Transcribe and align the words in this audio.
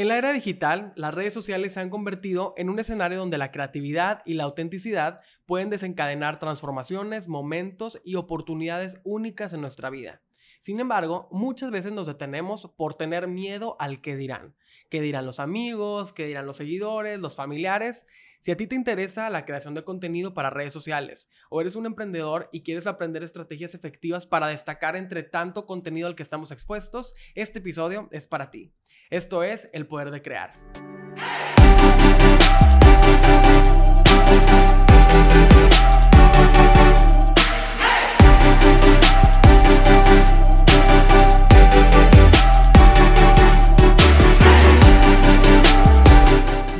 En 0.00 0.08
la 0.08 0.16
era 0.16 0.32
digital, 0.32 0.94
las 0.96 1.12
redes 1.12 1.34
sociales 1.34 1.74
se 1.74 1.80
han 1.80 1.90
convertido 1.90 2.54
en 2.56 2.70
un 2.70 2.78
escenario 2.78 3.18
donde 3.18 3.36
la 3.36 3.50
creatividad 3.50 4.22
y 4.24 4.32
la 4.32 4.44
autenticidad 4.44 5.20
pueden 5.44 5.68
desencadenar 5.68 6.38
transformaciones, 6.38 7.28
momentos 7.28 8.00
y 8.02 8.14
oportunidades 8.14 8.98
únicas 9.04 9.52
en 9.52 9.60
nuestra 9.60 9.90
vida. 9.90 10.22
Sin 10.62 10.80
embargo, 10.80 11.28
muchas 11.30 11.70
veces 11.70 11.92
nos 11.92 12.06
detenemos 12.06 12.72
por 12.78 12.94
tener 12.94 13.28
miedo 13.28 13.76
al 13.78 14.00
que 14.00 14.16
dirán. 14.16 14.54
¿Qué 14.88 15.02
dirán 15.02 15.26
los 15.26 15.38
amigos? 15.38 16.14
¿Qué 16.14 16.26
dirán 16.26 16.46
los 16.46 16.56
seguidores? 16.56 17.20
¿Los 17.20 17.34
familiares? 17.34 18.06
Si 18.42 18.50
a 18.50 18.56
ti 18.56 18.66
te 18.66 18.74
interesa 18.74 19.28
la 19.28 19.44
creación 19.44 19.74
de 19.74 19.84
contenido 19.84 20.32
para 20.32 20.48
redes 20.48 20.72
sociales 20.72 21.28
o 21.50 21.60
eres 21.60 21.76
un 21.76 21.84
emprendedor 21.84 22.48
y 22.52 22.62
quieres 22.62 22.86
aprender 22.86 23.22
estrategias 23.22 23.74
efectivas 23.74 24.26
para 24.26 24.46
destacar 24.46 24.96
entre 24.96 25.22
tanto 25.22 25.66
contenido 25.66 26.08
al 26.08 26.14
que 26.14 26.22
estamos 26.22 26.50
expuestos, 26.50 27.14
este 27.34 27.58
episodio 27.58 28.08
es 28.12 28.26
para 28.26 28.50
ti. 28.50 28.72
Esto 29.10 29.42
es 29.42 29.68
El 29.74 29.86
Poder 29.86 30.10
de 30.10 30.22
Crear. 30.22 30.58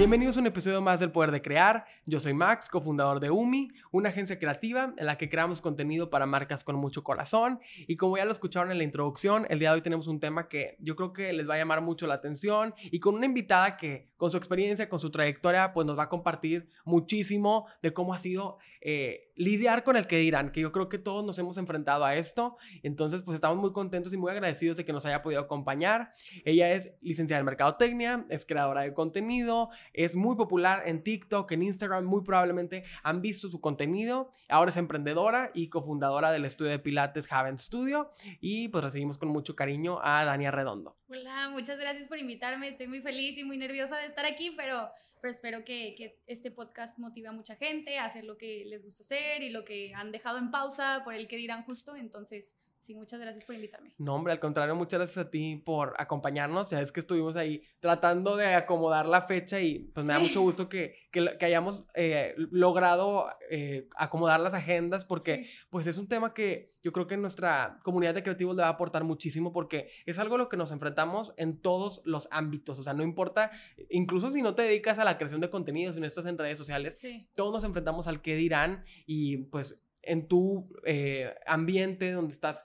Bienvenidos 0.01 0.39
a 0.39 0.41
un 0.41 0.47
episodio 0.47 0.81
más 0.81 0.99
del 0.99 1.13
Poder 1.13 1.31
de 1.31 1.43
Crear. 1.43 1.85
Yo 2.07 2.21
soy 2.21 2.33
Max, 2.33 2.71
cofundador 2.71 3.21
de 3.21 3.31
UMI, 3.31 3.69
una 3.93 4.09
agencia 4.09 4.39
creativa 4.39 4.95
en 4.97 5.05
la 5.05 5.19
que 5.19 5.29
creamos 5.29 5.61
contenido 5.61 6.09
para 6.09 6.25
marcas 6.25 6.65
con 6.65 6.77
mucho 6.77 7.05
corazón. 7.05 7.61
Y 7.87 7.97
como 7.97 8.17
ya 8.17 8.25
lo 8.25 8.33
escucharon 8.33 8.73
en 8.73 8.79
la 8.79 8.85
introducción, 8.85 9.47
el 9.51 9.59
día 9.59 9.69
de 9.69 9.75
hoy 9.75 9.83
tenemos 9.83 10.07
un 10.07 10.19
tema 10.19 10.49
que 10.49 10.79
yo 10.81 10.97
creo 10.97 11.13
que 11.13 11.35
les 11.35 11.47
va 11.47 11.57
a 11.57 11.59
llamar 11.59 11.83
mucho 11.83 12.07
la 12.07 12.15
atención 12.15 12.73
y 12.85 12.99
con 12.99 13.15
una 13.15 13.27
invitada 13.27 13.77
que 13.77 14.09
con 14.17 14.31
su 14.31 14.39
experiencia, 14.39 14.89
con 14.89 15.01
su 15.01 15.11
trayectoria, 15.11 15.75
pues 15.75 15.87
nos 15.87 15.99
va 15.99 16.05
a 16.05 16.09
compartir 16.09 16.71
muchísimo 16.87 17.67
de 17.83 17.93
cómo 17.93 18.15
ha 18.15 18.19
sido 18.19 18.57
eh, 18.81 19.33
lidiar 19.37 19.85
con 19.85 19.97
el 19.97 20.07
que 20.07 20.19
dirán, 20.19 20.53
que 20.53 20.61
yo 20.61 20.73
creo 20.73 20.89
que 20.89 20.99
todos 20.99 21.25
nos 21.25 21.39
hemos 21.39 21.57
enfrentado 21.59 22.05
a 22.05 22.15
esto. 22.17 22.57
Entonces, 22.83 23.23
pues 23.23 23.35
estamos 23.35 23.59
muy 23.59 23.73
contentos 23.73 24.13
y 24.13 24.17
muy 24.17 24.31
agradecidos 24.31 24.77
de 24.77 24.85
que 24.85 24.93
nos 24.93 25.07
haya 25.07 25.23
podido 25.23 25.41
acompañar. 25.41 26.11
Ella 26.45 26.73
es 26.73 26.93
licenciada 27.01 27.41
en 27.41 27.47
Mercadotecnia, 27.47 28.27
es 28.29 28.45
creadora 28.45 28.83
de 28.83 28.93
contenido, 28.93 29.71
es 29.93 30.17
muy 30.17 30.37
popular 30.37 30.83
en 30.87 31.03
TikTok, 31.03 31.51
en 31.53 31.63
Instagram, 31.63 32.05
muy 32.05 32.23
probablemente 32.23 32.85
han 33.03 33.21
visto 33.23 33.49
su 33.49 33.61
contenido. 33.61 34.33
Ahora 34.49 34.71
es 34.71 34.77
emprendedora 34.77 35.51
y 35.55 35.69
cofundadora 35.69 36.33
del 36.33 36.45
estudio 36.45 36.71
de 36.71 36.79
Pilates 36.79 37.31
Haven 37.31 37.59
Studio. 37.59 38.11
Y 38.41 38.69
pues 38.69 38.85
recibimos 38.85 39.19
con 39.19 39.29
mucho 39.29 39.57
cariño 39.57 39.99
a 40.03 40.25
Dania 40.25 40.51
Redondo. 40.51 40.97
Hola, 41.09 41.49
muchas 41.51 41.79
gracias 41.79 42.09
por 42.09 42.19
invitarme. 42.19 42.69
Estoy 42.69 42.87
muy 42.87 43.01
feliz 43.01 43.37
y 43.37 43.45
muy 43.45 43.59
nerviosa 43.59 43.97
de 43.97 44.07
estar 44.07 44.27
aquí, 44.27 44.55
pero, 44.57 44.91
pero 45.21 45.33
espero 45.33 45.65
que, 45.65 45.95
que, 45.97 46.21
este 46.27 46.51
podcast 46.51 46.99
motive 46.99 47.29
a 47.29 47.33
mucha 47.33 47.57
gente 47.57 47.99
a 47.99 48.05
hacer 48.05 48.25
lo 48.25 48.37
que 48.37 48.65
les 48.67 48.83
gusta 48.83 49.03
hacer 49.03 49.43
y 49.43 49.51
lo 49.51 49.65
que 49.65 49.93
han 49.95 50.13
dejado 50.13 50.39
en 50.39 50.51
pausa 50.51 51.03
por 51.05 51.15
el 51.15 51.29
que 51.29 51.37
dirán 51.37 51.65
justo. 51.65 51.97
Entonces, 51.97 52.57
Sí, 52.81 52.95
muchas 52.95 53.21
gracias 53.21 53.45
por 53.45 53.55
invitarme. 53.55 53.93
No, 53.99 54.15
hombre, 54.15 54.33
al 54.33 54.41
contrario, 54.41 54.75
muchas 54.75 55.01
gracias 55.01 55.27
a 55.27 55.31
ti 55.31 55.57
por 55.57 55.95
acompañarnos. 55.99 56.71
Ya 56.71 56.81
es 56.81 56.93
que 56.93 57.01
estuvimos 57.01 57.37
ahí 57.37 57.63
tratando 57.79 58.37
de 58.37 58.55
acomodar 58.55 59.07
la 59.07 59.23
fecha 59.23 59.61
y 59.61 59.91
pues 59.95 60.07
me 60.07 60.15
da 60.15 60.19
mucho 60.19 60.41
gusto 60.41 60.69
que, 60.69 60.97
que, 61.13 61.37
que 61.39 61.45
hayamos 61.45 61.85
eh, 61.95 62.35
logrado 62.37 63.27
eh, 63.51 63.87
acomodar 63.97 64.41
las 64.41 64.55
agendas 64.55 65.05
porque 65.05 65.47
pues 65.69 65.87
es 65.87 65.99
un 65.99 66.09
tema 66.09 66.33
que 66.33 66.75
yo 66.83 66.93
creo 66.93 67.07
que 67.07 67.19
nuestra 67.19 67.77
comunidad 67.83 68.15
de 68.15 68.23
creativos 68.23 68.57
le 68.57 68.63
va 68.63 68.69
a 68.69 68.73
aportar 68.73 69.05
muchísimo 69.05 69.53
porque 69.53 69.91
es 70.07 70.19
algo 70.19 70.37
a 70.37 70.39
lo 70.39 70.49
que 70.49 70.57
nos 70.57 70.73
enfrentamos 70.73 71.35
en 71.37 71.61
todos 71.61 72.01
los 72.07 72.29
ámbitos. 72.31 72.79
O 72.79 72.83
sea, 72.83 72.95
no 72.95 73.03
importa, 73.03 73.51
incluso 73.91 74.33
si 74.33 74.41
no 74.41 74.55
te 74.55 74.63
dedicas 74.63 74.99
a 74.99 75.05
la 75.05 75.19
creación 75.19 75.43
de 75.43 75.51
contenido, 75.51 75.93
si 75.93 76.01
no 76.01 76.07
estás 76.07 76.25
en 76.25 76.39
redes 76.39 76.57
sociales, 76.57 77.01
todos 77.35 77.53
nos 77.53 77.65
enfrentamos 77.65 78.09
al 78.09 78.23
qué 78.23 78.37
dirán 78.37 78.85
y 79.05 79.37
pues 79.37 79.79
en 80.03 80.29
tu 80.29 80.69
eh, 80.85 81.35
ambiente 81.47 82.13
donde 82.13 82.33
estás 82.33 82.65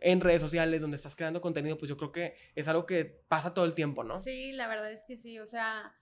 en 0.00 0.20
redes 0.20 0.40
sociales, 0.40 0.80
donde 0.80 0.96
estás 0.96 1.16
creando 1.16 1.40
contenido, 1.40 1.78
pues 1.78 1.88
yo 1.88 1.96
creo 1.96 2.12
que 2.12 2.34
es 2.54 2.68
algo 2.68 2.86
que 2.86 3.04
pasa 3.04 3.54
todo 3.54 3.64
el 3.64 3.74
tiempo, 3.74 4.04
¿no? 4.04 4.16
Sí, 4.20 4.52
la 4.52 4.68
verdad 4.68 4.92
es 4.92 5.04
que 5.04 5.16
sí, 5.16 5.38
o 5.38 5.46
sea, 5.46 5.94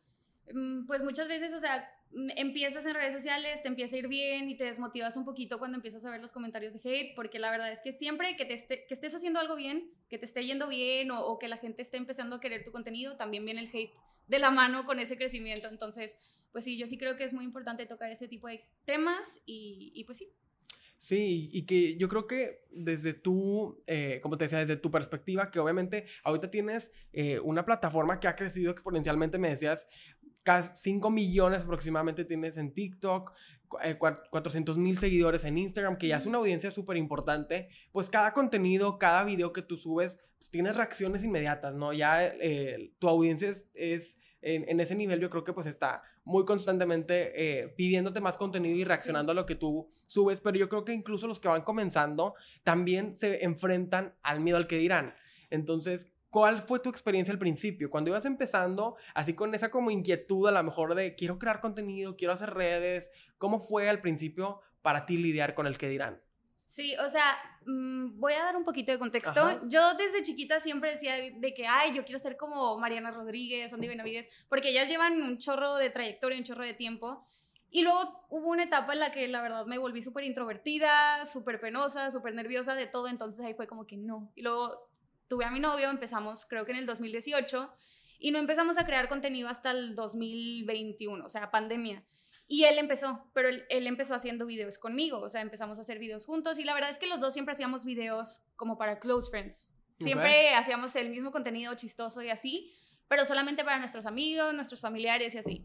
mm, 0.53 0.87
pues 0.87 1.03
muchas 1.03 1.28
veces, 1.28 1.53
o 1.53 1.61
sea, 1.61 1.91
mm, 2.11 2.31
empiezas 2.37 2.84
en 2.87 2.95
redes 2.95 3.15
sociales, 3.15 3.62
te 3.62 3.69
empieza 3.69 3.97
a 3.97 3.99
ir 4.00 4.09
bien 4.09 4.49
y 4.49 4.56
te 4.56 4.65
desmotivas 4.65 5.17
un 5.17 5.25
poquito 5.25 5.59
cuando 5.59 5.77
empiezas 5.77 6.05
a 6.05 6.11
ver 6.11 6.21
los 6.21 6.33
comentarios 6.33 6.75
de 6.75 6.81
hate, 6.89 7.15
porque 7.15 7.39
la 7.39 7.50
verdad 7.50 7.73
es 7.73 7.81
que 7.81 7.93
siempre 7.93 8.37
que, 8.37 8.45
te 8.45 8.87
que 8.87 8.95
estés 8.95 9.15
haciendo 9.15 9.41
algo 9.41 9.56
bien, 9.56 9.91
que 10.09 10.19
te 10.19 10.27
esté 10.27 10.45
yendo 10.45 10.69
bien 10.69 11.11
o, 11.11 11.39
que 11.39 11.49
la 11.49 11.56
gente 11.56 11.83
esté 11.83 11.97
empezando 11.97 12.37
a 12.37 12.41
querer 12.41 12.65
tu 12.65 12.73
contenido, 12.73 13.17
también 13.17 13.45
viene 13.45 13.61
el 13.61 13.71
hate 13.73 13.95
de 14.27 14.39
la 14.39 14.50
mano 14.50 14.84
con 14.84 14.99
ese 14.99 15.17
crecimiento. 15.17 15.69
Entonces, 15.69 16.19
pues 16.53 16.65
sí, 16.65 16.77
yo 16.77 16.87
sí 16.87 16.99
creo 16.99 17.17
que 17.17 17.25
es 17.25 17.33
muy 17.33 17.45
importante 17.45 17.87
tocar 17.87 18.11
ese 18.11 18.29
tipo 18.29 18.49
de 18.49 18.65
temas 18.84 19.41
y 19.47 20.03
pues 20.05 20.19
sí, 20.19 20.33
Sí, 20.99 21.51
y 21.53 21.67
que 21.67 21.97
yo 21.97 22.09
creo 22.09 22.27
que 22.27 22.65
desde 22.71 23.12
tu, 23.12 23.79
eh, 23.87 24.21
como 24.23 24.39
te 24.39 24.45
decía, 24.45 24.61
desde 24.61 24.77
tu 24.77 24.91
perspectiva, 24.91 25.51
que 25.51 25.59
obviamente 25.59 26.07
ahorita 26.25 26.51
tienes 26.51 26.91
eh, 27.12 27.39
una 27.41 27.65
plataforma 27.65 28.19
que 28.19 28.29
ha 28.29 28.37
crecido 28.37 28.73
exponencialmente, 28.73 29.39
me 29.39 29.51
decías, 29.51 29.87
casi 30.43 30.71
5 30.75 31.11
millones 31.11 31.62
aproximadamente 31.65 32.25
tienes 32.25 32.56
en 32.56 32.73
TikTok, 32.73 33.35
400 33.69 34.77
eh, 34.77 34.81
mil 34.81 34.97
seguidores 34.97 35.45
en 35.45 35.59
Instagram, 35.59 35.99
que 35.99 36.09
ya 36.09 36.17
es 36.17 36.27
una 36.27 36.39
audiencia 36.39 36.71
súper 36.71 36.97
importante, 36.97 37.69
pues 37.93 38.09
cada 38.09 38.33
contenido, 38.33 38.99
cada 38.99 39.25
video 39.25 39.53
que 39.53 39.62
tú 39.62 39.77
subes, 39.77 40.19
pues 40.39 40.51
tienes 40.51 40.77
reacciones 40.77 41.25
inmediatas, 41.25 41.75
¿no? 41.75 41.93
Ya 41.93 42.33
tu 42.99 43.09
audiencia 43.09 43.53
es 43.75 44.19
en, 44.47 44.79
ese 44.81 44.95
nivel 44.95 45.19
yo 45.19 45.29
creo 45.29 45.43
que 45.43 45.53
pues 45.53 45.67
está 45.67 46.03
muy 46.25 46.45
constantemente 46.45 47.33
eh, 47.34 47.69
pidiéndote 47.69 48.21
más 48.21 48.37
contenido 48.37 48.77
y 48.77 48.84
reaccionando 48.84 49.33
a 49.33 49.34
lo 49.34 49.45
que 49.45 49.57
tú 49.57 49.91
subes, 50.07 50.41
pero 50.41 50.57
yo 50.57 50.69
creo 50.69 50.84
que 50.84 50.93
incluso 50.93 51.27
los 51.27 51.41
que 51.41 51.49
van 51.49 51.62
comenzando 51.62 52.34
también 52.62 53.17
se 53.17 53.45
enfrentan 53.45 54.15
al 54.23 54.41
miedo 54.41 54.56
al 54.56 54.69
que 54.69 54.79
dirán. 54.79 55.15
Entonces, 55.51 56.12
¿cuál 56.31 56.62
fue 56.62 56.79
tu 56.79 56.91
experiencia 56.91 57.33
al 57.33 57.41
principio? 57.41 57.91
Cuando 57.91 58.11
ibas 58.11 58.25
empezando, 58.25 58.97
así 59.15 59.35
con 59.35 59.53
esa 59.55 59.71
como 59.71 59.91
inquietud 59.91 60.47
a 60.47 60.53
lo 60.53 60.62
mejor 60.62 60.95
de 60.95 61.17
quiero 61.17 61.39
crear 61.41 61.61
contenido, 61.61 62.17
quiero 62.17 62.33
hacer 62.33 62.55
redes, 62.55 63.11
¿cómo 63.39 63.59
fue 63.59 63.89
al 63.89 64.01
principio 64.01 64.61
para 64.81 65.06
ti 65.06 65.17
lidiar 65.17 65.55
con 65.55 65.67
el 65.67 65.77
que 65.77 65.89
dirán? 65.89 66.21
Sí, 66.66 66.97
o 66.97 67.09
sea, 67.09 67.37
mm, 67.65 68.19
voy 68.19 68.32
a 68.34 68.43
dar 68.43 68.56
un 68.56 68.65
poquito 68.65 68.93
de 68.93 68.99
contexto. 68.99 69.66
Yo 69.69 69.94
desde 69.94 70.22
chiquita 70.22 70.60
siempre 70.60 70.91
decía 70.91 71.15
de 71.15 71.54
que, 71.54 71.66
ay, 71.66 71.93
yo 71.94 72.04
quiero 72.04 72.19
ser 72.19 72.37
como 72.37 72.77
Mariana 72.78 73.12
Rodríguez, 73.12 73.72
Andy 73.72 73.88
Benavides, 73.88 74.28
porque 74.49 74.71
ellas 74.71 74.88
llevan 74.88 75.22
un 75.22 75.38
chorro 75.38 75.76
de 75.76 75.91
trayectoria, 75.91 76.37
un 76.37 76.44
chorro 76.44 76.65
de 76.65 76.75
tiempo. 76.75 77.25
Y 77.71 77.82
luego 77.82 78.26
hubo 78.31 78.49
una 78.49 78.65
etapa 78.65 78.93
en 78.93 79.00
la 79.00 79.12
que 79.12 79.26
la 79.28 79.43
verdad 79.43 79.66
me 79.66 79.78
volví 79.78 80.03
súper 80.03 80.25
introvertida, 80.25 81.25
súper 81.26 81.60
penosa, 81.60 82.10
súper 82.10 82.34
nerviosa 82.34 82.75
de 82.75 82.87
todo, 82.87 83.09
entonces 83.09 83.44
ahí 83.44 83.55
fue 83.55 83.66
como 83.66 83.87
que 83.87 83.97
no. 83.97 84.32
Y 84.34 84.43
luego 84.43 84.88
tuve 85.28 85.44
a 85.44 85.50
mi 85.50 85.60
novio, 85.60 85.91
empezamos 85.91 86.47
creo 86.47 86.65
que 86.65 86.72
en 86.72 86.78
el 86.78 86.87
2018, 86.87 87.72
y 88.19 88.31
no 88.31 88.38
empezamos 88.38 88.78
a 88.78 88.87
crear 88.87 89.09
contenido 89.09 89.49
hasta 89.49 89.71
el 89.72 89.94
2021, 89.94 91.25
o 91.25 91.28
sea, 91.28 91.50
pandemia. 91.50 92.03
Y 92.49 92.65
él 92.65 92.79
empezó, 92.79 93.29
pero 93.33 93.49
él, 93.49 93.87
empezó 93.87 94.15
haciendo 94.15 94.47
videos 94.47 94.79
conmigo, 94.79 95.19
o 95.19 95.29
sea, 95.29 95.41
empezamos 95.41 95.79
a 95.79 95.81
hacer 95.81 95.99
videos 95.99 96.27
juntos 96.27 96.59
y 96.59 96.65
la 96.65 96.75
verdad 96.75 96.91
es 96.91 96.99
que 96.99 97.09
los 97.09 97.21
dos 97.21 97.33
siempre 97.34 97.53
hacíamos 97.53 97.84
videos 97.84 98.43
como 98.55 98.79
para 98.79 99.01
close 99.01 99.31
friends. 99.31 99.73
Siempre 99.99 100.51
hacíamos 100.51 100.95
el 100.97 101.09
mismo 101.09 101.33
contenido 101.33 101.75
chistoso 101.75 102.23
y 102.23 102.29
así, 102.29 102.73
pero 103.09 103.25
solamente 103.25 103.65
para 103.65 103.79
nuestros 103.79 104.06
amigos, 104.06 104.55
nuestros 104.55 104.81
familiares 104.81 105.35
y 105.35 105.39
así. 105.39 105.62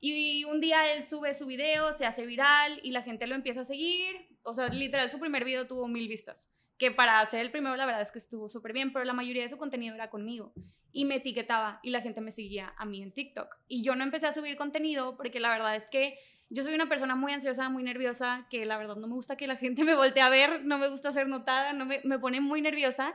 Y 0.00 0.44
un 0.44 0.60
día 0.60 0.92
él 0.92 1.02
sube 1.02 1.34
su 1.34 1.46
video, 1.46 1.92
se 1.92 2.06
hace 2.06 2.26
viral 2.26 2.80
y 2.82 2.90
la 2.90 3.02
gente 3.02 3.26
lo 3.26 3.34
empieza 3.34 3.60
a 3.60 3.64
seguir. 3.64 4.16
O 4.42 4.54
sea, 4.54 4.68
literal, 4.68 5.10
su 5.10 5.20
primer 5.20 5.44
video 5.44 5.66
tuvo 5.66 5.86
mil 5.86 6.08
vistas 6.08 6.48
que 6.78 6.90
para 6.90 7.20
hacer 7.20 7.40
el 7.40 7.50
primero 7.50 7.76
la 7.76 7.86
verdad 7.86 8.02
es 8.02 8.10
que 8.10 8.18
estuvo 8.18 8.48
súper 8.48 8.72
bien, 8.72 8.92
pero 8.92 9.04
la 9.04 9.12
mayoría 9.12 9.42
de 9.42 9.48
su 9.48 9.58
contenido 9.58 9.94
era 9.94 10.10
conmigo 10.10 10.52
y 10.92 11.04
me 11.04 11.16
etiquetaba 11.16 11.80
y 11.82 11.90
la 11.90 12.00
gente 12.00 12.20
me 12.20 12.32
seguía 12.32 12.74
a 12.76 12.84
mí 12.84 13.02
en 13.02 13.12
TikTok. 13.12 13.48
Y 13.68 13.82
yo 13.82 13.94
no 13.94 14.04
empecé 14.04 14.26
a 14.26 14.32
subir 14.32 14.56
contenido 14.56 15.16
porque 15.16 15.40
la 15.40 15.50
verdad 15.50 15.76
es 15.76 15.88
que 15.88 16.18
yo 16.50 16.62
soy 16.62 16.74
una 16.74 16.88
persona 16.88 17.16
muy 17.16 17.32
ansiosa, 17.32 17.68
muy 17.68 17.82
nerviosa, 17.82 18.46
que 18.50 18.64
la 18.66 18.78
verdad 18.78 18.96
no 18.96 19.06
me 19.06 19.14
gusta 19.14 19.36
que 19.36 19.46
la 19.46 19.56
gente 19.56 19.84
me 19.84 19.94
voltee 19.94 20.22
a 20.22 20.28
ver, 20.28 20.64
no 20.64 20.78
me 20.78 20.88
gusta 20.88 21.10
ser 21.10 21.28
notada, 21.28 21.72
no 21.72 21.86
me, 21.86 22.00
me 22.04 22.18
pone 22.18 22.40
muy 22.40 22.60
nerviosa. 22.60 23.14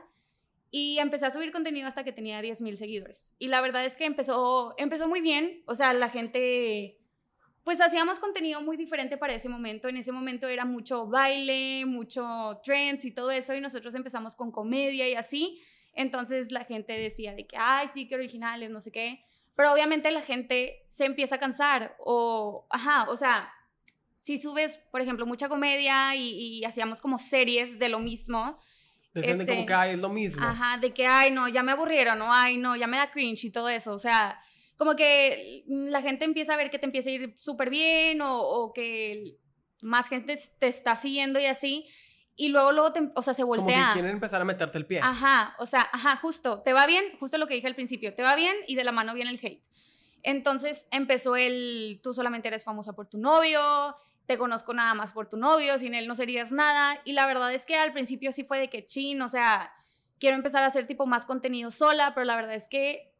Y 0.72 0.98
empecé 0.98 1.26
a 1.26 1.30
subir 1.32 1.50
contenido 1.50 1.88
hasta 1.88 2.04
que 2.04 2.12
tenía 2.12 2.40
10.000 2.40 2.76
seguidores. 2.76 3.34
Y 3.40 3.48
la 3.48 3.60
verdad 3.60 3.84
es 3.84 3.96
que 3.96 4.04
empezó, 4.04 4.74
empezó 4.78 5.08
muy 5.08 5.20
bien, 5.20 5.64
o 5.66 5.74
sea, 5.74 5.92
la 5.92 6.08
gente 6.10 7.00
pues 7.64 7.80
hacíamos 7.80 8.18
contenido 8.18 8.60
muy 8.62 8.76
diferente 8.76 9.16
para 9.16 9.34
ese 9.34 9.48
momento. 9.48 9.88
En 9.88 9.96
ese 9.96 10.12
momento 10.12 10.48
era 10.48 10.64
mucho 10.64 11.06
baile, 11.06 11.84
mucho 11.86 12.60
trends 12.64 13.04
y 13.04 13.10
todo 13.12 13.30
eso, 13.30 13.54
y 13.54 13.60
nosotros 13.60 13.94
empezamos 13.94 14.34
con 14.34 14.50
comedia 14.50 15.08
y 15.08 15.14
así. 15.14 15.60
Entonces 15.92 16.52
la 16.52 16.64
gente 16.64 16.92
decía 16.94 17.34
de 17.34 17.46
que, 17.46 17.56
ay, 17.58 17.88
sí, 17.92 18.08
que 18.08 18.14
originales, 18.14 18.70
no 18.70 18.80
sé 18.80 18.92
qué. 18.92 19.24
Pero 19.56 19.72
obviamente 19.72 20.10
la 20.10 20.22
gente 20.22 20.84
se 20.88 21.04
empieza 21.04 21.36
a 21.36 21.38
cansar 21.38 21.96
o, 21.98 22.66
ajá, 22.70 23.10
o 23.10 23.16
sea, 23.16 23.52
si 24.20 24.38
subes, 24.38 24.78
por 24.90 25.00
ejemplo, 25.00 25.26
mucha 25.26 25.48
comedia 25.48 26.14
y, 26.14 26.62
hacíamos 26.64 27.00
como 27.00 27.18
series 27.18 27.78
de 27.78 27.88
lo 27.88 27.98
mismo. 27.98 28.58
Decían 29.14 29.44
como 29.46 29.66
que, 29.66 29.74
ay, 29.74 29.92
es 29.92 29.98
lo 29.98 30.10
mismo. 30.10 30.44
Ajá, 30.44 30.78
de 30.78 30.92
que, 30.92 31.06
ay, 31.06 31.30
no, 31.30 31.48
ya 31.48 31.62
me 31.62 31.72
aburrieron, 31.72 32.18
no, 32.18 32.32
ay, 32.32 32.58
no, 32.58 32.76
ya 32.76 32.86
me 32.86 32.96
da 32.96 33.10
cringe 33.10 33.44
y 33.44 33.50
todo 33.50 33.68
eso. 33.68 33.92
O 33.92 33.98
sea, 33.98 34.40
como 34.76 34.94
que 34.94 35.64
la 35.66 36.00
gente 36.02 36.24
empieza 36.24 36.54
a 36.54 36.56
ver 36.56 36.70
que 36.70 36.78
te 36.78 36.86
empieza 36.86 37.10
a 37.10 37.14
ir 37.14 37.34
súper 37.36 37.70
bien 37.70 38.20
o, 38.20 38.40
o, 38.40 38.72
que 38.72 39.36
más 39.82 40.08
gente 40.08 40.38
te 40.58 40.68
está 40.68 40.96
siguiendo 40.96 41.40
y 41.40 41.46
así. 41.46 41.86
Y 42.40 42.48
luego, 42.48 42.72
luego, 42.72 42.90
te, 42.90 43.12
o 43.14 43.20
sea, 43.20 43.34
se 43.34 43.44
voltea. 43.44 43.66
Como 43.66 43.86
que 43.88 43.92
quieren 43.92 44.12
empezar 44.12 44.40
a 44.40 44.46
meterte 44.46 44.78
el 44.78 44.86
pie. 44.86 45.00
Ajá, 45.02 45.54
o 45.58 45.66
sea, 45.66 45.86
ajá, 45.92 46.16
justo. 46.16 46.62
Te 46.62 46.72
va 46.72 46.86
bien, 46.86 47.04
justo 47.18 47.36
lo 47.36 47.46
que 47.46 47.52
dije 47.52 47.66
al 47.66 47.74
principio. 47.74 48.14
Te 48.14 48.22
va 48.22 48.34
bien 48.34 48.56
y 48.66 48.76
de 48.76 48.84
la 48.84 48.92
mano 48.92 49.12
viene 49.12 49.30
el 49.30 49.38
hate. 49.42 49.62
Entonces 50.22 50.88
empezó 50.90 51.36
el, 51.36 52.00
tú 52.02 52.14
solamente 52.14 52.48
eres 52.48 52.64
famosa 52.64 52.94
por 52.94 53.08
tu 53.08 53.18
novio, 53.18 53.94
te 54.24 54.38
conozco 54.38 54.72
nada 54.72 54.94
más 54.94 55.12
por 55.12 55.28
tu 55.28 55.36
novio, 55.36 55.78
sin 55.78 55.92
él 55.92 56.08
no 56.08 56.14
serías 56.14 56.50
nada. 56.50 56.98
Y 57.04 57.12
la 57.12 57.26
verdad 57.26 57.52
es 57.52 57.66
que 57.66 57.76
al 57.76 57.92
principio 57.92 58.32
sí 58.32 58.42
fue 58.42 58.58
de 58.58 58.70
que 58.70 58.86
chin, 58.86 59.20
o 59.20 59.28
sea, 59.28 59.70
quiero 60.18 60.34
empezar 60.34 60.62
a 60.62 60.68
hacer 60.68 60.86
tipo 60.86 61.04
más 61.04 61.26
contenido 61.26 61.70
sola, 61.70 62.14
pero 62.14 62.24
la 62.24 62.36
verdad 62.36 62.54
es 62.54 62.68
que 62.68 63.12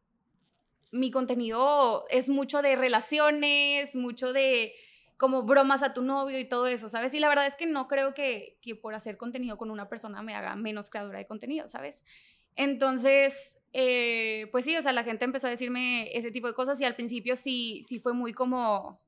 mi 0.89 1.11
contenido 1.11 2.07
es 2.09 2.27
mucho 2.27 2.63
de 2.63 2.75
relaciones, 2.75 3.95
mucho 3.95 4.33
de 4.33 4.73
como 5.21 5.43
bromas 5.43 5.83
a 5.83 5.93
tu 5.93 6.01
novio 6.01 6.39
y 6.39 6.45
todo 6.45 6.65
eso, 6.65 6.89
¿sabes? 6.89 7.13
Y 7.13 7.19
la 7.19 7.29
verdad 7.29 7.45
es 7.45 7.55
que 7.55 7.67
no 7.67 7.87
creo 7.87 8.15
que, 8.15 8.57
que 8.59 8.73
por 8.73 8.95
hacer 8.95 9.17
contenido 9.17 9.55
con 9.55 9.69
una 9.69 9.87
persona 9.87 10.23
me 10.23 10.33
haga 10.33 10.55
menos 10.55 10.89
creadora 10.89 11.19
de 11.19 11.27
contenido, 11.27 11.69
¿sabes? 11.69 12.03
Entonces, 12.55 13.59
eh, 13.71 14.49
pues 14.51 14.65
sí, 14.65 14.75
o 14.75 14.81
sea, 14.81 14.93
la 14.93 15.03
gente 15.03 15.23
empezó 15.23 15.45
a 15.45 15.51
decirme 15.51 16.09
ese 16.17 16.31
tipo 16.31 16.47
de 16.47 16.55
cosas 16.55 16.81
y 16.81 16.85
al 16.85 16.95
principio 16.95 17.35
sí, 17.35 17.83
sí 17.87 17.99
fue 17.99 18.13
muy 18.13 18.33
como 18.33 18.99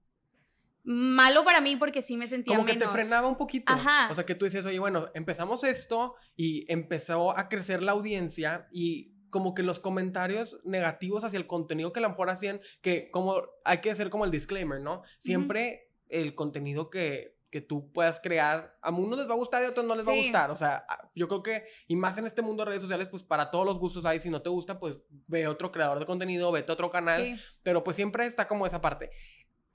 malo 0.83 1.44
para 1.44 1.62
mí 1.62 1.77
porque 1.77 2.04
sí 2.04 2.15
me 2.15 2.27
sentía 2.27 2.57
como 2.57 2.68
que 2.68 2.75
te 2.75 2.88
frenaba 2.88 3.27
un 3.27 3.36
poquito. 3.36 3.74
Ajá. 3.74 4.07
O 4.12 4.13
sea, 4.13 4.24
que 4.24 4.36
tú 4.36 4.45
decías, 4.45 4.68
oye, 4.68 4.77
bueno, 4.77 5.10
empezamos 5.15 5.63
esto 5.63 6.13
y 6.36 6.71
empezó 6.71 7.36
a 7.36 7.50
crecer 7.50 7.81
la 7.81 7.94
audiencia 7.94 8.68
y 8.71 9.15
como 9.31 9.56
que 9.56 9.63
los 9.63 9.80
comentarios 9.80 10.60
negativos 10.63 11.24
hacia 11.24 11.39
el 11.39 11.48
contenido 11.48 11.92
que 11.92 12.01
a 12.01 12.04
lo 12.04 12.10
mejor 12.10 12.30
hacían, 12.30 12.62
que 12.81 13.10
como 13.10 13.42
hay 13.65 13.81
que 13.81 13.89
hacer 13.89 14.12
como 14.12 14.25
el 14.25 14.31
disclaimer, 14.31 14.80
¿no? 14.80 15.01
Siempre 15.18 15.89
el 16.13 16.36
contenido 16.36 16.89
que, 16.89 17.38
que 17.54 17.62
tú 17.62 17.92
puedas 17.92 18.19
crear, 18.19 18.77
a 18.81 18.89
unos 18.89 19.19
les 19.19 19.30
va 19.30 19.33
a 19.33 19.38
gustar 19.38 19.62
y 19.62 19.68
a 19.68 19.69
otros 19.69 19.86
no 19.86 19.94
les 19.94 20.07
va 20.07 20.12
a 20.12 20.15
gustar. 20.15 20.50
O 20.50 20.56
sea, 20.56 20.86
yo 21.13 21.27
creo 21.27 21.44
que, 21.44 21.65
y 21.88 21.95
más 21.95 22.18
en 22.18 22.25
este 22.25 22.42
mundo 22.42 22.63
de 22.63 22.69
redes 22.69 22.81
sociales, 22.81 23.07
pues 23.10 23.21
para 23.21 23.51
todos 23.51 23.63
los 23.63 23.77
gustos 23.77 24.06
hay, 24.06 24.19
si 24.19 24.31
no 24.31 24.42
te 24.42 24.50
gusta, 24.50 24.80
pues 24.80 24.98
ve 25.27 25.48
otro 25.48 25.71
creador 25.71 26.00
de 26.00 26.07
contenido, 26.07 26.51
vete 26.51 26.71
a 26.71 26.74
otro 26.74 26.89
canal, 26.89 27.39
pero 27.62 27.83
pues 27.83 27.95
siempre 27.95 28.25
está 28.25 28.48
como 28.48 28.65
esa 28.65 28.81
parte. 28.81 29.12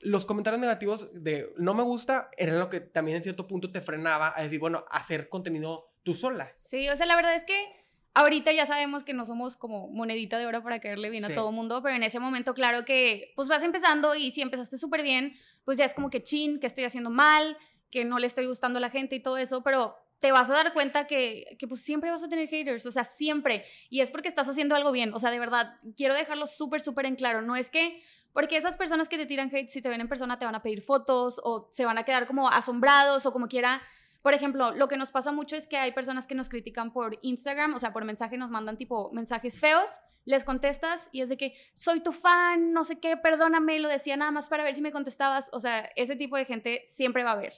Los 0.00 0.26
comentarios 0.26 0.61
negativos 0.61 1.08
de 1.12 1.52
no 1.56 1.73
me 1.73 1.85
gusta 1.85 2.31
eran 2.37 2.58
lo 2.58 2.69
que 2.69 2.81
también 2.81 3.19
en 3.19 3.23
cierto 3.23 3.46
punto 3.46 3.70
te 3.70 3.81
frenaba 3.81 4.32
a 4.37 4.43
decir, 4.43 4.58
bueno, 4.58 4.85
hacer 4.90 5.29
contenido 5.29 5.93
tú 6.02 6.14
sola. 6.14 6.50
Sí, 6.52 6.88
o 6.88 6.96
sea, 6.96 7.06
la 7.06 7.14
verdad 7.14 7.37
es 7.37 7.44
que 7.44 7.77
Ahorita 8.18 8.50
ya 8.50 8.66
sabemos 8.66 9.04
que 9.04 9.14
no 9.14 9.24
somos 9.24 9.56
como 9.56 9.86
monedita 9.86 10.38
de 10.38 10.46
oro 10.46 10.60
para 10.60 10.80
caerle 10.80 11.08
bien 11.08 11.24
a 11.24 11.32
todo 11.32 11.52
mundo, 11.52 11.80
pero 11.84 11.94
en 11.94 12.02
ese 12.02 12.18
momento, 12.18 12.52
claro 12.52 12.84
que 12.84 13.32
pues 13.36 13.46
vas 13.46 13.62
empezando 13.62 14.16
y 14.16 14.32
si 14.32 14.42
empezaste 14.42 14.76
súper 14.76 15.04
bien, 15.04 15.36
pues 15.64 15.78
ya 15.78 15.84
es 15.84 15.94
como 15.94 16.10
que 16.10 16.24
chin, 16.24 16.58
que 16.58 16.66
estoy 16.66 16.82
haciendo 16.82 17.10
mal, 17.10 17.56
que 17.92 18.04
no 18.04 18.18
le 18.18 18.26
estoy 18.26 18.46
gustando 18.46 18.78
a 18.78 18.80
la 18.80 18.90
gente 18.90 19.14
y 19.14 19.20
todo 19.20 19.38
eso, 19.38 19.62
pero 19.62 19.94
te 20.18 20.32
vas 20.32 20.50
a 20.50 20.54
dar 20.54 20.72
cuenta 20.72 21.06
que, 21.06 21.56
que 21.60 21.68
pues 21.68 21.80
siempre 21.80 22.10
vas 22.10 22.24
a 22.24 22.28
tener 22.28 22.48
haters, 22.48 22.86
o 22.86 22.90
sea, 22.90 23.04
siempre. 23.04 23.64
Y 23.88 24.00
es 24.00 24.10
porque 24.10 24.26
estás 24.26 24.48
haciendo 24.48 24.74
algo 24.74 24.90
bien, 24.90 25.14
o 25.14 25.20
sea, 25.20 25.30
de 25.30 25.38
verdad, 25.38 25.76
quiero 25.96 26.14
dejarlo 26.14 26.48
súper, 26.48 26.80
súper 26.80 27.06
en 27.06 27.14
claro. 27.14 27.40
No 27.42 27.54
es 27.54 27.70
que, 27.70 28.02
porque 28.32 28.56
esas 28.56 28.76
personas 28.76 29.08
que 29.08 29.16
te 29.16 29.26
tiran 29.26 29.48
hate, 29.54 29.68
si 29.68 29.80
te 29.80 29.88
ven 29.88 30.00
en 30.00 30.08
persona, 30.08 30.40
te 30.40 30.44
van 30.44 30.56
a 30.56 30.62
pedir 30.64 30.82
fotos 30.82 31.40
o 31.44 31.68
se 31.70 31.84
van 31.84 31.98
a 31.98 32.02
quedar 32.02 32.26
como 32.26 32.48
asombrados 32.48 33.26
o 33.26 33.32
como 33.32 33.46
quiera 33.46 33.80
por 34.22 34.34
ejemplo, 34.34 34.72
lo 34.72 34.88
que 34.88 34.96
nos 34.96 35.10
pasa 35.10 35.32
mucho 35.32 35.56
es 35.56 35.66
que 35.66 35.76
hay 35.76 35.92
personas 35.92 36.26
que 36.26 36.34
nos 36.34 36.48
critican 36.48 36.92
por 36.92 37.18
Instagram, 37.22 37.74
o 37.74 37.78
sea, 37.78 37.92
por 37.92 38.04
mensaje 38.04 38.36
nos 38.36 38.50
mandan 38.50 38.76
tipo 38.76 39.10
mensajes 39.12 39.60
feos, 39.60 40.00
les 40.24 40.44
contestas 40.44 41.08
y 41.12 41.22
es 41.22 41.28
de 41.28 41.36
que 41.36 41.54
soy 41.74 42.00
tu 42.00 42.12
fan, 42.12 42.72
no 42.72 42.84
sé 42.84 42.98
qué, 42.98 43.16
perdóname, 43.16 43.78
lo 43.78 43.88
decía 43.88 44.16
nada 44.16 44.30
más 44.30 44.48
para 44.48 44.64
ver 44.64 44.74
si 44.74 44.82
me 44.82 44.92
contestabas, 44.92 45.48
o 45.52 45.60
sea, 45.60 45.90
ese 45.96 46.16
tipo 46.16 46.36
de 46.36 46.44
gente 46.44 46.82
siempre 46.84 47.24
va 47.24 47.30
a 47.30 47.34
haber. 47.34 47.54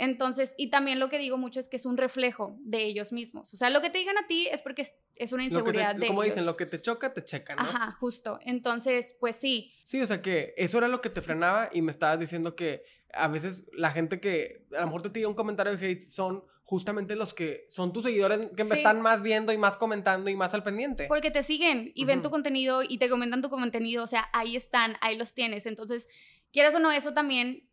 Entonces, 0.00 0.54
y 0.56 0.70
también 0.70 0.98
lo 0.98 1.10
que 1.10 1.18
digo 1.18 1.36
mucho 1.36 1.60
es 1.60 1.68
que 1.68 1.76
es 1.76 1.84
un 1.84 1.98
reflejo 1.98 2.56
de 2.60 2.84
ellos 2.84 3.12
mismos. 3.12 3.52
O 3.52 3.56
sea, 3.58 3.68
lo 3.68 3.82
que 3.82 3.90
te 3.90 3.98
digan 3.98 4.16
a 4.16 4.26
ti 4.26 4.48
es 4.50 4.62
porque 4.62 4.86
es, 5.14 5.32
una 5.34 5.44
inseguridad 5.44 5.94
de 5.94 6.06
Como 6.06 6.22
dicen, 6.22 6.46
lo 6.46 6.56
que 6.56 6.64
te 6.64 6.80
choca, 6.80 7.12
te 7.12 7.22
checa, 7.22 7.54
¿no? 7.54 7.60
Ajá, 7.60 7.92
justo. 8.00 8.38
Entonces, 8.46 9.14
pues 9.20 9.36
sí. 9.36 9.74
Sí, 9.84 10.00
o 10.00 10.06
sea 10.06 10.22
que 10.22 10.54
eso 10.56 10.78
era 10.78 10.88
lo 10.88 11.02
que 11.02 11.10
te 11.10 11.20
frenaba 11.20 11.68
y 11.70 11.82
me 11.82 11.90
estabas 11.90 12.18
diciendo 12.18 12.56
que 12.56 12.82
a 13.14 13.28
veces 13.28 13.66
la 13.72 13.90
gente 13.90 14.20
que 14.20 14.66
a 14.76 14.80
lo 14.80 14.86
mejor 14.86 15.02
te 15.02 15.10
tira 15.10 15.28
un 15.28 15.34
comentario 15.34 15.76
de 15.76 15.86
hate 15.86 16.10
son 16.10 16.44
justamente 16.70 17.16
los 17.16 17.34
que 17.34 17.66
son 17.68 17.92
tus 17.92 18.04
seguidores 18.04 18.50
que 18.56 18.62
me 18.62 18.76
están 18.76 19.00
más 19.00 19.22
viendo 19.22 19.52
y 19.52 19.58
más 19.58 19.76
comentando 19.76 20.30
y 20.30 20.36
más 20.36 20.54
al 20.54 20.62
pendiente. 20.62 21.06
Porque 21.08 21.32
te 21.32 21.42
siguen 21.42 21.90
y 21.96 22.04
ven 22.04 22.22
tu 22.22 22.30
contenido 22.30 22.84
y 22.84 22.98
te 22.98 23.10
comentan 23.10 23.42
tu 23.42 23.50
contenido, 23.50 24.04
o 24.04 24.06
sea, 24.06 24.28
ahí 24.32 24.54
están, 24.54 24.96
ahí 25.00 25.16
los 25.16 25.34
tienes. 25.34 25.66
Entonces, 25.66 26.06
quieras 26.52 26.74
o 26.76 26.78
no, 26.78 26.92
eso 26.92 27.12
también 27.12 27.68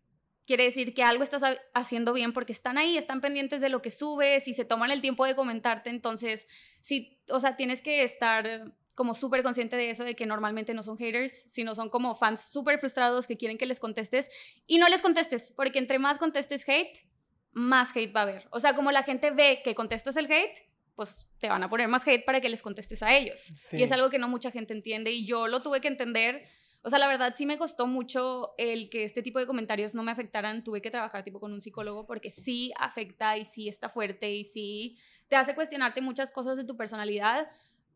quiere 0.48 0.64
decir 0.64 0.96
que 0.96 1.04
algo 1.04 1.22
estás 1.22 1.44
haciendo 1.76 2.14
bien 2.14 2.34
porque 2.34 2.54
están 2.54 2.80
ahí, 2.80 2.98
están 2.98 3.22
pendientes 3.22 3.62
de 3.62 3.70
lo 3.70 3.84
que 3.84 3.92
subes 3.92 4.48
y 4.48 4.56
se 4.56 4.66
toman 4.66 4.90
el 4.90 5.02
tiempo 5.02 5.26
de 5.26 5.36
comentarte. 5.36 5.92
Entonces, 5.92 6.48
sí, 6.82 7.22
o 7.30 7.40
sea, 7.40 7.56
tienes 7.56 7.82
que 7.84 8.04
estar 8.04 8.74
como 8.98 9.14
súper 9.14 9.44
consciente 9.44 9.78
de 9.78 9.92
eso, 9.92 10.04
de 10.04 10.16
que 10.16 10.26
normalmente 10.26 10.74
no 10.74 10.82
son 10.82 10.98
haters, 10.98 11.46
sino 11.50 11.76
son 11.76 11.90
como 11.90 12.16
fans 12.16 12.42
súper 12.42 12.80
frustrados 12.80 13.28
que 13.28 13.38
quieren 13.38 13.60
que 13.60 13.68
les 13.68 13.80
contestes 13.80 14.32
y 14.66 14.80
no 14.80 14.90
les 14.90 15.04
contestes, 15.04 15.54
porque 15.56 15.78
entre 15.78 16.00
más 16.00 16.18
contestes 16.18 16.68
hate, 16.68 17.08
más 17.52 17.96
hate 17.96 18.14
va 18.14 18.22
a 18.22 18.24
haber. 18.24 18.48
O 18.50 18.60
sea, 18.60 18.76
como 18.76 18.92
la 18.92 19.04
gente 19.04 19.30
ve 19.30 19.62
que 19.64 19.76
contestas 19.76 20.18
el 20.18 20.26
hate, 20.26 20.68
pues 20.96 21.30
te 21.38 21.48
van 21.48 21.62
a 21.62 21.70
poner 21.70 21.88
más 21.88 22.08
hate 22.08 22.26
para 22.26 22.42
que 22.42 22.50
les 22.50 22.64
contestes 22.64 23.04
a 23.04 23.16
ellos. 23.16 23.72
Y 23.72 23.84
es 23.84 23.92
algo 23.92 24.10
que 24.10 24.18
no 24.18 24.28
mucha 24.28 24.50
gente 24.50 24.74
entiende 24.74 25.12
y 25.12 25.28
yo 25.28 25.48
lo 25.48 25.62
tuve 25.62 25.80
que 25.80 25.90
entender. 25.90 26.48
O 26.82 26.90
sea, 26.90 26.98
la 26.98 27.08
verdad 27.08 27.36
sí 27.38 27.46
me 27.46 27.60
costó 27.60 27.86
mucho 27.86 28.56
el 28.58 28.90
que 28.90 29.04
este 29.04 29.22
tipo 29.22 29.38
de 29.38 29.46
comentarios 29.46 29.94
no 29.94 30.02
me 30.02 30.12
afectaran. 30.12 30.64
Tuve 30.64 30.82
que 30.82 30.90
trabajar 30.90 31.24
tipo 31.24 31.40
con 31.40 31.54
un 31.54 31.62
psicólogo 31.62 32.08
porque 32.08 32.32
sí 32.32 32.74
afecta 32.80 33.38
y 33.38 33.46
sí 33.46 33.70
está 33.70 33.90
fuerte 33.90 34.34
y 34.34 34.44
sí 34.44 34.98
te 35.28 35.36
hace 35.36 35.54
cuestionarte 35.54 36.02
muchas 36.02 36.32
cosas 36.32 36.58
de 36.58 36.64
tu 36.64 36.76
personalidad. 36.76 37.48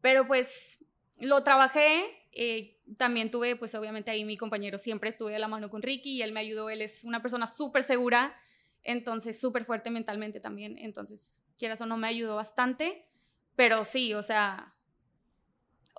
Pero 0.01 0.27
pues 0.27 0.79
lo 1.21 1.43
trabajé, 1.43 2.03
eh, 2.33 2.81
también 2.97 3.31
tuve, 3.31 3.55
pues 3.55 3.73
obviamente 3.75 4.11
ahí 4.11 4.25
mi 4.25 4.37
compañero 4.37 4.77
siempre 4.77 5.09
estuve 5.09 5.33
de 5.33 5.39
la 5.39 5.47
mano 5.47 5.69
con 5.69 5.81
Ricky 5.81 6.17
y 6.17 6.21
él 6.21 6.31
me 6.31 6.39
ayudó, 6.39 6.69
él 6.69 6.81
es 6.81 7.03
una 7.03 7.21
persona 7.21 7.47
súper 7.47 7.83
segura, 7.83 8.35
entonces 8.83 9.39
súper 9.39 9.63
fuerte 9.65 9.91
mentalmente 9.91 10.39
también, 10.39 10.77
entonces 10.77 11.47
quieras 11.57 11.81
o 11.81 11.85
no 11.85 11.97
me 11.97 12.07
ayudó 12.07 12.35
bastante, 12.35 13.07
pero 13.55 13.85
sí, 13.85 14.13
o 14.13 14.23
sea, 14.23 14.73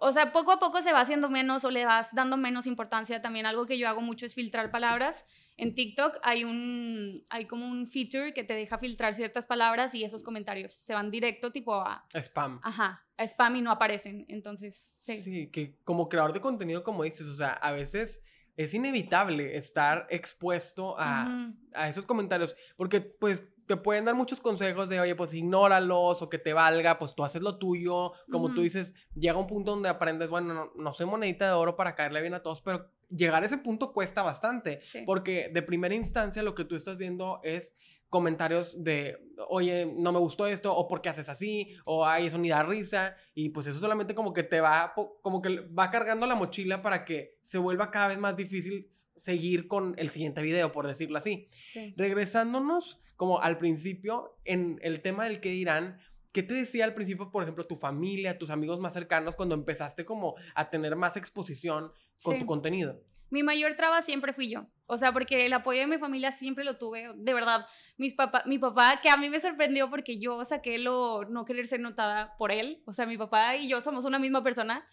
o 0.04 0.10
sea, 0.10 0.32
poco 0.32 0.50
a 0.50 0.58
poco 0.58 0.82
se 0.82 0.92
va 0.92 1.00
haciendo 1.00 1.30
menos 1.30 1.64
o 1.64 1.70
le 1.70 1.86
vas 1.86 2.12
dando 2.12 2.36
menos 2.36 2.66
importancia. 2.66 3.22
También 3.22 3.46
algo 3.46 3.66
que 3.66 3.78
yo 3.78 3.88
hago 3.88 4.00
mucho 4.00 4.26
es 4.26 4.34
filtrar 4.34 4.72
palabras. 4.72 5.24
En 5.62 5.74
TikTok 5.74 6.18
hay 6.22 6.44
un 6.44 7.24
hay 7.30 7.46
como 7.46 7.66
un 7.66 7.86
feature 7.86 8.34
que 8.34 8.42
te 8.42 8.54
deja 8.54 8.78
filtrar 8.78 9.14
ciertas 9.14 9.46
palabras 9.46 9.94
y 9.94 10.02
esos 10.02 10.22
comentarios 10.22 10.72
se 10.72 10.94
van 10.94 11.10
directo 11.10 11.52
tipo 11.52 11.74
a 11.74 12.04
spam. 12.14 12.60
Ajá, 12.62 13.06
a 13.16 13.24
spam 13.24 13.56
y 13.56 13.62
no 13.62 13.70
aparecen. 13.70 14.26
Entonces, 14.28 14.94
sí. 14.96 15.22
Sí, 15.22 15.46
que 15.50 15.78
como 15.84 16.08
creador 16.08 16.32
de 16.32 16.40
contenido 16.40 16.82
como 16.82 17.04
dices, 17.04 17.28
o 17.28 17.34
sea, 17.36 17.52
a 17.52 17.70
veces 17.72 18.24
es 18.56 18.74
inevitable 18.74 19.56
estar 19.56 20.06
expuesto 20.10 20.96
a, 20.98 21.52
a 21.74 21.88
esos 21.88 22.04
comentarios 22.06 22.56
porque 22.76 23.00
pues 23.00 23.44
te 23.66 23.76
pueden 23.76 24.04
dar 24.04 24.14
muchos 24.14 24.40
consejos 24.40 24.88
de, 24.88 25.00
oye, 25.00 25.14
pues 25.14 25.32
ignóralos 25.34 26.20
o 26.22 26.28
que 26.28 26.38
te 26.38 26.52
valga, 26.52 26.98
pues 26.98 27.14
tú 27.14 27.24
haces 27.24 27.42
lo 27.42 27.58
tuyo. 27.58 28.12
Como 28.30 28.52
tú 28.52 28.62
dices, 28.62 28.94
llega 29.14 29.38
un 29.38 29.46
punto 29.46 29.70
donde 29.70 29.88
aprendes, 29.88 30.28
bueno, 30.28 30.72
no, 30.74 30.94
soy 30.94 31.06
monedita 31.06 31.46
de 31.46 31.52
oro 31.52 31.76
para 31.76 31.94
caerle 31.94 32.20
bien 32.20 32.34
a 32.34 32.42
todos, 32.42 32.60
pero 32.60 32.90
llegar 33.14 33.42
a 33.42 33.46
ese 33.46 33.58
punto 33.58 33.92
cuesta 33.92 34.22
bastante. 34.22 34.80
Porque 35.06 35.50
de 35.52 35.62
primera 35.62 35.94
instancia 35.94 36.42
lo 36.42 36.54
que 36.54 36.64
tú 36.64 36.76
estás 36.76 36.96
viendo 36.96 37.40
es 37.42 37.74
comentarios 38.08 38.84
de, 38.84 39.16
oye, 39.48 39.90
no 39.96 40.12
me 40.12 40.18
gustó 40.18 40.46
esto, 40.46 40.76
o 40.76 40.86
por 40.86 41.00
qué 41.00 41.08
haces 41.08 41.30
así, 41.30 41.74
o 41.86 42.04
ay, 42.06 42.26
eso 42.26 42.36
ni 42.36 42.50
da 42.50 42.62
risa, 42.62 43.16
y 43.32 43.48
pues 43.48 43.66
eso 43.66 43.80
solamente 43.80 44.14
como 44.14 44.34
que 44.34 44.42
te 44.42 44.60
va, 44.60 44.92
como 45.22 45.40
que 45.40 45.60
va 45.60 45.90
cargando 45.90 46.26
la 46.26 46.34
mochila 46.34 46.82
para 46.82 47.06
que 47.06 47.38
se 47.42 47.56
vuelva 47.56 47.90
cada 47.90 48.08
vez 48.08 48.18
más 48.18 48.36
difícil 48.36 48.90
seguir 49.16 49.66
con 49.66 49.94
el 49.96 50.10
siguiente 50.10 50.42
video, 50.42 50.72
por 50.72 50.86
decirlo 50.86 51.16
así. 51.16 51.48
Regresándonos 51.96 53.00
como 53.16 53.40
al 53.40 53.56
principio, 53.56 54.36
en 54.44 54.78
el 54.82 55.00
tema 55.00 55.24
del 55.24 55.40
que 55.40 55.48
dirán, 55.48 55.98
¿qué 56.32 56.42
te 56.42 56.54
decía 56.54 56.84
al 56.84 56.94
principio, 56.94 57.30
por 57.30 57.42
ejemplo, 57.42 57.64
tu 57.64 57.76
familia, 57.76 58.38
tus 58.38 58.50
amigos 58.50 58.80
más 58.80 58.92
cercanos, 58.92 59.36
cuando 59.36 59.54
empezaste 59.54 60.04
como 60.04 60.34
a 60.54 60.70
tener 60.70 60.96
más 60.96 61.16
exposición 61.16 61.92
con 62.22 62.38
tu 62.38 62.46
contenido? 62.46 63.02
Mi 63.30 63.42
mayor 63.42 63.76
traba 63.76 64.02
siempre 64.02 64.34
fui 64.34 64.50
yo. 64.50 64.66
O 64.86 64.98
sea, 64.98 65.12
porque 65.12 65.46
el 65.46 65.52
apoyo 65.54 65.80
de 65.80 65.86
mi 65.86 65.96
familia 65.96 66.32
siempre 66.32 66.64
lo 66.64 66.76
tuve. 66.76 67.12
De 67.16 67.32
verdad, 67.32 67.66
mis 67.96 68.12
papá, 68.12 68.42
mi 68.44 68.58
papá, 68.58 69.00
que 69.02 69.08
a 69.08 69.16
mí 69.16 69.30
me 69.30 69.40
sorprendió 69.40 69.88
porque 69.88 70.18
yo 70.18 70.44
saqué 70.44 70.78
lo 70.78 71.24
no 71.24 71.46
querer 71.46 71.66
ser 71.66 71.80
notada 71.80 72.36
por 72.36 72.52
él. 72.52 72.82
O 72.84 72.92
sea, 72.92 73.06
mi 73.06 73.16
papá 73.16 73.56
y 73.56 73.68
yo 73.68 73.80
somos 73.80 74.04
una 74.04 74.18
misma 74.18 74.42
persona. 74.42 74.86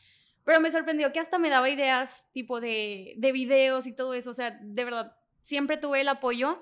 Pero 0.45 0.61
me 0.61 0.71
sorprendió 0.71 1.11
que 1.11 1.19
hasta 1.19 1.37
me 1.37 1.49
daba 1.49 1.69
ideas 1.69 2.29
tipo 2.31 2.61
de, 2.61 3.15
de 3.17 3.31
videos 3.33 3.87
y 3.87 3.93
todo 3.93 4.13
eso. 4.13 4.29
O 4.29 4.33
sea, 4.33 4.57
de 4.61 4.85
verdad, 4.85 5.17
siempre 5.41 5.75
tuve 5.75 5.99
el 6.01 6.07
apoyo 6.07 6.61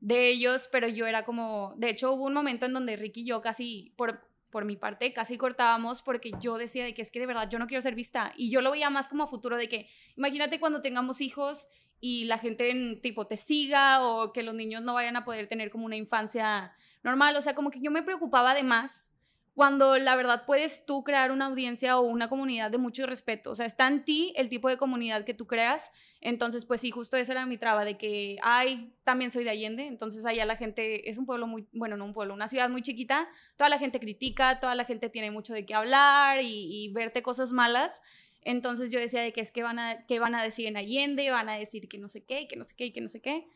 de 0.00 0.28
ellos, 0.28 0.68
pero 0.70 0.88
yo 0.88 1.06
era 1.06 1.24
como, 1.24 1.74
de 1.76 1.90
hecho 1.90 2.12
hubo 2.12 2.24
un 2.24 2.34
momento 2.34 2.66
en 2.66 2.72
donde 2.72 2.96
Ricky 2.96 3.22
y 3.22 3.26
yo 3.26 3.40
casi, 3.40 3.92
por 3.96 4.26
por 4.56 4.64
mi 4.64 4.76
parte, 4.76 5.12
casi 5.12 5.36
cortábamos 5.36 6.00
porque 6.00 6.32
yo 6.40 6.56
decía 6.56 6.84
de 6.84 6.94
que 6.94 7.02
es 7.02 7.10
que 7.10 7.20
de 7.20 7.26
verdad 7.26 7.46
yo 7.50 7.58
no 7.58 7.66
quiero 7.66 7.82
ser 7.82 7.94
vista. 7.94 8.32
Y 8.38 8.50
yo 8.50 8.62
lo 8.62 8.70
veía 8.70 8.88
más 8.88 9.06
como 9.06 9.24
a 9.24 9.26
futuro 9.26 9.58
de 9.58 9.68
que, 9.68 9.86
imagínate 10.16 10.58
cuando 10.60 10.80
tengamos 10.80 11.20
hijos 11.20 11.66
y 12.00 12.24
la 12.24 12.38
gente 12.38 12.70
en, 12.70 13.02
tipo 13.02 13.26
te 13.26 13.36
siga 13.36 14.02
o 14.02 14.32
que 14.32 14.42
los 14.42 14.54
niños 14.54 14.82
no 14.82 14.94
vayan 14.94 15.16
a 15.16 15.26
poder 15.26 15.46
tener 15.46 15.70
como 15.70 15.84
una 15.84 15.96
infancia 15.96 16.74
normal. 17.02 17.36
O 17.36 17.42
sea, 17.42 17.54
como 17.54 17.70
que 17.70 17.80
yo 17.80 17.90
me 17.90 18.02
preocupaba 18.02 18.54
de 18.54 18.62
más 18.62 19.12
cuando 19.56 19.96
la 19.96 20.14
verdad 20.16 20.44
puedes 20.44 20.84
tú 20.84 21.02
crear 21.02 21.32
una 21.32 21.46
audiencia 21.46 21.98
o 21.98 22.02
una 22.02 22.28
comunidad 22.28 22.70
de 22.70 22.76
mucho 22.76 23.06
respeto. 23.06 23.52
O 23.52 23.54
sea, 23.54 23.64
está 23.64 23.88
en 23.88 24.04
ti 24.04 24.34
el 24.36 24.50
tipo 24.50 24.68
de 24.68 24.76
comunidad 24.76 25.24
que 25.24 25.32
tú 25.32 25.46
creas. 25.46 25.92
Entonces, 26.20 26.66
pues 26.66 26.82
sí, 26.82 26.90
justo 26.90 27.16
esa 27.16 27.32
era 27.32 27.46
mi 27.46 27.56
traba, 27.56 27.86
de 27.86 27.96
que, 27.96 28.36
ay, 28.42 28.92
también 29.02 29.30
soy 29.30 29.44
de 29.44 29.50
Allende. 29.50 29.86
Entonces, 29.86 30.26
allá 30.26 30.44
la 30.44 30.56
gente, 30.56 31.08
es 31.08 31.16
un 31.16 31.24
pueblo 31.24 31.46
muy, 31.46 31.66
bueno, 31.72 31.96
no 31.96 32.04
un 32.04 32.12
pueblo, 32.12 32.34
una 32.34 32.48
ciudad 32.48 32.68
muy 32.68 32.82
chiquita. 32.82 33.30
Toda 33.56 33.70
la 33.70 33.78
gente 33.78 33.98
critica, 33.98 34.60
toda 34.60 34.74
la 34.74 34.84
gente 34.84 35.08
tiene 35.08 35.30
mucho 35.30 35.54
de 35.54 35.64
qué 35.64 35.72
hablar 35.72 36.42
y, 36.42 36.84
y 36.84 36.92
verte 36.92 37.22
cosas 37.22 37.52
malas. 37.52 38.02
Entonces 38.42 38.92
yo 38.92 39.00
decía 39.00 39.22
de 39.22 39.32
que 39.32 39.40
es 39.40 39.52
que 39.52 39.62
van 39.62 39.78
a, 39.78 40.04
que 40.04 40.18
van 40.18 40.34
a 40.34 40.42
decir 40.42 40.66
en 40.66 40.76
Allende, 40.76 41.30
van 41.30 41.48
a 41.48 41.54
decir 41.54 41.88
que 41.88 41.96
no 41.96 42.10
sé 42.10 42.26
qué, 42.26 42.46
que 42.46 42.56
no 42.56 42.64
sé 42.64 42.74
qué, 42.76 42.92
que 42.92 43.00
no 43.00 43.08
sé 43.08 43.22
qué. 43.22 43.48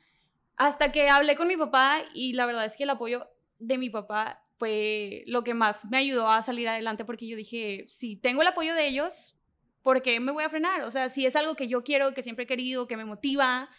Hasta 0.57 0.92
que 0.92 1.11
hablé 1.11 1.37
con 1.37 1.47
mi 1.47 1.59
papá 1.59 2.00
y 2.14 2.33
la 2.33 2.47
verdad 2.47 2.64
es 2.64 2.75
que 2.75 2.85
el 2.85 2.90
apoyo 2.90 3.28
de 3.59 3.76
mi 3.76 3.90
papá 3.90 4.42
fue 4.60 5.24
lo 5.26 5.42
que 5.42 5.54
más 5.54 5.86
me 5.86 5.96
ayudó 5.96 6.28
a 6.28 6.42
salir 6.42 6.68
adelante 6.68 7.06
porque 7.06 7.26
yo 7.26 7.34
dije, 7.34 7.86
si 7.88 8.14
tengo 8.14 8.42
el 8.42 8.48
apoyo 8.48 8.74
de 8.74 8.88
ellos, 8.88 9.34
¿por 9.82 10.02
qué 10.02 10.20
me 10.20 10.32
voy 10.32 10.44
a 10.44 10.50
frenar? 10.50 10.82
O 10.82 10.90
sea, 10.90 11.08
si 11.08 11.24
es 11.24 11.34
algo 11.34 11.54
que 11.54 11.66
yo 11.66 11.82
quiero, 11.82 12.12
que 12.12 12.22
siempre 12.22 12.44
he 12.44 12.46
querido, 12.46 12.86
que 12.86 12.98
me 12.98 13.06
motiva, 13.06 13.70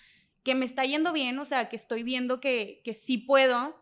que 0.42 0.56
me 0.56 0.66
está 0.66 0.84
yendo 0.84 1.14
bien, 1.14 1.38
o 1.38 1.46
sea, 1.46 1.70
que 1.70 1.76
estoy 1.76 2.02
viendo 2.02 2.42
que, 2.42 2.82
que 2.84 2.96
sí 2.96 3.20
puedo, 3.20 3.80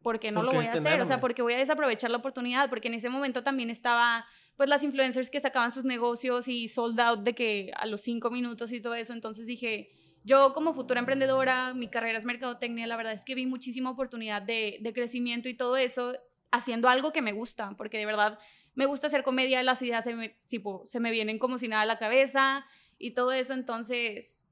¿por 0.00 0.20
qué 0.20 0.30
no 0.30 0.44
lo 0.44 0.52
voy 0.52 0.66
a 0.66 0.72
hacer? 0.74 1.00
O 1.00 1.04
sea, 1.04 1.18
porque 1.18 1.42
voy 1.42 1.54
a 1.54 1.58
desaprovechar 1.58 2.12
la 2.12 2.18
oportunidad, 2.18 2.70
porque 2.70 2.86
en 2.86 2.94
ese 2.94 3.08
momento 3.08 3.42
también 3.42 3.68
estaba, 3.68 4.24
pues, 4.56 4.68
las 4.68 4.84
influencers 4.84 5.30
que 5.30 5.40
sacaban 5.40 5.72
sus 5.72 5.82
negocios 5.82 6.46
y 6.46 6.68
sold 6.68 7.00
out 7.00 7.20
de 7.24 7.34
que 7.34 7.72
a 7.74 7.86
los 7.86 8.02
cinco 8.02 8.30
minutos 8.30 8.70
y 8.70 8.80
todo 8.80 8.94
eso, 8.94 9.14
entonces 9.14 9.48
dije, 9.48 9.90
yo 10.24 10.52
como 10.52 10.74
futura 10.74 11.00
emprendedora, 11.00 11.74
mi 11.74 11.88
carrera 11.88 12.18
es 12.18 12.24
mercadotecnia, 12.24 12.86
la 12.86 12.96
verdad 12.96 13.12
es 13.12 13.24
que 13.24 13.34
vi 13.34 13.46
muchísima 13.46 13.90
oportunidad 13.90 14.42
de, 14.42 14.80
crecimiento 14.94 15.48
y 15.48 15.54
todo 15.54 15.76
eso 15.76 16.16
haciendo 16.50 16.88
algo 16.88 17.12
que 17.12 17.22
me 17.22 17.32
gusta, 17.32 17.74
porque 17.76 17.98
de 17.98 18.06
verdad 18.06 18.38
me 18.74 18.86
gusta 18.86 19.08
hacer 19.08 19.22
comedia, 19.22 19.62
las 19.62 19.82
ideas 19.82 20.04
se 20.04 20.14
me, 20.14 20.38
se 20.84 21.00
me 21.00 21.10
vienen 21.10 21.38
como 21.38 21.58
si 21.58 21.68
nada 21.68 21.82
a 21.82 21.86
la 21.86 21.98
cabeza 21.98 22.64
y 22.98 23.12
todo 23.12 23.32
eso, 23.32 23.54
entonces, 23.54 24.44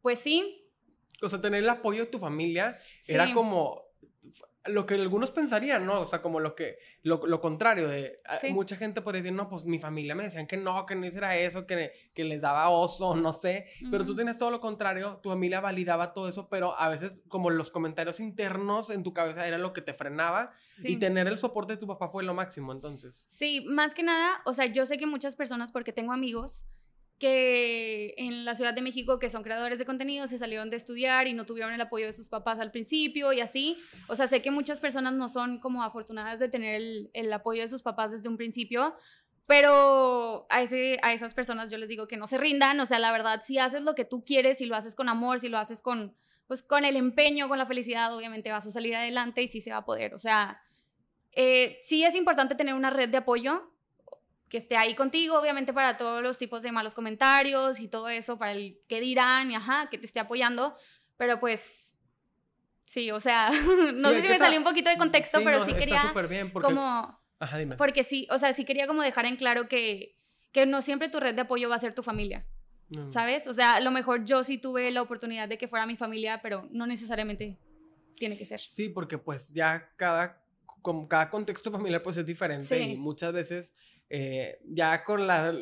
pues 0.00 0.18
sí. 0.18 0.68
O 1.20 1.28
sea, 1.28 1.40
tener 1.40 1.62
el 1.62 1.70
apoyo 1.70 2.04
de 2.04 2.10
tu 2.10 2.18
familia 2.18 2.78
era 3.06 3.32
como 3.32 3.91
lo 4.66 4.86
que 4.86 4.94
algunos 4.94 5.30
pensarían, 5.30 5.84
¿no? 5.84 6.00
O 6.00 6.06
sea, 6.06 6.22
como 6.22 6.38
lo 6.40 6.54
que, 6.54 6.78
lo, 7.02 7.26
lo 7.26 7.40
contrario 7.40 7.88
de, 7.88 8.16
ah, 8.26 8.38
mucha 8.50 8.76
gente 8.76 9.02
podría 9.02 9.22
decir, 9.22 9.36
no, 9.36 9.48
pues 9.48 9.64
mi 9.64 9.78
familia 9.78 10.14
me 10.14 10.24
decían 10.24 10.46
que 10.46 10.56
no, 10.56 10.86
que 10.86 10.94
no 10.94 11.06
hiciera 11.06 11.36
eso, 11.36 11.66
que, 11.66 11.92
que 12.14 12.24
les 12.24 12.40
daba 12.40 12.68
oso, 12.68 13.16
no 13.16 13.32
sé, 13.32 13.66
pero 13.90 14.04
tú 14.04 14.14
tienes 14.14 14.38
todo 14.38 14.50
lo 14.50 14.60
contrario, 14.60 15.18
tu 15.22 15.30
familia 15.30 15.60
validaba 15.60 16.12
todo 16.12 16.28
eso, 16.28 16.48
pero 16.48 16.78
a 16.78 16.88
veces 16.88 17.20
como 17.28 17.50
los 17.50 17.70
comentarios 17.70 18.20
internos 18.20 18.90
en 18.90 19.02
tu 19.02 19.12
cabeza 19.12 19.46
era 19.46 19.58
lo 19.58 19.72
que 19.72 19.82
te 19.82 19.94
frenaba 19.94 20.52
y 20.84 20.96
tener 20.96 21.26
el 21.26 21.38
soporte 21.38 21.74
de 21.74 21.78
tu 21.78 21.86
papá 21.86 22.08
fue 22.08 22.22
lo 22.22 22.34
máximo, 22.34 22.72
entonces. 22.72 23.24
Sí, 23.28 23.64
más 23.68 23.94
que 23.94 24.02
nada, 24.02 24.42
o 24.44 24.52
sea, 24.52 24.66
yo 24.66 24.86
sé 24.86 24.96
que 24.96 25.06
muchas 25.06 25.34
personas, 25.34 25.72
porque 25.72 25.92
tengo 25.92 26.12
amigos, 26.12 26.64
que 27.22 28.14
en 28.16 28.44
la 28.44 28.56
Ciudad 28.56 28.74
de 28.74 28.82
México, 28.82 29.20
que 29.20 29.30
son 29.30 29.44
creadores 29.44 29.78
de 29.78 29.86
contenido, 29.86 30.26
se 30.26 30.38
salieron 30.38 30.70
de 30.70 30.76
estudiar 30.76 31.28
y 31.28 31.34
no 31.34 31.46
tuvieron 31.46 31.72
el 31.72 31.80
apoyo 31.80 32.06
de 32.06 32.12
sus 32.12 32.28
papás 32.28 32.58
al 32.58 32.72
principio 32.72 33.32
y 33.32 33.40
así. 33.40 33.78
O 34.08 34.16
sea, 34.16 34.26
sé 34.26 34.42
que 34.42 34.50
muchas 34.50 34.80
personas 34.80 35.12
no 35.12 35.28
son 35.28 35.60
como 35.60 35.84
afortunadas 35.84 36.40
de 36.40 36.48
tener 36.48 36.82
el, 37.12 37.32
apoyo 37.32 37.62
de 37.62 37.68
sus 37.68 37.80
papás 37.80 38.10
desde 38.10 38.28
un 38.28 38.36
principio, 38.36 38.96
pero 39.46 40.48
a, 40.50 40.62
ese, 40.62 40.98
a 41.02 41.12
esas 41.12 41.32
personas 41.32 41.70
yo 41.70 41.78
les 41.78 41.88
digo 41.88 42.08
que 42.08 42.16
no 42.16 42.26
se 42.26 42.38
rindan, 42.38 42.80
o 42.80 42.86
sea, 42.86 42.98
la 42.98 43.12
verdad, 43.12 43.42
si 43.44 43.58
haces 43.58 43.82
lo 43.82 43.94
que 43.94 44.04
tú 44.04 44.24
quieres, 44.24 44.58
si 44.58 44.66
lo 44.66 44.74
haces 44.74 44.96
con 44.96 45.08
amor, 45.08 45.38
si 45.38 45.48
lo 45.48 45.58
haces 45.58 45.80
con, 45.80 46.16
pues, 46.48 46.64
con 46.64 46.84
el 46.84 46.96
empeño, 46.96 47.48
con 47.48 47.58
la 47.58 47.66
felicidad, 47.66 48.12
obviamente 48.16 48.50
vas 48.50 48.66
a 48.66 48.72
salir 48.72 48.96
adelante 48.96 49.42
y 49.42 49.46
sí 49.46 49.60
se 49.60 49.70
va 49.70 49.76
a 49.76 49.84
poder. 49.84 50.12
O 50.12 50.18
sea, 50.18 50.60
eh, 51.30 51.78
sí 51.84 52.02
es 52.02 52.16
importante 52.16 52.56
tener 52.56 52.74
una 52.74 52.90
red 52.90 53.10
de 53.10 53.18
apoyo, 53.18 53.71
que 54.52 54.58
esté 54.58 54.76
ahí 54.76 54.94
contigo, 54.94 55.38
obviamente 55.38 55.72
para 55.72 55.96
todos 55.96 56.22
los 56.22 56.36
tipos 56.36 56.62
de 56.62 56.72
malos 56.72 56.92
comentarios 56.92 57.80
y 57.80 57.88
todo 57.88 58.10
eso, 58.10 58.38
para 58.38 58.52
el 58.52 58.78
que 58.86 59.00
dirán 59.00 59.50
y 59.50 59.54
ajá, 59.54 59.88
que 59.90 59.96
te 59.96 60.04
esté 60.04 60.20
apoyando, 60.20 60.76
pero 61.16 61.40
pues 61.40 61.96
sí, 62.84 63.10
o 63.10 63.18
sea, 63.18 63.50
no 63.94 64.10
sé 64.10 64.20
si 64.20 64.28
me 64.28 64.36
salió 64.36 64.58
un 64.58 64.64
poquito 64.64 64.90
de 64.90 64.98
contexto, 64.98 65.40
pero 65.42 65.64
sí 65.64 65.72
quería 65.72 66.12
bien 66.28 66.50
porque... 66.50 66.66
como 66.66 67.18
ajá, 67.38 67.56
dime. 67.56 67.76
porque 67.76 68.04
sí, 68.04 68.28
o 68.30 68.36
sea, 68.36 68.52
sí 68.52 68.66
quería 68.66 68.86
como 68.86 69.00
dejar 69.00 69.24
en 69.24 69.36
claro 69.36 69.68
que 69.68 70.18
que 70.52 70.66
no 70.66 70.82
siempre 70.82 71.08
tu 71.08 71.18
red 71.18 71.34
de 71.34 71.40
apoyo 71.40 71.70
va 71.70 71.76
a 71.76 71.78
ser 71.78 71.94
tu 71.94 72.02
familia. 72.02 72.46
¿Sabes? 73.06 73.46
O 73.46 73.54
sea, 73.54 73.76
a 73.76 73.80
lo 73.80 73.90
mejor 73.90 74.26
yo 74.26 74.44
sí 74.44 74.58
tuve 74.58 74.90
la 74.90 75.00
oportunidad 75.00 75.48
de 75.48 75.56
que 75.56 75.66
fuera 75.66 75.86
mi 75.86 75.96
familia, 75.96 76.42
pero 76.42 76.68
no 76.72 76.86
necesariamente 76.86 77.58
tiene 78.16 78.36
que 78.36 78.44
ser. 78.44 78.60
Sí, 78.60 78.90
porque 78.90 79.16
pues 79.16 79.48
ya 79.48 79.90
cada, 79.96 80.44
como 80.82 81.08
cada 81.08 81.30
contexto 81.30 81.70
familiar 81.70 82.02
pues 82.02 82.18
es 82.18 82.26
diferente 82.26 82.78
y 82.78 82.98
muchas 82.98 83.32
veces 83.32 83.72
eh, 84.14 84.58
ya 84.66 85.04
con 85.04 85.26
la, 85.26 85.54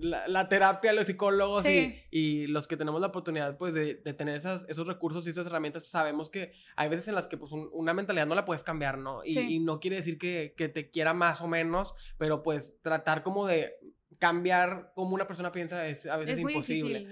la, 0.00 0.48
terapia, 0.48 0.94
los 0.94 1.06
psicólogos 1.06 1.62
y, 2.10 2.46
los 2.46 2.66
que 2.66 2.78
tenemos 2.78 3.02
la 3.02 3.08
oportunidad 3.08 3.58
pues 3.58 3.74
de, 3.74 3.96
tener 3.96 4.34
esas, 4.34 4.64
esos 4.70 4.86
recursos 4.86 5.26
y 5.26 5.30
esas 5.30 5.46
herramientas, 5.46 5.86
sabemos 5.86 6.30
que 6.30 6.52
hay 6.74 6.88
veces 6.88 7.08
en 7.08 7.16
las 7.16 7.28
que 7.28 7.36
pues 7.36 7.52
una 7.52 7.92
mentalidad 7.92 8.26
no 8.26 8.34
la 8.34 8.46
puedes 8.46 8.64
cambiar, 8.64 8.96
¿no? 8.96 9.20
Y, 9.26 9.58
no 9.58 9.78
quiere 9.78 9.96
decir 9.96 10.16
que, 10.16 10.54
que, 10.56 10.70
te 10.70 10.90
quiera 10.90 11.12
más 11.12 11.42
o 11.42 11.48
menos, 11.48 11.94
pero 12.16 12.42
pues 12.42 12.80
tratar 12.80 13.22
como 13.22 13.46
de 13.46 13.74
cambiar 14.18 14.92
como 14.94 15.14
una 15.14 15.26
persona 15.26 15.52
piensa 15.52 15.86
es 15.86 16.06
a 16.06 16.16
veces 16.16 16.40
imposible. 16.40 17.06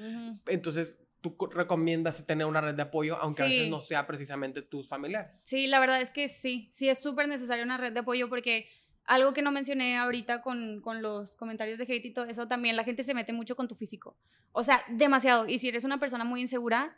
Entonces, 0.47 0.99
tú 1.21 1.37
recomiendas 1.53 2.27
tener 2.27 2.47
una 2.47 2.61
red 2.61 2.75
de 2.75 2.83
apoyo, 2.83 3.17
aunque 3.21 3.43
a 3.43 3.47
veces 3.47 3.69
no 3.69 3.81
sea 3.81 4.07
precisamente 4.07 4.63
tus 4.63 4.89
familiares. 4.89 5.43
Sí, 5.45 5.67
la 5.67 5.79
verdad 5.79 6.01
es 6.01 6.11
que 6.11 6.29
sí, 6.29 6.71
sí 6.73 6.89
es 6.89 6.99
súper 7.03 7.29
necesaria 7.29 7.65
una 7.65 7.77
red 7.77 7.93
de 7.93 8.01
apoyo 8.01 8.29
porque 8.29 8.69
algo 9.11 9.33
que 9.33 9.43
no 9.43 9.51
mencioné 9.51 9.99
ahorita 9.99 10.41
con, 10.41 10.81
con, 10.83 11.03
los 11.03 11.35
comentarios 11.35 11.79
de 11.79 11.85
hate 11.85 12.05
y 12.05 12.13
todo 12.13 12.27
eso, 12.27 12.47
también 12.47 12.77
la 12.77 12.85
gente 12.85 13.03
se 13.03 13.13
mete 13.13 13.33
mucho 13.33 13.57
con 13.57 13.67
tu 13.67 13.75
físico. 13.75 14.17
O 14.53 14.63
sea, 14.63 14.85
demasiado. 14.89 15.49
Y 15.49 15.59
si 15.59 15.69
eres 15.69 15.83
una 15.83 15.99
persona 15.99 16.23
muy 16.23 16.41
insegura, 16.41 16.97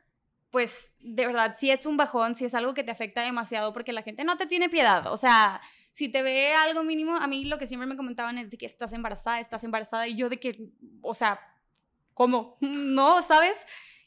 pues 0.50 0.92
de 1.00 1.26
verdad, 1.26 1.57
si 1.59 1.71
es 1.71 1.87
un 1.87 1.97
bajón, 1.97 2.35
si 2.35 2.45
es 2.45 2.54
algo 2.54 2.75
que 2.75 2.85
te 2.85 2.90
afecta 2.90 3.23
demasiado 3.23 3.73
porque 3.73 3.95
la 3.95 4.02
gente 4.02 4.25
no 4.25 4.37
te 4.37 4.45
tiene 4.45 4.69
piedad. 4.69 5.07
O 5.07 5.16
sea, 5.16 5.62
si 5.92 6.11
te 6.11 6.23
ve 6.23 6.52
algo 6.52 6.85
mínimo, 6.85 7.16
a 7.16 7.26
mí 7.26 7.47
lo 7.47 7.57
que 7.57 7.66
siempre 7.66 7.87
me 7.87 7.97
comentaban 7.97 8.37
es 8.37 8.50
de 8.50 8.59
que 8.59 8.66
estás 8.66 8.92
embarazada, 8.92 9.40
estás 9.40 9.64
embarazada, 9.64 10.07
y 10.07 10.14
yo 10.14 10.28
de 10.28 10.38
que, 10.38 10.69
o 11.00 11.14
sea, 11.14 11.40
¿cómo? 12.12 12.59
No, 12.61 13.23
¿sabes? 13.23 13.57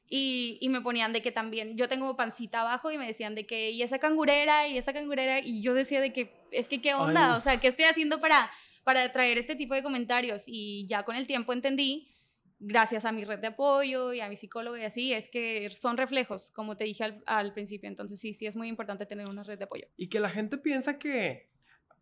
Y, 0.08 0.60
y, 0.62 0.70
me 0.70 0.82
ponían 0.82 1.14
de 1.14 1.22
que 1.22 1.32
también, 1.32 1.78
yo 1.78 1.90
tengo 1.90 2.16
pancita 2.16 2.62
abajo 2.62 2.92
y 2.92 2.98
me 2.98 3.08
decían 3.08 3.34
de 3.34 3.48
que, 3.48 3.72
y 3.72 3.82
esa 3.82 3.98
cangurera, 3.98 4.68
y 4.68 4.78
esa 4.78 4.94
cangurera, 4.94 5.40
y 5.40 5.62
yo 5.62 5.74
decía 5.74 6.00
de 6.00 6.14
que, 6.14 6.32
es 6.52 6.70
que, 6.70 6.80
¿qué 6.80 6.94
onda? 6.94 7.36
O 7.36 7.40
sea, 7.40 7.60
¿qué 7.60 7.68
estoy 7.68 7.86
haciendo 7.86 8.20
para, 8.20 8.52
para 8.84 9.12
traer 9.12 9.40
este 9.40 9.56
tipo 9.56 9.74
de 9.74 9.82
comentarios? 9.82 10.44
Y 10.46 10.86
ya 10.88 11.04
con 11.04 11.16
el 11.16 11.26
tiempo 11.26 11.54
entendí, 11.54 12.14
gracias 12.60 13.04
a 13.06 13.12
mi 13.12 13.24
red 13.24 13.40
de 13.40 13.48
apoyo 13.48 14.14
y 14.14 14.22
a 14.22 14.30
mi 14.30 14.36
psicólogo 14.36 14.78
y 14.78 14.84
así, 14.84 15.12
es 15.12 15.28
que 15.28 15.70
son 15.72 15.98
reflejos, 15.98 16.52
como 16.52 16.78
te 16.78 16.84
dije 16.84 17.04
al, 17.04 17.24
al 17.26 17.54
principio. 17.54 17.90
Entonces 17.90 18.20
sí, 18.20 18.34
sí 18.34 18.46
es 18.46 18.56
muy 18.56 18.68
importante 18.68 19.08
tener 19.08 19.28
una 19.28 19.44
red 19.44 19.58
de 19.58 19.66
apoyo. 19.66 19.88
Y 19.98 20.10
que 20.10 20.20
la 20.20 20.30
gente 20.30 20.60
piensa 20.60 21.00
que 21.00 21.50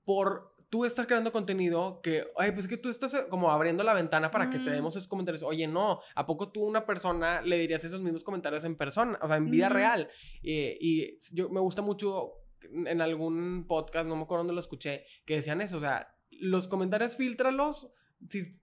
por 0.04 0.53
tú 0.74 0.86
estás 0.86 1.06
creando 1.06 1.32
contenido 1.32 2.02
que, 2.02 2.26
ay, 2.36 2.52
pues 2.52 2.66
es 2.66 2.68
que 2.68 2.78
tú 2.78 2.90
estás 2.90 3.14
eh, 3.14 3.28
como 3.30 3.52
abriendo 3.52 3.84
la 3.84 3.94
ventana 3.94 4.32
para 4.32 4.50
que 4.50 4.58
te 4.58 4.72
demos 4.72 4.96
esos 4.96 5.08
comentarios. 5.08 5.44
Oye, 5.44 5.68
no, 5.68 6.00
¿a 6.16 6.26
poco 6.26 6.52
tú 6.52 6.64
una 6.64 6.84
persona 6.84 7.44
le 7.44 7.60
dirías 7.60 7.84
esos 7.84 8.02
mismos 8.02 8.24
comentarios 8.24 8.64
en 8.64 8.76
persona, 8.76 9.20
o 9.22 9.28
sea, 9.28 9.38
en 9.38 9.52
vida 9.52 9.70
real? 9.70 10.10
Eh, 10.42 10.76
y 10.82 11.20
yo 11.32 11.50
me 11.50 11.60
gusta 11.60 11.84
mucho 11.84 12.40
en 12.64 13.02
algún 13.02 13.68
podcast, 13.68 14.08
no 14.08 14.16
me 14.16 14.24
acuerdo 14.24 14.40
dónde 14.40 14.56
lo 14.56 14.62
escuché, 14.62 15.06
que 15.28 15.36
decían 15.36 15.62
eso, 15.62 15.78
o 15.78 15.80
sea, 15.80 16.18
los 16.32 16.68
comentarios 16.68 17.18
filtralos, 17.18 17.92
si 18.28 18.60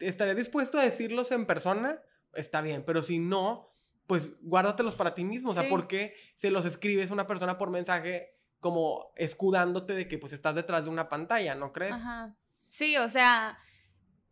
estarías 0.00 0.36
dispuesto 0.36 0.80
a 0.80 0.82
decirlos 0.82 1.30
en 1.30 1.46
persona, 1.46 2.02
está 2.34 2.60
bien, 2.60 2.82
pero 2.84 3.04
si 3.04 3.20
no, 3.20 3.72
pues 4.08 4.34
guárdatelos 4.42 4.96
para 4.96 5.14
ti 5.14 5.22
mismo, 5.22 5.52
o 5.52 5.54
sea, 5.54 5.68
¿por 5.68 5.86
qué 5.86 6.16
se 6.34 6.50
los 6.50 6.66
escribes 6.66 7.12
a 7.12 7.14
una 7.14 7.28
persona 7.28 7.56
por 7.56 7.70
mensaje? 7.70 8.34
Como 8.62 9.12
escudándote 9.16 9.92
de 9.92 10.06
que 10.06 10.18
pues 10.18 10.32
estás 10.32 10.54
detrás 10.54 10.84
de 10.84 10.90
una 10.90 11.08
pantalla, 11.08 11.56
¿no 11.56 11.72
crees? 11.72 11.94
Ajá. 11.94 12.36
Sí, 12.68 12.96
o 12.96 13.08
sea, 13.08 13.58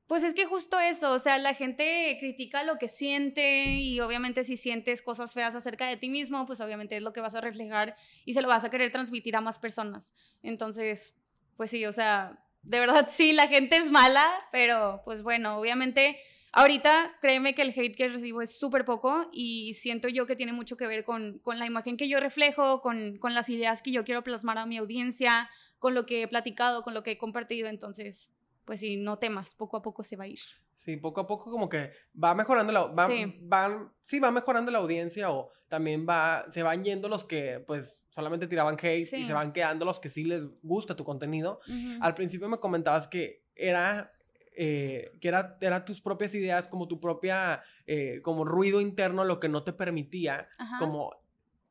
pues 0.06 0.22
es 0.22 0.34
que 0.34 0.46
justo 0.46 0.78
eso, 0.78 1.12
o 1.12 1.18
sea, 1.18 1.36
la 1.38 1.52
gente 1.52 2.16
critica 2.20 2.62
lo 2.62 2.78
que 2.78 2.86
siente 2.86 3.64
y 3.64 3.98
obviamente 3.98 4.44
si 4.44 4.56
sientes 4.56 5.02
cosas 5.02 5.34
feas 5.34 5.56
acerca 5.56 5.88
de 5.88 5.96
ti 5.96 6.08
mismo, 6.08 6.46
pues 6.46 6.60
obviamente 6.60 6.96
es 6.96 7.02
lo 7.02 7.12
que 7.12 7.20
vas 7.20 7.34
a 7.34 7.40
reflejar 7.40 7.96
y 8.24 8.34
se 8.34 8.40
lo 8.40 8.46
vas 8.46 8.62
a 8.62 8.70
querer 8.70 8.92
transmitir 8.92 9.34
a 9.34 9.40
más 9.40 9.58
personas. 9.58 10.14
Entonces, 10.44 11.16
pues 11.56 11.72
sí, 11.72 11.84
o 11.84 11.92
sea, 11.92 12.38
de 12.62 12.78
verdad 12.78 13.08
sí, 13.10 13.32
la 13.32 13.48
gente 13.48 13.76
es 13.76 13.90
mala, 13.90 14.26
pero 14.52 15.02
pues 15.04 15.22
bueno, 15.22 15.58
obviamente 15.58 16.20
Ahorita, 16.52 17.16
créeme 17.20 17.54
que 17.54 17.62
el 17.62 17.70
hate 17.70 17.94
que 17.94 18.08
recibo 18.08 18.42
es 18.42 18.58
súper 18.58 18.84
poco 18.84 19.28
y 19.32 19.74
siento 19.74 20.08
yo 20.08 20.26
que 20.26 20.34
tiene 20.34 20.52
mucho 20.52 20.76
que 20.76 20.86
ver 20.86 21.04
con, 21.04 21.38
con 21.38 21.58
la 21.58 21.66
imagen 21.66 21.96
que 21.96 22.08
yo 22.08 22.18
reflejo, 22.18 22.80
con, 22.80 23.18
con, 23.18 23.34
las 23.34 23.48
ideas 23.48 23.82
que 23.82 23.92
yo 23.92 24.04
quiero 24.04 24.24
plasmar 24.24 24.58
a 24.58 24.66
mi 24.66 24.76
audiencia, 24.76 25.48
con 25.78 25.94
lo 25.94 26.06
que 26.06 26.22
he 26.22 26.28
platicado, 26.28 26.82
con 26.82 26.92
lo 26.92 27.04
que 27.04 27.12
he 27.12 27.18
compartido, 27.18 27.68
entonces, 27.68 28.30
pues 28.64 28.80
sí, 28.80 28.96
no 28.96 29.18
temas, 29.18 29.54
poco 29.54 29.76
a 29.76 29.82
poco 29.82 30.02
se 30.02 30.16
va 30.16 30.24
a 30.24 30.28
ir. 30.28 30.40
Sí, 30.74 30.96
poco 30.96 31.20
a 31.20 31.26
poco 31.26 31.50
como 31.50 31.68
que 31.68 31.92
va 32.22 32.34
mejorando 32.34 32.72
la, 32.72 32.84
va, 32.86 33.06
sí. 33.06 33.38
Van, 33.42 33.92
sí, 34.02 34.18
va 34.18 34.30
mejorando 34.30 34.70
la 34.70 34.78
audiencia 34.78 35.30
o 35.30 35.52
también 35.68 36.06
va, 36.08 36.46
se 36.52 36.62
van 36.62 36.82
yendo 36.82 37.08
los 37.08 37.24
que 37.24 37.62
pues 37.66 38.02
solamente 38.08 38.48
tiraban 38.48 38.76
hate 38.80 39.12
y 39.12 39.24
se 39.24 39.32
van 39.32 39.52
quedando 39.52 39.84
los 39.84 40.00
que 40.00 40.08
sí 40.08 40.24
les 40.24 40.46
gusta 40.62 40.96
tu 40.96 41.04
contenido. 41.04 41.60
Al 42.00 42.14
principio 42.14 42.48
me 42.48 42.58
comentabas 42.58 43.08
que 43.08 43.44
era 43.54 44.10
eh, 44.52 45.12
que 45.20 45.28
era, 45.28 45.56
era, 45.60 45.84
tus 45.84 46.00
propias 46.00 46.34
ideas, 46.34 46.66
como 46.68 46.88
tu 46.88 47.00
propia, 47.00 47.62
eh, 47.86 48.20
como 48.22 48.44
ruido 48.44 48.80
interno, 48.80 49.24
lo 49.24 49.38
que 49.38 49.48
no 49.48 49.62
te 49.62 49.72
permitía 49.72 50.48
como 50.78 51.14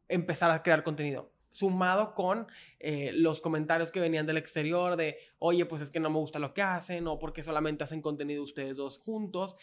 empezar 0.07 0.51
a 0.51 0.63
crear 0.63 0.83
contenido. 0.83 1.31
Sumado 1.51 2.13
con 2.13 2.47
eh, 2.79 3.11
los 3.13 3.41
comentarios 3.41 3.91
que 3.91 3.99
venían 3.99 4.25
del 4.25 4.37
exterior 4.37 4.95
de, 4.95 5.17
oye, 5.39 5.65
pues 5.65 5.81
es 5.81 5.91
que 5.91 5.99
no 5.99 6.09
me 6.09 6.19
gusta 6.19 6.39
lo 6.39 6.53
que 6.53 6.61
hacen, 6.61 7.07
o 7.07 7.19
porque 7.19 7.43
solamente 7.43 7.83
hacen 7.83 8.01
contenido 8.01 8.43
ustedes 8.43 8.77
dos 8.77 8.99
juntos. 8.99 9.57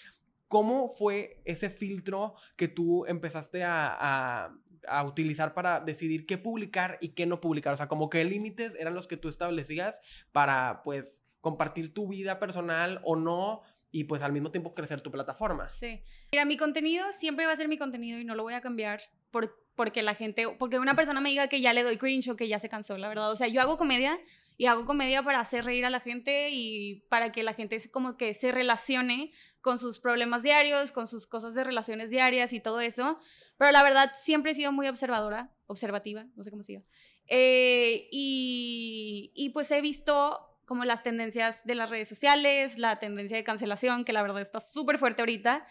¿Cómo 0.49 0.93
fue 0.95 1.41
ese 1.45 1.71
filtro 1.71 2.35
que 2.57 2.69
tú 2.69 3.07
empezaste 3.07 3.65
a, 3.65 4.53
a 4.89 5.05
utilizar 5.05 5.55
para 5.55 5.81
decidir 5.81 6.27
qué 6.27 6.39
publicar 6.39 6.99
y 7.01 7.11
qué 7.11 7.27
no 7.27 7.41
publicar? 7.41 7.75
O 7.75 7.77
sea, 7.77 7.89
como 7.89 8.11
qué 8.11 8.25
límites 8.25 8.77
eran 8.79 8.95
los 8.95 9.09
que 9.09 9.17
tú 9.17 9.29
establecías 9.29 10.01
para, 10.33 10.83
pues, 10.85 11.26
compartir 11.47 11.95
tu 11.95 12.09
vida 12.09 12.41
personal 12.41 13.01
o 13.05 13.15
no 13.15 13.63
y 13.93 14.03
pues 14.03 14.21
al 14.23 14.33
mismo 14.33 14.51
tiempo 14.51 14.75
crecer 14.75 15.01
tu 15.01 15.13
plataforma. 15.13 15.69
Sí. 15.69 16.03
Mira, 16.33 16.45
mi 16.45 16.57
contenido 16.57 17.13
siempre 17.13 17.47
va 17.47 17.53
a 17.53 17.57
ser 17.57 17.69
mi 17.69 17.79
contenido 17.79 18.19
y 18.19 18.25
no 18.25 18.35
lo 18.35 18.43
voy 18.43 18.55
a 18.55 18.61
cambiar 18.61 19.01
por, 19.31 19.57
porque 19.77 20.03
la 20.03 20.17
gente, 20.17 20.49
porque 20.59 20.81
una 20.81 20.97
persona 20.97 21.21
me 21.21 21.29
diga 21.29 21.47
que 21.47 21.61
ya 21.61 21.73
le 21.73 21.85
doy 21.85 21.99
cringe 21.99 22.31
o 22.31 22.35
que 22.35 22.49
ya 22.49 22.59
se 22.59 22.69
cansó, 22.69 22.99
la 22.99 23.09
verdad. 23.09 23.31
O 23.31 23.37
sea, 23.37 23.47
yo 23.47 23.61
hago 23.61 23.79
comedia 23.79 24.19
y 24.57 24.67
hago 24.67 24.87
comedia 24.87 25.23
para 25.23 25.39
hacer 25.39 25.65
reír 25.65 25.87
a 25.87 25.91
la 25.91 26.01
gente 26.01 26.49
y 26.51 27.07
para 27.11 27.31
que 27.31 27.45
la 27.45 27.55
gente 27.55 27.81
como 27.93 28.17
que 28.17 28.35
se 28.35 28.51
relacione 28.51 29.31
con 29.61 29.79
sus 29.79 30.01
problemas 30.01 30.43
diarios, 30.43 30.91
con 30.91 31.07
sus 31.07 31.29
cosas 31.29 31.55
de 31.55 31.63
relaciones 31.63 32.11
diarias 32.11 32.53
y 32.53 32.59
todo 32.59 32.81
eso. 32.81 33.21
Pero 33.57 33.71
la 33.71 33.85
verdad 33.85 34.11
siempre 34.21 34.51
he 34.51 34.55
sido 34.57 34.73
muy 34.73 34.89
observadora, 34.89 35.55
observativa, 35.69 36.27
no 36.35 36.43
sé 36.43 36.51
cómo 36.51 36.65
se 36.65 36.73
diga. 36.73 36.85
Eh, 37.29 38.09
y, 38.11 39.31
y 39.37 39.51
pues 39.51 39.71
he 39.71 39.81
visto 39.81 40.46
como 40.67 40.85
las 40.85 41.03
tendencias 41.03 41.65
de 41.65 41.75
las 41.75 41.89
redes 41.89 42.09
sociales, 42.09 42.79
la 42.79 42.99
tendencia 42.99 43.37
de 43.37 43.45
cancelación, 43.45 44.05
que 44.05 44.13
la 44.13 44.23
verdad 44.23 44.43
está 44.43 44.61
súper 44.61 44.99
fuerte 44.99 45.23
ahorita. 45.23 45.67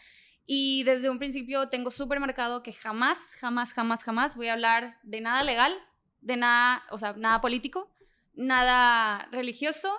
Y 0.47 0.83
desde 0.83 1.09
un 1.09 1.19
principio 1.19 1.69
tengo 1.69 1.91
súper 1.91 2.19
marcado 2.19 2.63
que 2.63 2.73
jamás, 2.73 3.17
jamás, 3.39 3.73
jamás, 3.73 4.03
jamás 4.03 4.35
voy 4.35 4.47
a 4.47 4.53
hablar 4.53 4.97
de 5.03 5.21
nada 5.21 5.43
legal, 5.43 5.75
de 6.21 6.37
nada, 6.37 6.83
o 6.91 6.97
sea, 6.97 7.13
nada 7.13 7.41
político, 7.41 7.91
nada 8.33 9.27
religioso, 9.31 9.93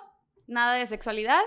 nada 0.47 0.73
de 0.73 0.87
sexualidad 0.87 1.41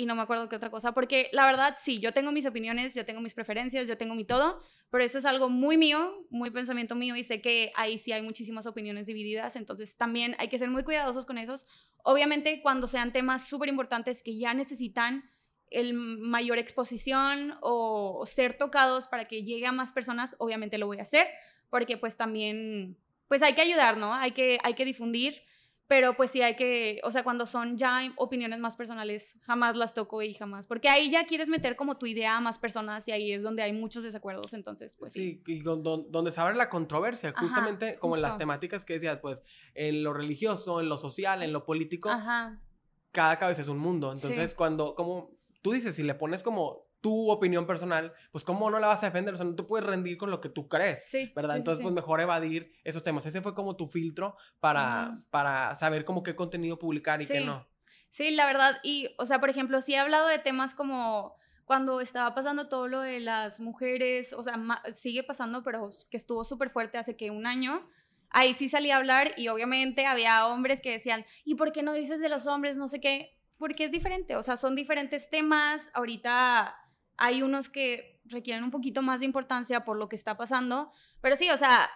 y 0.00 0.06
no 0.06 0.14
me 0.14 0.22
acuerdo 0.22 0.48
qué 0.48 0.56
otra 0.56 0.70
cosa, 0.70 0.92
porque 0.92 1.28
la 1.32 1.44
verdad 1.44 1.76
sí, 1.78 1.98
yo 1.98 2.12
tengo 2.12 2.32
mis 2.32 2.46
opiniones, 2.46 2.94
yo 2.94 3.04
tengo 3.04 3.20
mis 3.20 3.34
preferencias, 3.34 3.86
yo 3.86 3.98
tengo 3.98 4.14
mi 4.14 4.24
todo, 4.24 4.62
pero 4.88 5.04
eso 5.04 5.18
es 5.18 5.26
algo 5.26 5.50
muy 5.50 5.76
mío, 5.76 6.26
muy 6.30 6.50
pensamiento 6.50 6.94
mío 6.94 7.16
y 7.16 7.22
sé 7.22 7.42
que 7.42 7.70
ahí 7.76 7.98
sí 7.98 8.10
hay 8.10 8.22
muchísimas 8.22 8.64
opiniones 8.64 9.06
divididas, 9.06 9.56
entonces 9.56 9.98
también 9.98 10.36
hay 10.38 10.48
que 10.48 10.58
ser 10.58 10.70
muy 10.70 10.84
cuidadosos 10.84 11.26
con 11.26 11.36
esos. 11.36 11.66
Obviamente 12.02 12.62
cuando 12.62 12.86
sean 12.86 13.12
temas 13.12 13.46
súper 13.46 13.68
importantes 13.68 14.22
que 14.22 14.38
ya 14.38 14.54
necesitan 14.54 15.28
el 15.68 15.92
mayor 15.92 16.56
exposición 16.56 17.58
o 17.60 18.24
ser 18.24 18.56
tocados 18.56 19.06
para 19.06 19.28
que 19.28 19.44
llegue 19.44 19.66
a 19.66 19.72
más 19.72 19.92
personas, 19.92 20.34
obviamente 20.38 20.78
lo 20.78 20.86
voy 20.86 20.98
a 20.98 21.02
hacer, 21.02 21.26
porque 21.68 21.98
pues 21.98 22.16
también, 22.16 22.96
pues 23.28 23.42
hay 23.42 23.52
que 23.52 23.60
ayudar, 23.60 23.98
¿no? 23.98 24.14
Hay 24.14 24.30
que, 24.30 24.58
hay 24.62 24.72
que 24.72 24.86
difundir 24.86 25.42
pero 25.90 26.14
pues 26.14 26.30
sí 26.30 26.40
hay 26.40 26.54
que, 26.54 27.00
o 27.02 27.10
sea, 27.10 27.24
cuando 27.24 27.46
son 27.46 27.76
ya 27.76 28.00
opiniones 28.14 28.60
más 28.60 28.76
personales, 28.76 29.36
jamás 29.42 29.76
las 29.76 29.92
toco 29.92 30.22
y 30.22 30.34
jamás, 30.34 30.68
porque 30.68 30.88
ahí 30.88 31.10
ya 31.10 31.26
quieres 31.26 31.48
meter 31.48 31.74
como 31.74 31.98
tu 31.98 32.06
idea 32.06 32.36
a 32.36 32.40
más 32.40 32.60
personas 32.60 33.08
y 33.08 33.10
ahí 33.10 33.32
es 33.32 33.42
donde 33.42 33.64
hay 33.64 33.72
muchos 33.72 34.04
desacuerdos, 34.04 34.52
entonces 34.52 34.94
pues 34.94 35.12
sí. 35.12 35.42
Sí, 35.44 35.52
y 35.52 35.58
donde 35.62 36.30
se 36.30 36.40
abre 36.40 36.54
la 36.54 36.68
controversia, 36.68 37.34
justamente 37.36 37.98
como 37.98 38.14
en 38.14 38.22
las 38.22 38.38
temáticas 38.38 38.84
que 38.84 38.94
decías, 38.94 39.18
pues 39.18 39.42
en 39.74 40.04
lo 40.04 40.12
religioso, 40.12 40.80
en 40.80 40.88
lo 40.88 40.96
social, 40.96 41.42
en 41.42 41.52
lo 41.52 41.64
político, 41.64 42.08
Ajá. 42.08 42.62
cada 43.10 43.36
cabeza 43.38 43.62
es 43.62 43.68
un 43.68 43.78
mundo, 43.78 44.12
entonces 44.12 44.54
cuando, 44.54 44.94
como 44.94 45.32
tú 45.60 45.72
dices, 45.72 45.96
si 45.96 46.04
le 46.04 46.14
pones 46.14 46.44
como 46.44 46.86
tu 47.00 47.30
opinión 47.30 47.66
personal, 47.66 48.12
pues 48.30 48.44
cómo 48.44 48.70
no 48.70 48.78
la 48.78 48.88
vas 48.88 49.02
a 49.02 49.06
defender, 49.06 49.34
o 49.34 49.36
sea, 49.36 49.46
no 49.46 49.54
te 49.54 49.62
puedes 49.62 49.86
rendir 49.86 50.18
con 50.18 50.30
lo 50.30 50.40
que 50.40 50.48
tú 50.48 50.68
crees, 50.68 51.04
sí, 51.06 51.32
¿verdad? 51.34 51.56
Entonces, 51.56 51.82
pues 51.82 51.94
mejor 51.94 52.20
evadir 52.20 52.72
esos 52.84 53.02
temas. 53.02 53.24
Ese 53.26 53.40
fue 53.40 53.54
como 53.54 53.76
tu 53.76 53.88
filtro 53.88 54.36
para, 54.60 55.22
para 55.30 55.74
saber 55.76 56.04
como 56.04 56.22
qué 56.22 56.36
contenido 56.36 56.78
publicar 56.78 57.22
y 57.22 57.26
qué 57.26 57.40
no. 57.40 57.66
Sí, 58.10 58.30
la 58.30 58.44
verdad, 58.44 58.78
y, 58.82 59.08
o 59.18 59.26
sea, 59.26 59.38
por 59.38 59.50
ejemplo, 59.50 59.80
sí 59.80 59.94
he 59.94 59.98
hablado 59.98 60.26
de 60.26 60.38
temas 60.38 60.74
como 60.74 61.36
cuando 61.64 62.00
estaba 62.00 62.34
pasando 62.34 62.68
todo 62.68 62.88
lo 62.88 63.00
de 63.00 63.20
las 63.20 63.60
mujeres, 63.60 64.32
o 64.32 64.42
sea, 64.42 64.58
sigue 64.92 65.22
pasando, 65.22 65.62
pero 65.62 65.90
que 66.10 66.16
estuvo 66.16 66.42
súper 66.42 66.68
fuerte 66.70 66.98
hace 66.98 67.16
que 67.16 67.30
un 67.30 67.46
año, 67.46 67.88
ahí 68.30 68.54
sí 68.54 68.68
salí 68.68 68.90
a 68.90 68.96
hablar 68.96 69.34
y 69.36 69.46
obviamente 69.46 70.06
había 70.06 70.46
hombres 70.46 70.80
que 70.80 70.90
decían, 70.90 71.24
¿y 71.44 71.54
por 71.54 71.70
qué 71.70 71.84
no 71.84 71.92
dices 71.92 72.20
de 72.20 72.28
los 72.28 72.48
hombres? 72.48 72.76
No 72.76 72.88
sé 72.88 73.00
qué, 73.00 73.38
porque 73.56 73.84
es 73.84 73.92
diferente, 73.92 74.34
o 74.34 74.42
sea, 74.42 74.56
son 74.56 74.74
diferentes 74.74 75.30
temas, 75.30 75.90
ahorita 75.94 76.76
hay 77.20 77.42
unos 77.42 77.68
que 77.68 78.18
requieren 78.24 78.64
un 78.64 78.70
poquito 78.70 79.02
más 79.02 79.20
de 79.20 79.26
importancia 79.26 79.84
por 79.84 79.98
lo 79.98 80.08
que 80.08 80.16
está 80.16 80.36
pasando, 80.36 80.90
pero 81.20 81.36
sí, 81.36 81.50
o 81.50 81.56
sea, 81.56 81.90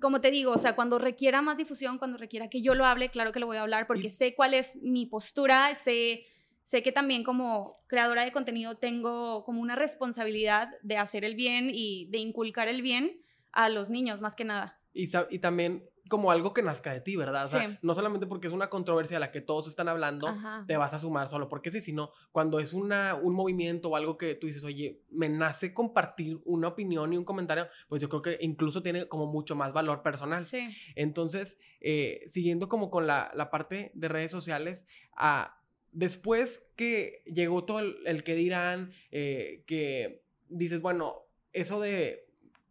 como 0.00 0.20
te 0.20 0.30
digo, 0.30 0.52
o 0.52 0.58
sea, 0.58 0.74
cuando 0.74 0.98
requiera 0.98 1.42
más 1.42 1.58
difusión, 1.58 1.98
cuando 1.98 2.16
requiera 2.16 2.48
que 2.48 2.62
yo 2.62 2.74
lo 2.74 2.86
hable, 2.86 3.10
claro 3.10 3.30
que 3.30 3.40
lo 3.40 3.46
voy 3.46 3.58
a 3.58 3.62
hablar 3.62 3.86
porque 3.86 4.08
sé 4.08 4.34
cuál 4.34 4.54
es 4.54 4.76
mi 4.76 5.04
postura, 5.04 5.74
sé, 5.74 6.24
sé 6.62 6.82
que 6.82 6.92
también 6.92 7.24
como 7.24 7.74
creadora 7.88 8.24
de 8.24 8.32
contenido 8.32 8.76
tengo 8.76 9.44
como 9.44 9.60
una 9.60 9.76
responsabilidad 9.76 10.70
de 10.82 10.96
hacer 10.96 11.24
el 11.24 11.34
bien 11.34 11.70
y 11.70 12.06
de 12.10 12.18
inculcar 12.18 12.68
el 12.68 12.80
bien 12.80 13.20
a 13.52 13.68
los 13.68 13.90
niños, 13.90 14.22
más 14.22 14.34
que 14.34 14.44
nada. 14.44 14.80
Y, 14.94 15.08
y 15.30 15.38
también 15.40 15.88
como 16.08 16.30
algo 16.30 16.52
que 16.52 16.62
nazca 16.62 16.92
de 16.92 17.00
ti, 17.00 17.16
¿verdad? 17.16 17.44
O 17.44 17.48
sea, 17.48 17.78
no 17.82 17.94
solamente 17.94 18.26
porque 18.26 18.46
es 18.46 18.52
una 18.52 18.68
controversia 18.68 19.18
a 19.18 19.20
la 19.20 19.30
que 19.30 19.40
todos 19.40 19.68
están 19.68 19.88
hablando, 19.88 20.34
te 20.66 20.76
vas 20.76 20.94
a 20.94 20.98
sumar 20.98 21.28
solo 21.28 21.48
porque 21.48 21.70
sí, 21.70 21.80
sino 21.80 22.10
cuando 22.32 22.60
es 22.60 22.72
una, 22.72 23.14
un 23.14 23.34
movimiento 23.34 23.90
o 23.90 23.96
algo 23.96 24.16
que 24.16 24.34
tú 24.34 24.46
dices, 24.46 24.64
oye, 24.64 25.02
me 25.10 25.28
nace 25.28 25.72
compartir 25.72 26.40
una 26.44 26.68
opinión 26.68 27.12
y 27.12 27.16
un 27.16 27.24
comentario, 27.24 27.68
pues 27.88 28.02
yo 28.02 28.08
creo 28.08 28.22
que 28.22 28.38
incluso 28.40 28.82
tiene 28.82 29.06
como 29.06 29.26
mucho 29.26 29.54
más 29.54 29.72
valor 29.72 30.02
personal. 30.02 30.44
Sí. 30.44 30.64
Entonces, 30.96 31.58
eh, 31.80 32.24
siguiendo 32.26 32.68
como 32.68 32.90
con 32.90 33.06
la, 33.06 33.30
la, 33.34 33.50
parte 33.50 33.92
de 33.94 34.08
redes 34.08 34.30
sociales, 34.30 34.86
a, 35.16 35.60
después 35.92 36.66
que 36.76 37.22
llegó 37.26 37.64
todo 37.64 37.80
el, 37.80 37.96
el 38.06 38.22
que 38.24 38.34
dirán, 38.34 38.92
eh, 39.10 39.64
que 39.66 40.22
dices, 40.48 40.80
bueno, 40.80 41.22
eso 41.52 41.80
de 41.80 42.27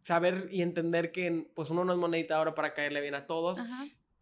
saber 0.08 0.48
y 0.50 0.62
entender 0.62 1.12
que 1.12 1.50
pues 1.54 1.68
uno 1.68 1.84
no 1.84 1.92
es 1.92 1.98
monedita 1.98 2.36
ahora 2.36 2.54
para 2.54 2.72
caerle 2.72 3.02
bien 3.02 3.14
a 3.14 3.26
todos. 3.26 3.58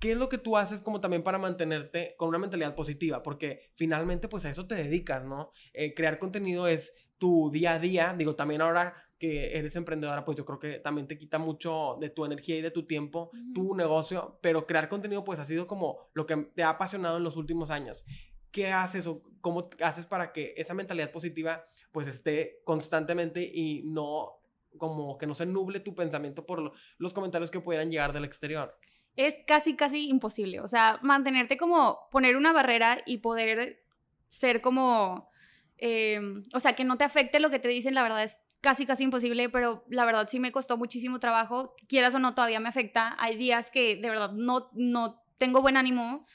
¿Qué 0.00 0.12
es 0.12 0.18
lo 0.18 0.28
que 0.28 0.36
tú 0.36 0.56
haces 0.56 0.80
como 0.80 1.00
también 1.00 1.22
para 1.22 1.38
mantenerte 1.38 2.16
con 2.18 2.28
una 2.28 2.38
mentalidad 2.38 2.74
positiva? 2.74 3.22
Porque 3.22 3.70
finalmente 3.76 4.26
pues 4.26 4.44
a 4.44 4.50
eso 4.50 4.66
te 4.66 4.74
dedicas, 4.74 5.24
¿no? 5.24 5.52
Eh, 5.72 5.94
crear 5.94 6.18
contenido 6.18 6.66
es 6.66 6.92
tu 7.18 7.50
día 7.52 7.74
a 7.74 7.78
día. 7.78 8.16
Digo, 8.18 8.34
también 8.34 8.62
ahora 8.62 8.96
que 9.16 9.56
eres 9.56 9.76
emprendedora, 9.76 10.24
pues 10.24 10.36
yo 10.36 10.44
creo 10.44 10.58
que 10.58 10.80
también 10.80 11.06
te 11.06 11.16
quita 11.16 11.38
mucho 11.38 11.96
de 12.00 12.10
tu 12.10 12.24
energía 12.24 12.56
y 12.56 12.62
de 12.62 12.72
tu 12.72 12.84
tiempo, 12.84 13.30
tu 13.54 13.76
negocio, 13.76 14.40
pero 14.42 14.66
crear 14.66 14.88
contenido 14.88 15.22
pues 15.22 15.38
ha 15.38 15.44
sido 15.44 15.68
como 15.68 16.10
lo 16.14 16.26
que 16.26 16.36
te 16.52 16.64
ha 16.64 16.70
apasionado 16.70 17.16
en 17.18 17.22
los 17.22 17.36
últimos 17.36 17.70
años. 17.70 18.04
¿Qué 18.50 18.72
haces 18.72 19.06
o 19.06 19.22
cómo 19.40 19.70
haces 19.80 20.04
para 20.04 20.32
que 20.32 20.52
esa 20.56 20.74
mentalidad 20.74 21.12
positiva 21.12 21.64
pues 21.92 22.08
esté 22.08 22.60
constantemente 22.64 23.40
y 23.40 23.84
no 23.84 24.35
como 24.76 25.18
que 25.18 25.26
no 25.26 25.34
se 25.34 25.46
nuble 25.46 25.80
tu 25.80 25.94
pensamiento 25.94 26.46
por 26.46 26.72
los 26.98 27.12
comentarios 27.12 27.50
que 27.50 27.60
pudieran 27.60 27.90
llegar 27.90 28.12
del 28.12 28.24
exterior. 28.24 28.78
Es 29.16 29.34
casi, 29.46 29.76
casi 29.76 30.08
imposible. 30.08 30.60
O 30.60 30.68
sea, 30.68 30.98
mantenerte 31.02 31.56
como, 31.56 32.08
poner 32.10 32.36
una 32.36 32.52
barrera 32.52 33.02
y 33.06 33.18
poder 33.18 33.82
ser 34.28 34.60
como, 34.60 35.30
em, 35.78 36.42
o 36.52 36.60
sea, 36.60 36.74
que 36.74 36.84
no 36.84 36.98
te 36.98 37.04
afecte 37.04 37.40
lo 37.40 37.50
que 37.50 37.58
te 37.58 37.68
dicen, 37.68 37.94
la 37.94 38.02
verdad 38.02 38.24
es 38.24 38.36
casi, 38.60 38.84
casi 38.84 39.04
imposible, 39.04 39.48
pero 39.48 39.84
la 39.88 40.04
verdad 40.04 40.28
sí 40.28 40.40
me 40.40 40.52
costó 40.52 40.76
muchísimo 40.76 41.20
trabajo. 41.20 41.74
Quieras 41.88 42.14
o 42.14 42.18
no, 42.18 42.34
todavía 42.34 42.60
me 42.60 42.68
afecta. 42.68 43.16
Hay 43.18 43.36
días 43.36 43.70
que 43.70 43.96
de 43.96 44.10
verdad 44.10 44.32
no, 44.32 44.70
no 44.74 45.22
tengo 45.38 45.62
buen 45.62 45.76
ánimo 45.76 46.26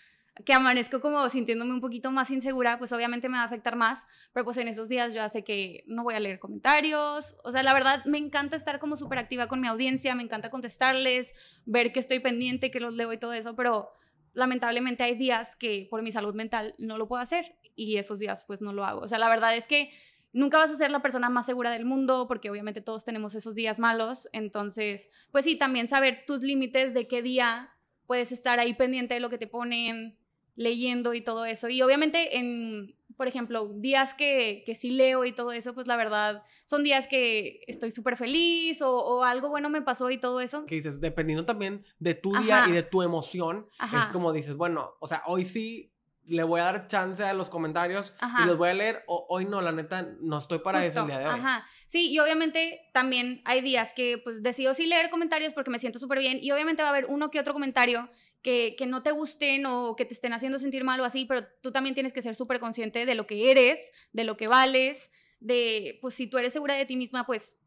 que 0.45 0.53
amanezco 0.53 1.01
como 1.01 1.27
sintiéndome 1.29 1.73
un 1.73 1.81
poquito 1.81 2.11
más 2.11 2.31
insegura, 2.31 2.79
pues 2.79 2.91
obviamente 2.93 3.27
me 3.27 3.35
va 3.35 3.43
a 3.43 3.45
afectar 3.45 3.75
más, 3.75 4.07
pero 4.33 4.45
pues 4.45 4.57
en 4.57 4.67
esos 4.67 4.87
días 4.87 5.13
yo 5.13 5.27
sé 5.29 5.43
que 5.43 5.83
no 5.87 6.03
voy 6.03 6.15
a 6.15 6.19
leer 6.19 6.39
comentarios, 6.39 7.35
o 7.43 7.51
sea, 7.51 7.63
la 7.63 7.73
verdad 7.73 8.03
me 8.05 8.17
encanta 8.17 8.55
estar 8.55 8.79
como 8.79 8.95
súper 8.95 9.19
activa 9.19 9.47
con 9.47 9.59
mi 9.59 9.67
audiencia, 9.67 10.15
me 10.15 10.23
encanta 10.23 10.49
contestarles, 10.49 11.33
ver 11.65 11.91
que 11.91 11.99
estoy 11.99 12.19
pendiente, 12.19 12.71
que 12.71 12.79
los 12.79 12.93
leo 12.93 13.11
y 13.11 13.17
todo 13.17 13.33
eso, 13.33 13.55
pero 13.55 13.91
lamentablemente 14.33 15.03
hay 15.03 15.15
días 15.15 15.55
que 15.57 15.87
por 15.89 16.01
mi 16.01 16.11
salud 16.11 16.33
mental 16.33 16.73
no 16.77 16.97
lo 16.97 17.07
puedo 17.07 17.21
hacer 17.21 17.57
y 17.75 17.97
esos 17.97 18.17
días 18.17 18.45
pues 18.45 18.61
no 18.61 18.71
lo 18.71 18.85
hago, 18.85 19.01
o 19.01 19.07
sea, 19.07 19.19
la 19.19 19.27
verdad 19.27 19.55
es 19.55 19.67
que 19.67 19.91
nunca 20.31 20.57
vas 20.57 20.71
a 20.71 20.75
ser 20.75 20.91
la 20.91 21.01
persona 21.01 21.29
más 21.29 21.45
segura 21.45 21.71
del 21.71 21.83
mundo 21.83 22.25
porque 22.29 22.49
obviamente 22.49 22.79
todos 22.79 23.03
tenemos 23.03 23.35
esos 23.35 23.53
días 23.53 23.79
malos, 23.79 24.29
entonces, 24.31 25.09
pues 25.31 25.43
sí, 25.43 25.57
también 25.57 25.89
saber 25.89 26.23
tus 26.25 26.41
límites 26.41 26.93
de 26.93 27.07
qué 27.07 27.21
día 27.21 27.71
puedes 28.07 28.31
estar 28.31 28.59
ahí 28.59 28.73
pendiente 28.73 29.13
de 29.13 29.19
lo 29.19 29.29
que 29.29 29.37
te 29.37 29.47
ponen, 29.47 30.17
leyendo 30.62 31.13
y 31.13 31.21
todo 31.21 31.45
eso. 31.45 31.69
Y 31.69 31.82
obviamente 31.82 32.38
en, 32.38 32.95
por 33.17 33.28
ejemplo, 33.28 33.71
días 33.76 34.13
que, 34.13 34.63
que 34.65 34.76
sí 34.76 34.91
leo 34.91 35.26
y 35.26 35.32
todo 35.32 35.52
eso, 35.52 35.74
pues 35.74 35.88
la 35.88 35.95
verdad 35.95 36.43
son 36.65 36.84
días 36.84 37.08
que 37.08 37.62
estoy 37.67 37.91
súper 37.91 38.17
feliz 38.17 38.82
o, 38.82 39.24
algo 39.24 39.50
bueno 39.50 39.69
me 39.69 39.82
pasó 39.82 40.10
y 40.10 40.17
todo 40.17 40.39
eso. 40.39 40.65
Que 40.65 40.76
dices, 40.76 41.02
dependiendo 41.02 41.45
también 41.45 41.86
de 42.00 42.15
tu 42.15 42.34
día 42.34 42.65
y 42.67 42.71
de 42.71 42.84
tu 42.84 43.04
emoción, 43.04 43.67
es 43.80 44.08
como 44.08 44.32
dices, 44.34 44.56
bueno, 44.56 44.93
o 45.00 45.08
sea, 45.08 45.21
hoy 45.28 45.45
sí 45.45 45.90
le 46.31 46.43
voy 46.43 46.61
a 46.61 46.65
dar 46.65 46.87
chance 46.87 47.23
a 47.23 47.33
los 47.33 47.49
comentarios 47.49 48.13
y 48.41 48.45
los 48.45 48.57
voy 48.57 48.69
a 48.69 48.73
leer. 48.73 49.03
hoy 49.07 49.45
no, 49.45 49.61
la 49.61 49.71
neta, 49.71 50.07
no 50.19 50.37
estoy 50.37 50.59
para 50.59 50.85
eso 50.85 51.01
el 51.01 51.07
día 51.07 51.19
de 51.19 51.27
hoy. 51.27 51.39
Ajá. 51.39 51.67
Sí, 51.87 52.09
y 52.09 52.19
obviamente 52.19 52.89
también 52.93 53.41
hay 53.43 53.61
días 53.61 53.93
que 53.93 54.17
pues 54.17 54.41
decido 54.41 54.73
sí 54.73 54.85
leer 54.85 55.09
comentarios 55.09 55.53
porque 55.53 55.69
me 55.69 55.79
siento 55.79 55.99
súper 55.99 56.19
bien 56.19 56.39
y 56.41 56.51
obviamente 56.51 56.83
va 56.83 56.89
a 56.89 56.91
haber 56.91 57.07
uno 57.07 57.29
que 57.31 57.39
otro 57.39 57.53
comentario 57.53 58.09
que, 58.41 58.75
que, 58.77 58.87
no 58.87 59.03
te 59.03 59.11
gusten 59.11 59.65
o 59.65 59.95
que 59.95 60.05
te 60.05 60.13
estén 60.13 60.33
haciendo 60.33 60.57
sentir 60.57 60.83
mal 60.83 60.99
o 61.01 61.05
así, 61.05 61.25
pero 61.25 61.45
tú 61.61 61.71
también 61.71 61.93
tienes 61.93 62.13
que 62.13 62.21
ser 62.21 62.33
súper 62.33 62.59
consciente 62.59 63.05
de 63.05 63.13
lo 63.13 63.27
que 63.27 63.51
eres, 63.51 63.91
de 64.13 64.23
lo 64.23 64.37
que 64.37 64.47
vales, 64.47 65.11
de, 65.39 65.99
pues 66.01 66.15
si 66.15 66.27
tú 66.27 66.37
eres 66.37 66.53
segura 66.53 66.75
de 66.75 66.85
ti 66.85 66.95
misma, 66.95 67.25
pues 67.25 67.57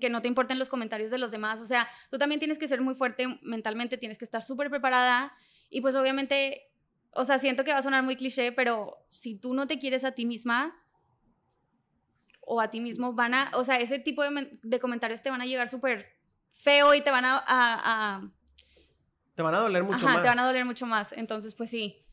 que 0.00 0.10
no 0.10 0.22
te 0.22 0.28
importen 0.28 0.58
los 0.58 0.68
comentarios 0.68 1.10
de 1.10 1.18
los 1.18 1.30
demás. 1.30 1.60
O 1.60 1.66
sea, 1.66 1.88
tú 2.10 2.18
también 2.18 2.40
tienes 2.40 2.58
que 2.58 2.68
ser 2.68 2.80
muy 2.80 2.94
fuerte 2.94 3.38
mentalmente, 3.42 3.96
tienes 3.96 4.18
que 4.18 4.24
estar 4.24 4.42
súper 4.42 4.70
preparada 4.70 5.32
y 5.70 5.80
pues 5.80 5.94
obviamente 5.94 6.67
o 7.18 7.24
sea, 7.24 7.40
siento 7.40 7.64
que 7.64 7.72
va 7.72 7.78
a 7.78 7.82
sonar 7.82 8.04
muy 8.04 8.14
cliché, 8.14 8.52
pero 8.52 9.04
si 9.08 9.34
tú 9.34 9.52
no 9.52 9.66
te 9.66 9.80
quieres 9.80 10.04
a 10.04 10.12
ti 10.12 10.24
misma 10.24 10.80
o 12.42 12.60
a 12.60 12.70
ti 12.70 12.78
mismo, 12.78 13.12
van 13.12 13.34
a, 13.34 13.50
o 13.54 13.64
sea, 13.64 13.74
ese 13.74 13.98
tipo 13.98 14.22
de, 14.22 14.78
comentarios 14.78 15.20
te 15.20 15.28
van 15.28 15.40
a 15.40 15.46
llegar 15.46 15.68
súper 15.68 16.12
feo 16.52 16.94
y 16.94 17.00
te 17.00 17.10
van 17.10 17.24
a, 17.26 18.32
Te 19.34 19.42
van 19.42 19.52
a 19.52 19.58
doler 19.58 19.82
mucho 19.82 20.06
más. 20.06 20.22
te 20.22 20.28
van 20.28 20.38
a 20.38 20.46
doler 20.46 20.64
mucho 20.64 20.86
más. 20.86 21.12
Entonces, 21.12 21.56
pues 21.56 21.70
sí. 21.70 22.06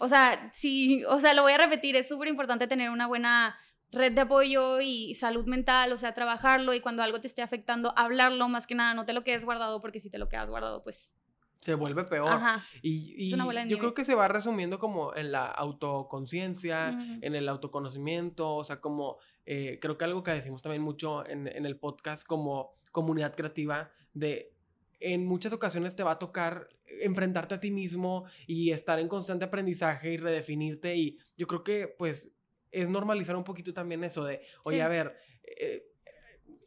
O 0.00 0.08
sea, 0.08 0.50
sí, 0.52 1.04
o 1.04 1.20
sea, 1.20 1.34
lo 1.34 1.42
voy 1.42 1.52
a 1.52 1.58
repetir, 1.58 1.94
es 1.94 2.08
súper 2.08 2.26
importante 2.26 2.66
tener 2.66 2.90
una 2.90 3.06
buena 3.06 3.56
red 3.92 4.10
de 4.10 4.22
apoyo 4.22 4.80
y 4.80 5.14
salud 5.14 5.46
mental, 5.46 5.92
o 5.92 5.96
sea, 5.96 6.14
trabajarlo 6.14 6.74
y 6.74 6.80
cuando 6.80 7.04
algo 7.04 7.20
te 7.20 7.28
esté 7.28 7.42
afectando, 7.42 7.94
hablarlo 7.96 8.48
más 8.48 8.66
que 8.66 8.74
nada, 8.74 8.92
no 8.94 9.04
te 9.04 9.12
lo 9.12 9.22
quedes 9.22 9.44
guardado 9.44 9.80
porque 9.80 10.00
si 10.00 10.10
te 10.10 10.18
lo 10.18 10.28
quedas 10.28 10.48
guardado, 10.48 10.82
pues 10.82 11.14
se 11.62 11.74
vuelve 11.74 12.02
peor. 12.04 12.40
Y, 12.82 13.30
yo 13.30 13.78
creo 13.78 13.94
que 13.94 14.04
se 14.04 14.16
va 14.16 14.26
resumiendo 14.26 14.80
como 14.80 15.14
en 15.14 15.30
la 15.30 15.46
autoconciencia, 15.46 16.90
en 17.22 17.34
el 17.34 17.48
autoconocimiento, 17.48 18.56
o 18.56 18.64
sea, 18.64 18.80
como 18.80 19.18
eh, 19.46 19.78
creo 19.80 19.96
que 19.96 20.04
algo 20.04 20.24
que 20.24 20.32
decimos 20.32 20.60
también 20.60 20.82
mucho 20.82 21.26
en, 21.26 21.46
en, 21.46 21.64
el 21.64 21.78
podcast 21.78 22.26
como 22.26 22.74
comunidad 22.90 23.34
creativa, 23.36 23.90
de 24.12 24.52
en 24.98 25.24
muchas 25.24 25.52
ocasiones 25.52 25.94
te 25.94 26.02
va 26.02 26.12
a 26.12 26.18
tocar 26.18 26.68
enfrentarte 27.00 27.54
a 27.54 27.60
ti 27.60 27.70
mismo 27.70 28.24
y 28.46 28.72
estar 28.72 28.98
en 28.98 29.08
constante 29.08 29.44
aprendizaje 29.44 30.12
y 30.12 30.16
redefinirte 30.16 30.96
y 30.96 31.18
yo 31.36 31.46
creo 31.46 31.64
que 31.64 31.88
pues 31.88 32.30
es 32.70 32.88
normalizar 32.88 33.36
un 33.36 33.44
poquito 33.44 33.72
también 33.72 34.02
eso 34.02 34.24
de, 34.24 34.42
oye, 34.64 34.82
a 34.82 34.88
ver, 34.88 35.16
eh, 35.44 35.84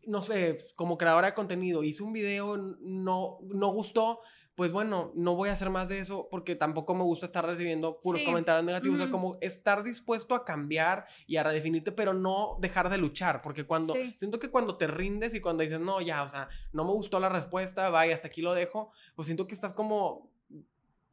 no 0.06 0.22
sé, 0.22 0.58
como 0.76 0.98
creadora 0.98 1.28
de 1.28 1.34
contenido, 1.34 1.84
hice 1.84 2.04
un 2.04 2.14
video, 2.14 2.58
no, 2.58 3.40
no 3.42 3.68
gustó, 3.70 4.22
pues 4.56 4.72
bueno, 4.72 5.12
no 5.16 5.36
voy 5.36 5.50
a 5.50 5.54
hacer 5.54 5.70
más 5.70 5.90
de 5.90 6.00
eso 6.00 6.30
porque 6.32 6.56
tampoco 6.56 6.96
me 6.96 7.04
gusta 7.04 7.26
estar 7.26 7.46
recibiendo 7.46 8.00
puros 8.00 8.24
comentarios 8.24 8.64
negativos. 8.64 9.00
O 9.00 9.04
sea, 9.04 9.12
como 9.12 9.38
estar 9.42 9.84
dispuesto 9.84 10.34
a 10.34 10.46
cambiar 10.46 11.06
y 11.28 11.36
a 11.36 11.44
redefinirte, 11.44 11.92
pero 11.92 12.14
no 12.14 12.58
dejar 12.62 12.90
de 12.90 12.98
luchar. 12.98 13.42
Porque 13.42 13.66
cuando, 13.66 13.94
siento 14.16 14.40
que 14.40 14.50
cuando 14.50 14.78
te 14.78 14.88
rindes 14.88 15.34
y 15.34 15.42
cuando 15.42 15.64
dices, 15.64 15.82
no, 15.82 16.00
ya, 16.00 16.24
o 16.24 16.30
sea, 16.30 16.48
no 16.72 16.86
me 16.86 16.92
gustó 16.92 17.20
la 17.20 17.28
respuesta, 17.28 17.90
vaya, 17.90 18.16
hasta 18.16 18.28
aquí 18.30 18.42
lo 18.42 18.54
dejo, 18.54 18.92
pues 19.16 19.26
siento 19.26 19.46
que 19.46 19.56
estás 19.56 19.74
como 19.74 20.32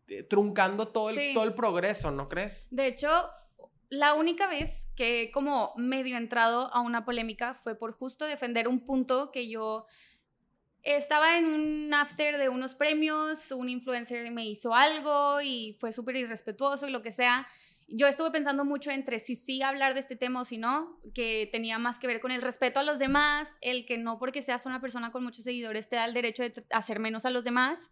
eh, 0.06 0.22
truncando 0.22 0.86
todo 0.86 1.10
el, 1.10 1.34
todo 1.34 1.44
el 1.44 1.54
progreso, 1.54 2.12
¿no 2.12 2.28
crees? 2.28 2.68
De 2.70 2.86
hecho, 2.86 3.10
la 3.88 4.14
única 4.14 4.46
vez 4.46 4.88
que 4.94 5.32
como 5.34 5.72
medio 5.76 6.16
entrado 6.16 6.72
a 6.72 6.80
una 6.80 7.04
polémica 7.04 7.54
fue 7.54 7.74
por 7.74 7.92
justo 7.92 8.24
defender 8.24 8.68
un 8.68 8.86
punto 8.86 9.32
que 9.32 9.48
yo 9.48 9.86
estaba 10.82 11.38
en 11.38 11.46
un 11.46 11.94
after 11.94 12.38
de 12.38 12.48
unos 12.48 12.74
premios, 12.74 13.52
un 13.52 13.68
influencer 13.68 14.30
me 14.30 14.46
hizo 14.46 14.74
algo 14.74 15.40
y 15.40 15.76
fue 15.78 15.92
súper 15.92 16.16
irrespetuoso 16.16 16.88
y 16.88 16.90
lo 16.90 17.02
que 17.02 17.12
sea. 17.12 17.46
Yo 17.88 18.06
estuve 18.06 18.30
pensando 18.30 18.64
mucho 18.64 18.90
entre 18.90 19.18
si 19.18 19.36
sí 19.36 19.62
hablar 19.62 19.94
de 19.94 20.00
este 20.00 20.16
tema 20.16 20.40
o 20.40 20.44
si 20.44 20.58
no, 20.58 20.98
que 21.14 21.48
tenía 21.52 21.78
más 21.78 21.98
que 21.98 22.06
ver 22.06 22.20
con 22.20 22.30
el 22.30 22.42
respeto 22.42 22.80
a 22.80 22.82
los 22.82 22.98
demás, 22.98 23.58
el 23.60 23.84
que 23.84 23.98
no 23.98 24.18
porque 24.18 24.42
seas 24.42 24.66
una 24.66 24.80
persona 24.80 25.12
con 25.12 25.22
muchos 25.22 25.44
seguidores 25.44 25.88
te 25.88 25.96
da 25.96 26.04
el 26.04 26.14
derecho 26.14 26.42
de 26.42 26.64
hacer 26.70 27.00
menos 27.00 27.26
a 27.26 27.30
los 27.30 27.44
demás. 27.44 27.90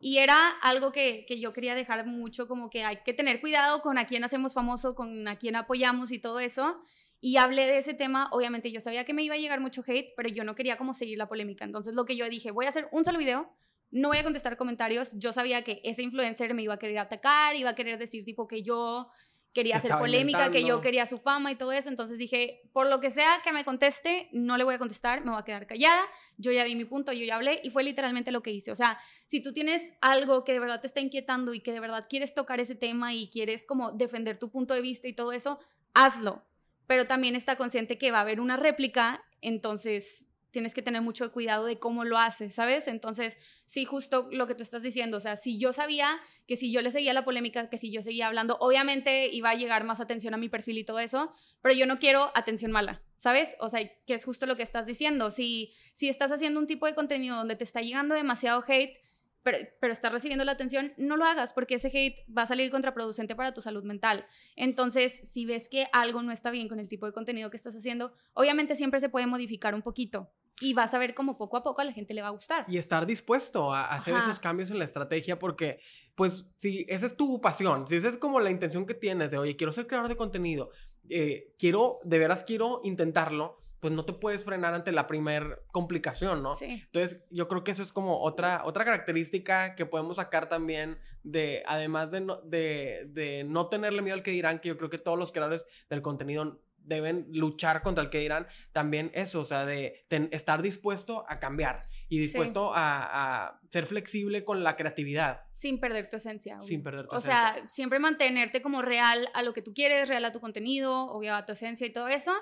Y 0.00 0.18
era 0.18 0.50
algo 0.60 0.92
que, 0.92 1.24
que 1.26 1.38
yo 1.38 1.52
quería 1.52 1.74
dejar 1.74 2.06
mucho, 2.06 2.48
como 2.48 2.68
que 2.68 2.84
hay 2.84 3.02
que 3.04 3.14
tener 3.14 3.40
cuidado 3.40 3.80
con 3.80 3.96
a 3.96 4.06
quién 4.06 4.24
hacemos 4.24 4.54
famoso, 4.54 4.94
con 4.94 5.28
a 5.28 5.36
quién 5.36 5.56
apoyamos 5.56 6.10
y 6.10 6.18
todo 6.18 6.40
eso. 6.40 6.82
Y 7.26 7.38
hablé 7.38 7.64
de 7.64 7.78
ese 7.78 7.94
tema, 7.94 8.28
obviamente 8.32 8.70
yo 8.70 8.82
sabía 8.82 9.06
que 9.06 9.14
me 9.14 9.22
iba 9.22 9.34
a 9.34 9.38
llegar 9.38 9.58
mucho 9.58 9.82
hate, 9.86 10.12
pero 10.14 10.28
yo 10.28 10.44
no 10.44 10.54
quería 10.54 10.76
como 10.76 10.92
seguir 10.92 11.16
la 11.16 11.26
polémica. 11.26 11.64
Entonces 11.64 11.94
lo 11.94 12.04
que 12.04 12.16
yo 12.16 12.28
dije, 12.28 12.50
voy 12.50 12.66
a 12.66 12.68
hacer 12.68 12.86
un 12.92 13.02
solo 13.02 13.18
video, 13.18 13.50
no 13.90 14.08
voy 14.08 14.18
a 14.18 14.22
contestar 14.22 14.58
comentarios. 14.58 15.14
Yo 15.18 15.32
sabía 15.32 15.64
que 15.64 15.80
ese 15.84 16.02
influencer 16.02 16.52
me 16.52 16.60
iba 16.60 16.74
a 16.74 16.78
querer 16.78 16.98
atacar, 16.98 17.56
iba 17.56 17.70
a 17.70 17.74
querer 17.74 17.98
decir 17.98 18.26
tipo 18.26 18.46
que 18.46 18.62
yo 18.62 19.08
quería 19.54 19.78
hacer 19.78 19.92
polémica, 19.92 20.50
que 20.50 20.64
yo 20.64 20.82
quería 20.82 21.06
su 21.06 21.18
fama 21.18 21.50
y 21.50 21.54
todo 21.54 21.72
eso. 21.72 21.88
Entonces 21.88 22.18
dije, 22.18 22.60
por 22.74 22.90
lo 22.90 23.00
que 23.00 23.08
sea 23.08 23.40
que 23.42 23.52
me 23.52 23.64
conteste, 23.64 24.28
no 24.32 24.58
le 24.58 24.64
voy 24.64 24.74
a 24.74 24.78
contestar, 24.78 25.24
me 25.24 25.30
voy 25.30 25.40
a 25.40 25.44
quedar 25.44 25.66
callada. 25.66 26.02
Yo 26.36 26.52
ya 26.52 26.62
di 26.62 26.76
mi 26.76 26.84
punto, 26.84 27.10
yo 27.14 27.24
ya 27.24 27.36
hablé 27.36 27.58
y 27.64 27.70
fue 27.70 27.84
literalmente 27.84 28.32
lo 28.32 28.42
que 28.42 28.50
hice. 28.50 28.70
O 28.70 28.76
sea, 28.76 28.98
si 29.24 29.40
tú 29.40 29.54
tienes 29.54 29.94
algo 30.02 30.44
que 30.44 30.52
de 30.52 30.60
verdad 30.60 30.82
te 30.82 30.88
está 30.88 31.00
inquietando 31.00 31.54
y 31.54 31.60
que 31.60 31.72
de 31.72 31.80
verdad 31.80 32.04
quieres 32.06 32.34
tocar 32.34 32.60
ese 32.60 32.74
tema 32.74 33.14
y 33.14 33.30
quieres 33.30 33.64
como 33.64 33.92
defender 33.92 34.38
tu 34.38 34.50
punto 34.50 34.74
de 34.74 34.82
vista 34.82 35.08
y 35.08 35.14
todo 35.14 35.32
eso, 35.32 35.58
hazlo 35.94 36.44
pero 36.86 37.06
también 37.06 37.36
está 37.36 37.56
consciente 37.56 37.98
que 37.98 38.10
va 38.10 38.18
a 38.18 38.22
haber 38.22 38.40
una 38.40 38.56
réplica, 38.56 39.24
entonces 39.40 40.26
tienes 40.54 40.72
que 40.72 40.82
tener 40.82 41.02
mucho 41.02 41.32
cuidado 41.32 41.66
de 41.66 41.80
cómo 41.80 42.04
lo 42.04 42.16
haces, 42.16 42.54
¿sabes? 42.54 42.86
Entonces, 42.86 43.36
sí, 43.66 43.84
justo 43.84 44.28
lo 44.30 44.46
que 44.46 44.54
tú 44.54 44.62
estás 44.62 44.84
diciendo, 44.84 45.16
o 45.16 45.20
sea, 45.20 45.36
si 45.36 45.58
yo 45.58 45.72
sabía 45.72 46.20
que 46.46 46.56
si 46.56 46.70
yo 46.70 46.80
le 46.80 46.92
seguía 46.92 47.12
la 47.12 47.24
polémica, 47.24 47.68
que 47.68 47.76
si 47.76 47.90
yo 47.90 48.02
seguía 48.02 48.28
hablando, 48.28 48.56
obviamente 48.60 49.26
iba 49.32 49.50
a 49.50 49.54
llegar 49.54 49.82
más 49.82 49.98
atención 49.98 50.32
a 50.32 50.36
mi 50.36 50.48
perfil 50.48 50.78
y 50.78 50.84
todo 50.84 51.00
eso, 51.00 51.34
pero 51.60 51.74
yo 51.74 51.86
no 51.86 51.98
quiero 51.98 52.30
atención 52.36 52.70
mala, 52.70 53.02
¿sabes? 53.16 53.56
O 53.58 53.68
sea, 53.68 53.80
que 54.06 54.14
es 54.14 54.24
justo 54.24 54.46
lo 54.46 54.56
que 54.56 54.62
estás 54.62 54.86
diciendo. 54.86 55.32
Si, 55.32 55.72
si 55.92 56.08
estás 56.08 56.30
haciendo 56.30 56.60
un 56.60 56.68
tipo 56.68 56.86
de 56.86 56.94
contenido 56.94 57.36
donde 57.36 57.56
te 57.56 57.64
está 57.64 57.80
llegando 57.80 58.14
demasiado 58.14 58.62
hate, 58.66 58.96
pero, 59.44 59.58
pero 59.78 59.92
estás 59.92 60.12
recibiendo 60.12 60.44
la 60.44 60.52
atención, 60.52 60.92
no 60.96 61.16
lo 61.16 61.24
hagas 61.24 61.52
porque 61.52 61.76
ese 61.76 61.88
hate 61.88 62.24
va 62.36 62.42
a 62.42 62.46
salir 62.46 62.70
contraproducente 62.70 63.36
para 63.36 63.54
tu 63.54 63.60
salud 63.60 63.84
mental. 63.84 64.26
Entonces, 64.56 65.20
si 65.24 65.46
ves 65.46 65.68
que 65.68 65.86
algo 65.92 66.22
no 66.22 66.32
está 66.32 66.50
bien 66.50 66.66
con 66.66 66.80
el 66.80 66.88
tipo 66.88 67.06
de 67.06 67.12
contenido 67.12 67.50
que 67.50 67.56
estás 67.56 67.76
haciendo, 67.76 68.12
obviamente 68.32 68.74
siempre 68.74 68.98
se 68.98 69.08
puede 69.08 69.26
modificar 69.26 69.74
un 69.74 69.82
poquito 69.82 70.30
y 70.60 70.72
vas 70.72 70.94
a 70.94 70.98
ver 70.98 71.14
cómo 71.14 71.36
poco 71.36 71.56
a 71.56 71.62
poco 71.62 71.80
a 71.80 71.84
la 71.84 71.92
gente 71.92 72.14
le 72.14 72.22
va 72.22 72.28
a 72.28 72.32
gustar. 72.32 72.64
Y 72.68 72.78
estar 72.78 73.06
dispuesto 73.06 73.72
a 73.72 73.86
hacer 73.86 74.16
esos 74.16 74.40
cambios 74.40 74.70
en 74.70 74.78
la 74.78 74.84
estrategia 74.84 75.38
porque, 75.38 75.80
pues, 76.14 76.46
si 76.56 76.86
esa 76.88 77.06
es 77.06 77.16
tu 77.16 77.40
pasión, 77.40 77.86
si 77.86 77.96
esa 77.96 78.08
es 78.08 78.16
como 78.16 78.40
la 78.40 78.50
intención 78.50 78.86
que 78.86 78.94
tienes 78.94 79.30
de, 79.30 79.38
oye, 79.38 79.56
quiero 79.56 79.72
ser 79.72 79.86
creador 79.86 80.08
de 80.08 80.16
contenido, 80.16 80.70
eh, 81.08 81.52
quiero, 81.58 81.98
de 82.04 82.18
veras 82.18 82.44
quiero 82.44 82.80
intentarlo, 82.84 83.60
pues 83.84 83.92
no 83.92 84.06
te 84.06 84.14
puedes 84.14 84.46
frenar 84.46 84.72
ante 84.72 84.92
la 84.92 85.06
primer 85.06 85.62
complicación, 85.70 86.42
¿no? 86.42 86.54
Sí. 86.54 86.82
Entonces, 86.86 87.22
yo 87.28 87.48
creo 87.48 87.64
que 87.64 87.72
eso 87.72 87.82
es 87.82 87.92
como 87.92 88.22
otra, 88.22 88.62
otra 88.64 88.82
característica 88.82 89.74
que 89.74 89.84
podemos 89.84 90.16
sacar 90.16 90.48
también 90.48 90.98
de, 91.22 91.62
además 91.66 92.10
de 92.10 92.22
no, 92.22 92.36
de, 92.36 93.04
de 93.10 93.44
no 93.44 93.68
tenerle 93.68 94.00
miedo 94.00 94.14
al 94.14 94.22
que 94.22 94.30
dirán, 94.30 94.60
que 94.60 94.68
yo 94.68 94.78
creo 94.78 94.88
que 94.88 94.96
todos 94.96 95.18
los 95.18 95.32
creadores 95.32 95.66
del 95.90 96.00
contenido 96.00 96.62
deben 96.78 97.26
luchar 97.28 97.82
contra 97.82 98.02
el 98.02 98.08
que 98.08 98.20
dirán, 98.20 98.46
también 98.72 99.10
eso, 99.12 99.40
o 99.40 99.44
sea, 99.44 99.66
de 99.66 100.06
estar 100.30 100.62
dispuesto 100.62 101.26
a 101.28 101.38
cambiar 101.38 101.86
y 102.08 102.18
dispuesto 102.18 102.72
a, 102.74 103.48
a, 103.48 103.60
ser 103.68 103.84
flexible 103.84 104.46
con 104.46 104.64
la 104.64 104.76
creatividad. 104.76 105.42
Sin 105.50 105.78
perder 105.78 106.08
tu 106.08 106.16
esencia. 106.16 106.58
Sin 106.62 106.82
perder 106.82 107.06
tu 107.06 107.18
esencia. 107.18 107.52
O 107.52 107.56
sea, 107.58 107.68
siempre 107.68 107.98
mantenerte 107.98 108.62
como 108.62 108.80
real 108.80 109.28
a 109.34 109.42
lo 109.42 109.52
que 109.52 109.60
tú 109.60 109.74
quieres, 109.74 110.08
real 110.08 110.24
a 110.24 110.32
tu 110.32 110.40
contenido, 110.40 111.04
obvio 111.08 111.34
a 111.34 111.44
tu 111.44 111.52
esencia 111.52 111.86
y 111.86 111.92
todo 111.92 112.08
eso, 112.08 112.32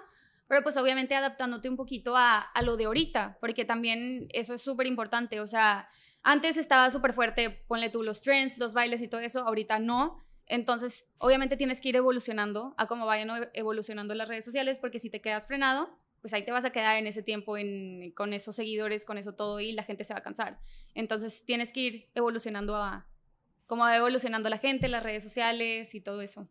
pero 0.49 0.63
pues 0.63 0.77
obviamente 0.77 1.15
adaptándote 1.15 1.69
un 1.69 1.77
poquito 1.77 2.17
a, 2.17 2.41
a 2.41 2.63
lo 2.63 2.77
de 2.77 2.85
ahorita, 2.85 3.39
porque 3.41 3.65
también 3.65 4.27
eso 4.31 4.55
es 4.55 4.63
súper 4.63 4.87
importante, 4.87 5.41
o 5.41 5.47
sea, 5.47 5.89
antes 6.23 6.57
estaba 6.57 6.91
súper 6.91 7.13
fuerte, 7.13 7.51
ponle 7.67 7.91
tú 7.91 8.03
los 8.03 8.23
trends, 8.23 8.59
los 8.59 8.75
bailes 8.75 9.03
y 9.03 9.09
todo 9.09 9.21
eso, 9.21 9.41
ahorita 9.41 9.79
no. 9.79 10.19
Entonces, 10.47 11.07
obviamente 11.19 11.57
tienes 11.57 11.81
que 11.81 11.89
ir 11.89 11.97
evolucionando 11.97 12.75
a 12.79 12.87
cómo 12.87 13.07
vayan 13.07 13.51
evolucionando 13.55 14.15
las 14.15 14.29
redes 14.29 14.45
sociales, 14.45 14.79
porque 14.79 15.01
si 15.01 15.11
te 15.11 15.21
quedas 15.21 15.47
frenado, 15.47 15.91
pues 16.21 16.33
ahí 16.35 16.45
te 16.45 16.53
vas 16.53 16.65
a 16.65 16.71
quedar 16.71 16.97
en 16.97 17.09
ese 17.09 17.23
tiempo 17.23 17.57
con 18.15 18.33
esos 18.33 18.55
seguidores, 18.55 19.05
con 19.05 19.19
eso 19.19 19.35
todo 19.35 19.59
y 19.59 19.73
la 19.73 19.83
gente 19.83 20.05
se 20.05 20.15
va 20.15 20.21
a 20.21 20.23
cansar. 20.23 20.61
Entonces, 20.95 21.45
tienes 21.45 21.73
que 21.73 21.81
ir 21.81 22.11
evolucionando 22.15 22.77
a 22.77 23.09
cómo 23.67 23.83
va 23.83 23.97
evolucionando 23.97 24.49
la 24.49 24.59
gente, 24.59 24.87
las 24.89 25.03
redes 25.03 25.25
sociales 25.25 25.95
y 25.95 26.01
todo 26.01 26.21
eso. 26.21 26.49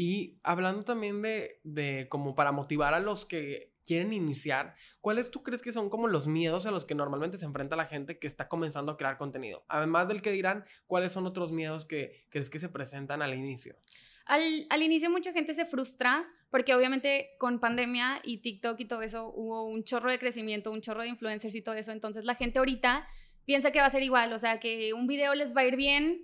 Y 0.00 0.38
hablando 0.44 0.84
también 0.84 1.22
de, 1.22 1.58
de 1.64 2.06
como 2.08 2.36
para 2.36 2.52
motivar 2.52 2.94
a 2.94 3.00
los 3.00 3.26
que 3.26 3.74
quieren 3.84 4.12
iniciar, 4.12 4.76
¿cuáles 5.00 5.28
tú 5.28 5.42
crees 5.42 5.60
que 5.60 5.72
son 5.72 5.90
como 5.90 6.06
los 6.06 6.28
miedos 6.28 6.66
a 6.66 6.70
los 6.70 6.84
que 6.84 6.94
normalmente 6.94 7.36
se 7.36 7.46
enfrenta 7.46 7.74
la 7.74 7.86
gente 7.86 8.16
que 8.16 8.28
está 8.28 8.46
comenzando 8.46 8.92
a 8.92 8.96
crear 8.96 9.18
contenido? 9.18 9.64
Además 9.66 10.06
del 10.06 10.22
que 10.22 10.30
dirán, 10.30 10.64
¿cuáles 10.86 11.10
son 11.10 11.26
otros 11.26 11.50
miedos 11.50 11.84
que 11.84 12.26
crees 12.28 12.48
que 12.48 12.60
se 12.60 12.68
presentan 12.68 13.22
al 13.22 13.34
inicio? 13.34 13.74
Al, 14.24 14.68
al 14.70 14.82
inicio 14.84 15.10
mucha 15.10 15.32
gente 15.32 15.52
se 15.52 15.66
frustra 15.66 16.28
porque 16.48 16.76
obviamente 16.76 17.30
con 17.40 17.58
pandemia 17.58 18.20
y 18.22 18.38
TikTok 18.38 18.78
y 18.78 18.84
todo 18.84 19.02
eso 19.02 19.32
hubo 19.34 19.64
un 19.64 19.82
chorro 19.82 20.12
de 20.12 20.20
crecimiento, 20.20 20.70
un 20.70 20.80
chorro 20.80 21.02
de 21.02 21.08
influencers 21.08 21.56
y 21.56 21.60
todo 21.60 21.74
eso, 21.74 21.90
entonces 21.90 22.24
la 22.24 22.36
gente 22.36 22.60
ahorita 22.60 23.08
piensa 23.44 23.72
que 23.72 23.80
va 23.80 23.86
a 23.86 23.90
ser 23.90 24.04
igual, 24.04 24.32
o 24.32 24.38
sea, 24.38 24.60
que 24.60 24.92
un 24.92 25.08
video 25.08 25.34
les 25.34 25.56
va 25.56 25.62
a 25.62 25.66
ir 25.66 25.74
bien 25.74 26.22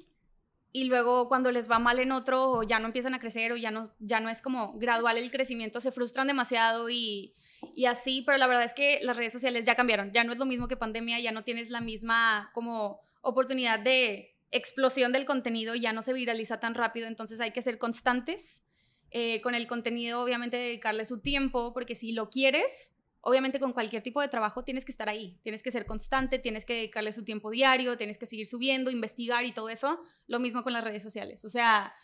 y 0.77 0.85
luego 0.85 1.29
cuando 1.29 1.53
les 1.53 1.71
va 1.71 1.79
mal 1.79 2.01
en 2.01 2.11
otro 2.11 2.51
o 2.51 2.63
ya 2.65 2.81
no 2.81 2.87
empiezan 2.87 3.15
a 3.15 3.21
crecer 3.21 3.53
o 3.53 3.57
ya 3.57 3.71
no, 3.71 3.95
ya 4.01 4.19
no 4.19 4.29
es 4.29 4.43
como 4.43 4.77
gradual 4.77 5.17
el 5.17 5.31
crecimiento, 5.31 5.81
se 5.81 5.93
frustran 5.93 6.27
demasiado 6.27 6.91
y, 6.91 7.33
y 7.77 7.85
así, 7.85 8.23
pero 8.27 8.39
la 8.39 8.49
verdad 8.49 8.65
es 8.65 8.75
que 8.75 8.99
las 9.01 9.17
redes 9.17 9.33
sociales 9.33 9.67
ya 9.67 9.77
cambiaron, 9.77 10.11
ya 10.13 10.25
no 10.25 10.33
es 10.33 10.39
lo 10.39 10.47
mismo 10.47 10.67
que 10.67 10.77
pandemia, 10.77 11.21
ya 11.21 11.31
no 11.31 11.45
tienes 11.45 11.71
la 11.71 11.81
misma 11.81 12.51
como 12.55 13.01
oportunidad 13.21 13.79
de 13.79 14.35
explosión 14.51 15.13
del 15.13 15.27
contenido, 15.27 15.77
ya 15.77 15.93
no 15.93 16.03
se 16.03 16.13
viraliza 16.13 16.59
tan 16.59 16.75
rápido, 16.75 17.07
entonces 17.07 17.41
hay 17.41 17.53
que 17.53 17.63
ser 17.63 17.79
constantes 17.79 18.65
eh, 19.13 19.41
con 19.43 19.55
el 19.55 19.69
contenido, 19.69 20.25
obviamente 20.25 20.57
dedicarle 20.57 21.05
su 21.05 21.21
tiempo, 21.21 21.73
porque 21.73 21.95
si 21.95 22.11
lo 22.11 22.31
quieres, 22.31 22.93
obviamente 23.25 23.59
con 23.59 23.73
cualquier 23.73 24.03
tipo 24.03 24.21
de 24.21 24.29
trabajo 24.29 24.65
tienes 24.65 24.85
que 24.85 24.93
estar 24.93 25.09
ahí, 25.09 25.39
tienes 25.43 25.63
que 25.63 25.71
ser 25.71 25.87
constante, 25.87 26.39
tienes 26.39 26.65
que 26.65 26.75
dedicarle 26.75 27.13
su 27.13 27.25
tiempo 27.25 27.51
diario, 27.51 27.97
tienes 27.97 28.19
que 28.19 28.27
seguir 28.27 28.47
subiendo, 28.47 28.91
investigar 28.91 29.45
y 29.45 29.53
todo 29.53 29.69
eso, 29.69 30.03
lo 30.27 30.39
mismo 30.41 30.63
con 30.63 30.73
las 30.73 30.85
redes 30.85 31.03
sociales, 31.03 31.45
o 31.45 31.49
sea... 31.49 31.95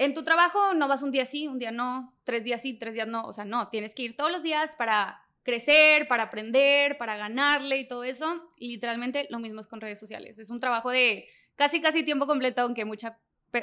En 0.00 0.14
tu 0.14 0.22
trabajo 0.22 0.74
no 0.74 0.86
vas 0.86 1.02
un 1.02 1.10
día 1.10 1.24
sí, 1.24 1.48
un 1.48 1.58
día 1.58 1.72
no, 1.72 2.14
tres 2.22 2.44
días 2.44 2.62
sí, 2.62 2.74
tres 2.74 2.94
días 2.94 3.08
no, 3.08 3.24
o 3.24 3.32
sea, 3.32 3.44
no, 3.44 3.66
tienes 3.66 3.96
que 3.96 4.04
ir 4.04 4.16
todos 4.16 4.30
los 4.30 4.44
días 4.44 4.76
para 4.76 5.20
crecer, 5.48 6.06
para 6.06 6.24
aprender, 6.24 6.98
para 6.98 7.16
ganarle 7.16 7.78
y 7.78 7.88
todo 7.88 8.04
eso. 8.04 8.52
Y 8.58 8.68
literalmente 8.68 9.26
lo 9.30 9.38
mismo 9.38 9.60
es 9.60 9.66
con 9.66 9.80
redes 9.80 9.98
sociales. 9.98 10.38
Es 10.38 10.50
un 10.50 10.60
trabajo 10.60 10.90
de 10.90 11.26
casi, 11.56 11.80
casi 11.80 12.02
tiempo 12.02 12.26
completo, 12.26 12.60
aunque 12.60 12.84
mucha, 12.84 13.18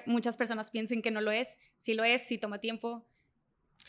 muchas 0.08 0.36
personas 0.36 0.72
piensen 0.72 1.04
que 1.04 1.12
no 1.12 1.22
lo 1.22 1.30
es. 1.30 1.58
Sí 1.78 1.94
lo 1.94 2.04
es, 2.04 2.24
sí 2.24 2.40
toma 2.40 2.60
tiempo, 2.60 3.06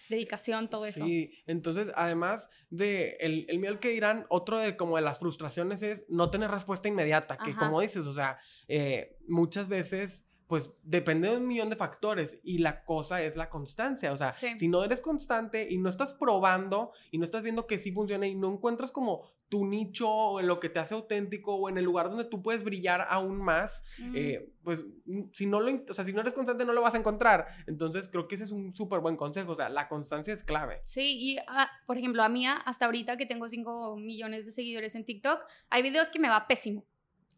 dedicación, 0.08 0.68
todo 0.68 0.86
eso. 0.86 1.04
Sí, 1.04 1.32
entonces 1.46 1.88
además 1.94 2.48
de 2.70 3.16
el, 3.20 3.46
el 3.48 3.58
miedo 3.58 3.80
que 3.80 3.90
dirán, 3.90 4.26
otro 4.28 4.58
de 4.58 4.76
como 4.76 4.96
de 4.96 5.02
las 5.02 5.18
frustraciones 5.18 5.82
es 5.82 6.04
no 6.08 6.30
tener 6.30 6.50
respuesta 6.50 6.88
inmediata, 6.88 7.36
que 7.38 7.54
como 7.54 7.80
dices, 7.80 8.06
o 8.06 8.12
sea, 8.12 8.38
eh, 8.68 9.16
muchas 9.26 9.68
veces 9.68 10.26
pues 10.46 10.70
depende 10.82 11.28
de 11.28 11.36
un 11.38 11.48
millón 11.48 11.70
de 11.70 11.76
factores 11.76 12.38
y 12.42 12.58
la 12.58 12.84
cosa 12.84 13.22
es 13.22 13.36
la 13.36 13.48
constancia, 13.50 14.12
o 14.12 14.16
sea, 14.16 14.30
si 14.30 14.68
no 14.68 14.84
eres 14.84 15.00
constante 15.00 15.66
y 15.68 15.78
no 15.78 15.90
estás 15.90 16.14
probando 16.14 16.92
y 17.10 17.18
no 17.18 17.24
estás 17.24 17.42
viendo 17.42 17.66
que 17.66 17.78
sí 17.78 17.92
funciona 17.92 18.26
y 18.26 18.34
no 18.36 18.52
encuentras 18.52 18.92
como 18.92 19.24
tu 19.48 19.64
nicho 19.64 20.08
o 20.08 20.40
en 20.40 20.48
lo 20.48 20.58
que 20.58 20.68
te 20.68 20.80
hace 20.80 20.94
auténtico 20.94 21.54
o 21.54 21.68
en 21.68 21.78
el 21.78 21.84
lugar 21.84 22.10
donde 22.10 22.24
tú 22.24 22.42
puedes 22.42 22.64
brillar 22.64 23.06
aún 23.08 23.38
más, 23.40 23.84
eh, 24.14 24.52
pues 24.62 24.84
mm, 25.04 25.24
si 25.32 25.46
no, 25.46 25.60
lo, 25.60 25.72
o 25.88 25.94
sea, 25.94 26.04
si 26.04 26.12
no 26.12 26.20
eres 26.20 26.32
constante 26.32 26.64
no 26.64 26.72
lo 26.72 26.80
vas 26.80 26.94
a 26.94 26.98
encontrar. 26.98 27.46
Entonces 27.66 28.08
creo 28.08 28.26
que 28.26 28.34
ese 28.34 28.44
es 28.44 28.50
un 28.50 28.72
súper 28.72 29.00
buen 29.00 29.16
consejo, 29.16 29.52
o 29.52 29.56
sea, 29.56 29.68
la 29.68 29.88
constancia 29.88 30.34
es 30.34 30.42
clave. 30.42 30.80
Sí, 30.84 31.16
y 31.18 31.38
ah, 31.46 31.70
por 31.86 31.96
ejemplo, 31.96 32.22
a 32.22 32.28
mí 32.28 32.46
hasta 32.46 32.86
ahorita 32.86 33.16
que 33.16 33.26
tengo 33.26 33.48
5 33.48 33.96
millones 33.96 34.46
de 34.46 34.52
seguidores 34.52 34.94
en 34.94 35.04
TikTok, 35.04 35.40
hay 35.70 35.82
videos 35.82 36.08
que 36.08 36.18
me 36.18 36.28
va 36.28 36.46
pésimo. 36.46 36.84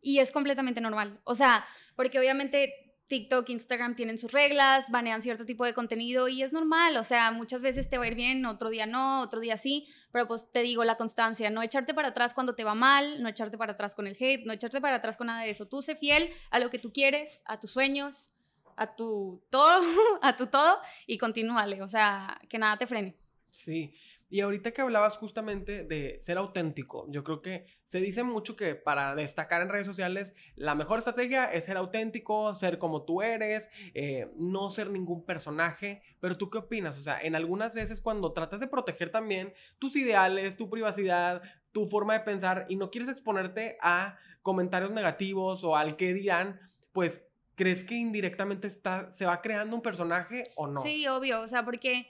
Y 0.00 0.20
es 0.20 0.30
completamente 0.30 0.80
normal. 0.80 1.20
O 1.24 1.34
sea, 1.34 1.64
porque 1.96 2.18
obviamente 2.18 2.87
TikTok, 3.08 3.48
Instagram 3.48 3.96
tienen 3.96 4.18
sus 4.18 4.32
reglas, 4.32 4.90
banean 4.90 5.22
cierto 5.22 5.46
tipo 5.46 5.64
de 5.64 5.74
contenido 5.74 6.28
y 6.28 6.42
es 6.42 6.52
normal, 6.52 6.96
o 6.98 7.02
sea, 7.02 7.30
muchas 7.30 7.62
veces 7.62 7.88
te 7.88 7.96
va 7.96 8.04
a 8.04 8.08
ir 8.08 8.14
bien, 8.14 8.44
otro 8.44 8.68
día 8.68 8.86
no, 8.86 9.22
otro 9.22 9.40
día 9.40 9.56
sí, 9.56 9.88
pero 10.12 10.28
pues 10.28 10.50
te 10.50 10.60
digo 10.60 10.84
la 10.84 10.96
constancia, 10.96 11.48
no 11.48 11.62
echarte 11.62 11.94
para 11.94 12.08
atrás 12.08 12.34
cuando 12.34 12.54
te 12.54 12.64
va 12.64 12.74
mal, 12.74 13.22
no 13.22 13.28
echarte 13.28 13.56
para 13.56 13.72
atrás 13.72 13.94
con 13.94 14.06
el 14.06 14.16
hate, 14.18 14.44
no 14.44 14.52
echarte 14.52 14.80
para 14.80 14.96
atrás 14.96 15.16
con 15.16 15.26
nada 15.28 15.42
de 15.42 15.50
eso, 15.50 15.66
tú 15.66 15.80
sé 15.80 15.96
fiel 15.96 16.30
a 16.50 16.58
lo 16.58 16.70
que 16.70 16.78
tú 16.78 16.92
quieres, 16.92 17.42
a 17.46 17.58
tus 17.58 17.70
sueños, 17.70 18.30
a 18.76 18.94
tu 18.94 19.42
todo, 19.50 19.82
a 20.22 20.36
tu 20.36 20.46
todo 20.46 20.78
y 21.06 21.16
continúale, 21.18 21.82
o 21.82 21.88
sea, 21.88 22.38
que 22.48 22.58
nada 22.58 22.76
te 22.76 22.86
frene. 22.86 23.16
Sí, 23.50 23.94
y 24.30 24.40
ahorita 24.40 24.72
que 24.72 24.82
hablabas 24.82 25.16
justamente 25.16 25.84
de 25.84 26.18
ser 26.20 26.38
auténtico, 26.38 27.06
yo 27.10 27.24
creo 27.24 27.40
que 27.40 27.66
se 27.84 28.00
dice 28.00 28.22
mucho 28.22 28.56
que 28.56 28.74
para 28.74 29.14
destacar 29.14 29.62
en 29.62 29.70
redes 29.70 29.86
sociales 29.86 30.34
la 30.54 30.74
mejor 30.74 30.98
estrategia 30.98 31.46
es 31.46 31.64
ser 31.64 31.76
auténtico, 31.76 32.54
ser 32.54 32.78
como 32.78 33.04
tú 33.04 33.22
eres, 33.22 33.70
eh, 33.94 34.30
no 34.36 34.70
ser 34.70 34.90
ningún 34.90 35.24
personaje, 35.24 36.02
pero 36.20 36.36
tú 36.36 36.50
qué 36.50 36.58
opinas? 36.58 36.98
O 36.98 37.02
sea, 37.02 37.20
en 37.20 37.34
algunas 37.34 37.74
veces 37.74 38.00
cuando 38.00 38.32
tratas 38.32 38.60
de 38.60 38.68
proteger 38.68 39.10
también 39.10 39.54
tus 39.78 39.96
ideales, 39.96 40.56
tu 40.56 40.68
privacidad, 40.68 41.42
tu 41.72 41.86
forma 41.86 42.14
de 42.14 42.20
pensar 42.20 42.66
y 42.68 42.76
no 42.76 42.90
quieres 42.90 43.08
exponerte 43.08 43.78
a 43.80 44.18
comentarios 44.42 44.90
negativos 44.90 45.64
o 45.64 45.76
al 45.76 45.96
que 45.96 46.12
dirán, 46.12 46.60
pues 46.92 47.22
¿crees 47.54 47.82
que 47.82 47.96
indirectamente 47.96 48.70
se 48.70 49.26
va 49.26 49.42
creando 49.42 49.74
un 49.74 49.82
personaje 49.82 50.44
o 50.54 50.68
no? 50.68 50.80
Sí, 50.80 51.06
obvio, 51.08 51.40
o 51.40 51.48
sea, 51.48 51.64
porque 51.64 52.06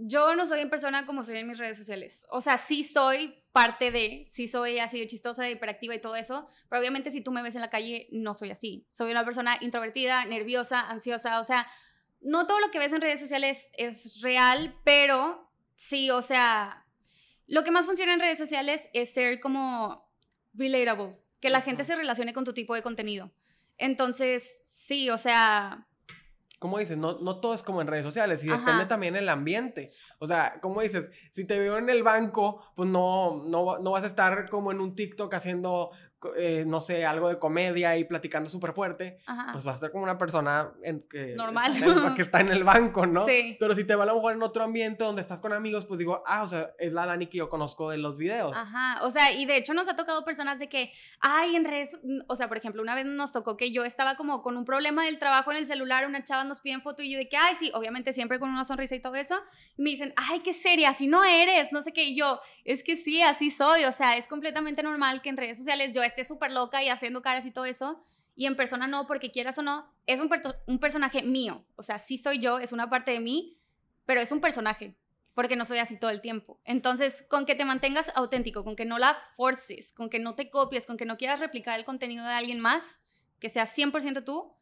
yo 0.00 0.36
no 0.36 0.46
soy 0.46 0.60
en 0.60 0.70
persona 0.70 1.06
como 1.06 1.24
soy 1.24 1.38
en 1.38 1.48
mis 1.48 1.58
redes 1.58 1.76
sociales. 1.76 2.24
O 2.30 2.40
sea, 2.40 2.56
sí 2.56 2.84
soy 2.84 3.34
parte 3.52 3.90
de, 3.90 4.26
sí 4.28 4.46
soy 4.46 4.78
así 4.78 5.00
de 5.00 5.08
chistosa, 5.08 5.50
hiperactiva 5.50 5.94
y 5.94 6.00
todo 6.00 6.14
eso, 6.14 6.48
pero 6.68 6.80
obviamente 6.80 7.10
si 7.10 7.20
tú 7.20 7.32
me 7.32 7.42
ves 7.42 7.56
en 7.56 7.60
la 7.60 7.70
calle, 7.70 8.08
no 8.12 8.34
soy 8.34 8.52
así. 8.52 8.86
Soy 8.88 9.10
una 9.10 9.24
persona 9.24 9.58
introvertida, 9.60 10.24
nerviosa, 10.24 10.88
ansiosa, 10.88 11.40
o 11.40 11.44
sea, 11.44 11.66
no 12.20 12.46
todo 12.46 12.60
lo 12.60 12.70
que 12.70 12.78
ves 12.78 12.92
en 12.92 13.00
redes 13.00 13.18
sociales 13.18 13.70
es 13.74 14.20
real, 14.20 14.76
pero 14.84 15.50
sí, 15.74 16.10
o 16.10 16.22
sea, 16.22 16.86
lo 17.48 17.64
que 17.64 17.72
más 17.72 17.86
funciona 17.86 18.14
en 18.14 18.20
redes 18.20 18.38
sociales 18.38 18.88
es 18.92 19.12
ser 19.12 19.40
como 19.40 20.08
relatable, 20.54 21.16
que 21.40 21.50
la 21.50 21.60
gente 21.60 21.82
se 21.82 21.96
relacione 21.96 22.32
con 22.32 22.44
tu 22.44 22.52
tipo 22.52 22.74
de 22.76 22.82
contenido. 22.82 23.32
Entonces, 23.78 24.60
sí, 24.68 25.10
o 25.10 25.18
sea, 25.18 25.88
como 26.58 26.78
dices, 26.78 26.96
no, 26.96 27.18
no 27.20 27.40
todo 27.40 27.54
es 27.54 27.62
como 27.62 27.80
en 27.80 27.86
redes 27.86 28.04
sociales 28.04 28.42
y 28.42 28.48
depende 28.48 28.86
también 28.86 29.14
el 29.14 29.28
ambiente. 29.28 29.92
O 30.18 30.26
sea, 30.26 30.58
como 30.60 30.80
dices, 30.80 31.10
si 31.32 31.44
te 31.44 31.58
veo 31.58 31.78
en 31.78 31.88
el 31.88 32.02
banco, 32.02 32.62
pues 32.74 32.88
no, 32.88 33.44
no, 33.44 33.78
no 33.78 33.90
vas 33.92 34.04
a 34.04 34.08
estar 34.08 34.48
como 34.48 34.72
en 34.72 34.80
un 34.80 34.96
TikTok 34.96 35.32
haciendo 35.34 35.90
eh, 36.36 36.64
no 36.66 36.80
sé, 36.80 37.06
algo 37.06 37.28
de 37.28 37.38
comedia 37.38 37.96
y 37.96 38.04
platicando 38.04 38.50
súper 38.50 38.72
fuerte, 38.72 39.18
pues 39.52 39.64
vas 39.64 39.76
a 39.76 39.80
ser 39.80 39.90
como 39.92 40.04
una 40.04 40.18
persona 40.18 40.72
en 40.82 41.02
que, 41.08 41.34
Normal. 41.34 42.14
que 42.16 42.22
está 42.22 42.40
en 42.40 42.48
el 42.48 42.64
banco, 42.64 43.06
¿no? 43.06 43.24
Sí. 43.24 43.56
Pero 43.60 43.74
si 43.74 43.84
te 43.84 43.94
va 43.94 44.02
a 44.02 44.06
lo 44.06 44.16
mejor 44.16 44.34
en 44.34 44.42
otro 44.42 44.64
ambiente 44.64 45.04
donde 45.04 45.22
estás 45.22 45.40
con 45.40 45.52
amigos, 45.52 45.86
pues 45.86 45.98
digo, 45.98 46.22
ah, 46.26 46.42
o 46.42 46.48
sea, 46.48 46.72
es 46.78 46.92
la 46.92 47.06
Dani 47.06 47.26
que 47.26 47.38
yo 47.38 47.48
conozco 47.48 47.90
de 47.90 47.98
los 47.98 48.16
videos. 48.16 48.56
Ajá, 48.56 49.04
o 49.04 49.10
sea, 49.10 49.32
y 49.32 49.46
de 49.46 49.56
hecho 49.56 49.74
nos 49.74 49.88
ha 49.88 49.96
tocado 49.96 50.24
personas 50.24 50.58
de 50.58 50.68
que, 50.68 50.92
ay, 51.20 51.54
en 51.54 51.64
redes, 51.64 52.00
o 52.26 52.36
sea, 52.36 52.48
por 52.48 52.56
ejemplo, 52.56 52.82
una 52.82 52.94
vez 52.94 53.06
nos 53.06 53.32
tocó 53.32 53.56
que 53.56 53.70
yo 53.70 53.84
estaba 53.84 54.16
como 54.16 54.42
con 54.42 54.56
un 54.56 54.64
problema 54.64 55.04
del 55.04 55.18
trabajo 55.18 55.52
en 55.52 55.58
el 55.58 55.66
celular, 55.66 56.06
una 56.06 56.24
chava 56.24 56.44
nos 56.44 56.60
piden 56.60 56.82
foto 56.82 57.02
y 57.02 57.12
yo 57.12 57.18
de 57.18 57.28
que, 57.28 57.36
ay, 57.36 57.54
sí, 57.56 57.70
obviamente 57.74 58.12
siempre 58.12 58.38
con 58.38 58.50
una 58.50 58.64
sonrisa 58.64 58.94
y 58.94 59.00
todo 59.00 59.14
eso, 59.14 59.40
y 59.76 59.82
me 59.82 59.90
dicen, 59.90 60.12
ay, 60.16 60.40
qué 60.40 60.52
seria, 60.52 60.90
así 60.90 61.06
no 61.06 61.24
eres, 61.24 61.72
no 61.72 61.82
sé 61.82 61.92
qué, 61.92 62.04
y 62.04 62.16
yo, 62.16 62.40
es 62.64 62.82
que 62.82 62.96
sí, 62.96 63.22
así 63.22 63.50
soy, 63.50 63.84
o 63.84 63.92
sea, 63.92 64.16
es 64.16 64.26
completamente 64.26 64.82
normal 64.82 65.22
que 65.22 65.28
en 65.28 65.36
redes 65.36 65.58
sociales 65.58 65.92
yo 65.92 66.02
esté 66.08 66.24
súper 66.24 66.50
loca 66.52 66.82
y 66.82 66.88
haciendo 66.88 67.22
caras 67.22 67.46
y 67.46 67.50
todo 67.50 67.64
eso, 67.64 68.04
y 68.34 68.46
en 68.46 68.56
persona 68.56 68.86
no, 68.86 69.06
porque 69.06 69.30
quieras 69.30 69.58
o 69.58 69.62
no, 69.62 69.92
es 70.06 70.20
un, 70.20 70.30
un 70.66 70.78
personaje 70.78 71.22
mío, 71.22 71.64
o 71.76 71.82
sea, 71.82 71.98
sí 71.98 72.18
soy 72.18 72.38
yo, 72.38 72.58
es 72.58 72.72
una 72.72 72.90
parte 72.90 73.12
de 73.12 73.20
mí, 73.20 73.58
pero 74.06 74.20
es 74.20 74.32
un 74.32 74.40
personaje, 74.40 74.96
porque 75.34 75.56
no 75.56 75.64
soy 75.64 75.78
así 75.78 75.96
todo 75.96 76.10
el 76.10 76.20
tiempo. 76.20 76.60
Entonces, 76.64 77.24
con 77.28 77.46
que 77.46 77.54
te 77.54 77.64
mantengas 77.64 78.10
auténtico, 78.14 78.64
con 78.64 78.74
que 78.74 78.84
no 78.84 78.98
la 78.98 79.14
forces, 79.36 79.92
con 79.92 80.08
que 80.08 80.18
no 80.18 80.34
te 80.34 80.50
copies, 80.50 80.86
con 80.86 80.96
que 80.96 81.04
no 81.04 81.16
quieras 81.16 81.40
replicar 81.40 81.78
el 81.78 81.84
contenido 81.84 82.24
de 82.24 82.32
alguien 82.32 82.60
más, 82.60 82.98
que 83.38 83.48
sea 83.48 83.66
100% 83.66 84.24
tú, 84.24 84.52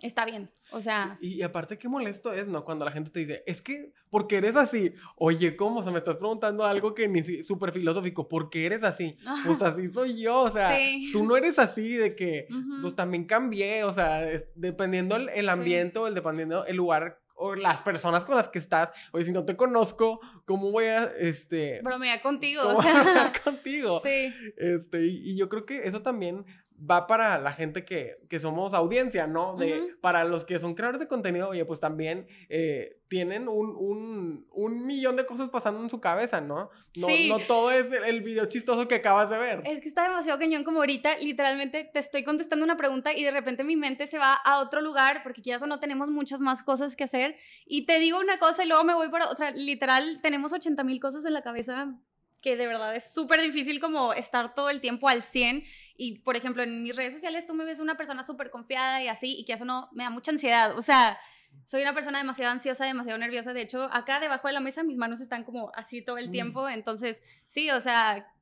está 0.00 0.24
bien. 0.24 0.50
O 0.70 0.80
sea. 0.80 1.18
Y, 1.20 1.42
aparte, 1.42 1.78
qué 1.78 1.88
molesto 1.88 2.32
es, 2.32 2.46
¿no? 2.46 2.64
Cuando 2.64 2.84
la 2.84 2.90
gente 2.90 3.10
te 3.10 3.20
dice, 3.20 3.42
es 3.46 3.62
que, 3.62 3.92
porque 4.10 4.36
eres 4.36 4.54
así? 4.56 4.92
Oye, 5.16 5.56
¿cómo? 5.56 5.80
O 5.80 5.82
sea, 5.82 5.92
me 5.92 5.98
estás 5.98 6.16
preguntando 6.16 6.64
algo 6.64 6.94
que 6.94 7.08
ni 7.08 7.22
súper 7.42 7.72
filosófico. 7.72 8.28
¿Por 8.28 8.50
qué 8.50 8.66
eres 8.66 8.84
así? 8.84 9.16
Pues 9.46 9.62
así 9.62 9.90
soy 9.90 10.20
yo. 10.20 10.42
O 10.42 10.50
sea, 10.50 10.76
tú 11.12 11.24
no 11.24 11.36
eres 11.36 11.58
así 11.58 11.94
de 11.94 12.14
que, 12.14 12.48
pues 12.82 12.94
también 12.94 13.24
cambié. 13.24 13.84
O 13.84 13.92
sea, 13.92 14.20
dependiendo 14.54 15.16
el, 15.16 15.48
ambiente 15.48 15.98
o 15.98 16.06
el, 16.06 16.14
dependiendo 16.14 16.66
el 16.66 16.76
lugar 16.76 17.20
o 17.38 17.54
las 17.54 17.80
personas 17.80 18.24
con 18.24 18.36
las 18.36 18.48
que 18.48 18.58
estás. 18.58 18.90
Oye, 19.12 19.24
si 19.24 19.32
no 19.32 19.44
te 19.44 19.56
conozco, 19.56 20.20
¿cómo 20.44 20.72
voy 20.72 20.86
a, 20.86 21.04
este... 21.04 21.80
Bromear 21.82 22.20
contigo. 22.20 22.62
¿cómo 22.64 22.78
o 22.78 22.82
sea... 22.82 23.32
contigo. 23.44 24.00
Sí. 24.00 24.34
Este, 24.56 25.06
y, 25.06 25.30
y, 25.30 25.36
yo 25.36 25.48
creo 25.48 25.64
que 25.64 25.86
eso 25.86 26.02
también 26.02 26.44
va 26.78 27.06
para 27.06 27.38
la 27.38 27.52
gente 27.52 27.84
que, 27.84 28.18
que 28.28 28.38
somos 28.38 28.74
audiencia, 28.74 29.26
¿no? 29.26 29.56
De, 29.56 29.94
Para 30.00 30.24
los 30.24 30.44
que 30.44 30.58
son 30.58 30.74
creadores 30.74 31.00
de 31.00 31.08
contenido, 31.08 31.48
oye, 31.48 31.64
pues 31.64 31.80
también 31.80 32.26
eh, 32.48 33.00
tienen 33.08 33.48
un, 33.48 33.74
un, 33.76 34.46
un, 34.50 34.86
millón 34.86 35.16
de 35.16 35.26
cosas 35.26 35.48
pasando 35.48 35.82
en 35.82 35.90
su 35.90 36.00
cabeza, 36.00 36.40
¿no? 36.40 36.70
No, 36.96 37.06
sí. 37.06 37.28
no 37.28 37.38
todo 37.40 37.70
es 37.70 37.86
el, 37.92 38.22
video 38.22 38.46
chistoso 38.46 38.86
que 38.86 38.96
acabas 38.96 39.30
de 39.30 39.38
ver. 39.38 39.62
Es 39.64 39.80
que 39.80 39.88
está 39.88 40.04
demasiado 40.04 40.38
cañón 40.38 40.64
como 40.64 40.78
ahorita, 40.80 41.18
literalmente 41.18 41.88
te 41.92 41.98
estoy 41.98 42.22
contestando 42.22 42.64
una 42.64 42.76
pregunta 42.76 43.12
y 43.12 43.24
de 43.24 43.30
repente 43.30 43.64
mi 43.64 43.76
mente 43.76 44.06
se 44.06 44.18
va 44.18 44.34
a 44.34 44.60
otro 44.60 44.80
lugar 44.80 45.22
porque 45.22 45.42
eso 45.46 45.66
no 45.66 45.80
tenemos 45.80 46.08
muchas 46.08 46.40
más 46.40 46.62
cosas 46.62 46.96
que 46.96 47.04
hacer 47.04 47.36
y 47.66 47.86
te 47.86 47.98
digo 47.98 48.20
una 48.20 48.38
cosa 48.38 48.64
y 48.64 48.68
luego 48.68 48.84
me 48.84 48.94
voy 48.94 49.08
para 49.08 49.30
otra, 49.30 49.50
literal 49.52 50.20
tenemos 50.22 50.52
80 50.52 50.84
mil 50.84 51.00
cosas 51.00 51.24
en 51.24 51.32
la 51.32 51.42
cabeza 51.42 51.98
que 52.40 52.56
de 52.56 52.66
verdad 52.66 52.94
es 52.94 53.12
súper 53.12 53.40
difícil 53.40 53.80
como 53.80 54.12
estar 54.12 54.54
todo 54.54 54.70
el 54.70 54.80
tiempo 54.80 55.08
al 55.08 55.22
100 55.22 55.64
y 55.96 56.18
por 56.20 56.36
ejemplo 56.36 56.62
en 56.62 56.82
mis 56.82 56.94
redes 56.94 57.14
sociales 57.14 57.46
tú 57.46 57.54
me 57.54 57.64
ves 57.64 57.80
una 57.80 57.96
persona 57.96 58.22
súper 58.22 58.50
confiada 58.50 59.02
y 59.02 59.08
así 59.08 59.36
y 59.38 59.44
que 59.44 59.54
eso 59.54 59.64
no 59.64 59.88
me 59.92 60.04
da 60.04 60.10
mucha 60.10 60.30
ansiedad, 60.30 60.76
o 60.78 60.82
sea, 60.82 61.18
soy 61.64 61.82
una 61.82 61.94
persona 61.94 62.18
demasiado 62.18 62.52
ansiosa, 62.52 62.84
demasiado 62.84 63.18
nerviosa, 63.18 63.52
de 63.52 63.62
hecho 63.62 63.88
acá 63.92 64.20
debajo 64.20 64.48
de 64.48 64.54
la 64.54 64.60
mesa 64.60 64.84
mis 64.84 64.96
manos 64.96 65.20
están 65.20 65.44
como 65.44 65.72
así 65.74 66.02
todo 66.02 66.18
el 66.18 66.28
mm. 66.28 66.32
tiempo, 66.32 66.68
entonces 66.68 67.22
sí, 67.48 67.70
o 67.70 67.80
sea, 67.80 68.32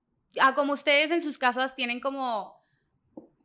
como 0.55 0.75
ustedes 0.75 1.11
en 1.11 1.23
sus 1.23 1.39
casas 1.39 1.75
tienen 1.75 2.01
como 2.01 2.57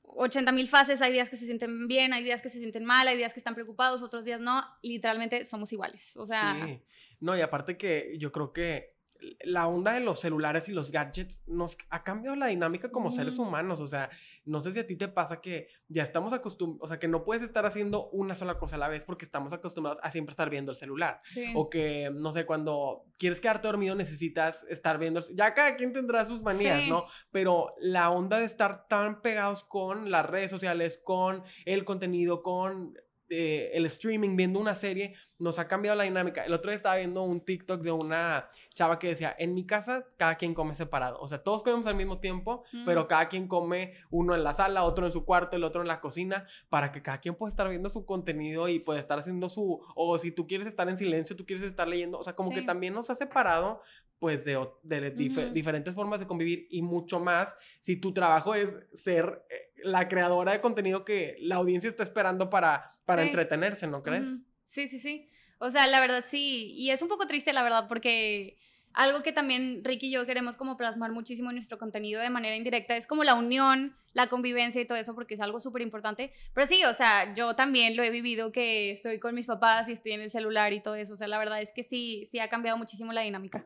80 0.03 0.51
mil 0.51 0.67
fases, 0.67 1.01
hay 1.01 1.13
días 1.13 1.29
que 1.29 1.37
se 1.37 1.45
sienten 1.45 1.87
bien, 1.87 2.11
hay 2.11 2.23
días 2.23 2.41
que 2.41 2.49
se 2.49 2.59
sienten 2.59 2.83
mal, 2.83 3.07
hay 3.07 3.15
días 3.15 3.33
que 3.33 3.39
están 3.39 3.55
preocupados, 3.55 4.01
otros 4.01 4.25
días 4.25 4.41
no, 4.41 4.63
literalmente 4.81 5.45
somos 5.45 5.71
iguales, 5.71 6.17
o 6.17 6.25
sea... 6.25 6.57
Sí, 6.65 6.81
no, 7.21 7.37
y 7.37 7.41
aparte 7.41 7.77
que 7.77 8.15
yo 8.17 8.31
creo 8.31 8.51
que 8.51 8.95
la 9.43 9.67
onda 9.67 9.93
de 9.93 9.99
los 9.99 10.19
celulares 10.19 10.67
y 10.69 10.71
los 10.71 10.91
gadgets 10.91 11.43
nos 11.47 11.77
ha 11.89 12.03
cambiado 12.03 12.35
la 12.35 12.47
dinámica 12.47 12.91
como 12.91 13.11
seres 13.11 13.37
humanos. 13.37 13.79
O 13.79 13.87
sea, 13.87 14.09
no 14.45 14.61
sé 14.61 14.73
si 14.73 14.79
a 14.79 14.87
ti 14.87 14.95
te 14.95 15.07
pasa 15.07 15.41
que 15.41 15.67
ya 15.87 16.03
estamos 16.03 16.33
acostumbrados, 16.33 16.83
o 16.83 16.87
sea, 16.87 16.99
que 16.99 17.07
no 17.07 17.23
puedes 17.23 17.43
estar 17.43 17.65
haciendo 17.65 18.09
una 18.09 18.35
sola 18.35 18.57
cosa 18.57 18.75
a 18.75 18.79
la 18.79 18.87
vez 18.87 19.03
porque 19.03 19.25
estamos 19.25 19.53
acostumbrados 19.53 19.99
a 20.03 20.11
siempre 20.11 20.31
estar 20.31 20.49
viendo 20.49 20.71
el 20.71 20.77
celular. 20.77 21.21
O 21.55 21.69
que, 21.69 22.09
no 22.13 22.33
sé, 22.33 22.45
cuando 22.45 23.05
quieres 23.17 23.41
quedarte 23.41 23.67
dormido 23.67 23.95
necesitas 23.95 24.63
estar 24.69 24.97
viendo. 24.97 25.21
Ya 25.33 25.53
cada 25.53 25.75
quien 25.75 25.93
tendrá 25.93 26.25
sus 26.25 26.41
manías, 26.41 26.87
¿no? 26.87 27.05
Pero 27.31 27.75
la 27.79 28.09
onda 28.09 28.39
de 28.39 28.45
estar 28.45 28.87
tan 28.87 29.21
pegados 29.21 29.63
con 29.63 30.11
las 30.11 30.25
redes 30.25 30.51
sociales, 30.51 31.01
con 31.03 31.43
el 31.65 31.85
contenido, 31.85 32.41
con 32.41 32.95
eh, 33.33 33.71
el 33.73 33.85
streaming, 33.85 34.35
viendo 34.35 34.59
una 34.59 34.75
serie, 34.75 35.15
nos 35.39 35.57
ha 35.57 35.67
cambiado 35.69 35.97
la 35.97 36.03
dinámica. 36.03 36.43
El 36.43 36.53
otro 36.53 36.69
día 36.69 36.75
estaba 36.75 36.97
viendo 36.97 37.23
un 37.23 37.39
TikTok 37.39 37.81
de 37.81 37.91
una 37.93 38.49
chava 38.75 38.99
que 38.99 39.07
decía, 39.07 39.33
en 39.39 39.53
mi 39.53 39.65
casa 39.65 40.05
cada 40.17 40.35
quien 40.35 40.53
come 40.53 40.75
separado. 40.75 41.17
O 41.21 41.29
sea, 41.29 41.41
todos 41.41 41.63
comemos 41.63 41.87
al 41.87 41.95
mismo 41.95 42.19
tiempo, 42.19 42.65
pero 42.85 43.07
cada 43.07 43.29
quien 43.29 43.47
come 43.47 43.93
uno 44.09 44.35
en 44.35 44.43
la 44.43 44.53
sala, 44.53 44.83
otro 44.83 45.05
en 45.05 45.13
su 45.13 45.23
cuarto, 45.23 45.55
el 45.55 45.63
otro 45.63 45.81
en 45.81 45.87
la 45.87 46.01
cocina, 46.01 46.45
para 46.67 46.91
que 46.91 47.01
cada 47.01 47.19
quien 47.19 47.35
pueda 47.35 47.49
estar 47.49 47.69
viendo 47.69 47.89
su 47.89 48.05
contenido 48.05 48.67
y 48.67 48.79
pueda 48.79 48.99
estar 48.99 49.17
haciendo 49.17 49.47
su... 49.47 49.81
O 49.95 50.17
si 50.17 50.31
tú 50.31 50.45
quieres 50.45 50.67
estar 50.67 50.89
en 50.89 50.97
silencio, 50.97 51.37
tú 51.37 51.45
quieres 51.45 51.65
estar 51.65 51.87
leyendo. 51.87 52.19
O 52.19 52.23
sea, 52.25 52.33
como 52.33 52.51
que 52.51 52.61
también 52.61 52.93
nos 52.93 53.09
ha 53.09 53.15
separado 53.15 53.81
pues 54.21 54.45
de, 54.45 55.51
diferentes 55.51 55.95
formas 55.95 56.19
de 56.19 56.27
convivir 56.27 56.67
y 56.69 56.83
mucho 56.83 57.19
más 57.19 57.55
si 57.79 57.95
tu 57.95 58.13
trabajo 58.13 58.53
es 58.53 58.69
ser 58.93 59.43
eh, 59.49 59.71
la 59.83 60.07
creadora 60.07 60.51
de 60.51 60.61
contenido 60.61 61.03
que 61.03 61.37
la 61.39 61.55
audiencia 61.55 61.89
está 61.89 62.03
esperando 62.03 62.47
para, 62.47 62.99
para 63.05 63.23
entretenerse, 63.23 63.87
¿no 63.87 64.03
crees? 64.03 64.43
Sí, 64.67 64.87
sí, 64.87 64.99
sí. 64.99 65.27
O 65.57 65.71
sea, 65.71 65.87
la 65.87 65.99
verdad 65.99 66.23
sí. 66.27 66.71
Y 66.75 66.91
es 66.91 67.01
un 67.01 67.07
poco 67.07 67.25
triste, 67.25 67.51
la 67.51 67.63
verdad, 67.63 67.87
porque 67.87 68.59
algo 68.93 69.21
que 69.23 69.31
también 69.31 69.81
Ricky 69.83 70.07
y 70.07 70.11
yo 70.11 70.25
queremos 70.25 70.57
como 70.57 70.77
plasmar 70.77 71.11
muchísimo 71.11 71.49
en 71.49 71.55
nuestro 71.55 71.77
contenido 71.77 72.21
de 72.21 72.29
manera 72.29 72.55
indirecta 72.55 72.95
es 72.95 73.07
como 73.07 73.23
la 73.23 73.35
unión, 73.35 73.95
la 74.13 74.27
convivencia 74.27 74.81
y 74.81 74.85
todo 74.85 74.97
eso, 74.97 75.15
porque 75.15 75.35
es 75.35 75.41
algo 75.41 75.59
súper 75.59 75.81
importante. 75.81 76.33
Pero 76.53 76.67
sí, 76.67 76.83
o 76.85 76.93
sea, 76.93 77.33
yo 77.33 77.55
también 77.55 77.95
lo 77.95 78.03
he 78.03 78.09
vivido 78.09 78.51
que 78.51 78.91
estoy 78.91 79.19
con 79.19 79.35
mis 79.35 79.45
papás 79.45 79.87
y 79.89 79.93
estoy 79.93 80.13
en 80.13 80.21
el 80.21 80.29
celular 80.29 80.73
y 80.73 80.81
todo 80.81 80.95
eso. 80.95 81.13
O 81.13 81.17
sea, 81.17 81.27
la 81.27 81.37
verdad 81.37 81.61
es 81.61 81.71
que 81.73 81.83
sí, 81.83 82.27
sí 82.29 82.39
ha 82.39 82.49
cambiado 82.49 82.77
muchísimo 82.77 83.13
la 83.13 83.21
dinámica. 83.21 83.65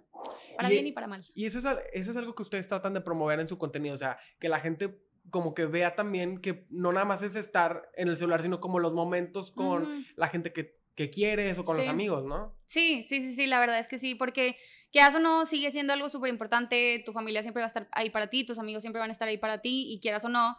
Para 0.55 0.69
bien 0.69 0.88
y 0.88 0.91
para 0.91 1.07
mal. 1.07 1.25
Y 1.35 1.45
eso 1.45 1.59
es, 1.59 1.65
eso 1.93 2.11
es 2.11 2.17
algo 2.17 2.35
que 2.35 2.43
ustedes 2.43 2.67
tratan 2.67 2.93
de 2.93 3.01
promover 3.01 3.39
en 3.39 3.47
su 3.47 3.57
contenido. 3.57 3.95
O 3.95 3.97
sea, 3.97 4.17
que 4.39 4.49
la 4.49 4.59
gente 4.59 5.01
como 5.29 5.53
que 5.53 5.65
vea 5.65 5.95
también 5.95 6.39
que 6.39 6.65
no 6.69 6.91
nada 6.91 7.05
más 7.05 7.23
es 7.23 7.35
estar 7.35 7.89
en 7.95 8.07
el 8.09 8.17
celular, 8.17 8.41
sino 8.41 8.59
como 8.59 8.79
los 8.79 8.93
momentos 8.93 9.51
con 9.51 10.05
la 10.15 10.27
gente 10.27 10.53
que, 10.53 10.79
que, 10.95 11.10
quieres 11.10 11.58
o 11.58 11.63
con 11.63 11.77
los 11.77 11.88
amigos, 11.88 12.23
¿no? 12.23 12.55
Sí, 12.65 13.03
sí, 13.03 13.21
sí, 13.21 13.36
sí, 13.36 13.47
la 13.47 13.60
verdad 13.60 13.79
es 13.79 13.88
que 13.88 13.99
sí, 13.99 14.15
porque 14.15 14.58
que 14.91 14.99
eso 14.99 15.19
no 15.19 15.45
sigue 15.45 15.71
siendo 15.71 15.93
algo 15.93 16.10
súper 16.10 16.29
importante, 16.29 17.03
tu 17.05 17.12
familia 17.12 17.41
siempre 17.41 17.62
va 17.62 17.65
a 17.65 17.67
estar 17.67 17.89
ahí 17.91 18.10
para 18.10 18.27
ti, 18.29 18.45
tus 18.45 18.60
amigos 18.60 18.81
siempre 18.81 18.99
van 18.99 19.10
a 19.10 19.13
estar 19.13 19.27
ahí 19.27 19.38
para 19.38 19.62
ti 19.62 19.91
y 19.91 19.99
quieras 19.99 20.23
o 20.25 20.29
no, 20.29 20.58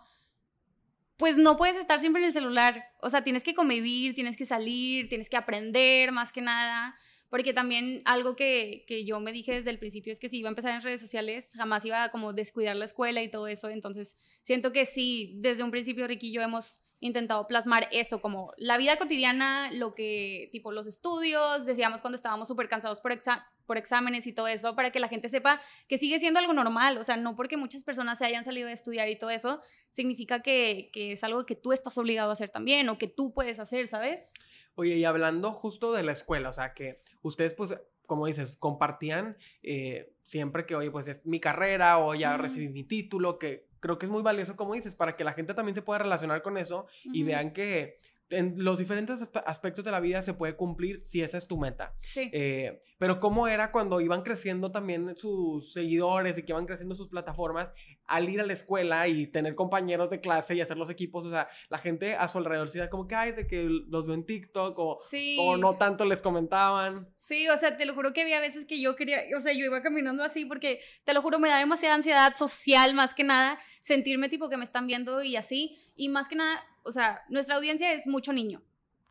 pues 1.17 1.37
no 1.37 1.57
puedes 1.57 1.77
estar 1.77 2.01
siempre 2.01 2.21
en 2.21 2.27
el 2.27 2.33
celular, 2.33 2.85
o 3.01 3.09
sea, 3.09 3.25
tienes 3.25 3.43
que 3.43 3.55
convivir, 3.55 4.15
tienes 4.15 4.37
que 4.37 4.45
salir, 4.45 5.09
tienes 5.09 5.31
que 5.31 5.37
aprender 5.37 6.13
más 6.13 6.33
que 6.33 6.43
nada. 6.43 6.97
Porque 7.29 7.53
también 7.53 8.03
algo 8.05 8.37
que, 8.37 8.85
que, 8.87 9.05
yo 9.05 9.19
me 9.19 9.33
dije 9.33 9.53
desde 9.53 9.71
el 9.71 9.81
principio 9.81 10.13
es 10.13 10.21
que 10.21 10.29
si 10.29 10.39
iba 10.39 10.49
a 10.49 10.51
empezar 10.51 10.73
en 10.73 10.83
redes 10.83 11.01
sociales, 11.01 11.51
jamás 11.57 11.85
iba 11.85 12.05
a 12.05 12.11
como 12.11 12.33
descuidar 12.33 12.77
la 12.77 12.85
escuela 12.85 13.21
y 13.21 13.29
todo 13.29 13.49
eso. 13.49 13.69
Entonces, 13.69 14.17
siento 14.43 14.73
que 14.73 14.87
sí, 14.87 15.35
desde 15.39 15.65
un 15.65 15.73
principio 15.73 16.07
Ricky 16.07 16.29
y 16.29 16.33
yo 16.33 16.43
hemos 16.43 16.83
intentado 17.01 17.47
plasmar 17.47 17.89
eso, 17.93 18.21
como 18.21 18.53
la 18.57 18.79
vida 18.79 18.97
cotidiana, 18.99 19.71
lo 19.73 19.95
que, 19.95 20.49
tipo 20.53 20.73
los 20.73 20.87
estudios, 20.87 21.67
decíamos 21.67 22.01
cuando 22.01 22.17
estábamos 22.17 22.49
súper 22.49 22.69
cansados 22.69 23.01
por, 23.01 23.17
por 23.67 23.77
exámenes 23.77 24.27
y 24.27 24.33
todo 24.33 24.49
eso, 24.49 24.75
para 24.75 24.91
que 24.91 25.01
la 25.01 25.09
gente 25.09 25.29
sepa 25.29 25.61
que 25.89 25.99
sigue 25.99 26.19
siendo 26.19 26.41
algo 26.41 26.53
normal, 26.53 26.99
o 26.99 27.05
sea, 27.05 27.17
no 27.17 27.37
porque 27.37 27.57
muchas 27.57 27.85
personas 27.85 28.19
se 28.19 28.27
hayan 28.27 28.45
salido 28.45 28.67
de 28.67 28.73
estudiar 28.75 29.09
y 29.09 29.19
todo 29.19 29.31
eso, 29.31 29.61
significa 29.91 30.41
que, 30.41 30.91
que 30.93 31.13
es 31.13 31.25
algo 31.25 31.45
que 31.47 31.57
tú 31.57 31.73
estás 31.73 31.97
obligado 31.99 32.31
a 32.31 32.33
hacer 32.33 32.49
también 32.49 32.89
o 32.89 32.99
que 32.99 33.09
tú 33.09 33.35
puedes 33.35 33.59
hacer, 33.59 33.87
¿sabes? 33.87 34.33
Oye, 34.75 34.97
y 34.97 35.05
hablando 35.05 35.53
justo 35.53 35.93
de 35.93 36.03
la 36.03 36.13
escuela, 36.13 36.51
o 36.51 36.53
sea, 36.53 36.75
que 36.75 37.03
ustedes, 37.23 37.55
pues, 37.55 37.79
como 38.07 38.27
dices, 38.27 38.57
compartían 38.57 39.37
eh, 39.63 40.13
siempre 40.23 40.67
que, 40.67 40.77
oye, 40.77 40.91
pues 40.91 41.09
es 41.09 41.25
mi 41.25 41.41
carrera 41.41 41.99
o 41.99 42.15
ya 42.15 42.37
recibí 42.37 42.69
mi 42.69 42.85
título, 42.85 43.39
que 43.39 43.66
creo 43.81 43.99
que 43.99 44.07
es 44.07 44.13
muy 44.13 44.23
valioso, 44.23 44.57
como 44.57 44.75
dices, 44.75 44.95
para 44.95 45.17
que 45.17 45.25
la 45.25 45.33
gente 45.33 45.55
también 45.55 45.75
se 45.75 45.83
pueda 45.83 46.01
relacionar 46.01 46.43
con 46.43 46.59
eso 46.59 46.87
y 47.05 47.23
vean 47.23 47.53
que 47.53 48.01
en 48.31 48.55
los 48.57 48.79
diferentes 48.79 49.29
aspectos 49.45 49.85
de 49.85 49.91
la 49.91 50.01
vida 50.01 50.23
se 50.23 50.35
puede 50.35 50.57
cumplir 50.57 51.01
si 51.05 51.23
esa 51.23 51.39
es 51.39 51.47
tu 51.47 51.59
meta. 51.59 51.95
Sí. 52.01 52.31
Eh, 52.33 52.81
pero 52.99 53.21
cómo 53.21 53.47
era 53.47 53.71
cuando 53.71 54.01
iban 54.01 54.23
creciendo 54.23 54.73
también 54.73 55.17
sus 55.17 55.73
seguidores 55.73 56.39
y 56.39 56.43
que 56.43 56.53
iban 56.53 56.67
creciendo 56.67 56.95
sus 56.95 57.09
plataformas 57.09 57.71
al 58.07 58.29
ir 58.29 58.41
a 58.41 58.47
la 58.47 58.53
escuela 58.53 59.07
y 59.09 59.27
tener 59.27 59.55
compañeros 59.55 60.11
de 60.11 60.21
clase 60.21 60.55
y 60.55 60.61
hacer 60.61 60.77
los 60.77 60.91
equipos, 60.91 61.27
o 61.27 61.31
sea, 61.31 61.49
la 61.69 61.79
gente 61.79 62.15
a 62.15 62.29
su 62.29 62.39
alrededor 62.39 62.69
se 62.69 62.79
da 62.79 62.89
como 62.89 63.07
que, 63.07 63.15
ay, 63.15 63.33
de 63.33 63.47
que 63.47 63.69
los 63.69 64.07
veo 64.07 64.15
en 64.15 64.25
TikTok 64.25 64.79
o, 64.79 64.99
o 65.39 65.57
no 65.57 65.77
tanto 65.77 66.05
les 66.05 66.23
comentaban. 66.23 67.09
Sí, 67.15 67.49
o 67.49 67.57
sea, 67.57 67.77
te 67.77 67.85
lo 67.85 67.95
juro 67.95 68.13
que 68.13 68.23
había 68.23 68.41
veces 68.41 68.65
que 68.65 68.81
yo 68.81 68.97
quería, 68.97 69.23
o 69.37 69.41
sea, 69.41 69.53
yo 69.53 69.65
iba 69.65 69.83
caminando 69.83 70.23
así 70.25 70.45
porque, 70.45 70.81
te 71.05 71.15
lo 71.15 71.23
juro, 71.23 71.39
me 71.39 71.49
da 71.49 71.59
demasiada 71.59 71.95
ansiedad 71.95 72.35
social 72.37 72.95
más 72.95 73.13
que 73.15 73.25
nada, 73.25 73.59
sentirme 73.81 74.29
tipo 74.29 74.49
que 74.49 74.57
me 74.57 74.65
están 74.65 74.87
viendo 74.87 75.23
y 75.23 75.37
así, 75.37 75.77
y 75.97 76.09
más 76.09 76.29
que 76.29 76.37
nada 76.37 76.65
o 76.87 76.93
sea, 76.93 77.25
nuestra 77.29 77.57
audiencia 77.57 77.93
es 77.93 78.07
mucho 78.07 78.33
niño. 78.33 78.63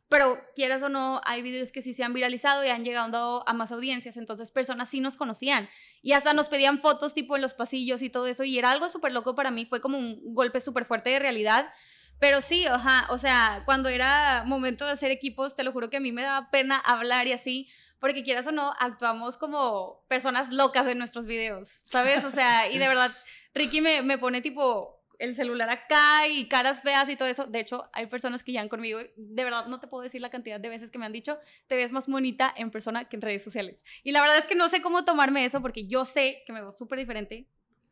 Pero 0.07 0.39
quieras 0.55 0.81
o 0.83 0.89
no, 0.89 1.19
hay 1.25 1.41
videos 1.41 1.71
que 1.71 1.81
sí 1.81 1.93
se 1.93 2.03
han 2.03 2.13
viralizado 2.13 2.63
y 2.63 2.69
han 2.69 2.83
llegado 2.83 3.43
a 3.47 3.53
más 3.53 3.71
audiencias, 3.71 4.17
entonces 4.17 4.51
personas 4.51 4.89
sí 4.89 4.99
nos 4.99 5.17
conocían 5.17 5.67
y 6.03 6.13
hasta 6.13 6.33
nos 6.33 6.47
pedían 6.47 6.79
fotos 6.79 7.13
tipo 7.15 7.35
en 7.35 7.41
los 7.41 7.55
pasillos 7.55 8.03
y 8.03 8.09
todo 8.09 8.27
eso 8.27 8.43
y 8.43 8.57
era 8.57 8.71
algo 8.71 8.87
súper 8.87 9.11
loco 9.11 9.33
para 9.33 9.49
mí, 9.49 9.65
fue 9.65 9.81
como 9.81 9.97
un 9.97 10.21
golpe 10.35 10.61
súper 10.61 10.85
fuerte 10.85 11.09
de 11.09 11.19
realidad, 11.19 11.73
pero 12.19 12.39
sí, 12.39 12.67
ajá, 12.67 13.07
o 13.09 13.17
sea, 13.17 13.63
cuando 13.65 13.89
era 13.89 14.43
momento 14.45 14.85
de 14.85 14.91
hacer 14.91 15.09
equipos, 15.09 15.55
te 15.55 15.63
lo 15.63 15.71
juro 15.71 15.89
que 15.89 15.97
a 15.97 16.01
mí 16.01 16.11
me 16.11 16.21
daba 16.21 16.51
pena 16.51 16.77
hablar 16.77 17.27
y 17.27 17.33
así, 17.33 17.67
porque 17.99 18.23
quieras 18.23 18.45
o 18.45 18.51
no, 18.51 18.75
actuamos 18.79 19.37
como 19.37 20.05
personas 20.07 20.51
locas 20.51 20.85
en 20.85 20.99
nuestros 20.99 21.25
videos, 21.25 21.81
¿sabes? 21.87 22.23
O 22.23 22.31
sea, 22.31 22.69
y 22.71 22.77
de 22.77 22.87
verdad, 22.87 23.11
Ricky 23.55 23.81
me, 23.81 24.03
me 24.03 24.19
pone 24.19 24.41
tipo 24.43 24.94
el 25.19 25.35
celular 25.35 25.69
acá 25.69 26.27
y 26.27 26.47
caras 26.47 26.81
feas 26.81 27.09
y 27.09 27.15
todo 27.15 27.27
eso. 27.27 27.45
De 27.45 27.59
hecho, 27.59 27.89
hay 27.93 28.07
personas 28.07 28.43
que 28.43 28.51
llegan 28.51 28.69
conmigo, 28.69 28.99
de 29.15 29.43
verdad 29.43 29.67
no 29.67 29.79
te 29.79 29.87
puedo 29.87 30.03
decir 30.03 30.21
la 30.21 30.29
cantidad 30.29 30.59
de 30.59 30.69
veces 30.69 30.91
que 30.91 30.99
me 30.99 31.05
han 31.05 31.11
dicho, 31.11 31.37
te 31.67 31.75
ves 31.75 31.91
más 31.91 32.07
bonita 32.07 32.53
en 32.55 32.71
persona 32.71 33.05
que 33.05 33.15
en 33.15 33.21
redes 33.21 33.43
sociales. 33.43 33.83
Y 34.03 34.11
la 34.11 34.21
verdad 34.21 34.37
es 34.37 34.45
que 34.45 34.55
no 34.55 34.69
sé 34.69 34.81
cómo 34.81 35.05
tomarme 35.05 35.45
eso 35.45 35.61
porque 35.61 35.87
yo 35.87 36.05
sé 36.05 36.43
que 36.45 36.53
me 36.53 36.61
veo 36.61 36.71
súper 36.71 36.99
diferente 36.99 37.47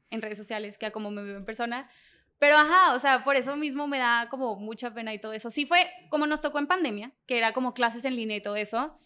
en 0.10 0.22
redes 0.22 0.38
sociales 0.38 0.78
que 0.78 0.86
a 0.86 0.92
como 0.92 1.12
me 1.12 1.24
veo 1.24 1.38
en 1.38 1.46
persona. 1.46 1.90
Pero 2.40 2.58
ajá, 2.58 2.94
o 2.94 3.00
sea, 3.00 3.24
por 3.24 3.36
eso 3.36 3.56
mismo 3.56 3.88
me 3.88 4.00
da 4.00 4.28
como 4.30 4.58
mucha 4.58 4.94
pena 4.94 5.14
y 5.14 5.20
todo 5.20 5.34
eso. 5.34 5.50
Sí 5.50 5.66
fue 5.66 5.90
como 6.10 6.28
nos 6.28 6.42
tocó 6.42 6.60
en 6.60 6.68
pandemia, 6.68 7.14
que 7.26 7.38
era 7.38 7.54
como 7.54 7.74
clases 7.74 8.06
en 8.06 8.16
línea 8.16 8.38
y 8.38 8.42
todo 8.42 8.56
eso 8.56 9.00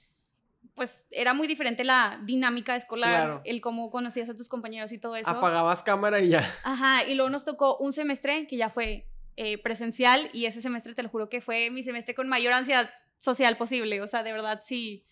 pues 0.78 1.08
era 1.10 1.34
muy 1.34 1.48
diferente 1.48 1.84
la 1.84 2.22
dinámica 2.24 2.76
escolar, 2.76 3.42
el 3.46 3.62
cómo 3.62 3.90
conocías 3.90 4.30
a 4.30 4.38
tus 4.38 4.48
compañeros 4.48 4.92
y 4.92 5.00
todo 5.00 5.16
eso. 5.16 5.28
Apagabas 5.28 5.82
cámara 5.82 6.20
y 6.20 6.30
ya. 6.30 6.50
Ajá, 6.64 7.04
y 7.04 7.16
luego 7.16 7.32
nos 7.32 7.44
tocó 7.44 7.78
un 7.78 7.92
semestre 7.92 8.46
que 8.46 8.58
ya 8.58 8.70
fue 8.70 9.10
eh, 9.38 9.58
presencial 9.58 10.30
y 10.34 10.46
ese 10.46 10.62
semestre 10.62 10.94
te 10.94 11.02
lo 11.02 11.10
juro 11.10 11.30
que 11.30 11.42
fue 11.42 11.72
mi 11.72 11.82
semestre 11.82 12.14
con 12.14 12.30
mayor 12.30 12.54
ansiedad 12.54 12.92
social 13.18 13.58
posible, 13.58 14.00
o 14.02 14.08
sea, 14.08 14.22
de 14.22 14.32
verdad 14.32 14.62
sí. 14.64 15.04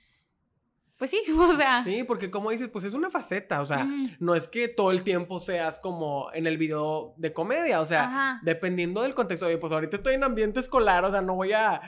pues 0.98 1.10
sí, 1.10 1.20
o 1.36 1.58
sea. 1.58 1.84
Sí, 1.84 2.04
porque 2.04 2.30
como 2.30 2.52
dices, 2.52 2.70
pues 2.70 2.86
es 2.86 2.94
una 2.94 3.10
faceta, 3.10 3.60
o 3.62 3.66
sea, 3.66 3.88
no 4.20 4.36
es 4.36 4.48
que 4.48 4.68
todo 4.68 4.92
el 4.92 5.02
tiempo 5.02 5.40
seas 5.40 5.80
como 5.80 6.30
en 6.36 6.46
el 6.46 6.60
video 6.60 7.16
de 7.18 7.34
comedia, 7.34 7.82
o 7.82 7.88
sea, 7.88 8.40
dependiendo 8.44 9.02
del 9.02 9.16
contexto, 9.16 9.48
oye, 9.48 9.58
pues 9.58 9.74
ahorita 9.74 9.98
estoy 9.98 10.14
en 10.14 10.24
ambiente 10.24 10.60
escolar, 10.60 11.06
o 11.06 11.12
sea, 11.12 11.22
no 11.22 11.34
voy 11.34 11.54
a, 11.54 11.82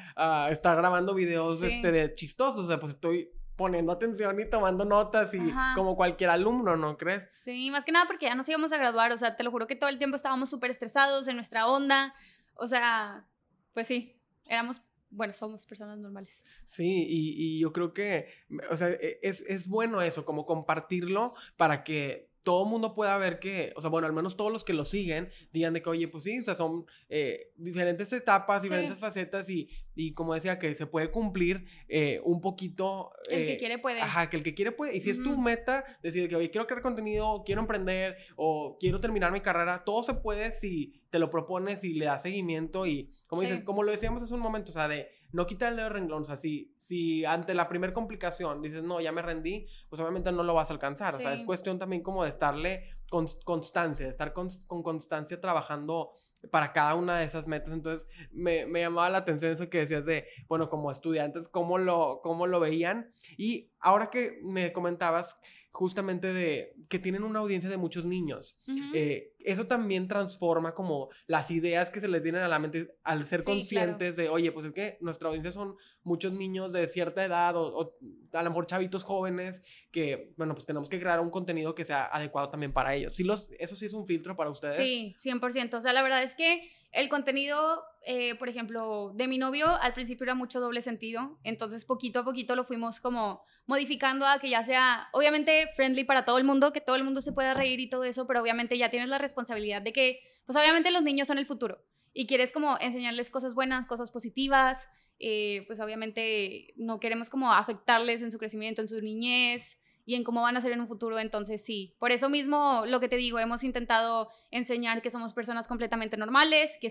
estar 0.50 0.76
grabando 0.78 1.14
videos 1.14 1.62
este, 1.62 1.92
de 1.92 2.16
chistosos, 2.16 2.66
o 2.66 2.68
sea, 2.68 2.80
pues 2.80 2.94
estoy 2.94 3.37
poniendo 3.58 3.92
atención 3.92 4.40
y 4.40 4.46
tomando 4.46 4.86
notas 4.86 5.34
y 5.34 5.40
como 5.76 5.98
cualquier 5.98 6.30
alumno, 6.30 6.78
¿no 6.78 6.96
crees? 6.98 7.30
Sí, 7.30 7.70
más 7.72 7.84
que 7.84 7.92
nada 7.92 8.06
porque 8.06 8.28
ya 8.28 8.36
nos 8.36 8.48
íbamos 8.48 8.72
a 8.72 8.78
graduar, 8.78 9.12
o 9.12 9.18
sea, 9.18 9.36
te 9.36 9.44
lo 9.44 9.52
juro 9.52 9.68
que 9.68 9.76
todo 9.76 9.90
el 9.90 9.98
tiempo 9.98 10.16
estábamos 10.16 10.50
súper 10.50 10.72
estresados 10.72 11.28
en 11.28 11.36
nuestra 11.36 11.68
onda, 11.68 12.14
o 12.54 12.68
sea, 12.68 13.26
pues 13.74 13.88
sí, 13.88 14.16
éramos 14.46 14.82
bueno, 15.10 15.32
somos 15.32 15.66
personas 15.66 15.98
normales. 15.98 16.46
Sí, 16.66 17.06
y, 17.08 17.60
yo 17.60 17.72
creo 17.72 17.94
que, 17.94 18.28
o 18.70 18.76
sea, 18.76 18.90
e, 18.90 19.20
es, 19.24 19.42
es, 19.42 19.68
bueno 19.68 20.02
eso, 20.02 20.26
como 20.26 20.46
compartirlo 20.46 21.34
para 21.56 21.84
que 21.86 22.30
todo 22.48 22.64
el 22.64 22.70
mundo 22.70 22.96
pueda 22.96 23.18
ver 23.18 23.40
que, 23.40 23.74
o 23.76 23.82
sea, 23.82 23.90
bueno, 23.90 24.08
al 24.08 24.14
menos 24.14 24.38
todos 24.38 24.54
los 24.54 24.64
que 24.64 24.72
lo 24.72 24.86
siguen 24.86 25.30
digan 25.52 25.74
de 25.74 25.82
que, 25.82 25.90
oye, 25.90 26.08
pues 26.08 26.24
sí, 26.24 26.40
o 26.40 26.46
sea, 26.46 26.56
son 26.56 26.86
eh, 27.10 27.52
diferentes 27.58 28.14
etapas, 28.14 28.62
diferentes 28.62 28.98
facetas 29.00 29.50
y, 29.50 29.70
y, 29.96 30.14
como 30.14 30.34
decía, 30.34 30.58
que 30.58 30.74
se 30.74 30.86
puede 30.86 31.12
cumplir 31.12 31.66
eh, 31.90 32.22
un 32.24 32.40
poquito. 32.40 33.12
el 33.30 33.48
que 33.48 33.54
eh, 33.56 33.58
quiere 33.58 33.80
puede. 33.80 34.00
Ajá, 34.00 34.30
que 34.30 34.38
el 34.38 34.44
que 34.44 34.54
quiere 34.54 34.72
puede. 34.72 34.96
Y 34.96 35.02
si 35.02 35.10
es 35.10 35.22
tu 35.22 35.38
meta, 35.38 35.84
decir 36.02 36.30
que, 36.30 36.38
oye, 36.38 36.50
quiero 36.50 36.68
crear 36.68 36.82
contenido, 36.82 37.44
quiero 37.46 37.60
emprender 37.60 38.16
o 38.38 38.78
quiero 38.80 39.02
terminar 39.02 39.34
mi 39.34 39.42
carrera, 39.42 39.84
todo 39.84 40.02
se 40.04 40.14
puede 40.14 40.54
si 40.54 41.02
te 41.10 41.20
lo 41.20 41.30
propones 41.30 41.84
y 41.84 41.96
le 41.96 42.06
das 42.06 42.22
seguimiento 42.22 42.86
y, 42.86 43.12
como 43.28 43.42
dices, 43.42 43.62
como 43.66 43.84
lo 43.84 43.92
decíamos 43.92 44.24
hace 44.24 44.34
un 44.34 44.40
momento, 44.40 44.72
o 44.72 44.74
sea, 44.74 44.88
de 44.88 45.10
no 45.32 45.46
quita 45.46 45.70
el 45.70 45.76
dedo 45.76 45.88
de 45.88 45.94
renglón. 45.94 46.24
O 46.24 46.26
sea, 46.26 46.38
si, 46.38 46.74
si 46.78 47.26
ante 47.26 47.54
la 47.54 47.68
primera 47.68 47.94
complicación 47.94 48.62
dices, 48.62 48.84
no, 48.84 49.02
ya 49.02 49.12
me 49.12 49.22
rendí, 49.22 49.68
pues 49.90 50.02
obviamente 50.02 50.32
no 50.32 50.44
lo 50.44 50.54
vas 50.54 50.70
a 50.70 50.74
alcanzar. 50.74 51.16
O 51.16 51.20
sea, 51.20 51.34
es 51.34 51.44
cuestión 51.44 51.80
también 51.80 52.02
como 52.04 52.24
de 52.24 52.30
estarle 52.30 52.98
con 53.10 53.26
constancia, 53.46 54.06
de 54.06 54.12
estar 54.12 54.34
con, 54.34 54.50
constancia 54.68 55.40
trabajando 55.40 56.12
para 56.52 56.74
cada 56.74 56.96
una 56.96 57.18
de 57.18 57.26
esas 57.26 57.48
metas. 57.48 57.74
Entonces, 57.74 58.08
me, 58.32 58.66
me, 58.66 58.82
llamaba 58.82 59.10
la 59.10 59.20
atención 59.20 59.52
eso 59.52 59.70
que 59.70 59.80
decías 59.80 60.06
de, 60.06 60.28
bueno, 60.48 60.70
como 60.70 60.92
estudiantes, 60.92 61.48
cómo 61.48 61.78
lo, 61.78 62.20
cómo 62.22 62.48
lo 62.48 62.60
veían. 62.60 63.12
Y 63.38 63.72
ahora 63.80 64.10
que 64.10 64.40
me 64.44 64.74
comentabas 64.74 65.40
justamente 65.72 66.34
de 66.34 66.74
que 66.90 67.00
tienen 67.00 67.24
una 67.24 67.40
audiencia 67.40 67.70
de 67.70 67.78
muchos 67.78 68.06
niños. 68.06 68.60
Eh, 68.94 69.34
eso 69.40 69.68
también 69.68 70.08
transforma 70.08 70.74
como 70.74 71.10
las 71.28 71.52
ideas 71.52 71.90
que 71.90 72.02
se 72.02 72.08
les 72.08 72.24
vienen 72.24 72.42
a 72.42 72.48
la 72.48 72.60
mente 72.60 72.96
al 73.04 73.26
ser 73.26 73.44
conscientes 73.44 74.16
de, 74.16 74.30
oye, 74.30 74.52
pues 74.52 74.66
es 74.66 74.72
que 74.72 74.98
nuestra 75.02 75.28
audiencia 75.28 75.52
son 75.52 75.76
muchos 76.04 76.34
niños 76.34 76.74
de 76.74 76.88
cierta 76.88 77.24
edad 77.24 77.56
o, 77.56 77.96
a 78.34 78.44
lo 78.44 78.50
mejor 78.50 78.66
chavitos 78.66 79.04
jóvenes 79.04 79.62
que, 79.92 80.34
bueno, 80.38 80.56
pues 80.56 80.66
tenemos 80.66 80.90
que 80.90 81.00
crear 81.00 81.20
un 81.20 81.30
contenido 81.30 81.76
que 81.76 81.84
sea 81.84 82.06
adecuado 82.08 82.50
también 82.50 82.74
para 82.74 82.96
ellos. 82.96 83.14
Sí, 83.16 83.24
los, 83.24 83.48
¿Eso 83.60 83.76
sí 83.76 83.86
es 83.86 83.94
un 83.94 84.08
filtro 84.08 84.36
para 84.36 84.50
ustedes? 84.50 84.78
Sí, 84.78 85.16
100%. 85.24 85.76
O 85.76 85.82
sea, 85.82 85.94
la 85.94 86.02
verdad 86.02 86.24
es 86.24 86.34
que 86.34 86.72
el 86.92 87.10
contenido, 87.10 87.84
eh, 88.06 88.36
por 88.36 88.50
ejemplo, 88.50 89.12
de 89.14 89.28
mi 89.28 89.38
novio 89.38 89.68
al 89.82 89.94
principio 89.94 90.24
era 90.24 90.36
mucho 90.36 90.60
doble 90.60 90.82
sentido, 90.82 91.38
entonces 91.44 91.86
poquito 91.86 92.20
a 92.20 92.24
poquito 92.24 92.56
lo 92.56 92.64
fuimos 92.64 93.00
como 93.00 93.44
modificando 93.66 94.26
a 94.26 94.40
que 94.40 94.50
ya 94.50 94.64
sea, 94.64 95.10
obviamente, 95.12 95.68
friendly 95.76 96.06
para 96.06 96.26
todo 96.26 96.38
el 96.38 96.44
mundo, 96.44 96.72
que 96.72 96.82
todo 96.82 96.96
el 96.96 97.04
mundo 97.04 97.22
se 97.22 97.34
pueda 97.34 97.54
reír 97.54 97.80
y 97.80 97.90
todo 97.90 98.04
eso, 98.04 98.26
pero 98.26 98.42
obviamente 98.42 98.78
ya 98.78 98.90
tienes 98.90 99.10
la 99.10 99.18
responsabilidad 99.18 99.82
de 99.82 99.94
que, 99.94 100.20
pues 100.46 100.58
obviamente 100.58 100.92
los 100.92 101.04
niños 101.04 101.28
son 101.28 101.38
el 101.38 101.46
futuro 101.46 101.84
y 102.14 102.26
quieres 102.26 102.52
como 102.52 102.78
enseñarles 102.80 103.30
cosas 103.30 103.54
buenas, 103.54 103.86
cosas 103.86 104.10
positivas, 104.10 104.88
eh, 105.20 105.64
pues 105.68 105.80
obviamente 105.80 106.74
no 106.78 107.00
queremos 107.00 107.30
como 107.30 107.52
afectarles 107.52 108.22
en 108.22 108.32
su 108.32 108.38
crecimiento, 108.38 108.82
en 108.82 108.88
su 108.88 109.02
niñez 109.02 109.78
y 110.08 110.16
en 110.16 110.24
cómo 110.24 110.42
van 110.42 110.56
a 110.56 110.62
ser 110.62 110.72
en 110.72 110.80
un 110.80 110.88
futuro. 110.88 111.20
Entonces, 111.20 111.64
sí, 111.64 111.94
por 112.00 112.14
eso 112.14 112.30
mismo 112.30 112.86
lo 112.88 113.02
que 113.02 113.10
te 113.10 113.18
digo, 113.18 113.40
hemos 113.40 113.66
intentado 113.66 114.32
enseñar 114.52 115.02
que 115.02 115.12
somos 115.12 115.34
personas 115.34 115.68
completamente 115.68 116.16
normales, 116.16 116.78
que 116.80 116.90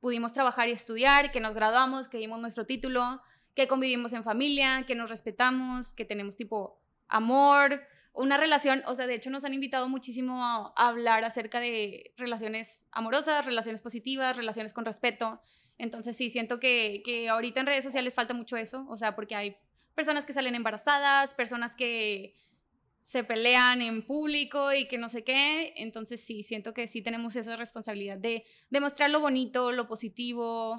pudimos 0.00 0.32
trabajar 0.32 0.68
y 0.68 0.72
estudiar, 0.72 1.30
que 1.30 1.38
nos 1.38 1.54
graduamos, 1.54 2.08
que 2.08 2.18
dimos 2.18 2.40
nuestro 2.40 2.66
título, 2.66 3.22
que 3.54 3.68
convivimos 3.68 4.12
en 4.12 4.24
familia, 4.24 4.84
que 4.88 4.96
nos 4.96 5.08
respetamos, 5.08 5.94
que 5.94 6.04
tenemos 6.04 6.34
tipo 6.34 6.82
amor, 7.06 7.80
una 8.12 8.36
relación, 8.36 8.82
o 8.86 8.96
sea, 8.96 9.06
de 9.06 9.14
hecho 9.14 9.30
nos 9.30 9.44
han 9.44 9.54
invitado 9.54 9.88
muchísimo 9.88 10.44
a, 10.44 10.72
hablar 10.76 11.24
acerca 11.24 11.60
de 11.60 12.12
relaciones 12.16 12.88
amorosas, 12.90 13.46
relaciones 13.46 13.80
positivas, 13.80 14.36
relaciones 14.36 14.72
con 14.72 14.84
respeto. 14.84 15.40
Entonces 15.78 16.16
sí, 16.16 16.28
siento 16.28 16.58
que, 16.58 17.02
que 17.04 17.28
ahorita 17.28 17.60
en 17.60 17.66
redes 17.66 17.84
sociales 17.84 18.16
falta 18.16 18.34
mucho 18.34 18.56
eso, 18.56 18.84
o 18.88 18.96
sea, 18.96 19.14
porque 19.14 19.36
hay 19.36 19.56
personas 19.94 20.24
que 20.24 20.32
salen 20.32 20.56
embarazadas, 20.56 21.34
personas 21.34 21.76
que 21.76 22.34
se 23.08 23.24
pelean 23.24 23.80
en 23.80 24.04
público 24.04 24.74
y 24.74 24.86
que 24.86 24.98
no 24.98 25.08
sé 25.08 25.24
qué. 25.24 25.72
Entonces 25.76 26.22
sí, 26.22 26.42
siento 26.42 26.74
que 26.74 26.86
sí 26.86 27.00
tenemos 27.00 27.36
esa 27.36 27.56
responsabilidad 27.56 28.18
de 28.18 28.44
demostrar 28.68 29.08
lo 29.08 29.18
bonito, 29.18 29.72
lo 29.72 29.86
positivo. 29.86 30.76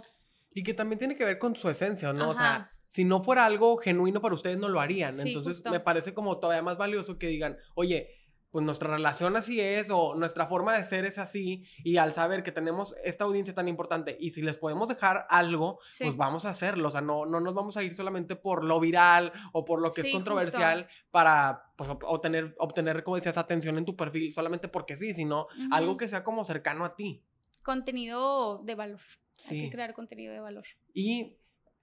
Y 0.53 0.61
que 0.61 0.75
también 0.75 0.99
tiene 0.99 1.15
que 1.15 1.25
ver 1.25 1.39
con 1.39 1.55
su 1.55 1.67
esencia, 1.69 2.13
¿no? 2.13 2.30
O 2.30 2.36
sea, 2.36 2.71
si 2.86 3.03
no 3.03 3.23
fuera 3.23 3.47
algo 3.47 3.77
genuino 3.77 4.21
para 4.21 4.36
ustedes, 4.36 4.59
no 4.59 4.69
lo 4.69 4.80
harían. 4.80 5.19
Entonces 5.19 5.63
me 5.71 5.80
parece 5.80 6.13
como 6.13 6.38
todavía 6.38 6.61
más 6.61 6.77
valioso 6.77 7.17
que 7.17 7.25
digan, 7.25 7.57
oye, 7.73 8.18
pues 8.52 8.66
nuestra 8.66 8.89
relación 8.89 9.36
así 9.36 9.60
es 9.62 9.89
o 9.91 10.16
nuestra 10.16 10.47
forma 10.47 10.76
de 10.76 10.84
ser 10.84 11.06
es 11.06 11.18
así 11.18 11.66
y 11.84 11.97
al 11.97 12.14
saber 12.14 12.41
que 12.41 12.52
tenemos 12.52 12.95
esta 13.04 13.26
audiencia 13.26 13.54
tan 13.54 13.68
importante 13.68 14.18
y 14.20 14.32
si 14.32 14.41
les 14.41 14.58
podemos 14.58 14.88
dejar 14.88 15.28
algo, 15.30 15.80
pues 15.97 16.18
vamos 16.18 16.45
a 16.45 16.50
hacerlo, 16.50 16.88
o 16.88 16.91
sea, 16.91 17.02
no, 17.02 17.26
no 17.26 17.39
nos 17.39 17.54
vamos 17.54 17.78
a 17.78 17.84
ir 17.84 17.93
solamente 17.93 18.36
por 18.36 18.64
lo 18.64 18.80
viral 18.80 19.32
o 19.54 19.66
por 19.66 19.82
lo 19.82 19.91
que 19.91 20.02
es 20.02 20.10
controversial 20.12 20.88
para 21.12 21.72
pues, 21.76 21.89
obtener, 22.06 22.56
obtener, 22.58 23.04
como 23.04 23.18
decías, 23.18 23.38
atención 23.38 23.78
en 23.78 23.86
tu 23.86 23.95
perfil 23.95 24.34
solamente 24.34 24.68
porque 24.68 24.97
sí, 24.97 25.14
sino 25.14 25.47
algo 25.72 25.97
que 25.97 26.08
sea 26.08 26.24
como 26.24 26.43
cercano 26.43 26.86
a 26.86 26.95
ti. 26.95 27.24
Contenido 27.62 28.60
de 28.64 28.76
valor. 28.76 29.02
Hay 29.50 29.62
que 29.62 29.70
crear 29.70 29.93
contenido 29.93 30.34
de 30.34 30.39
valor. 30.39 30.66
Y 30.93 31.38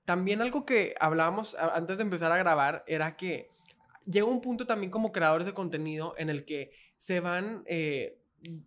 también 0.05 0.43
algo 0.43 0.65
que 0.65 0.95
hablábamos 1.01 1.55
antes 1.55 1.99
de 1.99 2.03
empezar 2.03 2.33
a 2.33 2.39
grabar 2.39 2.85
era 2.87 3.17
que 3.17 3.51
llega 4.07 4.27
un 4.27 4.41
punto 4.41 4.67
también 4.67 4.91
como 4.91 5.13
creadores 5.13 5.47
de 5.47 5.55
contenido 5.55 6.15
en 6.17 6.31
el 6.31 6.45
que 6.45 6.71
se 6.97 7.21
van 7.21 7.63
eh, 7.67 8.19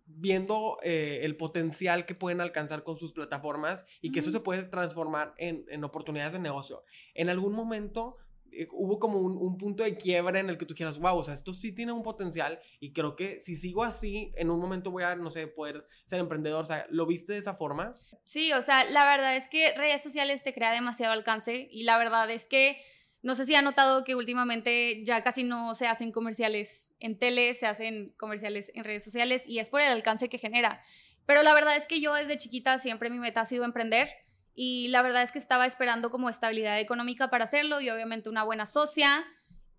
viendo 0.06 0.78
eh, 0.82 1.20
el 1.22 1.36
potencial 1.36 2.06
que 2.06 2.14
pueden 2.14 2.40
alcanzar 2.40 2.82
con 2.82 2.96
sus 2.96 3.12
plataformas 3.12 3.84
y 4.00 4.12
que 4.12 4.20
eso 4.20 4.30
se 4.30 4.40
puede 4.40 4.64
transformar 4.64 5.34
en, 5.38 5.64
en, 5.68 5.84
oportunidades 5.84 6.34
de 6.34 6.38
negocio. 6.38 6.84
En 7.14 7.30
algún 7.30 7.54
momento 7.54 8.16
eh, 8.52 8.68
hubo 8.72 8.98
como 8.98 9.18
un, 9.20 9.38
un, 9.38 9.56
punto 9.56 9.82
de 9.82 9.96
quiebra 9.96 10.40
en 10.40 10.50
el 10.50 10.58
que 10.58 10.66
tú 10.66 10.74
quieras, 10.74 10.98
wow, 10.98 11.16
o 11.16 11.24
sea, 11.24 11.34
esto 11.34 11.54
sí 11.54 11.72
tiene 11.72 11.92
un 11.92 12.02
potencial 12.02 12.60
y 12.78 12.92
creo 12.92 13.16
que 13.16 13.40
si 13.40 13.56
sigo 13.56 13.84
así, 13.84 14.32
en 14.36 14.50
un 14.50 14.60
momento 14.60 14.90
voy 14.90 15.04
a, 15.04 15.16
no 15.16 15.30
sé, 15.30 15.46
poder 15.46 15.86
ser 16.04 16.20
emprendedor. 16.20 16.64
O 16.64 16.66
sea, 16.66 16.86
¿lo 16.90 17.06
viste 17.06 17.32
de 17.32 17.38
esa 17.38 17.54
forma? 17.54 17.94
Sí, 18.24 18.52
o 18.52 18.60
sea, 18.60 18.84
la 18.84 19.06
verdad 19.06 19.36
es 19.36 19.48
que 19.48 19.72
redes 19.76 20.02
sociales 20.02 20.42
te 20.42 20.52
crea 20.52 20.72
demasiado 20.72 21.12
alcance 21.12 21.68
y 21.70 21.84
la 21.84 21.96
verdad 21.96 22.28
es 22.30 22.46
que 22.46 22.76
no 23.22 23.34
sé 23.34 23.44
si 23.44 23.54
ha 23.54 23.62
notado 23.62 24.02
que 24.04 24.14
últimamente 24.14 25.04
ya 25.04 25.22
casi 25.22 25.44
no 25.44 25.74
se 25.74 25.86
hacen 25.86 26.10
comerciales 26.10 26.94
en 27.00 27.18
tele, 27.18 27.54
se 27.54 27.66
hacen 27.66 28.14
comerciales 28.16 28.72
en 28.74 28.84
redes 28.84 29.04
sociales 29.04 29.46
y 29.46 29.58
es 29.58 29.68
por 29.68 29.82
el 29.82 29.88
alcance 29.88 30.28
que 30.28 30.38
genera. 30.38 30.82
Pero 31.26 31.42
la 31.42 31.52
verdad 31.52 31.76
es 31.76 31.86
que 31.86 32.00
yo 32.00 32.14
desde 32.14 32.38
chiquita 32.38 32.78
siempre 32.78 33.10
mi 33.10 33.18
meta 33.18 33.42
ha 33.42 33.46
sido 33.46 33.64
emprender 33.64 34.08
y 34.54 34.88
la 34.88 35.02
verdad 35.02 35.22
es 35.22 35.32
que 35.32 35.38
estaba 35.38 35.66
esperando 35.66 36.10
como 36.10 36.30
estabilidad 36.30 36.80
económica 36.80 37.28
para 37.28 37.44
hacerlo 37.44 37.80
y 37.80 37.90
obviamente 37.90 38.28
una 38.28 38.42
buena 38.42 38.66
socia. 38.66 39.24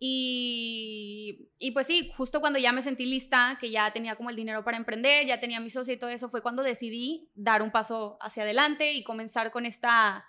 Y, 0.04 1.50
y, 1.60 1.72
pues 1.72 1.86
sí, 1.86 2.12
justo 2.18 2.42
cuando 2.42 2.58
ya 2.58 2.72
me 2.72 2.82
sentí 2.82 3.06
lista, 3.06 3.60
que 3.62 3.70
ya 3.70 3.92
tenía 3.94 4.16
como 4.16 4.32
el 4.32 4.36
dinero 4.36 4.64
para 4.64 4.78
emprender, 4.78 5.28
ya 5.28 5.40
tenía 5.40 5.60
mi 5.60 5.70
socia 5.70 5.94
y 5.94 5.98
todo 5.98 6.10
eso, 6.10 6.28
fue 6.30 6.42
cuando 6.42 6.64
decidí 6.64 7.30
dar 7.36 7.62
un 7.62 7.70
paso 7.70 8.18
hacia 8.20 8.42
adelante 8.42 8.94
y 8.94 9.04
comenzar 9.04 9.52
con 9.52 9.68
esta 9.68 10.26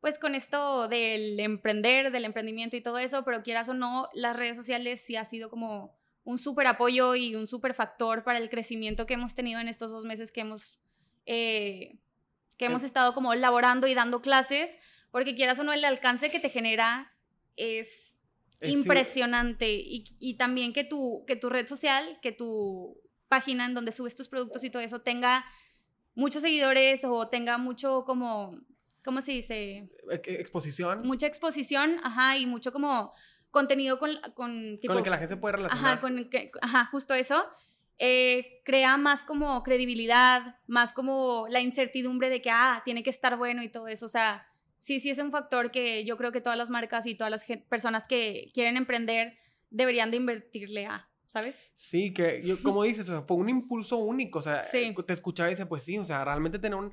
pues 0.00 0.18
con 0.18 0.34
esto 0.34 0.88
del 0.88 1.38
emprender, 1.40 2.10
del 2.10 2.24
emprendimiento 2.24 2.76
y 2.76 2.80
todo 2.80 2.98
eso, 2.98 3.24
pero 3.24 3.42
quieras 3.42 3.68
o 3.68 3.74
no, 3.74 4.08
las 4.14 4.34
redes 4.34 4.56
sociales 4.56 5.02
sí 5.04 5.16
ha 5.16 5.24
sido 5.24 5.50
como 5.50 5.94
un 6.24 6.38
súper 6.38 6.66
apoyo 6.66 7.14
y 7.14 7.34
un 7.34 7.46
súper 7.46 7.74
factor 7.74 8.24
para 8.24 8.38
el 8.38 8.50
crecimiento 8.50 9.06
que 9.06 9.14
hemos 9.14 9.34
tenido 9.34 9.60
en 9.60 9.68
estos 9.68 9.90
dos 9.90 10.04
meses 10.04 10.32
que 10.32 10.40
hemos, 10.40 10.80
eh, 11.26 11.98
que 12.56 12.66
hemos 12.66 12.82
estado 12.82 13.14
como 13.14 13.34
laborando 13.34 13.86
y 13.86 13.94
dando 13.94 14.22
clases, 14.22 14.78
porque 15.10 15.34
quieras 15.34 15.58
o 15.58 15.64
no, 15.64 15.72
el 15.72 15.84
alcance 15.84 16.30
que 16.30 16.40
te 16.40 16.48
genera 16.48 17.12
es, 17.56 18.16
impresionante. 18.62 19.72
Y, 19.72 20.04
y, 20.18 20.34
también 20.34 20.74
que 20.74 20.84
tu, 20.84 21.24
que 21.26 21.34
tu 21.34 21.48
red 21.48 21.66
social, 21.66 22.18
que 22.20 22.30
tu 22.30 23.00
página 23.28 23.64
en 23.64 23.72
donde 23.72 23.92
subes 23.92 24.14
tus 24.14 24.28
productos 24.28 24.62
y 24.64 24.70
todo 24.70 24.82
eso 24.82 25.00
tenga 25.00 25.46
muchos 26.14 26.42
seguidores 26.42 27.04
o 27.04 27.28
tenga 27.28 27.56
mucho 27.56 28.04
como 28.04 28.60
¿cómo 29.04 29.20
se 29.20 29.32
dice? 29.32 29.88
Exposición. 30.24 31.02
Mucha 31.06 31.26
exposición, 31.26 31.98
ajá, 32.02 32.36
y 32.36 32.46
mucho 32.46 32.72
como 32.72 33.12
contenido 33.50 33.98
con... 33.98 34.10
Con, 34.34 34.78
con 34.86 34.96
el 34.96 35.02
que 35.02 35.10
la 35.10 35.18
gente 35.18 35.36
puede 35.36 35.56
relacionar. 35.56 35.86
Ajá, 35.86 36.00
con 36.00 36.30
que, 36.30 36.50
ajá 36.62 36.86
justo 36.86 37.14
eso. 37.14 37.44
Eh, 37.98 38.62
crea 38.64 38.96
más 38.96 39.22
como 39.24 39.62
credibilidad, 39.62 40.56
más 40.66 40.94
como 40.94 41.46
la 41.50 41.60
incertidumbre 41.60 42.30
de 42.30 42.40
que, 42.40 42.50
ah, 42.50 42.80
tiene 42.84 43.02
que 43.02 43.10
estar 43.10 43.36
bueno 43.36 43.62
y 43.62 43.68
todo 43.68 43.88
eso. 43.88 44.06
O 44.06 44.08
sea, 44.08 44.46
sí, 44.78 45.00
sí 45.00 45.10
es 45.10 45.18
un 45.18 45.30
factor 45.30 45.70
que 45.70 46.04
yo 46.06 46.16
creo 46.16 46.32
que 46.32 46.40
todas 46.40 46.56
las 46.56 46.70
marcas 46.70 47.04
y 47.04 47.14
todas 47.14 47.30
las 47.30 47.44
personas 47.68 48.06
que 48.06 48.48
quieren 48.54 48.78
emprender 48.78 49.36
deberían 49.68 50.10
de 50.10 50.16
invertirle 50.16 50.86
a. 50.86 51.09
¿sabes? 51.30 51.72
Sí, 51.76 52.12
que 52.12 52.42
yo, 52.44 52.60
como 52.60 52.82
dices, 52.82 53.08
o 53.08 53.12
sea, 53.12 53.22
fue 53.22 53.36
un 53.36 53.48
impulso 53.48 53.98
único, 53.98 54.40
o 54.40 54.42
sea, 54.42 54.62
te 54.68 55.12
escuchaba 55.12 55.48
y 55.48 55.52
decía, 55.52 55.68
pues 55.68 55.84
sí, 55.84 55.96
o 55.96 56.04
sea, 56.04 56.24
realmente 56.24 56.58
tener 56.58 56.76
un, 56.76 56.92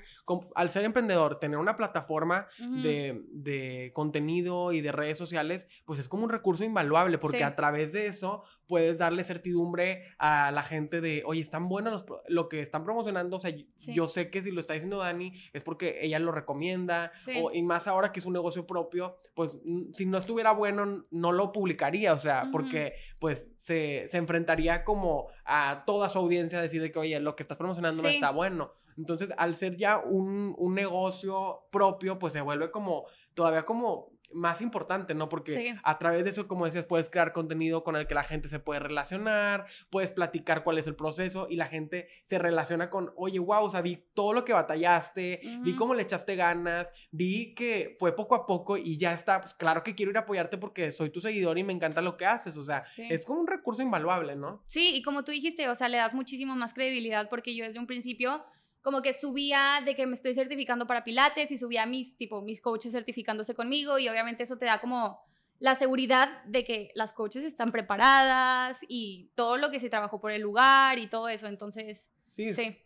al 0.53 0.69
ser 0.69 0.85
emprendedor, 0.85 1.39
tener 1.39 1.57
una 1.57 1.75
plataforma 1.75 2.47
de, 2.59 3.23
de, 3.31 3.91
contenido 3.95 4.73
y 4.73 4.81
de 4.81 4.91
redes 4.91 5.17
sociales, 5.17 5.67
pues 5.85 5.99
es 5.99 6.07
como 6.07 6.23
un 6.23 6.29
recurso 6.29 6.63
invaluable, 6.63 7.17
porque 7.17 7.43
a 7.43 7.55
través 7.55 7.93
de 7.93 8.05
eso 8.05 8.43
puedes 8.67 8.97
darle 8.97 9.23
certidumbre 9.23 10.03
a 10.17 10.51
la 10.51 10.63
gente 10.63 11.01
de, 11.01 11.23
oye, 11.25 11.41
están 11.41 11.69
buenos 11.69 12.05
lo 12.27 12.49
que 12.49 12.61
están 12.61 12.83
promocionando, 12.83 13.37
o 13.37 13.39
sea, 13.39 13.53
yo 13.75 14.07
sé 14.07 14.29
que 14.29 14.43
si 14.43 14.51
lo 14.51 14.61
está 14.61 14.73
diciendo 14.73 14.97
Dani 14.97 15.33
es 15.53 15.63
porque 15.63 15.99
ella 16.01 16.19
lo 16.19 16.31
recomienda, 16.31 17.11
o, 17.41 17.51
y 17.51 17.63
más 17.63 17.87
ahora 17.87 18.11
que 18.11 18.19
es 18.19 18.25
un 18.25 18.33
negocio 18.33 18.67
propio, 18.67 19.17
pues 19.33 19.57
si 19.93 20.05
no 20.05 20.17
estuviera 20.17 20.51
bueno, 20.51 21.05
no 21.09 21.31
lo 21.31 21.51
publicaría, 21.51 22.13
o 22.13 22.17
sea, 22.17 22.49
porque 22.51 22.93
pues 23.19 23.49
se, 23.57 24.07
se, 24.09 24.17
enfrentaría 24.17 24.83
como 24.83 25.27
a 25.45 25.83
toda 25.85 26.09
su 26.09 26.19
audiencia 26.19 26.59
a 26.59 26.61
decir 26.61 26.91
que, 26.91 26.99
oye, 26.99 27.19
lo 27.19 27.35
que 27.35 27.43
estás 27.43 27.57
promocionando 27.57 28.01
no 28.01 28.09
está 28.09 28.31
bueno. 28.31 28.73
Entonces, 28.97 29.31
al 29.37 29.55
ser 29.55 29.77
ya 29.77 29.99
un, 29.99 30.55
un 30.57 30.73
negocio 30.73 31.67
propio, 31.71 32.17
pues 32.17 32.33
se 32.33 32.41
vuelve 32.41 32.71
como, 32.71 33.05
todavía 33.35 33.63
como 33.63 34.11
más 34.33 34.61
importante, 34.61 35.15
¿no? 35.15 35.29
Porque 35.29 35.75
a 35.83 35.97
través 35.97 36.23
de 36.23 36.29
eso, 36.29 36.47
como 36.47 36.65
decías, 36.65 36.85
puedes 36.85 37.09
crear 37.09 37.31
contenido 37.31 37.83
con 37.83 37.95
el 37.95 38.07
que 38.07 38.13
la 38.13 38.23
gente 38.23 38.49
se 38.49 38.59
puede 38.59 38.79
relacionar, 38.79 39.65
puedes 39.89 40.11
platicar 40.11 40.63
cuál 40.63 40.77
es 40.77 40.87
el 40.87 40.95
proceso 40.95 41.47
y 41.49 41.55
la 41.55 41.67
gente 41.67 42.09
se 42.23 42.39
relaciona 42.39 42.89
con, 42.89 43.13
oye, 43.15 43.39
wow, 43.39 43.65
o 43.65 43.69
sea, 43.69 43.81
vi 43.81 44.03
todo 44.13 44.33
lo 44.33 44.45
que 44.45 44.53
batallaste, 44.53 45.41
vi 45.61 45.75
cómo 45.75 45.93
le 45.93 46.03
echaste 46.03 46.35
ganas, 46.35 46.91
vi 47.11 47.55
que 47.55 47.95
fue 47.99 48.15
poco 48.15 48.35
a 48.35 48.45
poco 48.45 48.77
y 48.77 48.97
ya 48.97 49.13
está, 49.13 49.41
pues 49.41 49.53
claro 49.53 49.83
que 49.83 49.95
quiero 49.95 50.11
ir 50.11 50.17
a 50.17 50.21
apoyarte 50.21 50.57
porque 50.57 50.91
soy 50.91 51.09
tu 51.09 51.21
seguidor 51.21 51.57
y 51.57 51.63
me 51.63 51.73
encanta 51.73 52.01
lo 52.01 52.17
que 52.17 52.25
haces, 52.25 52.57
o 52.57 52.63
sea, 52.63 52.81
es 52.97 53.25
como 53.25 53.39
un 53.39 53.47
recurso 53.47 53.81
invaluable, 53.81 54.35
¿no? 54.35 54.63
Sí, 54.67 54.95
y 54.95 55.01
como 55.01 55.23
tú 55.23 55.31
dijiste, 55.31 55.69
o 55.69 55.75
sea, 55.75 55.89
le 55.89 55.97
das 55.97 56.13
muchísimo 56.13 56.55
más 56.55 56.73
credibilidad 56.73 57.29
porque 57.29 57.55
yo 57.55 57.65
desde 57.65 57.79
un 57.79 57.87
principio 57.87 58.43
como 58.87 59.01
que 59.01 59.11
subía 59.11 59.81
de 59.83 59.97
que 59.97 60.07
me 60.07 60.13
estoy 60.13 60.33
certificando 60.33 60.87
para 60.87 61.03
pilates 61.03 61.51
y 61.51 61.57
subía 61.57 61.85
mis, 61.85 62.15
tipo, 62.15 62.41
mis 62.41 62.61
coaches 62.61 62.93
certificándose 62.93 63.53
conmigo 63.53 63.99
y 63.99 64.07
obviamente 64.07 64.43
eso 64.43 64.57
te 64.57 64.65
da 64.65 64.79
como 64.79 65.19
la 65.59 65.75
seguridad 65.75 66.41
de 66.45 66.63
que 66.63 66.91
las 66.95 67.11
coaches 67.11 67.43
están 67.43 67.73
preparadas 67.73 68.79
y 68.87 69.29
todo 69.35 69.57
lo 69.57 69.71
que 69.71 69.79
se 69.79 69.89
trabajó 69.89 70.21
por 70.21 70.31
el 70.31 70.41
lugar 70.41 70.99
y 70.99 71.07
todo 71.07 71.27
eso, 71.27 71.47
entonces, 71.47 72.11
sí. 72.23 72.53
sí. 72.53 72.77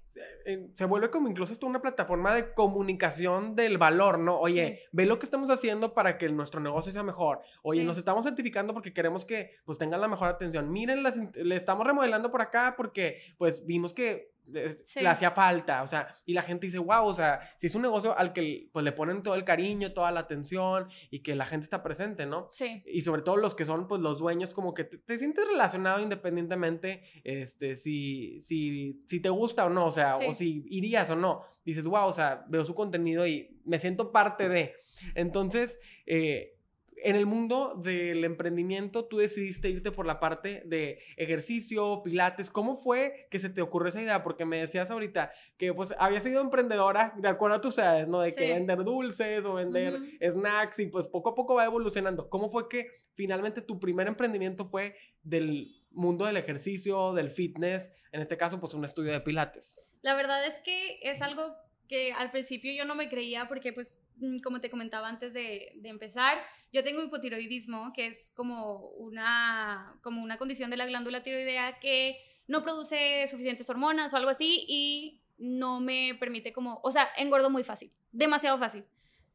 Se 0.76 0.86
vuelve 0.86 1.12
como 1.12 1.30
incluso 1.30 1.54
esto 1.54 1.68
una 1.68 1.84
plataforma 1.84 2.34
de 2.34 2.52
comunicación 2.56 3.56
del 3.56 3.78
valor, 3.78 4.18
¿no? 4.18 4.40
Oye, 4.40 4.88
ve 4.92 5.06
lo 5.06 5.20
que 5.20 5.28
estamos 5.28 5.52
haciendo 5.52 5.94
para 5.94 6.18
que 6.18 6.28
nuestro 6.30 6.62
negocio 6.62 6.92
sea 6.92 7.04
mejor. 7.04 7.42
Oye, 7.62 7.84
nos 7.84 8.00
estamos 8.00 8.26
certificando 8.26 8.74
porque 8.74 8.92
queremos 8.92 9.24
que 9.24 9.52
pues 9.66 9.78
tengan 9.78 10.02
la 10.02 10.08
mejor 10.08 10.30
atención. 10.30 10.72
Miren, 10.72 11.04
le 11.04 11.56
estamos 11.56 11.86
remodelando 11.86 12.32
por 12.32 12.42
acá 12.42 12.74
porque 12.76 13.22
pues 13.38 13.68
vimos 13.68 13.94
que 13.94 14.31
le 14.48 15.08
hacía 15.08 15.32
falta, 15.32 15.84
o 15.84 15.88
sea, 15.88 16.14
y 16.26 16.34
la 16.34 16.42
gente 16.42 16.68
dice, 16.68 16.80
wow, 16.80 17.06
o 17.06 17.16
sea, 17.16 17.40
si 17.58 17.68
es 17.68 17.76
un 17.76 17.84
negocio 17.84 18.18
al 18.18 18.34
que 18.34 18.70
pues 18.72 18.84
le 18.84 18.92
ponen 18.92 19.24
todo 19.24 19.36
el 19.36 19.44
cariño, 19.44 19.94
toda 19.94 20.12
la 20.12 20.22
atención 20.22 20.90
y 21.10 21.22
que 21.22 21.36
la 21.36 21.46
gente 21.46 21.64
está 21.64 21.84
presente, 21.84 22.26
¿no? 22.26 22.50
Sí. 22.52 22.84
Y 22.86 23.02
sobre 23.02 23.22
todo 23.22 23.38
los 23.38 23.56
que 23.56 23.66
son 23.66 23.88
pues 23.88 24.02
los 24.02 24.20
dueños, 24.20 24.54
como 24.54 24.74
que 24.74 24.84
te, 24.84 25.18
sientes 25.18 25.48
relacionado 25.48 26.02
independientemente, 26.02 27.04
este, 27.24 27.76
si, 27.76 28.42
si, 28.42 29.04
si 29.08 29.20
te 29.20 29.30
gusta 29.30 29.66
o 29.66 29.70
no, 29.70 29.86
o 29.86 29.92
sea, 29.92 30.18
o 30.18 30.34
si 30.34 30.66
irías 30.70 31.10
o 31.10 31.16
no, 31.16 31.44
dices, 31.64 31.86
wow, 31.86 32.08
o 32.08 32.14
sea, 32.14 32.46
veo 32.48 32.66
su 32.66 32.76
contenido 32.76 33.26
y 33.26 33.60
me 33.66 33.80
siento 33.80 34.12
parte 34.12 34.50
de. 34.50 34.74
Entonces, 35.16 35.80
eh, 36.06 36.58
en 37.04 37.16
el 37.16 37.26
mundo 37.26 37.74
del 37.76 38.24
emprendimiento, 38.24 39.06
tú 39.06 39.18
decidiste 39.18 39.70
irte 39.70 39.92
por 39.92 40.06
la 40.06 40.20
parte 40.20 40.64
de 40.66 41.00
ejercicio, 41.18 42.02
pilates. 42.04 42.50
¿Cómo 42.50 42.76
fue 42.76 43.28
que 43.30 43.40
se 43.40 43.50
te 43.50 43.62
ocurrió 43.62 43.90
esa 43.90 44.02
idea? 44.02 44.24
Porque 44.24 44.46
me 44.46 44.60
decías 44.60 44.92
ahorita 44.92 45.32
que 45.58 45.74
pues 45.74 45.94
habías 45.98 46.24
sido 46.24 46.42
emprendedora 46.42 47.14
de 47.18 47.28
acuerdo 47.28 47.58
a 47.58 47.62
tus 47.62 47.78
edades, 47.78 48.08
¿no? 48.08 48.22
De 48.22 48.34
que 48.34 48.54
vender 48.54 48.84
dulces 48.84 49.46
o 49.46 49.56
vender 49.56 49.94
snacks 50.22 50.80
y 50.80 50.88
pues 50.88 51.08
poco 51.08 51.30
a 51.30 51.36
poco 51.36 51.56
va 51.56 51.66
evolucionando. 51.66 52.30
¿Cómo 52.30 52.50
fue 52.50 52.70
que 52.70 52.88
finalmente 53.14 53.62
tu 53.62 53.80
primer 53.80 54.08
emprendimiento 54.08 54.66
fue 54.66 54.96
del 55.24 55.82
mundo 55.92 56.26
del 56.26 56.38
ejercicio, 56.38 57.14
del 57.14 57.30
fitness, 57.30 57.92
en 58.12 58.22
este 58.22 58.38
caso 58.38 58.60
pues 58.60 58.74
un 58.74 58.86
estudio 58.86 59.12
de 59.12 59.22
pilates? 59.22 59.82
La 60.02 60.16
verdad 60.16 60.46
es 60.46 60.60
que 60.62 61.00
es 61.02 61.22
algo 61.22 61.56
que 61.88 62.14
al 62.14 62.32
principio 62.32 62.72
yo 62.72 62.86
no 62.86 62.96
me 62.96 63.10
creía 63.10 63.48
porque 63.48 63.74
pues 63.74 64.00
como 64.44 64.62
te 64.62 64.70
comentaba 64.70 65.08
antes 65.08 65.34
de, 65.34 65.74
de, 65.76 65.90
empezar, 65.90 66.42
yo 66.72 66.84
tengo 66.84 67.04
hipotiroidismo, 67.04 67.92
que 67.94 68.08
es 68.08 68.32
como 68.36 68.90
una, 68.92 69.98
como 70.02 70.22
una 70.22 70.38
condición 70.38 70.70
de 70.70 70.78
la 70.78 70.86
glándula 70.86 71.24
tiroidea 71.24 71.80
que 71.80 72.18
no 72.48 72.64
produce 72.64 73.26
suficientes 73.28 73.70
hormonas 73.70 74.14
o 74.14 74.18
algo 74.18 74.30
así 74.30 74.66
y 74.68 75.22
no 75.38 75.80
me 75.80 76.16
permite 76.20 76.54
como, 76.54 76.80
o 76.84 76.92
sea, 76.92 77.10
engordo 77.18 77.50
muy 77.50 77.64
fácil, 77.64 77.92
demasiado 78.12 78.58
fácil. 78.58 78.86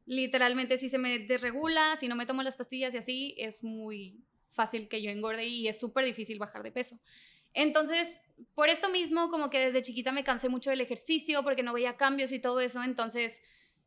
Literalmente 0.05 0.77
si 0.77 0.87
se 0.87 0.97
me 0.97 1.19
desregula, 1.19 1.97
si 1.97 2.07
no 2.07 2.15
me 2.15 2.25
tomo 2.25 2.43
las 2.43 2.55
pastillas 2.55 2.93
y 2.93 2.97
así, 2.97 3.35
es 3.37 3.63
muy 3.63 4.23
fácil 4.49 4.87
que 4.87 5.01
yo 5.01 5.11
engorde 5.11 5.45
y 5.45 5.67
es 5.67 5.79
súper 5.79 6.05
difícil 6.05 6.39
bajar 6.39 6.63
de 6.63 6.71
peso. 6.71 6.99
Entonces, 7.53 8.21
por 8.55 8.69
esto 8.69 8.89
mismo, 8.89 9.29
como 9.29 9.49
que 9.49 9.59
desde 9.59 9.81
chiquita 9.81 10.11
me 10.11 10.23
cansé 10.23 10.47
mucho 10.47 10.69
del 10.69 10.81
ejercicio 10.81 11.43
porque 11.43 11.63
no 11.63 11.73
veía 11.73 11.97
cambios 11.97 12.31
y 12.31 12.39
todo 12.39 12.59
eso, 12.59 12.83
entonces 12.83 13.41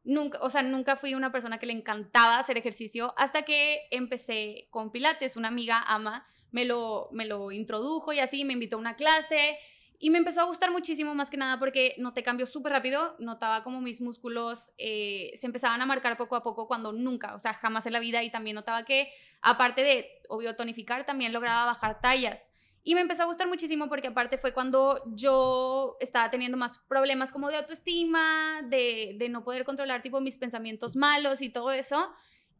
nunca, 0.04 0.38
o 0.42 0.48
sea, 0.48 0.62
nunca 0.62 0.96
fui 0.96 1.14
una 1.14 1.32
persona 1.32 1.58
que 1.58 1.66
le 1.66 1.72
encantaba 1.72 2.38
hacer 2.38 2.58
ejercicio 2.58 3.14
hasta 3.16 3.42
que 3.42 3.82
empecé 3.90 4.68
con 4.70 4.90
pilates, 4.90 5.36
una 5.36 5.48
amiga 5.48 5.82
ama 5.86 6.26
me 6.52 6.64
lo 6.64 7.08
me 7.12 7.26
lo 7.26 7.52
introdujo 7.52 8.12
y 8.12 8.18
así 8.18 8.44
me 8.44 8.52
invitó 8.52 8.76
a 8.76 8.80
una 8.80 8.96
clase 8.96 9.58
y 10.02 10.08
me 10.08 10.16
empezó 10.16 10.40
a 10.40 10.44
gustar 10.44 10.70
muchísimo 10.70 11.14
más 11.14 11.28
que 11.28 11.36
nada 11.36 11.58
porque 11.58 11.94
noté 11.98 12.22
cambios 12.22 12.48
súper 12.48 12.72
rápido, 12.72 13.16
notaba 13.18 13.62
como 13.62 13.82
mis 13.82 14.00
músculos 14.00 14.70
eh, 14.78 15.30
se 15.36 15.46
empezaban 15.46 15.82
a 15.82 15.86
marcar 15.86 16.16
poco 16.16 16.36
a 16.36 16.42
poco 16.42 16.66
cuando 16.66 16.92
nunca, 16.92 17.34
o 17.34 17.38
sea, 17.38 17.52
jamás 17.52 17.84
en 17.84 17.92
la 17.92 18.00
vida 18.00 18.22
y 18.22 18.30
también 18.30 18.54
notaba 18.54 18.86
que 18.86 19.12
aparte 19.42 19.82
de, 19.82 20.08
obvio, 20.30 20.56
tonificar, 20.56 21.04
también 21.04 21.34
lograba 21.34 21.66
bajar 21.66 22.00
tallas. 22.00 22.50
Y 22.82 22.94
me 22.94 23.02
empezó 23.02 23.24
a 23.24 23.26
gustar 23.26 23.46
muchísimo 23.46 23.88
porque 23.88 24.08
aparte 24.08 24.38
fue 24.38 24.54
cuando 24.54 25.02
yo 25.14 25.96
estaba 26.00 26.30
teniendo 26.30 26.56
más 26.56 26.78
problemas 26.88 27.30
como 27.30 27.48
de 27.48 27.56
autoestima, 27.56 28.62
de, 28.68 29.16
de 29.18 29.28
no 29.28 29.44
poder 29.44 29.64
controlar 29.64 30.02
tipo 30.02 30.20
mis 30.20 30.38
pensamientos 30.38 30.96
malos 30.96 31.42
y 31.42 31.50
todo 31.50 31.70
eso. 31.72 32.10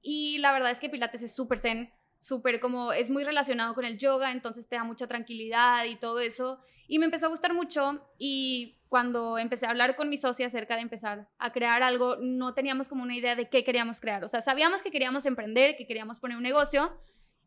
Y 0.03 0.39
la 0.39 0.53
verdad 0.53 0.71
es 0.71 0.81
que 0.81 0.91
Pilates 0.91 1.23
es 1.23 1.35
súper 1.35 1.59
zen, 1.59 1.91
súper 2.19 2.61
como, 2.61 2.93
es 2.93 3.11
muy 3.11 3.25
relacionado 3.25 3.75
con 3.75 3.85
el 3.85 3.99
yoga, 3.99 4.33
entonces 4.33 4.69
te 4.69 4.77
da 4.77 4.85
mucha 4.85 5.07
tranquilidad 5.07 5.85
y 5.87 5.97
todo 5.97 6.21
eso. 6.21 6.61
Y 6.87 6.99
me 6.99 7.07
empezó 7.07 7.27
a 7.27 7.31
gustar 7.31 7.55
mucho 7.55 8.07
y 8.19 8.79
cuando 8.89 9.39
empecé 9.39 9.67
a 9.67 9.71
hablar 9.71 9.97
con 9.97 10.09
mi 10.09 10.19
socia 10.19 10.49
acerca 10.49 10.75
de 10.75 10.83
empezar 10.83 11.29
a 11.39 11.53
crear 11.53 11.83
algo, 11.83 12.17
no 12.21 12.53
teníamos 12.53 12.89
como 12.89 13.05
una 13.05 13.17
idea 13.17 13.37
de 13.37 13.49
qué 13.49 13.65
queríamos 13.65 14.01
crear. 14.01 14.25
O 14.25 14.29
sea, 14.29 14.43
sabíamos 14.43 14.83
que 14.83 14.91
queríamos 14.91 15.25
emprender, 15.27 15.77
que 15.77 15.87
queríamos 15.87 16.19
poner 16.21 16.37
un 16.37 16.43
negocio, 16.43 16.93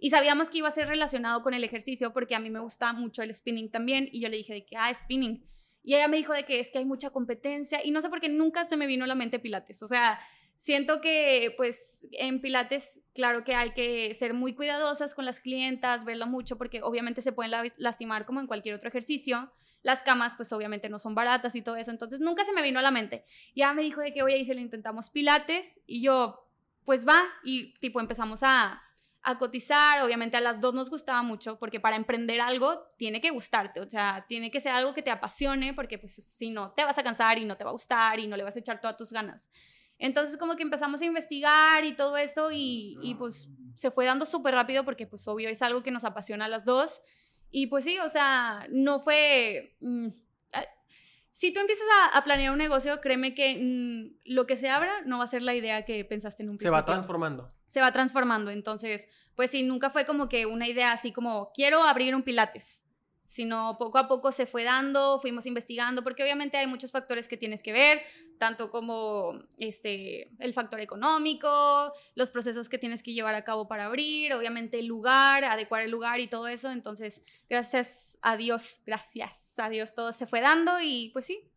y 0.03 0.09
sabíamos 0.09 0.49
que 0.49 0.57
iba 0.57 0.67
a 0.67 0.71
ser 0.71 0.89
relacionado 0.89 1.41
con 1.43 1.53
el 1.53 1.63
ejercicio 1.63 2.11
porque 2.11 2.35
a 2.35 2.39
mí 2.41 2.49
me 2.49 2.59
gusta 2.59 2.91
mucho 2.91 3.23
el 3.23 3.33
spinning 3.33 3.71
también. 3.71 4.09
Y 4.11 4.19
yo 4.19 4.27
le 4.27 4.35
dije 4.35 4.51
de 4.51 4.65
que, 4.65 4.75
ah, 4.75 4.93
spinning. 4.93 5.49
Y 5.81 5.95
ella 5.95 6.09
me 6.09 6.17
dijo 6.17 6.33
de 6.33 6.43
que 6.43 6.59
es 6.59 6.69
que 6.69 6.79
hay 6.79 6.83
mucha 6.83 7.11
competencia. 7.11 7.79
Y 7.81 7.91
no 7.91 8.01
sé 8.01 8.09
por 8.09 8.19
qué 8.19 8.27
nunca 8.27 8.65
se 8.65 8.75
me 8.75 8.85
vino 8.85 9.05
a 9.05 9.07
la 9.07 9.15
mente 9.15 9.39
Pilates. 9.39 9.81
O 9.81 9.87
sea, 9.87 10.19
siento 10.57 10.99
que 10.99 11.53
pues 11.55 12.05
en 12.11 12.41
Pilates, 12.41 13.01
claro 13.13 13.45
que 13.45 13.55
hay 13.55 13.71
que 13.71 14.13
ser 14.13 14.33
muy 14.33 14.53
cuidadosas 14.53 15.15
con 15.15 15.23
las 15.23 15.39
clientas, 15.39 16.03
verlo 16.03 16.27
mucho 16.27 16.57
porque 16.57 16.81
obviamente 16.83 17.21
se 17.21 17.31
pueden 17.31 17.53
lastimar 17.77 18.25
como 18.25 18.41
en 18.41 18.47
cualquier 18.47 18.75
otro 18.75 18.89
ejercicio. 18.89 19.53
Las 19.83 20.03
camas 20.03 20.35
pues 20.35 20.51
obviamente 20.51 20.89
no 20.89 20.99
son 20.99 21.15
baratas 21.15 21.55
y 21.55 21.61
todo 21.61 21.77
eso, 21.77 21.91
entonces 21.91 22.19
nunca 22.19 22.43
se 22.43 22.51
me 22.51 22.61
vino 22.61 22.79
a 22.79 22.81
la 22.81 22.91
mente. 22.91 23.23
Ya 23.55 23.73
me 23.73 23.83
dijo 23.83 24.01
de 24.01 24.11
que, 24.11 24.21
oye, 24.21 24.37
y 24.37 24.43
si 24.43 24.53
le 24.53 24.59
intentamos 24.59 25.09
Pilates 25.09 25.79
y 25.87 26.01
yo, 26.01 26.45
pues 26.83 27.07
va 27.07 27.21
y 27.45 27.73
tipo 27.79 28.01
empezamos 28.01 28.41
a, 28.43 28.81
a 29.23 29.37
cotizar. 29.37 30.01
Obviamente 30.01 30.37
a 30.37 30.41
las 30.41 30.59
dos 30.61 30.73
nos 30.73 30.89
gustaba 30.89 31.23
mucho 31.23 31.57
porque 31.57 31.79
para 31.79 31.95
emprender 31.95 32.41
algo 32.41 32.83
tiene 32.97 33.21
que 33.21 33.31
gustarte, 33.31 33.79
o 33.79 33.89
sea, 33.89 34.25
tiene 34.27 34.51
que 34.51 34.59
ser 34.59 34.73
algo 34.73 34.93
que 34.93 35.01
te 35.01 35.11
apasione 35.11 35.73
porque 35.73 35.97
pues 35.97 36.13
si 36.13 36.49
no 36.49 36.71
te 36.71 36.83
vas 36.83 36.97
a 36.97 37.03
cansar 37.03 37.37
y 37.37 37.45
no 37.45 37.57
te 37.57 37.63
va 37.63 37.71
a 37.71 37.73
gustar 37.73 38.19
y 38.19 38.27
no 38.27 38.37
le 38.37 38.43
vas 38.43 38.55
a 38.55 38.59
echar 38.59 38.79
todas 38.79 38.97
tus 38.97 39.11
ganas. 39.11 39.49
Entonces 39.97 40.37
como 40.37 40.55
que 40.55 40.63
empezamos 40.63 41.01
a 41.01 41.05
investigar 41.05 41.85
y 41.85 41.95
todo 41.95 42.17
eso 42.17 42.51
y, 42.51 42.97
y 43.01 43.15
pues 43.15 43.49
se 43.75 43.91
fue 43.91 44.05
dando 44.05 44.25
súper 44.25 44.53
rápido 44.53 44.83
porque 44.83 45.07
pues 45.07 45.27
obvio 45.27 45.49
es 45.49 45.61
algo 45.61 45.81
que 45.83 45.91
nos 45.91 46.03
apasiona 46.03 46.45
a 46.45 46.49
las 46.49 46.65
dos. 46.65 47.01
Y 47.49 47.67
pues 47.67 47.83
sí, 47.83 47.99
o 47.99 48.09
sea, 48.09 48.67
no 48.71 48.99
fue... 48.99 49.77
Mm, 49.79 50.07
si 51.31 51.51
tú 51.51 51.59
empiezas 51.59 51.85
a, 52.13 52.23
planear 52.23 52.51
un 52.51 52.59
negocio, 52.59 53.01
créeme 53.01 53.33
que 53.33 53.55
mm, 53.55 54.33
lo 54.33 54.45
que 54.45 54.55
se 54.55 54.69
abra 54.69 55.01
no 55.05 55.17
va 55.17 55.23
a 55.23 55.27
ser 55.27 55.41
la 55.41 55.55
idea 55.55 55.83
que 55.83 56.05
pensaste 56.05 56.43
en 56.43 56.49
un 56.49 56.57
principio. 56.57 56.77
Se 56.77 56.81
va 56.81 56.85
transformando 56.85 57.51
se 57.73 57.81
va 57.81 57.91
transformando. 57.91 58.51
Entonces, 58.51 59.07
pues 59.33 59.49
sí, 59.49 59.63
nunca 59.63 59.89
fue 59.89 60.05
como 60.05 60.29
que 60.29 60.45
una 60.45 60.67
idea 60.67 60.91
así 60.91 61.11
como, 61.11 61.51
quiero 61.55 61.81
abrir 61.81 62.13
un 62.13 62.21
pilates. 62.21 62.83
sino 63.25 63.77
poco 63.79 63.97
a 63.97 64.07
poco 64.07 64.31
se 64.31 64.45
fue 64.45 64.63
dando, 64.63 65.17
fuimos 65.17 65.47
investigando, 65.47 66.03
porque 66.03 66.21
obviamente 66.21 66.57
hay 66.57 66.67
muchos 66.67 66.91
factores 66.91 67.27
que 67.27 67.35
tienes 67.35 67.63
que 67.63 67.71
ver, 67.71 68.03
tanto 68.37 68.69
como 68.69 69.39
este, 69.57 70.29
el 70.37 70.53
factor 70.53 70.79
económico, 70.81 71.93
los 72.13 72.29
procesos 72.29 72.69
que 72.69 72.77
tienes 72.77 73.01
que 73.01 73.11
llevar 73.11 73.33
a 73.33 73.43
cabo 73.43 73.67
para 73.67 73.85
abrir, 73.85 74.35
obviamente 74.35 74.77
el 74.77 74.85
lugar, 74.85 75.45
adecuar 75.45 75.81
el 75.81 75.89
lugar 75.89 76.19
y 76.19 76.27
todo 76.27 76.47
eso. 76.47 76.69
Entonces, 76.71 77.23
gracias 77.49 78.19
a 78.21 78.37
Dios, 78.37 78.81
gracias 78.85 79.57
a 79.57 79.67
Dios, 79.69 79.95
todo 79.95 80.13
se 80.13 80.27
fue 80.27 80.39
dando 80.39 80.79
y 80.79 81.09
pues 81.09 81.25
sí. 81.25 81.49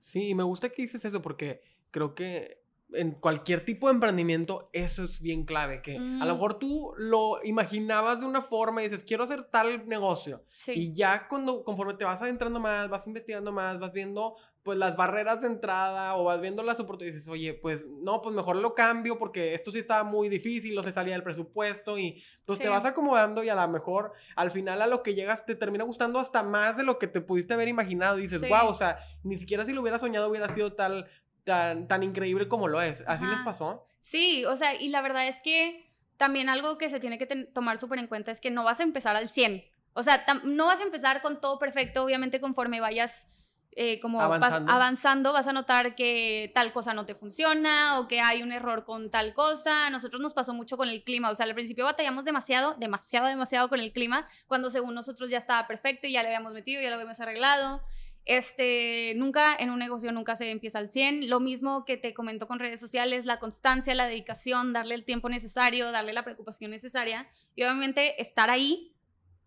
Sí, 0.00 0.34
me 0.34 0.42
gusta 0.42 0.70
que 0.70 0.82
dices 0.82 1.04
eso 1.04 1.22
porque 1.22 1.60
creo 1.92 2.16
que 2.16 2.61
en 2.94 3.12
cualquier 3.12 3.64
tipo 3.64 3.88
de 3.88 3.94
emprendimiento, 3.94 4.68
eso 4.72 5.04
es 5.04 5.20
bien 5.20 5.44
clave, 5.44 5.80
que 5.82 5.96
a 5.96 5.98
lo 6.00 6.04
Mm. 6.04 6.36
mejor 6.36 6.58
tú 6.58 6.92
lo 6.98 7.38
imaginabas 7.44 8.20
de 8.20 8.26
una 8.26 8.42
forma 8.42 8.82
y 8.82 8.88
dices, 8.88 9.04
quiero 9.04 9.24
hacer 9.24 9.44
tal 9.44 9.88
negocio. 9.88 10.44
Sí. 10.52 10.72
Y 10.74 10.92
ya 10.94 11.26
cuando, 11.28 11.64
conforme 11.64 11.94
te 11.94 12.04
vas 12.04 12.20
adentrando 12.22 12.60
más, 12.60 12.88
vas 12.88 13.06
investigando 13.06 13.52
más, 13.52 13.78
vas 13.78 13.92
viendo 13.92 14.36
pues 14.64 14.78
las 14.78 14.96
barreras 14.96 15.40
de 15.40 15.48
entrada 15.48 16.14
o 16.14 16.22
vas 16.22 16.40
viendo 16.40 16.62
las 16.62 16.78
oportunidades, 16.78 17.16
dices, 17.16 17.28
oye, 17.28 17.52
pues 17.52 17.84
no, 18.00 18.20
pues 18.22 18.32
mejor 18.32 18.54
lo 18.54 18.76
cambio 18.76 19.18
porque 19.18 19.54
esto 19.54 19.72
sí 19.72 19.80
estaba 19.80 20.04
muy 20.04 20.28
difícil, 20.28 20.78
o 20.78 20.84
se 20.84 20.92
salía 20.92 21.14
del 21.14 21.24
presupuesto 21.24 21.98
y 21.98 22.22
pues 22.44 22.60
te 22.60 22.68
vas 22.68 22.84
acomodando 22.84 23.42
y 23.42 23.48
a 23.48 23.56
lo 23.56 23.66
mejor 23.66 24.12
al 24.36 24.52
final 24.52 24.80
a 24.80 24.86
lo 24.86 25.02
que 25.02 25.16
llegas 25.16 25.44
te 25.46 25.56
termina 25.56 25.82
gustando 25.82 26.20
hasta 26.20 26.44
más 26.44 26.76
de 26.76 26.84
lo 26.84 26.96
que 27.00 27.08
te 27.08 27.20
pudiste 27.20 27.54
haber 27.54 27.66
imaginado 27.66 28.20
y 28.20 28.22
dices, 28.22 28.40
Sí. 28.40 28.46
wow, 28.48 28.68
o 28.68 28.74
sea, 28.74 28.98
ni 29.24 29.36
siquiera 29.36 29.64
si 29.64 29.72
lo 29.72 29.80
hubiera 29.80 29.98
soñado 29.98 30.28
hubiera 30.28 30.48
sido 30.48 30.74
tal, 30.74 31.08
tan, 31.44 31.88
tan 31.88 32.02
increíble 32.02 32.48
como 32.48 32.68
lo 32.68 32.80
es. 32.80 33.02
¿Así 33.06 33.24
les 33.24 33.36
Ajá. 33.36 33.44
pasó? 33.44 33.86
Sí, 34.00 34.44
o 34.44 34.56
sea, 34.56 34.74
y 34.74 34.88
la 34.88 35.00
verdad 35.00 35.26
es 35.28 35.40
que 35.40 35.90
también 36.16 36.48
algo 36.48 36.78
que 36.78 36.90
se 36.90 37.00
tiene 37.00 37.18
que 37.18 37.26
tomar 37.26 37.78
súper 37.78 37.98
en 37.98 38.06
cuenta 38.06 38.30
es 38.30 38.40
que 38.40 38.50
no 38.50 38.64
vas 38.64 38.80
a 38.80 38.84
empezar 38.84 39.16
al 39.16 39.28
100. 39.28 39.64
O 39.94 40.02
sea, 40.02 40.24
no 40.44 40.66
vas 40.66 40.80
a 40.80 40.84
empezar 40.84 41.20
con 41.20 41.40
todo 41.40 41.58
perfecto, 41.58 42.02
obviamente 42.02 42.40
conforme 42.40 42.80
vayas 42.80 43.28
eh, 43.74 44.00
como 44.00 44.20
Avanzando. 44.20 44.70
avanzando, 44.70 45.32
vas 45.32 45.48
a 45.48 45.52
notar 45.54 45.94
que 45.94 46.52
tal 46.54 46.72
cosa 46.72 46.92
no 46.92 47.06
te 47.06 47.14
funciona 47.14 47.98
o 47.98 48.06
que 48.06 48.20
hay 48.20 48.42
un 48.42 48.52
error 48.52 48.84
con 48.84 49.10
tal 49.10 49.32
cosa. 49.32 49.88
Nosotros 49.90 50.20
nos 50.20 50.34
pasó 50.34 50.52
mucho 50.52 50.76
con 50.76 50.88
el 50.88 51.02
clima, 51.04 51.30
o 51.30 51.34
sea, 51.34 51.46
al 51.46 51.54
principio 51.54 51.84
batallamos 51.86 52.24
demasiado, 52.24 52.74
demasiado, 52.78 53.28
demasiado 53.28 53.68
con 53.68 53.80
el 53.80 53.92
clima, 53.92 54.28
cuando 54.46 54.68
según 54.70 54.94
nosotros 54.94 55.30
ya 55.30 55.38
estaba 55.38 55.66
perfecto 55.66 56.06
y 56.06 56.12
ya 56.12 56.22
le 56.22 56.28
habíamos 56.28 56.52
metido, 56.52 56.82
ya 56.82 56.88
lo 56.88 56.94
habíamos 56.96 57.18
arreglado. 57.20 57.82
Este, 58.24 59.14
nunca 59.16 59.56
en 59.58 59.70
un 59.70 59.80
negocio 59.80 60.12
nunca 60.12 60.36
se 60.36 60.50
empieza 60.50 60.78
al 60.78 60.88
100. 60.88 61.28
Lo 61.28 61.40
mismo 61.40 61.84
que 61.84 61.96
te 61.96 62.14
comento 62.14 62.46
con 62.46 62.58
redes 62.58 62.78
sociales, 62.78 63.24
la 63.24 63.38
constancia, 63.38 63.94
la 63.94 64.06
dedicación, 64.06 64.72
darle 64.72 64.94
el 64.94 65.04
tiempo 65.04 65.28
necesario, 65.28 65.90
darle 65.90 66.12
la 66.12 66.22
preocupación 66.22 66.70
necesaria 66.70 67.28
y 67.56 67.62
obviamente 67.62 68.20
estar 68.22 68.50
ahí 68.50 68.92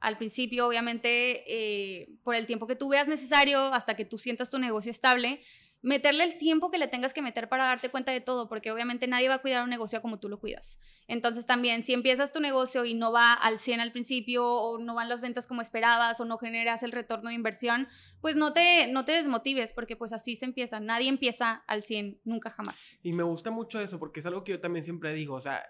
al 0.01 0.17
principio, 0.17 0.67
obviamente 0.67 1.43
eh, 1.47 2.09
por 2.23 2.35
el 2.35 2.45
tiempo 2.45 2.67
que 2.67 2.75
tú 2.75 2.89
veas 2.89 3.07
necesario 3.07 3.73
hasta 3.73 3.95
que 3.95 4.05
tú 4.05 4.17
sientas 4.17 4.49
tu 4.49 4.59
negocio 4.59 4.91
estable. 4.91 5.41
Meterle 5.85 6.23
el 6.23 6.37
tiempo 6.39 6.71
que 6.71 6.79
le 6.79 6.87
tengas 6.87 7.13
que 7.13 7.21
meter 7.21 7.47
para 7.47 7.65
darte 7.65 7.89
cuenta 7.89 8.11
de 8.11 8.19
todo, 8.19 8.49
porque 8.49 8.71
obviamente 8.71 9.05
nadie 9.07 9.29
va 9.29 9.35
a 9.35 9.39
cuidar 9.41 9.63
un 9.63 9.69
negocio 9.69 10.01
como 10.01 10.19
tú 10.19 10.29
lo 10.29 10.39
cuidas. 10.39 10.79
Entonces 11.07 11.45
también, 11.45 11.83
si 11.83 11.93
empiezas 11.93 12.31
tu 12.33 12.39
negocio 12.39 12.85
y 12.85 12.95
no 12.95 13.11
va 13.11 13.33
al 13.33 13.59
100 13.59 13.79
al 13.81 13.91
principio, 13.91 14.45
o 14.47 14.79
no 14.79 14.95
van 14.95 15.09
las 15.09 15.21
ventas 15.21 15.45
como 15.45 15.61
esperabas, 15.61 16.19
o 16.19 16.25
no 16.25 16.37
generas 16.39 16.81
el 16.81 16.91
retorno 16.91 17.29
de 17.29 17.35
inversión, 17.35 17.87
pues 18.19 18.35
no 18.35 18.51
te, 18.51 18.87
no 18.87 19.05
te 19.05 19.11
desmotives, 19.11 19.73
porque 19.73 19.95
pues 19.95 20.11
así 20.11 20.35
se 20.35 20.45
empieza. 20.45 20.79
Nadie 20.79 21.07
empieza 21.07 21.63
al 21.67 21.83
100, 21.83 22.19
nunca 22.23 22.49
jamás. 22.49 22.97
Y 23.03 23.13
me 23.13 23.21
gusta 23.23 23.51
mucho 23.51 23.79
eso 23.79 23.99
porque 23.99 24.21
es 24.21 24.25
algo 24.25 24.43
que 24.43 24.53
yo 24.53 24.59
también 24.59 24.83
siempre 24.83 25.13
digo, 25.13 25.35
o 25.35 25.41
sea, 25.41 25.63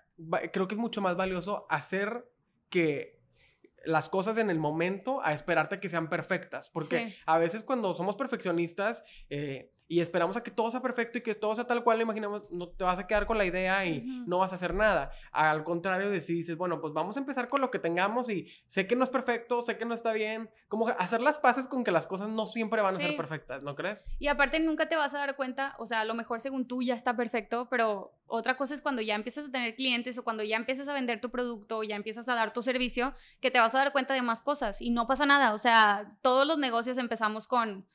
creo 0.53 0.67
que 0.69 0.75
es 0.75 0.79
mucho 0.79 1.01
más 1.01 1.17
valioso 1.17 1.65
hacer 1.69 2.25
que 2.69 3.19
las 3.83 4.09
cosas 4.09 4.37
en 4.37 4.49
el 4.49 4.57
momento 4.59 5.21
a 5.23 5.33
esperarte 5.33 5.79
que 5.79 5.89
sean 5.89 6.09
perfectas, 6.09 6.69
porque 6.69 7.09
Sí. 7.09 7.15
a 7.27 7.37
veces 7.37 7.63
cuando 7.63 7.93
somos 7.93 8.15
perfeccionistas 8.15 9.03
eh, 9.29 9.73
y 9.87 9.99
esperamos 9.99 10.35
a 10.35 10.43
que 10.43 10.51
todo 10.51 10.71
sea 10.71 10.81
perfecto 10.81 11.17
y 11.19 11.21
que 11.21 11.35
todo 11.35 11.55
sea 11.55 11.67
tal 11.67 11.83
cual 11.83 11.97
lo 11.97 12.03
imaginamos, 12.03 12.49
no 12.51 12.69
te 12.69 12.83
vas 12.83 12.97
a 12.97 13.05
quedar 13.05 13.27
con 13.27 13.37
la 13.37 13.45
idea 13.45 13.85
y 13.85 14.01
no 14.25 14.39
vas 14.39 14.51
a 14.51 14.55
hacer 14.55 14.73
nada. 14.73 15.11
Al 15.31 15.63
contrario 15.63 16.09
de 16.09 16.21
si 16.21 16.33
dices, 16.33 16.57
bueno, 16.57 16.81
pues 16.81 16.93
vamos 16.93 17.17
a 17.17 17.19
empezar 17.19 17.49
con 17.49 17.61
lo 17.61 17.69
que 17.69 17.79
tengamos 17.79 18.29
y 18.29 18.47
sé 18.67 18.87
que 18.87 18.95
no 18.95 19.03
es 19.03 19.09
perfecto, 19.09 19.61
sé 19.61 19.77
que 19.77 19.85
no 19.85 19.93
está 19.93 20.11
bien, 20.13 20.49
como 20.67 20.87
hacer 20.87 21.21
las 21.21 21.37
paces 21.37 21.67
con 21.67 21.83
que 21.83 21.91
las 21.91 22.07
cosas 22.07 22.29
no 22.29 22.45
siempre 22.47 22.81
van 22.81 22.95
a 22.95 22.99
ser 22.99 23.15
perfectas, 23.15 23.63
¿no 23.63 23.75
crees? 23.75 24.11
Y 24.19 24.27
aparte 24.27 24.59
nunca 24.59 24.89
te 24.89 24.95
vas 24.95 25.13
a 25.13 25.19
dar 25.19 25.35
cuenta, 25.35 25.75
o 25.77 25.85
sea, 25.85 26.01
a 26.01 26.05
lo 26.05 26.15
mejor 26.15 26.39
según 26.39 26.67
tú 26.67 26.81
ya 26.81 26.95
está 26.95 27.15
perfecto, 27.15 27.67
pero 27.69 28.13
otra 28.27 28.57
cosa 28.57 28.73
es 28.73 28.81
cuando 28.81 29.03
ya 29.03 29.13
empiezas 29.13 29.45
a 29.45 29.51
tener 29.51 29.75
clientes 29.75 30.17
o 30.17 30.23
cuando 30.23 30.43
ya 30.43 30.57
empiezas 30.57 30.87
a 30.87 30.93
vender 30.93 31.21
tu 31.21 31.29
producto 31.29 31.77
o 31.77 31.83
ya 31.83 31.95
empiezas 31.95 32.27
a 32.27 32.33
dar 32.33 32.53
tu 32.53 32.63
servicio, 32.63 33.13
que 33.39 33.51
te 33.51 33.59
vas 33.59 33.75
a 33.75 33.79
dar 33.79 33.91
cuenta 33.91 34.15
de 34.15 34.23
más 34.23 34.41
cosas 34.41 34.81
y 34.81 34.89
no 34.89 35.05
pasa 35.05 35.25
nada, 35.25 35.53
o 35.53 35.57
sea, 35.59 36.17
todos 36.21 36.47
los 36.47 36.57
negocios 36.57 36.97
empezamos 36.97 37.47
con 37.47 37.85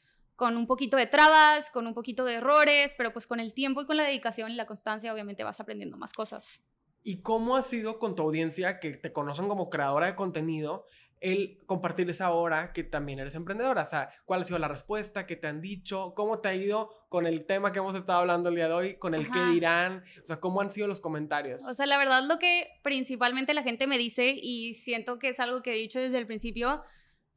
con 0.41 0.57
un 0.57 0.67
poquito 0.67 0.97
de 0.97 1.07
trabas, 1.07 1.71
con 1.71 1.87
un 1.87 1.93
poquito 1.93 2.25
de 2.25 2.37
errores, 2.37 2.95
pero 2.97 3.13
pues 3.13 3.27
con 3.27 3.41
el 3.41 3.53
tiempo 3.53 3.83
y 3.83 3.85
con 3.85 3.99
la 3.99 4.05
dedicación 4.05 4.51
y 4.51 4.55
la 4.55 4.65
constancia 4.65 5.13
obviamente 5.13 5.45
vas 5.45 5.61
aprendiendo 5.61 5.99
más 5.99 6.15
cosas. 6.15 6.63
¿Y 7.03 7.21
cómo 7.21 7.57
ha 7.57 7.63
sido 7.63 7.99
con 7.99 8.15
tu 8.15 8.23
audiencia 8.23 8.81
que 8.81 8.93
te 8.93 9.13
conocen 9.13 9.49
como 9.49 9.69
creadora 9.69 10.07
de 10.07 10.15
contenido 10.15 10.87
el 11.21 11.59
compartirles 11.67 12.23
ahora 12.23 12.73
que 12.73 12.85
también 12.85 13.19
eres 13.19 13.35
emprendedora? 13.35 13.83
O 13.83 13.87
sea, 13.87 14.09
¿cuál 14.25 14.41
ha 14.41 14.45
sido 14.45 14.59
la 14.59 14.69
respuesta? 14.69 15.27
¿Qué 15.27 15.37
te 15.37 15.47
han 15.47 15.61
dicho? 15.61 16.15
¿Cómo 16.17 16.39
te 16.39 16.49
ha 16.49 16.55
ido 16.55 16.89
con 17.11 17.27
el 17.27 17.45
tema 17.45 17.71
que 17.71 17.81
hemos 17.81 17.95
estado 17.95 18.21
hablando 18.21 18.49
el 18.49 18.55
día 18.55 18.69
de 18.69 18.73
hoy? 18.73 18.95
¿Con 18.95 19.15
el 19.15 19.31
qué 19.31 19.41
Ajá. 19.41 19.51
dirán? 19.51 20.05
O 20.25 20.27
sea, 20.27 20.41
¿cómo 20.41 20.63
han 20.63 20.73
sido 20.73 20.87
los 20.87 21.01
comentarios? 21.01 21.63
O 21.67 21.75
sea, 21.75 21.85
la 21.85 21.99
verdad 21.99 22.23
lo 22.23 22.39
que 22.39 22.67
principalmente 22.83 23.53
la 23.53 23.63
gente 23.63 23.87
me 23.87 23.99
dice 23.99 24.35
y 24.41 24.73
siento 24.73 25.19
que 25.19 25.29
es 25.29 25.39
algo 25.39 25.61
que 25.61 25.75
he 25.75 25.77
dicho 25.77 26.01
desde 26.01 26.17
el 26.17 26.27
principio, 26.27 26.83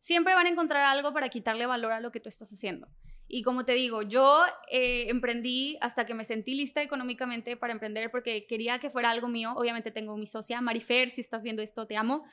siempre 0.04 0.34
van 0.36 0.46
a 0.48 0.50
encontrar 0.50 0.84
algo 0.84 1.14
para 1.14 1.30
quitarle 1.30 1.66
valor 1.66 1.94
a 1.94 2.02
lo 2.02 2.12
que 2.12 2.20
tú 2.20 2.28
estás 2.28 2.52
haciendo. 2.52 2.90
Y 3.30 3.42
como 3.42 3.64
te 3.64 3.72
digo, 3.72 4.02
yo 4.02 4.44
eh, 4.70 5.06
emprendí 5.08 5.78
hasta 5.80 6.06
que 6.06 6.14
me 6.14 6.26
sentí 6.26 6.56
lista 6.56 6.82
económicamente 6.82 7.56
para 7.56 7.72
emprender 7.72 8.12
porque 8.12 8.46
quería 8.46 8.80
que 8.80 8.90
fuera 8.90 9.12
algo 9.12 9.30
mío. 9.30 9.54
Obviamente 9.56 9.92
tengo 9.92 10.18
mi 10.18 10.28
socia, 10.28 10.60
Marifer, 10.60 11.10
si 11.10 11.22
estás 11.22 11.42
viendo 11.42 11.62
esto, 11.62 11.88
te 11.88 11.96
amo. 11.96 12.26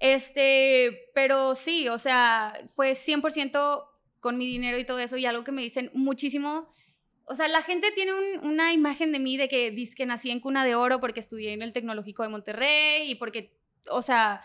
Este, 0.00 1.08
pero 1.14 1.54
sí, 1.54 1.88
o 1.88 1.96
sea, 1.96 2.52
fue 2.74 2.94
100% 2.94 3.86
con 4.20 4.36
mi 4.36 4.46
dinero 4.46 4.78
y 4.78 4.84
todo 4.84 4.98
eso 4.98 5.16
y 5.16 5.24
algo 5.24 5.44
que 5.44 5.52
me 5.52 5.62
dicen 5.62 5.90
muchísimo. 5.94 6.68
O 7.24 7.34
sea, 7.34 7.48
la 7.48 7.62
gente 7.62 7.90
tiene 7.92 8.12
un- 8.12 8.46
una 8.46 8.74
imagen 8.74 9.12
de 9.12 9.18
mí 9.20 9.38
de 9.38 9.48
que 9.48 9.70
dice 9.70 9.94
que 9.96 10.04
nací 10.04 10.30
en 10.30 10.40
cuna 10.40 10.62
de 10.62 10.74
oro 10.74 11.00
porque 11.00 11.20
estudié 11.20 11.54
en 11.54 11.62
el 11.62 11.72
Tecnológico 11.72 12.22
de 12.22 12.28
Monterrey 12.28 13.10
y 13.10 13.14
porque, 13.14 13.56
o 13.90 14.02
sea, 14.02 14.42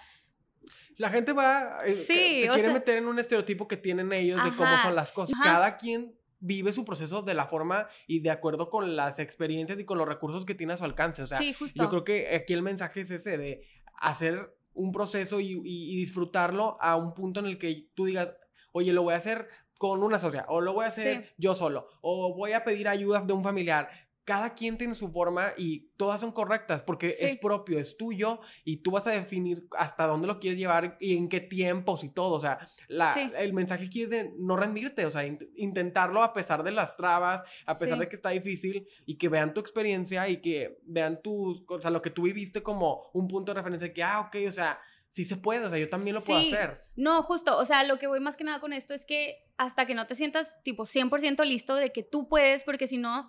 La 1.00 1.10
gente 1.10 1.32
va, 1.34 1.80
eh, 1.86 1.92
Sí, 1.94 2.42
te 2.42 2.48
quiere 2.50 2.60
sea- 2.64 2.74
meter 2.74 2.98
en 2.98 3.08
un 3.08 3.18
estereotipo 3.20 3.68
que 3.68 3.78
tienen 3.78 4.12
ellos 4.14 4.44
de 4.44 4.56
cómo 4.56 4.70
son 4.84 4.96
las 4.96 5.12
cosas. 5.12 5.34
ajá. 5.40 5.44
Cada 5.50 5.78
quien 5.78 6.14
vive 6.42 6.72
su 6.74 6.84
proceso 6.86 7.22
de 7.22 7.34
la 7.34 7.48
forma 7.48 7.88
y 8.06 8.20
de 8.20 8.30
acuerdo 8.32 8.70
con 8.70 8.96
las 8.96 9.18
experiencias 9.20 9.80
y 9.80 9.86
con 9.86 9.98
los 9.98 10.08
recursos 10.08 10.46
que 10.46 10.56
tiene 10.56 10.74
a 10.74 10.78
su 10.78 10.84
alcance. 10.84 11.24
O 11.24 11.28
sea, 11.28 11.38
sí. 11.38 11.56
Yo 11.74 11.90
creo 11.90 12.04
que 12.04 12.36
aquí 12.36 12.54
el 12.54 12.62
mensaje 12.62 13.02
es 13.02 13.12
ese 13.12 13.38
de 13.38 13.64
hacer 13.96 14.56
un 14.74 14.92
proceso 14.92 15.40
y, 15.40 15.54
y- 15.64 15.94
y 15.94 15.96
disfrutarlo 15.96 16.78
a 16.82 16.96
un 16.96 17.14
punto 17.14 17.40
en 17.40 17.46
el 17.48 17.58
que 17.58 17.90
tú 17.96 18.06
digas, 18.06 18.34
oye, 18.74 18.94
lo 18.94 19.04
voy 19.04 19.14
a 19.14 19.18
hacer 19.18 19.48
con 19.78 20.04
una 20.04 20.20
socia, 20.20 20.46
o 20.50 20.60
lo 20.60 20.74
voy 20.74 20.84
a 20.86 20.90
hacer 20.90 21.24
Sí. 21.24 21.30
yo 21.38 21.56
solo, 21.56 21.88
o 22.02 22.36
voy 22.36 22.52
a 22.52 22.66
pedir 22.66 22.88
ayuda 22.90 23.22
de 23.22 23.32
un 23.34 23.44
familiar. 23.44 23.90
Cada 24.30 24.54
quien 24.54 24.78
tiene 24.78 24.94
su 24.94 25.12
forma 25.12 25.54
y 25.58 25.90
todas 25.98 26.20
son 26.22 26.32
correctas 26.32 26.84
porque 26.84 27.10
Sí. 27.16 27.26
es 27.26 27.38
propio, 27.40 27.80
es 27.80 27.98
tuyo 27.98 28.40
y 28.64 28.78
tú 28.84 28.92
vas 28.92 29.08
a 29.08 29.10
definir 29.10 29.66
hasta 29.76 30.06
dónde 30.06 30.28
lo 30.28 30.40
quieres 30.40 30.60
llevar 30.60 30.98
y 31.00 31.18
en 31.18 31.30
qué 31.30 31.40
tiempos 31.40 32.04
y 32.04 32.10
todo. 32.10 32.36
O 32.36 32.40
sea, 32.40 32.60
la- 32.88 33.12
Sí. 33.12 33.32
el 33.36 33.54
mensaje 33.54 33.86
aquí 33.86 34.04
es 34.04 34.12
de 34.12 34.32
no 34.38 34.56
rendirte, 34.56 35.08
o 35.08 35.10
sea, 35.10 35.26
int- 35.26 35.50
intentarlo 35.56 36.22
a 36.22 36.32
pesar 36.32 36.62
de 36.62 36.70
las 36.70 36.96
trabas, 36.96 37.42
a 37.66 37.76
pesar 37.80 37.96
Sí. 37.98 38.02
de 38.02 38.08
que 38.10 38.16
está 38.18 38.30
difícil 38.30 38.88
y 39.08 39.18
que 39.18 39.30
vean 39.30 39.52
tu 39.56 39.62
experiencia 39.62 40.30
y 40.30 40.38
que 40.42 40.78
vean 40.84 41.24
tu, 41.24 41.66
o 41.68 41.82
sea, 41.82 41.90
lo 41.90 42.04
que 42.04 42.12
tú 42.12 42.22
viviste 42.22 42.62
como 42.62 43.10
un 43.14 43.28
punto 43.28 43.52
de 43.52 43.60
referencia 43.60 43.88
de 43.88 43.94
que, 43.96 44.04
ah, 44.04 44.20
ok, 44.28 44.36
o 44.48 44.52
sea, 44.52 44.80
sí 45.10 45.26
se 45.26 45.38
puede, 45.38 45.66
o 45.66 45.70
sea, 45.72 45.80
yo 45.80 45.90
también 45.90 46.14
lo 46.14 46.22
puedo 46.22 46.40
Sí. 46.40 46.54
hacer. 46.54 46.84
No, 46.96 47.24
justo, 47.24 47.58
o 47.58 47.66
sea, 47.66 47.84
lo 47.84 47.98
que 47.98 48.06
voy 48.06 48.20
más 48.20 48.38
que 48.38 48.44
nada 48.44 48.60
con 48.60 48.74
esto 48.74 48.94
es 48.94 49.08
que 49.08 49.38
hasta 49.58 49.88
que 49.88 49.96
no 49.96 50.06
te 50.06 50.14
sientas 50.14 50.56
tipo 50.64 50.86
100% 50.86 51.44
listo 51.44 51.74
de 51.76 51.92
que 51.92 52.04
tú 52.04 52.30
puedes, 52.30 52.64
porque 52.64 52.88
si 52.88 52.98
no, 53.00 53.28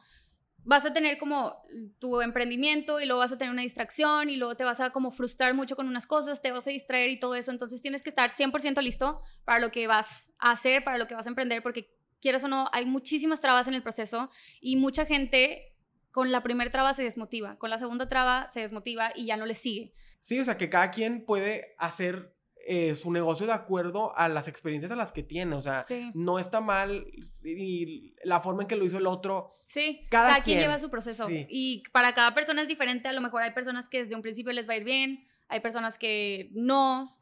vas 0.65 0.85
a 0.85 0.93
tener 0.93 1.19
como 1.19 1.63
tu 1.99 2.21
emprendimiento 2.21 3.01
y 3.01 3.07
luego 3.07 3.21
vas 3.21 3.33
a 3.33 3.39
tener 3.39 3.53
una 3.53 3.63
distracción 3.63 4.31
y 4.31 4.37
luego 4.37 4.57
te 4.57 4.65
vas 4.65 4.81
a 4.81 4.91
como 4.91 5.11
frustrar 5.11 5.55
mucho 5.55 5.77
con 5.77 5.89
unas 5.89 6.07
cosas, 6.07 6.43
te 6.43 6.53
vas 6.53 6.67
a 6.67 6.71
distraer 6.71 7.11
y 7.11 7.19
todo 7.19 7.35
eso, 7.35 7.51
entonces 7.51 7.81
tienes 7.81 8.03
que 8.03 8.11
estar 8.11 8.31
100% 8.31 8.83
listo 8.83 9.23
para 9.45 9.59
lo 9.59 9.71
que 9.71 9.87
vas 9.87 10.31
a 10.39 10.53
hacer, 10.53 10.85
para 10.85 10.99
lo 10.99 11.09
que 11.09 11.15
vas 11.15 11.27
a 11.27 11.31
emprender, 11.31 11.63
porque 11.63 11.95
quieras 12.21 12.45
o 12.45 12.49
no, 12.49 12.69
hay 12.73 12.87
muchísimas 12.87 13.41
trabas 13.41 13.69
en 13.69 13.75
el 13.75 13.83
proceso 13.83 14.31
y 14.61 14.77
mucha 14.77 15.07
gente 15.07 15.75
con 16.11 16.33
la 16.33 16.43
primera 16.43 16.71
traba 16.71 16.95
se 16.95 17.03
desmotiva, 17.03 17.57
con 17.59 17.71
la 17.71 17.79
segunda 17.79 18.09
traba 18.09 18.49
se 18.51 18.61
desmotiva 18.61 19.13
y 19.15 19.27
ya 19.27 19.37
no 19.37 19.47
le 19.47 19.55
sigue. 19.55 19.95
Sí, 20.21 20.39
o 20.39 20.45
sea, 20.45 20.59
que 20.59 20.69
cada 20.69 20.91
quien 20.91 21.25
puede 21.25 21.75
hacer 21.79 22.35
eh, 22.67 22.95
su 22.95 23.11
negocio 23.11 23.47
de 23.47 23.53
acuerdo 23.53 24.17
a 24.17 24.29
las 24.29 24.47
experiencias 24.49 24.93
a 24.93 24.97
las 24.97 25.13
que 25.13 25.23
tiene, 25.23 25.57
o 25.57 25.61
sea, 25.63 25.81
Sí. 25.81 26.11
no 26.15 26.39
está 26.39 26.61
mal 26.61 27.07
y 27.45 28.15
la 28.25 28.41
forma 28.41 28.63
en 28.63 28.69
que 28.69 28.77
lo 28.77 28.85
hizo 28.85 28.99
el 28.99 29.07
otro. 29.07 29.51
Sí, 29.65 30.07
Cada 30.11 30.29
cada, 30.31 30.35
quien 30.43 30.59
quien. 30.59 30.69
lleva 30.69 30.79
su 30.79 30.91
proceso. 30.91 31.27
Sí. 31.27 31.47
Y 31.49 31.83
para 31.93 32.15
cada 32.15 32.35
persona 32.35 32.63
es 32.63 32.69
diferente. 32.69 33.09
A 33.09 33.13
lo 33.13 33.21
mejor 33.21 33.43
hay 33.43 33.53
personas 33.53 33.89
que 33.89 33.99
desde 33.99 34.15
un 34.15 34.23
principio 34.23 34.53
les 34.53 34.69
va 34.69 34.75
a 34.75 34.77
ir 34.77 34.85
bien, 34.85 35.27
hay 35.49 35.61
personas 35.61 35.99
que 35.99 36.51
no. 36.53 37.17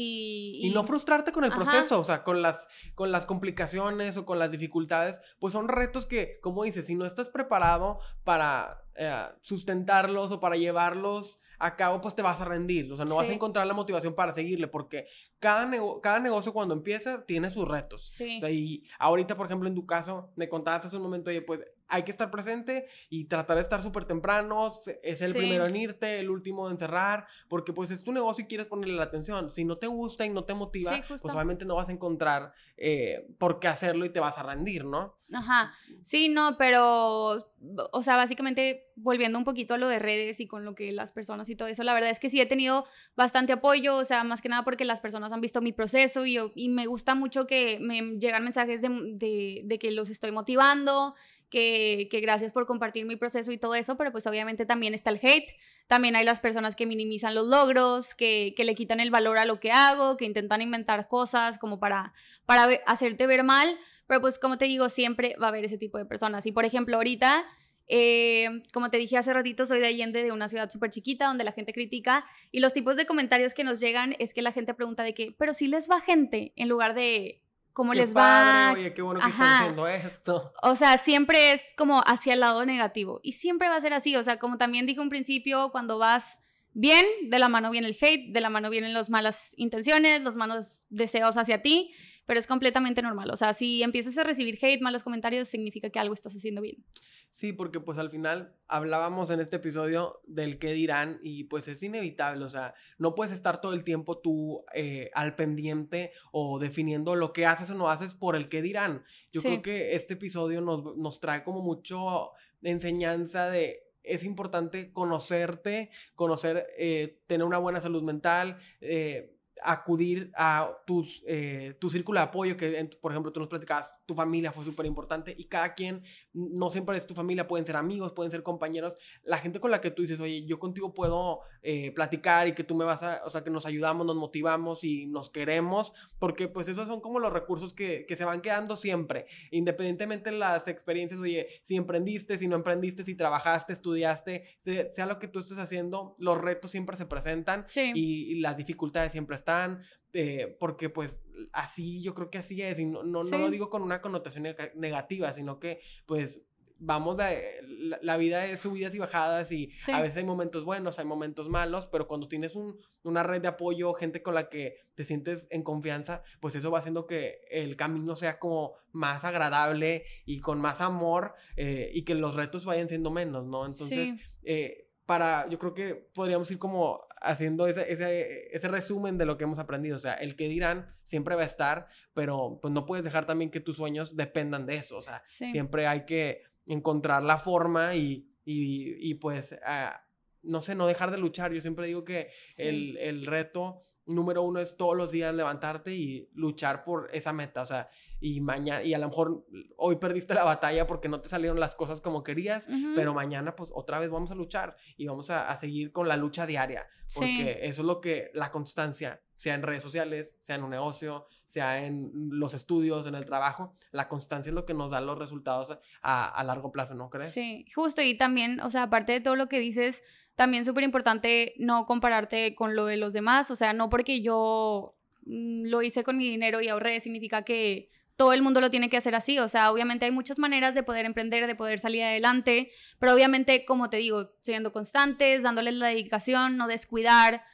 y, 0.00 0.70
no 0.74 0.84
frustrarte 0.84 1.32
con 1.32 1.44
el 1.44 1.50
proceso, 1.52 1.98
o 1.98 2.04
sea, 2.04 2.22
con 2.22 2.40
las, 2.40 2.68
con 2.94 3.10
las 3.10 3.26
complicaciones 3.26 4.16
o 4.16 4.24
con 4.24 4.38
las 4.38 4.50
dificultades, 4.52 5.20
pues 5.40 5.52
son 5.52 5.66
retos 5.68 6.06
que, 6.06 6.38
como 6.40 6.62
dices, 6.62 6.86
si 6.86 6.94
no 6.94 7.04
estás 7.04 7.28
preparado 7.30 7.98
para 8.22 8.84
eh, 8.94 9.24
sustentarlos 9.40 10.30
o 10.30 10.38
para 10.40 10.56
llevarlos 10.56 11.40
a 11.58 11.76
cabo, 11.76 12.00
pues 12.00 12.14
te 12.14 12.22
vas 12.22 12.40
a 12.40 12.44
rendir. 12.44 12.90
O 12.92 12.96
sea, 12.96 13.04
no 13.04 13.16
vas 13.16 13.28
a 13.28 13.32
encontrar 13.32 13.66
la 13.66 13.74
motivación 13.74 14.14
para 14.14 14.32
seguirle, 14.32 14.68
porque 14.68 15.06
cada, 15.38 15.70
cada 16.02 16.20
negocio 16.20 16.52
cuando 16.52 16.74
empieza 16.74 17.24
tiene 17.26 17.50
sus 17.50 17.66
retos. 17.66 18.08
Sí. 18.08 18.38
O 18.38 18.40
sea, 18.40 18.50
y 18.50 18.84
ahorita, 18.98 19.36
por 19.36 19.46
ejemplo, 19.46 19.68
en 19.68 19.74
tu 19.74 19.86
caso, 19.86 20.30
me 20.36 20.48
contabas 20.48 20.86
hace 20.86 20.96
un 20.96 21.02
momento, 21.02 21.30
oye, 21.30 21.42
pues 21.42 21.60
hay 21.88 22.02
que 22.02 22.10
estar 22.10 22.30
presente 22.30 22.86
y 23.08 23.24
tratar 23.24 23.56
de 23.56 23.62
estar 23.62 23.82
súper 23.82 24.04
temprano. 24.04 24.72
Es 25.02 25.22
el 25.22 25.32
primero 25.32 25.66
en 25.66 25.76
irte, 25.76 26.20
el 26.20 26.30
último 26.30 26.70
en 26.70 26.78
cerrar, 26.78 27.26
porque 27.48 27.72
pues 27.72 27.90
es 27.90 28.04
tu 28.04 28.12
negocio 28.12 28.44
y 28.44 28.48
quieres 28.48 28.66
ponerle 28.66 28.94
la 28.94 29.04
atención. 29.04 29.50
Si 29.50 29.64
no 29.64 29.78
te 29.78 29.86
gusta 29.86 30.24
y 30.24 30.30
no 30.30 30.44
te 30.44 30.54
motiva, 30.54 31.00
pues 31.08 31.24
obviamente 31.24 31.64
no 31.64 31.76
vas 31.76 31.88
a 31.88 31.92
encontrar 31.92 32.52
eh, 32.76 33.26
por 33.38 33.58
qué 33.58 33.68
hacerlo 33.68 34.04
y 34.04 34.10
te 34.10 34.20
vas 34.20 34.38
a 34.38 34.42
rendir, 34.42 34.84
¿no? 34.84 35.16
Ajá. 35.32 35.74
Sí, 36.02 36.28
no, 36.28 36.56
pero, 36.56 37.52
o 37.92 38.02
sea, 38.02 38.16
básicamente 38.16 38.86
volviendo 38.96 39.38
un 39.38 39.44
poquito 39.44 39.74
a 39.74 39.78
lo 39.78 39.88
de 39.88 39.98
redes 39.98 40.40
y 40.40 40.46
con 40.46 40.64
lo 40.64 40.74
que 40.74 40.90
las 40.92 41.12
personas 41.12 41.48
y 41.48 41.56
todo 41.56 41.68
eso, 41.68 41.84
la 41.84 41.92
verdad 41.92 42.10
es 42.10 42.18
que 42.18 42.30
sí 42.30 42.40
he 42.40 42.46
tenido 42.46 42.86
bastante 43.14 43.52
apoyo, 43.52 43.96
o 43.96 44.04
sea, 44.04 44.24
más 44.24 44.40
que 44.40 44.48
nada 44.48 44.64
porque 44.64 44.84
las 44.84 45.00
personas 45.00 45.32
han 45.32 45.40
visto 45.40 45.60
mi 45.60 45.72
proceso 45.72 46.24
y, 46.24 46.38
y 46.54 46.68
me 46.68 46.86
gusta 46.86 47.14
mucho 47.14 47.46
que 47.46 47.78
me 47.78 48.00
llegan 48.18 48.44
mensajes 48.44 48.80
de, 48.80 48.88
de, 48.88 49.62
de 49.64 49.78
que 49.78 49.90
los 49.90 50.08
estoy 50.08 50.32
motivando 50.32 51.14
que, 51.48 52.08
gracias 52.22 52.52
por 52.52 52.66
compartir 52.66 53.06
mi 53.06 53.16
proceso 53.16 53.52
y 53.52 53.58
todo 53.58 53.74
eso, 53.74 53.96
pero 53.96 54.12
pues 54.12 54.26
obviamente 54.26 54.66
también 54.66 54.94
está 54.94 55.10
el 55.10 55.20
hate, 55.22 55.52
también 55.86 56.16
hay 56.16 56.24
las 56.24 56.40
personas 56.40 56.76
que 56.76 56.86
minimizan 56.86 57.34
los 57.34 57.46
logros, 57.46 58.14
que, 58.14 58.54
le 58.56 58.74
quitan 58.74 59.00
el 59.00 59.10
valor 59.10 59.38
a 59.38 59.44
lo 59.44 59.60
que 59.60 59.70
hago, 59.70 60.16
que 60.16 60.24
intentan 60.24 60.62
inventar 60.62 61.08
cosas 61.08 61.58
como 61.58 61.78
para, 61.78 62.12
para 62.46 62.64
hacerte 62.86 63.26
ver 63.26 63.44
mal, 63.44 63.78
pero 64.06 64.20
pues 64.20 64.38
como 64.38 64.58
te 64.58 64.66
digo, 64.66 64.88
siempre 64.88 65.36
va 65.40 65.46
a 65.46 65.48
haber 65.50 65.64
ese 65.64 65.78
tipo 65.78 65.98
de 65.98 66.04
personas. 66.04 66.46
Y 66.46 66.52
por 66.52 66.64
ejemplo, 66.64 66.96
ahorita... 66.96 67.46
Eh, 67.90 68.64
como 68.74 68.90
te 68.90 68.98
dije 68.98 69.16
hace 69.16 69.32
ratito, 69.32 69.64
soy 69.64 69.80
de 69.80 69.86
Allende, 69.86 70.22
de 70.22 70.30
una 70.30 70.48
ciudad 70.48 70.68
súper 70.68 70.90
chiquita 70.90 71.26
donde 71.26 71.42
la 71.42 71.52
gente 71.52 71.72
critica 71.72 72.26
y 72.52 72.60
los 72.60 72.74
tipos 72.74 72.96
de 72.96 73.06
comentarios 73.06 73.54
que 73.54 73.64
nos 73.64 73.80
llegan 73.80 74.14
es 74.18 74.34
que 74.34 74.42
la 74.42 74.52
gente 74.52 74.74
pregunta 74.74 75.02
de 75.04 75.14
que, 75.14 75.34
pero 75.38 75.54
si 75.54 75.68
les 75.68 75.90
va 75.90 75.98
gente 75.98 76.52
en 76.56 76.68
lugar 76.68 76.92
de, 76.92 77.40
cómo 77.78 77.94
les 77.94 78.12
va. 78.12 78.72
Oye, 78.74 78.92
qué 78.92 79.02
bueno 79.02 79.20
que 79.20 79.28
están 79.28 79.46
haciendo 79.46 79.86
esto. 79.86 80.52
O 80.62 80.74
sea, 80.74 80.98
siempre 80.98 81.52
es 81.52 81.74
como 81.76 82.02
hacia 82.04 82.34
el 82.34 82.40
lado 82.40 82.66
negativo. 82.66 83.20
Y 83.22 83.34
siempre 83.34 83.68
va 83.68 83.76
a 83.76 83.80
ser 83.80 83.92
así. 83.92 84.16
O 84.16 84.22
sea, 84.24 84.40
como 84.40 84.58
también 84.58 84.84
dije 84.84 84.98
un 84.98 85.10
principio, 85.10 85.70
cuando 85.70 85.96
vas 85.96 86.40
bien, 86.72 87.06
de 87.22 87.38
la 87.38 87.48
mano 87.48 87.70
viene 87.70 87.86
el 87.86 87.96
hate, 88.00 88.32
de 88.32 88.40
la 88.40 88.50
mano 88.50 88.68
vienen 88.68 88.94
las 88.94 89.10
malas 89.10 89.54
intenciones, 89.56 90.22
los 90.22 90.34
malos 90.34 90.86
deseos 90.90 91.36
hacia 91.36 91.62
ti 91.62 91.92
pero 92.28 92.38
es 92.38 92.46
completamente 92.46 93.00
normal. 93.00 93.30
O 93.30 93.38
sea, 93.38 93.54
si 93.54 93.82
empiezas 93.82 94.18
a 94.18 94.22
recibir 94.22 94.58
hate, 94.60 94.82
malos 94.82 95.02
comentarios, 95.02 95.48
significa 95.48 95.88
que 95.88 95.98
algo 95.98 96.12
estás 96.12 96.36
haciendo 96.36 96.60
bien. 96.60 96.84
Sí, 97.30 97.54
porque 97.54 97.80
pues 97.80 97.96
al 97.96 98.10
final 98.10 98.54
hablábamos 98.66 99.30
en 99.30 99.40
este 99.40 99.56
episodio 99.56 100.20
del 100.26 100.58
qué 100.58 100.74
dirán 100.74 101.20
y 101.22 101.44
pues 101.44 101.68
es 101.68 101.82
inevitable, 101.82 102.44
o 102.44 102.48
sea, 102.50 102.74
no 102.98 103.14
puedes 103.14 103.32
estar 103.32 103.62
todo 103.62 103.72
el 103.72 103.82
tiempo 103.82 104.18
tú 104.18 104.62
eh, 104.74 105.10
al 105.14 105.36
pendiente 105.36 106.12
o 106.30 106.58
definiendo 106.58 107.16
lo 107.16 107.32
que 107.32 107.46
haces 107.46 107.70
o 107.70 107.74
no 107.74 107.88
haces 107.88 108.12
por 108.12 108.36
el 108.36 108.50
qué 108.50 108.60
dirán. 108.60 109.04
Yo 109.32 109.40
creo 109.40 109.62
que 109.62 109.96
este 109.96 110.12
episodio 110.12 110.60
nos, 110.60 110.98
nos 110.98 111.20
trae 111.20 111.42
como 111.42 111.62
mucho 111.62 112.32
enseñanza 112.62 113.48
de 113.48 113.84
es 114.02 114.24
importante 114.24 114.92
conocerte, 114.92 115.90
conocer, 116.14 116.66
eh, 116.78 117.20
tener 117.26 117.46
una 117.46 117.58
buena 117.58 117.80
salud 117.80 118.02
mental, 118.02 118.58
eh, 118.80 119.37
acudir 119.62 120.30
a 120.36 120.70
tus, 120.86 121.22
eh, 121.26 121.76
tu 121.80 121.90
círculo 121.90 122.20
de 122.20 122.24
apoyo, 122.24 122.56
que 122.56 122.90
por 123.00 123.12
ejemplo 123.12 123.32
tú 123.32 123.40
nos 123.40 123.48
platicabas, 123.48 123.92
tu 124.08 124.14
familia 124.14 124.52
fue 124.52 124.64
súper 124.64 124.86
importante 124.86 125.34
y 125.36 125.44
cada 125.44 125.74
quien, 125.74 126.02
no 126.32 126.70
siempre 126.70 126.96
es 126.96 127.06
tu 127.06 127.14
familia, 127.14 127.46
pueden 127.46 127.66
ser 127.66 127.76
amigos, 127.76 128.14
pueden 128.14 128.30
ser 128.30 128.42
compañeros, 128.42 128.94
la 129.22 129.36
gente 129.36 129.60
con 129.60 129.70
la 129.70 129.82
que 129.82 129.90
tú 129.90 130.00
dices, 130.00 130.18
oye, 130.18 130.46
yo 130.46 130.58
contigo 130.58 130.94
puedo 130.94 131.40
eh, 131.62 131.92
platicar 131.92 132.48
y 132.48 132.54
que 132.54 132.64
tú 132.64 132.74
me 132.74 132.86
vas 132.86 133.02
a, 133.02 133.20
o 133.26 133.30
sea, 133.30 133.44
que 133.44 133.50
nos 133.50 133.66
ayudamos, 133.66 134.06
nos 134.06 134.16
motivamos 134.16 134.82
y 134.82 135.06
nos 135.08 135.28
queremos, 135.28 135.92
porque 136.18 136.48
pues 136.48 136.68
esos 136.68 136.88
son 136.88 137.02
como 137.02 137.20
los 137.20 137.34
recursos 137.34 137.74
que, 137.74 138.06
que 138.06 138.16
se 138.16 138.24
van 138.24 138.40
quedando 138.40 138.76
siempre, 138.76 139.26
independientemente 139.50 140.30
de 140.30 140.38
las 140.38 140.68
experiencias, 140.68 141.20
oye, 141.20 141.46
si 141.62 141.76
emprendiste, 141.76 142.38
si 142.38 142.48
no 142.48 142.56
emprendiste, 142.56 143.04
si 143.04 143.14
trabajaste, 143.14 143.74
estudiaste, 143.74 144.58
sea, 144.64 145.04
lo 145.04 145.18
que 145.18 145.28
tú 145.28 145.40
estés 145.40 145.58
haciendo, 145.58 146.16
los 146.18 146.40
retos 146.40 146.70
siempre 146.70 146.96
se 146.96 147.04
presentan 147.04 147.66
y, 147.76 147.92
y 148.32 148.40
las 148.40 148.56
dificultades 148.56 149.12
siempre 149.12 149.36
están 149.36 149.82
eh, 150.14 150.56
porque 150.58 150.88
pues 150.88 151.18
así 151.52 152.02
yo 152.02 152.14
creo 152.14 152.30
que 152.30 152.38
así 152.38 152.62
es, 152.62 152.78
y 152.78 152.86
no, 152.86 153.02
no, 153.02 153.22
lo 153.22 153.50
digo 153.50 153.70
con 153.70 153.82
una 153.82 154.00
connotación 154.00 154.46
negativa, 154.74 155.32
sino 155.32 155.58
que 155.58 155.80
pues 156.06 156.42
vamos 156.78 157.16
de, 157.16 157.98
la, 158.02 158.16
vida 158.16 158.46
es 158.46 158.60
subidas 158.60 158.94
y 158.94 158.98
bajadas 158.98 159.50
y 159.52 159.72
a 159.92 160.00
veces 160.00 160.18
hay 160.18 160.24
momentos 160.24 160.64
buenos, 160.64 160.98
hay 160.98 161.04
momentos 161.04 161.48
malos, 161.48 161.86
pero 161.86 162.06
cuando 162.06 162.28
tienes 162.28 162.54
un, 162.54 162.78
una 163.02 163.22
red 163.22 163.42
de 163.42 163.48
apoyo, 163.48 163.92
gente 163.94 164.22
con 164.22 164.34
la 164.34 164.48
que 164.48 164.76
te 164.94 165.04
sientes 165.04 165.48
en 165.50 165.62
confianza, 165.62 166.22
pues 166.40 166.54
eso 166.54 166.70
va 166.70 166.78
haciendo 166.78 167.06
que 167.06 167.40
el 167.50 167.76
camino 167.76 168.16
sea 168.16 168.38
como 168.38 168.74
más 168.92 169.24
agradable 169.24 170.04
y 170.24 170.40
con 170.40 170.60
más 170.60 170.80
amor 170.80 171.34
eh, 171.56 171.90
y 171.92 172.04
que 172.04 172.14
los 172.14 172.36
retos 172.36 172.64
vayan 172.64 172.88
siendo 172.88 173.10
menos, 173.10 173.46
¿no? 173.46 173.66
Entonces, 173.66 174.14
eh, 174.44 174.88
para, 175.04 175.48
yo 175.48 175.58
creo 175.58 175.74
que 175.74 175.94
podríamos 175.94 176.50
ir 176.50 176.58
como 176.58 177.07
haciendo 177.20 177.66
ese, 177.66 177.92
ese, 177.92 178.54
ese, 178.54 178.68
resumen 178.68 179.18
de 179.18 179.26
lo 179.26 179.36
que 179.36 179.44
hemos 179.44 179.58
aprendido. 179.58 179.96
O 179.96 180.00
sea, 180.00 180.14
el 180.14 180.36
que 180.36 180.48
dirán 180.48 180.94
siempre 181.02 181.34
va 181.34 181.42
a 181.42 181.46
estar, 181.46 181.88
pero 182.14 182.58
pues 182.60 182.72
no 182.72 182.86
puedes 182.86 183.04
dejar 183.04 183.24
también 183.26 183.50
que 183.50 183.60
tus 183.60 183.76
sueños 183.76 184.16
dependan 184.16 184.66
de 184.66 184.76
eso. 184.76 184.98
O 184.98 185.02
sea, 185.02 185.20
siempre 185.24 185.86
hay 185.86 186.04
que 186.04 186.42
encontrar 186.66 187.22
la 187.22 187.38
forma 187.38 187.94
y, 187.94 188.30
y, 188.44 189.10
y 189.10 189.14
pues, 189.14 189.56
ah, 189.64 190.04
no 190.42 190.60
sé, 190.60 190.74
no 190.74 190.86
dejar 190.86 191.10
de 191.10 191.18
luchar. 191.18 191.52
Yo 191.52 191.60
siempre 191.60 191.86
digo 191.86 192.04
que 192.04 192.30
el, 192.56 192.96
el 192.98 193.26
reto 193.26 193.84
número 194.06 194.42
uno 194.42 194.60
es 194.60 194.76
todos 194.76 194.96
los 194.96 195.12
días 195.12 195.34
levantarte 195.34 195.94
y 195.94 196.28
luchar 196.34 196.84
por 196.84 197.08
esa 197.12 197.32
meta. 197.32 197.62
O 197.62 197.66
sea, 197.66 197.90
y 198.20 198.40
mañana, 198.40 198.82
y 198.82 198.94
a 198.94 198.98
lo 198.98 199.08
mejor 199.08 199.46
hoy 199.76 199.96
perdiste 199.96 200.34
la 200.34 200.44
batalla 200.44 200.86
porque 200.86 201.08
no 201.08 201.20
te 201.20 201.28
salieron 201.28 201.60
las 201.60 201.76
cosas 201.76 202.00
como 202.00 202.22
querías, 202.24 202.68
pero 202.94 203.14
mañana 203.14 203.54
pues 203.54 203.70
otra 203.72 203.98
vez 203.98 204.10
vamos 204.10 204.30
a 204.30 204.34
luchar 204.34 204.76
y 204.96 205.06
vamos 205.06 205.30
a, 205.30 205.56
seguir 205.56 205.92
con 205.92 206.08
la 206.08 206.16
lucha 206.16 206.46
diaria, 206.46 206.86
porque 207.14 207.60
eso 207.62 207.82
es 207.82 207.86
lo 207.86 208.00
que 208.00 208.30
la 208.34 208.50
constancia, 208.50 209.22
sea 209.34 209.54
en 209.54 209.62
redes 209.62 209.82
sociales, 209.82 210.36
sea 210.40 210.56
en 210.56 210.64
un 210.64 210.70
negocio, 210.70 211.26
sea 211.44 211.84
en 211.84 212.10
los 212.30 212.54
estudios, 212.54 213.06
en 213.06 213.14
el 213.14 213.24
trabajo, 213.24 213.76
la 213.92 214.08
constancia 214.08 214.50
es 214.50 214.54
lo 214.54 214.66
que 214.66 214.74
nos 214.74 214.90
da 214.90 215.00
los 215.00 215.18
resultados 215.18 215.78
a, 216.02 216.28
a 216.28 216.44
largo 216.44 216.72
plazo, 216.72 216.94
¿no 216.94 217.10
crees? 217.10 217.32
Sí, 217.32 217.64
justo, 217.74 218.02
y 218.02 218.16
también, 218.16 218.60
o 218.60 218.70
sea, 218.70 218.84
aparte 218.84 219.12
de 219.12 219.20
todo 219.20 219.36
lo 219.36 219.48
que 219.48 219.60
dices, 219.60 220.02
también 220.34 220.64
súper 220.64 220.84
importante 220.84 221.54
no 221.58 221.84
compararte 221.86 222.54
con 222.54 222.76
lo 222.76 222.86
de 222.86 222.96
los 222.96 223.12
demás, 223.12 223.50
o 223.50 223.56
sea, 223.56 223.72
no 223.72 223.90
porque 223.90 224.20
yo 224.20 224.96
mm, 225.24 225.66
lo 225.66 225.82
hice 225.82 226.04
con 226.04 226.16
mi 226.16 226.28
dinero 226.28 226.60
y 226.60 226.68
ahorré, 226.68 227.00
significa 227.00 227.42
que 227.42 227.90
todo 228.18 228.32
el 228.32 228.42
mundo 228.42 228.60
lo 228.60 228.68
tiene 228.68 228.90
que 228.90 228.96
hacer 228.96 229.14
así. 229.14 229.38
O 229.38 229.48
sea, 229.48 229.70
obviamente 229.70 230.04
hay 230.04 230.10
muchas 230.10 230.40
maneras 230.40 230.74
de 230.74 230.82
poder 230.82 231.06
emprender, 231.06 231.46
de 231.46 231.54
poder 231.54 231.78
salir 231.78 232.02
adelante, 232.02 232.72
pero 232.98 233.14
obviamente, 233.14 233.64
como 233.64 233.88
te 233.88 233.98
digo, 233.98 234.34
siendo 234.42 234.72
constantes, 234.72 235.44
dándoles 235.44 235.74
la 235.74 235.86
dedicación, 235.86 236.56
no 236.56 236.66
descuidar. 236.66 237.44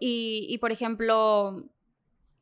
Y, 0.00 0.46
y, 0.48 0.56
por 0.58 0.72
ejemplo, 0.72 1.68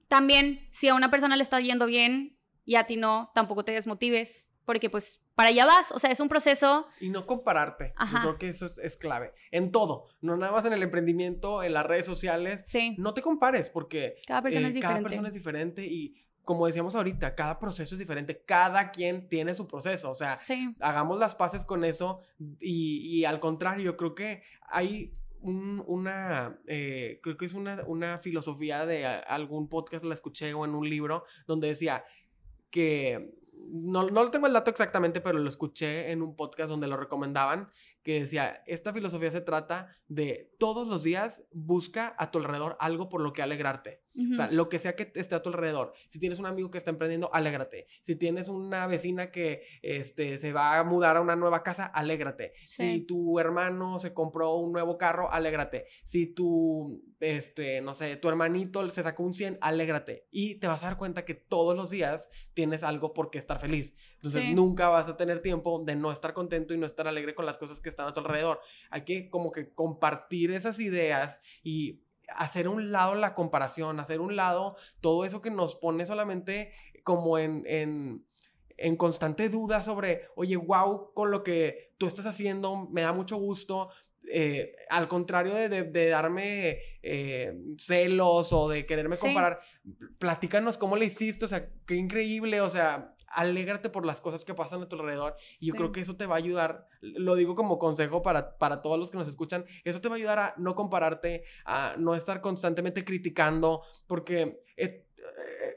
también 0.07 0.67
si 0.71 0.89
a 0.89 0.95
una 0.95 1.11
persona 1.11 1.37
le 1.37 1.43
está 1.43 1.59
yendo 1.59 1.87
bien 1.87 2.39
y 2.65 2.77
a 2.77 2.87
ti 2.87 2.97
no, 2.97 3.33
tampoco 3.35 3.65
te 3.65 3.73
desmotives, 3.73 4.51
porque 4.65 4.89
pues 4.89 5.21
para 5.35 5.49
allá 5.49 5.67
vas, 5.67 5.91
o 5.91 5.99
sea, 5.99 6.11
es 6.11 6.21
un 6.21 6.29
proceso. 6.29 6.87
Y 7.01 7.11
no 7.11 7.27
compararte. 7.27 7.93
Yo 8.13 8.21
creo 8.21 8.39
que 8.39 8.49
eso 8.51 8.71
es, 8.81 8.97
clave. 8.97 9.33
En 9.51 9.73
todo, 9.73 10.07
no 10.21 10.37
nada 10.37 10.53
más 10.53 10.65
en 10.65 10.73
el 10.75 10.83
emprendimiento, 10.83 11.65
en 11.65 11.75
las 11.75 11.85
redes 11.85 12.07
sociales. 12.07 12.67
Sí. 12.69 12.95
No 12.99 13.15
te 13.15 13.21
compares 13.21 13.69
porque 13.69 14.15
cada 14.27 14.43
persona, 14.43 14.69
es, 14.69 14.75
diferente. 14.75 14.95
cada 14.95 15.09
persona 15.09 15.29
es 15.29 15.35
diferente 15.35 15.85
y 15.85 16.24
como 16.45 16.67
decíamos 16.67 16.95
ahorita, 16.95 17.35
cada 17.35 17.59
proceso 17.59 17.95
es 17.95 17.99
diferente, 17.99 18.43
cada 18.45 18.91
quien 18.91 19.29
tiene 19.29 19.55
su 19.55 19.67
proceso, 19.67 20.11
o 20.11 20.15
sea, 20.15 20.37
hagamos 20.81 21.19
las 21.19 21.35
paces 21.35 21.65
con 21.65 21.85
eso 21.85 22.21
y, 22.61 23.25
al 23.25 23.41
contrario, 23.41 23.85
yo 23.85 23.97
creo 23.97 24.15
que 24.15 24.43
hay 24.69 25.13
una, 25.41 26.59
eh, 26.67 27.21
creo 27.23 27.37
que 27.37 27.47
es 27.47 27.55
una, 27.55 28.19
filosofía 28.23 28.87
de 28.87 29.07
algún 29.07 29.69
podcast, 29.69 30.05
la 30.05 30.15
escuché 30.15 30.53
o 30.55 30.65
en 30.65 30.75
un 30.75 30.89
libro, 30.89 31.25
donde 31.47 31.69
decía 31.69 32.05
que, 32.71 33.35
no, 33.67 34.11
no 34.11 34.31
tengo 34.31 34.47
el 34.47 34.53
dato 34.53 34.71
exactamente, 34.71 35.21
pero 35.21 35.39
lo 35.39 35.49
escuché 35.49 36.11
en 36.11 36.21
un 36.21 36.37
podcast 36.37 36.69
donde 36.69 36.89
lo 36.89 36.97
recomendaban, 36.97 37.71
que 38.03 38.21
decía, 38.21 38.63
esta 38.67 38.93
filosofía 38.93 39.31
se 39.31 39.41
trata 39.41 39.89
de 40.09 40.55
todos 40.59 40.87
los 40.87 41.03
días 41.03 41.43
busca 41.53 42.15
a 42.19 42.31
tu 42.31 42.39
alrededor 42.39 42.77
algo 42.79 43.09
por 43.09 43.23
lo 43.23 43.33
que 43.33 43.43
alegrarte. 43.43 44.04
O 44.33 44.37
sea, 44.37 44.51
lo 44.51 44.69
que 44.69 44.79
sea 44.79 44.95
que 44.95 45.11
esté 45.15 45.35
a 45.35 45.43
tu 45.43 45.49
alrededor. 45.49 45.93
Si 46.07 46.21
tienes 46.21 46.39
un 46.39 46.47
amigo 46.47 46.71
que 46.71 46.79
está 46.79 46.91
emprendiendo, 46.91 47.33
alégrate. 47.35 47.89
Si 48.03 48.15
tienes 48.15 48.49
una 48.49 48.87
vecina 48.87 49.33
que 49.33 49.63
este, 49.83 50.39
se 50.39 50.53
va 50.53 50.79
a 50.79 50.85
mudar 50.85 51.17
a 51.17 51.21
una 51.21 51.35
nueva 51.35 51.65
casa, 51.65 51.85
alégrate. 51.85 52.53
Si 52.65 53.01
tu 53.01 53.41
hermano 53.41 53.99
se 53.99 54.15
compró 54.15 54.55
un 54.55 54.73
nuevo 54.73 54.99
carro, 54.99 55.33
alégrate. 55.33 55.87
Si 56.05 56.29
tu, 56.29 57.03
este, 57.19 57.81
no 57.81 57.95
sé, 57.95 58.17
tu 58.17 58.29
hermanito 58.29 58.89
se 58.91 59.03
sacó 59.03 59.25
un 59.25 59.35
100, 59.35 59.59
alégrate. 59.61 60.29
Y 60.31 60.57
te 60.57 60.69
vas 60.69 60.85
a 60.85 60.87
dar 60.87 60.97
cuenta 60.97 61.25
que 61.25 61.35
todos 61.35 61.75
los 61.75 61.91
días 61.91 62.31
tienes 62.53 62.85
algo 62.85 63.15
por 63.15 63.31
qué 63.31 63.39
estar 63.39 63.59
feliz. 63.59 63.97
Entonces 64.17 64.55
nunca 64.55 64.89
vas 64.89 65.09
a 65.09 65.17
tener 65.17 65.41
tiempo 65.41 65.83
de 65.85 65.97
no 65.97 66.13
estar 66.13 66.33
contento 66.35 66.73
y 66.73 66.79
no 66.79 66.87
estar 66.87 67.09
alegre 67.09 67.35
con 67.35 67.47
las 67.47 67.59
cosas 67.59 67.81
que 67.81 67.89
están 67.89 68.07
a 68.07 68.13
tu 68.13 68.21
alrededor. 68.21 68.61
Hay 68.91 69.03
que 69.03 69.29
como 69.29 69.53
que 69.53 69.73
compartir 69.75 70.51
esas 70.53 70.79
ideas 70.79 71.41
y 71.63 72.04
hacer 72.29 72.69
un 72.69 72.93
lado 72.93 73.15
la 73.15 73.35
comparación, 73.35 74.01
hacer 74.01 74.21
un 74.21 74.37
lado 74.37 74.77
todo 75.01 75.25
eso 75.25 75.41
que 75.41 75.51
nos 75.51 75.77
pone 75.77 76.07
solamente 76.07 76.73
como 77.03 77.39
en, 77.39 77.65
en, 77.67 78.25
en 78.77 78.97
constante 78.97 79.49
duda 79.49 79.83
sobre, 79.83 80.23
oye, 80.37 80.57
wow, 80.57 81.13
con 81.15 81.31
lo 81.31 81.43
que 81.43 81.93
tú 81.99 82.07
estás 82.07 82.27
haciendo, 82.27 82.89
me 82.91 83.03
da 83.03 83.13
mucho 83.13 83.37
gusto, 83.37 83.91
eh, 84.31 84.75
al 84.89 85.07
contrario 85.07 85.55
de, 85.55 85.69
de, 85.69 86.09
darme 86.09 86.79
eh, 87.03 87.55
celos 87.79 88.53
o 88.53 88.69
de 88.69 88.87
quererme 88.87 89.19
comparar, 89.19 89.61
platícanos 90.19 90.79
cómo 90.79 90.97
le 90.97 91.07
hiciste, 91.07 91.45
o 91.45 91.49
sea, 91.49 91.69
qué 91.87 91.97
increíble, 91.97 92.61
o 92.61 92.71
sea, 92.71 93.14
alégrate 93.35 93.91
por 93.91 94.07
las 94.07 94.21
cosas 94.21 94.45
que 94.45 94.55
pasan 94.55 94.83
a 94.83 94.89
tu 94.89 94.97
alrededor 94.97 95.37
y 95.61 95.67
yo 95.67 95.75
creo 95.75 95.93
que 95.93 96.01
eso 96.01 96.17
te 96.17 96.27
va 96.27 96.37
a 96.37 96.39
ayudar, 96.39 96.89
lo 97.01 97.35
digo 97.35 97.55
como 97.55 97.79
consejo 97.79 98.23
para, 98.23 98.57
para 98.59 98.83
todos 98.83 98.99
los 98.99 99.11
que 99.11 99.19
nos 99.19 99.29
escuchan, 99.29 99.65
eso 99.85 100.01
te 100.01 100.09
va 100.09 100.15
a 100.15 100.19
ayudar 100.19 100.39
a 100.39 100.55
no 100.57 100.75
compararte, 100.75 101.45
a 101.65 101.95
no 101.99 102.15
estar 102.15 102.41
constantemente 102.41 103.05
criticando, 103.05 103.83
porque 104.07 104.63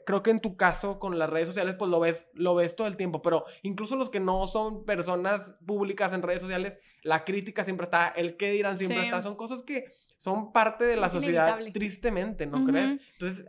creo 0.08 0.22
que 0.22 0.30
en 0.30 0.40
tu 0.40 0.56
caso 0.56 0.98
con 0.98 1.18
las 1.18 1.28
redes 1.28 1.48
sociales 1.48 1.74
pues 1.74 1.90
lo 1.90 2.00
ves, 2.00 2.28
lo 2.32 2.54
ves 2.54 2.76
todo 2.76 2.86
el 2.86 2.96
tiempo, 2.96 3.20
pero 3.22 3.44
incluso 3.62 3.96
los 3.96 4.10
que 4.10 4.20
no 4.20 4.48
son 4.48 4.84
personas 4.84 5.56
públicas 5.66 6.12
en 6.12 6.22
redes 6.22 6.40
sociales, 6.40 6.78
la 7.08 7.24
crítica 7.24 7.64
siempre 7.64 7.84
está, 7.84 8.08
el 8.08 8.36
qué 8.36 8.50
dirán 8.50 8.76
siempre 8.76 9.04
está, 9.04 9.22
son 9.22 9.34
cosas 9.34 9.62
que 9.62 9.86
son 10.18 10.52
parte 10.52 10.84
de 10.84 10.96
la 10.96 11.08
sociedad 11.08 11.58
tristemente, 11.72 12.46
¿no 12.46 12.66
crees? 12.66 13.00
Entonces 13.12 13.46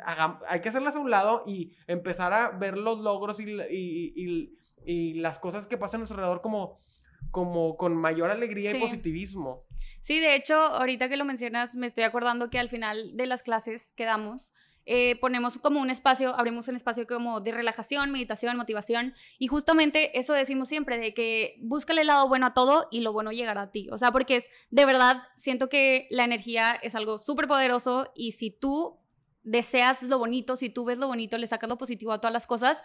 hay 0.48 0.62
que 0.62 0.70
hacerlas 0.70 0.96
a 0.96 1.00
un 1.00 1.12
lado 1.12 1.44
y 1.46 1.74
empezar 1.86 2.32
a 2.32 2.52
ver 2.52 2.78
los 2.78 3.00
logros 3.00 3.42
y, 3.42 3.52
y, 3.70 4.54
y, 4.86 5.14
las 5.16 5.40
cosas 5.40 5.68
que 5.68 5.78
pasan 5.78 5.98
a 5.98 6.00
nuestro 6.00 6.16
alrededor 6.16 6.40
como, 6.40 6.80
como 7.32 7.76
con 7.76 7.98
mayor 7.98 8.32
alegría 8.32 8.72
y 8.72 8.80
positivismo. 8.80 9.66
Sí, 10.00 10.20
de 10.20 10.36
hecho, 10.36 10.56
ahorita 10.56 11.10
que 11.10 11.18
lo 11.18 11.26
mencionas, 11.26 11.76
me 11.76 11.86
estoy 11.86 12.06
acordando 12.06 12.50
que 12.50 12.60
al 12.60 12.70
final 12.70 13.18
de 13.18 13.26
las 13.26 13.44
clases 13.44 13.92
que 13.92 14.06
damos, 14.06 14.54
eh, 14.92 15.18
ponemos 15.18 15.56
como 15.60 15.80
un 15.80 15.92
espacio, 15.92 16.36
abrimos 16.36 16.68
un 16.68 16.76
espacio 16.76 17.06
como 17.06 17.42
de 17.42 17.52
relajación, 17.52 18.12
meditación, 18.12 18.58
motivación, 18.58 19.14
y 19.38 19.46
justamente 19.46 20.18
eso 20.18 20.34
decimos 20.34 20.68
siempre, 20.68 20.98
de 20.98 21.14
que 21.14 21.58
búscale 21.62 22.02
el 22.02 22.08
lado 22.08 22.28
bueno 22.28 22.48
a 22.48 22.56
todo 22.56 22.88
y 22.90 23.02
lo 23.02 23.14
bueno 23.14 23.32
llegará 23.32 23.62
a 23.62 23.72
ti. 23.72 23.88
O 23.92 24.00
sea, 24.00 24.12
porque 24.12 24.38
es, 24.38 24.46
de 24.72 24.86
verdad, 24.86 25.22
siento 25.36 25.70
que 25.70 26.08
la 26.10 26.24
energía 26.24 26.72
es 26.72 26.96
algo 26.96 27.20
súper 27.20 27.48
poderoso 27.48 28.12
y 28.16 28.32
si 28.32 28.50
tú 28.50 28.98
deseas 29.44 30.02
lo 30.02 30.18
bonito, 30.18 30.56
si 30.56 30.72
tú 30.72 30.86
ves 30.86 30.98
lo 30.98 31.06
bonito, 31.06 31.38
le 31.38 31.46
sacas 31.46 31.70
lo 31.70 31.78
positivo 31.78 32.12
a 32.12 32.20
todas 32.20 32.34
las 32.34 32.48
cosas, 32.48 32.82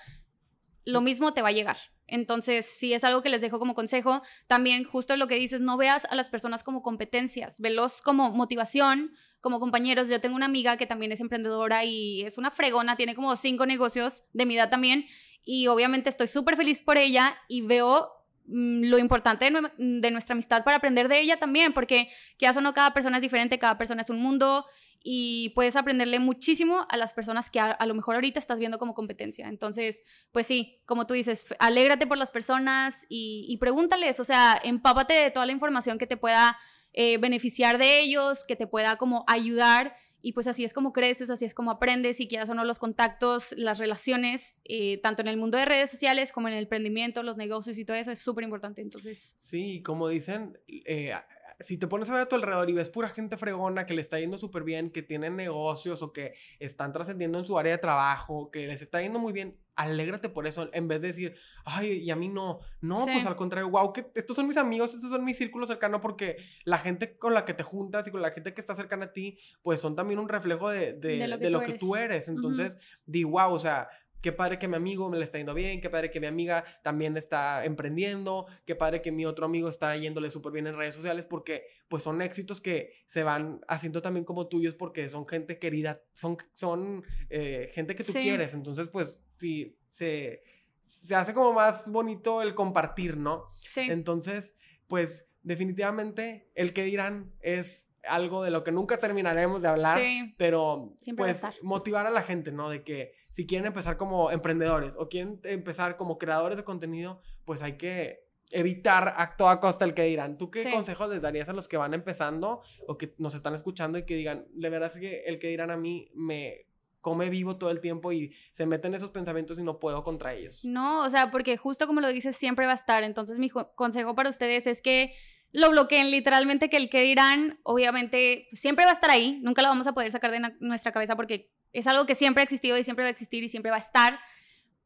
lo 0.85 1.01
mismo 1.01 1.33
te 1.33 1.41
va 1.41 1.49
a 1.49 1.53
llegar. 1.53 1.79
Entonces, 2.07 2.67
si 2.67 2.93
es 2.93 3.05
algo 3.05 3.23
que 3.23 3.31
les 3.31 3.41
dejo 3.41 3.59
como 3.59 3.75
consejo, 3.75 4.23
también 4.47 4.85
justo 4.85 5.17
lo 5.17 5.27
que 5.27 5.37
dices, 5.37 5.61
no 5.61 5.77
veas 5.77 6.05
a 6.05 6.15
las 6.15 6.31
personas 6.31 6.63
como 6.63 6.83
competencias, 6.83 7.61
velos 7.61 8.03
como 8.03 8.31
motivación, 8.31 9.13
como 9.41 9.61
compañeros. 9.61 10.09
Yo 10.09 10.21
tengo 10.21 10.37
una 10.37 10.47
amiga 10.47 10.77
que 10.77 10.87
también 10.87 11.13
es 11.13 11.21
emprendedora 11.21 11.85
y 11.85 12.23
es 12.23 12.39
una 12.39 12.51
fregona, 12.51 12.97
tiene 12.97 13.15
como 13.15 13.35
cinco 13.37 13.67
negocios 13.67 14.23
de 14.33 14.47
mi 14.47 14.57
edad 14.57 14.71
también 14.71 15.07
y 15.45 15.67
obviamente 15.67 16.09
estoy 16.09 16.27
súper 16.27 16.57
feliz 16.57 16.83
por 16.83 16.97
ella 16.97 17.37
y 17.49 17.61
veo 17.61 18.11
mm, 18.47 18.85
lo 18.85 18.99
importante 18.99 19.51
de, 19.79 20.11
nuestra 20.11 20.33
amistad 20.33 20.65
para 20.65 20.79
aprender 20.79 21.09
de 21.09 21.21
ella 21.21 21.39
también, 21.39 21.73
porque 21.73 22.09
que 22.39 22.49
o 22.49 22.61
no, 22.61 22.75
cada 22.75 22.93
persona 22.95 23.19
es 23.19 23.23
diferente, 23.23 23.59
cada 23.59 23.79
persona 23.79 24.03
es 24.03 24.11
un 24.11 24.19
mundo 24.19 24.65
y 25.07 25.51
puedes 25.51 25.77
aprenderle 25.77 26.19
muchísimo 26.19 26.87
a 26.89 26.97
las 26.97 27.13
personas 27.13 27.51
que 27.51 27.61
a, 27.61 27.87
lo 27.87 27.95
mejor 27.95 28.15
ahorita 28.15 28.39
estás 28.39 28.59
viendo 28.59 28.79
como 28.79 28.95
competencia. 28.95 29.49
Entonces, 29.49 30.03
pues 30.33 30.47
sí, 30.47 30.81
como 30.87 31.07
tú 31.07 31.13
dices, 31.13 31.45
alégrate 31.59 32.07
por 32.07 32.17
las 32.17 32.31
personas 32.31 33.05
y, 33.11 33.55
pregúntales, 33.61 34.19
o 34.19 34.25
sea, 34.25 34.59
empápate 34.65 35.13
de 35.13 35.31
toda 35.31 35.45
la 35.45 35.53
información 35.53 35.99
que 35.99 36.07
te 36.07 36.17
pueda 36.17 36.59
eh, 36.95 37.19
beneficiar 37.19 37.77
de 37.77 38.01
ellos, 38.01 38.45
que 38.49 38.57
te 38.57 38.67
pueda 38.67 38.97
como 38.97 39.25
ayudar 39.29 39.95
y 40.25 40.33
pues 40.33 40.47
así 40.47 40.65
es 40.65 40.73
como 40.73 40.95
creces, 40.95 41.29
así 41.29 41.45
es 41.45 41.53
como 41.53 41.71
aprendes 41.71 42.19
y 42.19 42.27
quieras 42.27 42.49
o 42.49 42.55
no 42.55 42.65
los 42.65 42.79
contactos, 42.79 43.53
las 43.59 43.79
relaciones, 43.79 44.63
eh, 44.65 44.97
tanto 45.03 45.21
en 45.21 45.29
el 45.29 45.37
mundo 45.37 45.59
de 45.59 45.67
redes 45.67 45.91
sociales 45.91 46.33
como 46.33 46.49
en 46.49 46.55
el 46.55 46.63
emprendimiento, 46.63 47.23
los 47.23 47.37
negocios 47.37 47.77
y 47.77 47.85
todo 47.85 47.99
eso 47.99 48.11
es 48.11 48.21
súper 48.21 48.43
importante. 48.45 48.81
Entonces... 48.81 49.37
Sí, 49.39 49.83
como 49.83 50.09
dicen, 50.09 50.59
eh, 50.67 51.13
si 51.61 51.77
te 51.77 51.87
pones 51.89 52.09
a 52.09 52.15
ver 52.15 52.23
a 52.23 52.27
tu 52.27 52.37
alrededor 52.37 52.71
y 52.71 52.73
ves 52.73 52.89
pura 52.89 53.11
gente 53.11 53.37
fregona 53.37 53.85
que 53.85 53.93
le 53.93 54.01
está 54.01 54.19
yendo 54.19 54.39
súper 54.39 54.65
bien, 54.65 54.91
que 54.91 55.03
tienen 55.03 55.37
negocios 55.37 56.03
o 56.03 56.15
que 56.15 56.33
están 56.59 56.95
trascendiendo 56.95 57.39
en 57.39 57.45
su 57.45 57.59
área 57.59 57.73
de 57.73 57.79
trabajo, 57.79 58.51
que 58.51 58.67
les 58.67 58.81
está 58.81 59.03
yendo 59.03 59.19
muy 59.19 59.35
bien, 59.35 59.59
alégrate 59.77 60.29
por 60.29 60.47
eso 60.47 60.69
en 60.73 60.89
vez 60.89 61.03
de 61.03 61.09
decir, 61.09 61.37
ay, 61.65 61.99
y 61.99 62.11
a 62.11 62.17
mí 62.17 62.29
no. 62.29 62.61
No, 62.81 63.05
pues 63.07 63.27
al 63.27 63.37
contrario, 63.37 63.71
wow, 63.71 63.93
que 63.93 64.07
estos 64.15 64.37
son 64.37 64.47
mis 64.47 64.57
amigos, 64.57 64.95
estos 64.95 65.11
son 65.11 65.25
mis 65.25 65.37
círculos 65.37 65.69
cercanos 65.69 66.01
porque 66.01 66.37
la 66.65 66.79
gente 66.79 67.17
con 67.19 67.35
la 67.35 67.45
que 67.45 67.55
te 67.55 67.63
juntas 67.63 68.07
y 68.07 68.11
con 68.11 68.23
la 68.23 68.31
gente 68.31 68.55
que 68.55 68.61
está 68.61 68.75
cercana 68.75 69.07
a 69.07 69.13
ti, 69.13 69.39
pues 69.63 69.81
son 69.81 69.97
también 69.97 70.21
un 70.21 70.29
reflejo 70.29 70.71
de, 70.71 70.93
de, 70.93 71.51
lo, 71.51 71.61
que, 71.61 71.75
tú 71.75 71.97
eres. 71.97 72.29
Entonces, 72.29 72.79
di, 73.07 73.25
wow, 73.25 73.53
o 73.53 73.59
sea, 73.59 73.89
qué 74.25 74.33
padre 74.33 74.59
que 74.59 74.69
mi 74.69 74.77
amigo 74.77 75.11
me 75.11 75.19
le 75.19 75.25
está 75.25 75.37
yendo 75.37 75.53
bien, 75.53 75.83
qué 75.83 75.91
padre 75.91 76.11
que 76.11 76.19
mi 76.19 76.27
amiga 76.27 76.65
también 76.83 77.15
está 77.19 77.63
emprendiendo, 77.67 78.47
qué 78.65 78.75
padre 78.75 79.03
que 79.03 79.13
mi 79.13 79.27
otro 79.27 79.45
amigo 79.45 79.69
está 79.69 79.95
yéndole 79.99 80.31
súper 80.31 80.51
bien 80.51 80.67
en 80.67 80.77
redes 80.77 80.95
sociales, 80.95 81.27
porque 81.27 81.67
pues 81.89 82.05
son 82.05 82.23
éxitos 82.23 82.63
que 82.63 82.95
se 83.07 83.23
van 83.23 83.61
haciendo 83.69 84.01
también 84.01 84.25
como 84.25 84.47
tuyos 84.47 84.75
porque 84.75 85.11
son 85.11 85.29
gente 85.29 85.59
querida, 85.59 86.01
son, 86.15 86.39
son 86.55 87.05
eh, 87.29 87.71
gente 87.75 87.95
que 87.95 88.03
tú 88.03 88.15
quieres, 88.15 88.55
entonces 88.55 88.89
pues 88.89 89.21
sí, 89.45 89.77
se, 89.93 90.43
se 90.87 91.15
hace 91.15 91.35
como 91.35 91.53
más 91.53 91.87
bonito 91.89 92.41
el 92.41 92.55
compartir, 92.55 93.19
¿no? 93.19 93.53
Sí. 93.57 93.83
Entonces, 93.83 94.55
pues 94.87 95.27
definitivamente 95.43 96.51
el 96.55 96.73
que 96.73 96.85
dirán 96.85 97.33
es 97.41 97.89
algo 98.09 98.43
de 98.43 98.51
lo 98.51 98.65
que 98.65 98.73
nunca 98.73 98.99
terminaremos 98.99 99.63
de 99.63 99.69
hablar, 99.69 100.01
pero 100.37 100.97
pues 101.17 101.43
motivar 101.63 102.07
a 102.07 102.11
la 102.11 102.23
gente, 102.23 102.53
¿no? 102.53 102.71
De 102.71 102.83
que 102.83 103.13
si 103.31 103.47
quieren 103.47 103.67
empezar 103.67 103.97
como 103.97 104.31
emprendedores 104.31 104.95
o 104.97 105.09
quieren 105.09 105.41
empezar 105.45 105.97
como 105.97 106.19
creadores 106.19 106.57
de 106.57 106.65
contenido, 106.65 107.21
pues 107.45 107.63
hay 107.63 107.77
que 107.77 108.25
evitar 108.51 109.15
a 109.17 109.37
toda 109.37 109.61
costa 109.61 109.85
el 109.85 109.95
que 109.95 110.05
dirán. 110.05 110.39
¿Tú 110.39 110.51
qué 110.51 110.71
consejos 110.71 111.11
les 111.11 111.21
darías 111.21 111.49
a 111.49 111.53
los 111.53 111.67
que 111.67 111.77
van 111.77 111.95
empezando 111.95 112.63
o 112.87 112.97
que 112.97 113.15
nos 113.19 113.35
están 113.35 113.55
escuchando 113.55 113.99
y 113.99 114.05
que 114.05 114.17
digan, 114.17 114.47
de 114.53 114.71
verdad 114.71 114.91
es 114.93 115.01
que 115.01 115.25
el 115.27 115.39
que 115.39 115.49
dirán 115.49 115.71
a 115.71 115.77
mí 115.77 116.11
me 116.15 116.67
come 117.05 117.29
vivo 117.29 117.59
todo 117.59 117.71
el 117.71 117.81
tiempo 117.81 118.13
y 118.13 118.35
se 118.51 118.65
meten 118.65 118.95
esos 118.95 119.11
pensamientos 119.11 119.59
y 119.59 119.63
no 119.63 119.79
puedo 119.79 120.03
contra 120.03 120.33
ellos? 120.33 120.65
No, 120.65 121.03
o 121.03 121.11
sea, 121.11 121.31
porque 121.31 121.59
justo 121.59 121.87
como 121.87 122.01
lo 122.01 122.09
dices, 122.09 122.35
siempre 122.35 122.65
va 122.65 122.73
a 122.73 122.77
estar. 122.77 123.05
Entonces 123.05 123.39
mi 123.39 123.51
consejo 123.51 124.15
para 124.15 124.31
ustedes 124.31 124.67
es 124.67 124.81
que 124.81 125.15
lo 125.53 125.69
bloqueen 125.69 126.11
literalmente, 126.11 126.71
que 126.71 126.79
el 126.79 126.89
que 126.89 127.03
dirán, 127.03 127.61
obviamente, 127.63 128.49
siempre 128.53 128.87
va 128.87 128.93
a 128.93 128.95
estar 128.95 129.11
ahí, 129.11 129.39
nunca 129.43 129.61
lo 129.61 129.69
vamos 129.69 129.87
a 129.87 129.93
poder 129.93 130.11
sacar 130.11 130.31
de 130.31 130.41
nuestra 130.61 130.93
cabeza 130.93 131.15
porque 131.15 131.53
es 131.75 131.87
algo 131.87 132.07
que 132.07 132.15
siempre 132.15 132.41
ha 132.41 132.45
existido 132.45 132.79
y 132.79 132.85
siempre 132.85 133.05
va 133.05 133.09
a 133.09 133.13
existir 133.13 133.45
y 133.45 133.49
siempre 133.51 133.71
va 133.71 133.77
a 133.77 133.81
estar, 133.81 134.19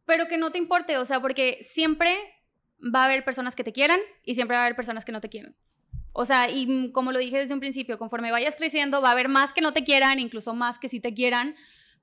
pero 0.04 0.26
que 0.26 0.38
no 0.38 0.50
te 0.50 0.58
importe, 0.58 0.98
o 0.98 1.04
sea, 1.04 1.20
porque 1.20 1.60
siempre 1.62 2.18
va 2.82 3.02
a 3.02 3.04
haber 3.04 3.24
personas 3.24 3.54
que 3.54 3.62
te 3.62 3.72
quieran 3.72 4.00
y 4.24 4.34
siempre 4.34 4.56
va 4.56 4.62
a 4.62 4.66
haber 4.66 4.76
personas 4.76 5.04
que 5.04 5.12
no 5.12 5.20
te 5.20 5.28
quieran. 5.28 5.54
O 6.12 6.26
sea, 6.26 6.50
y 6.50 6.90
como 6.90 7.12
lo 7.12 7.20
dije 7.20 7.38
desde 7.38 7.54
un 7.54 7.60
principio, 7.60 7.96
conforme 7.96 8.32
vayas 8.32 8.56
creciendo, 8.56 9.00
va 9.00 9.10
a 9.10 9.12
haber 9.12 9.28
más 9.28 9.52
que 9.52 9.60
no 9.60 9.72
te 9.72 9.84
quieran, 9.84 10.18
incluso 10.18 10.52
más 10.52 10.80
que 10.80 10.88
sí 10.88 10.98
te 10.98 11.14
quieran, 11.14 11.54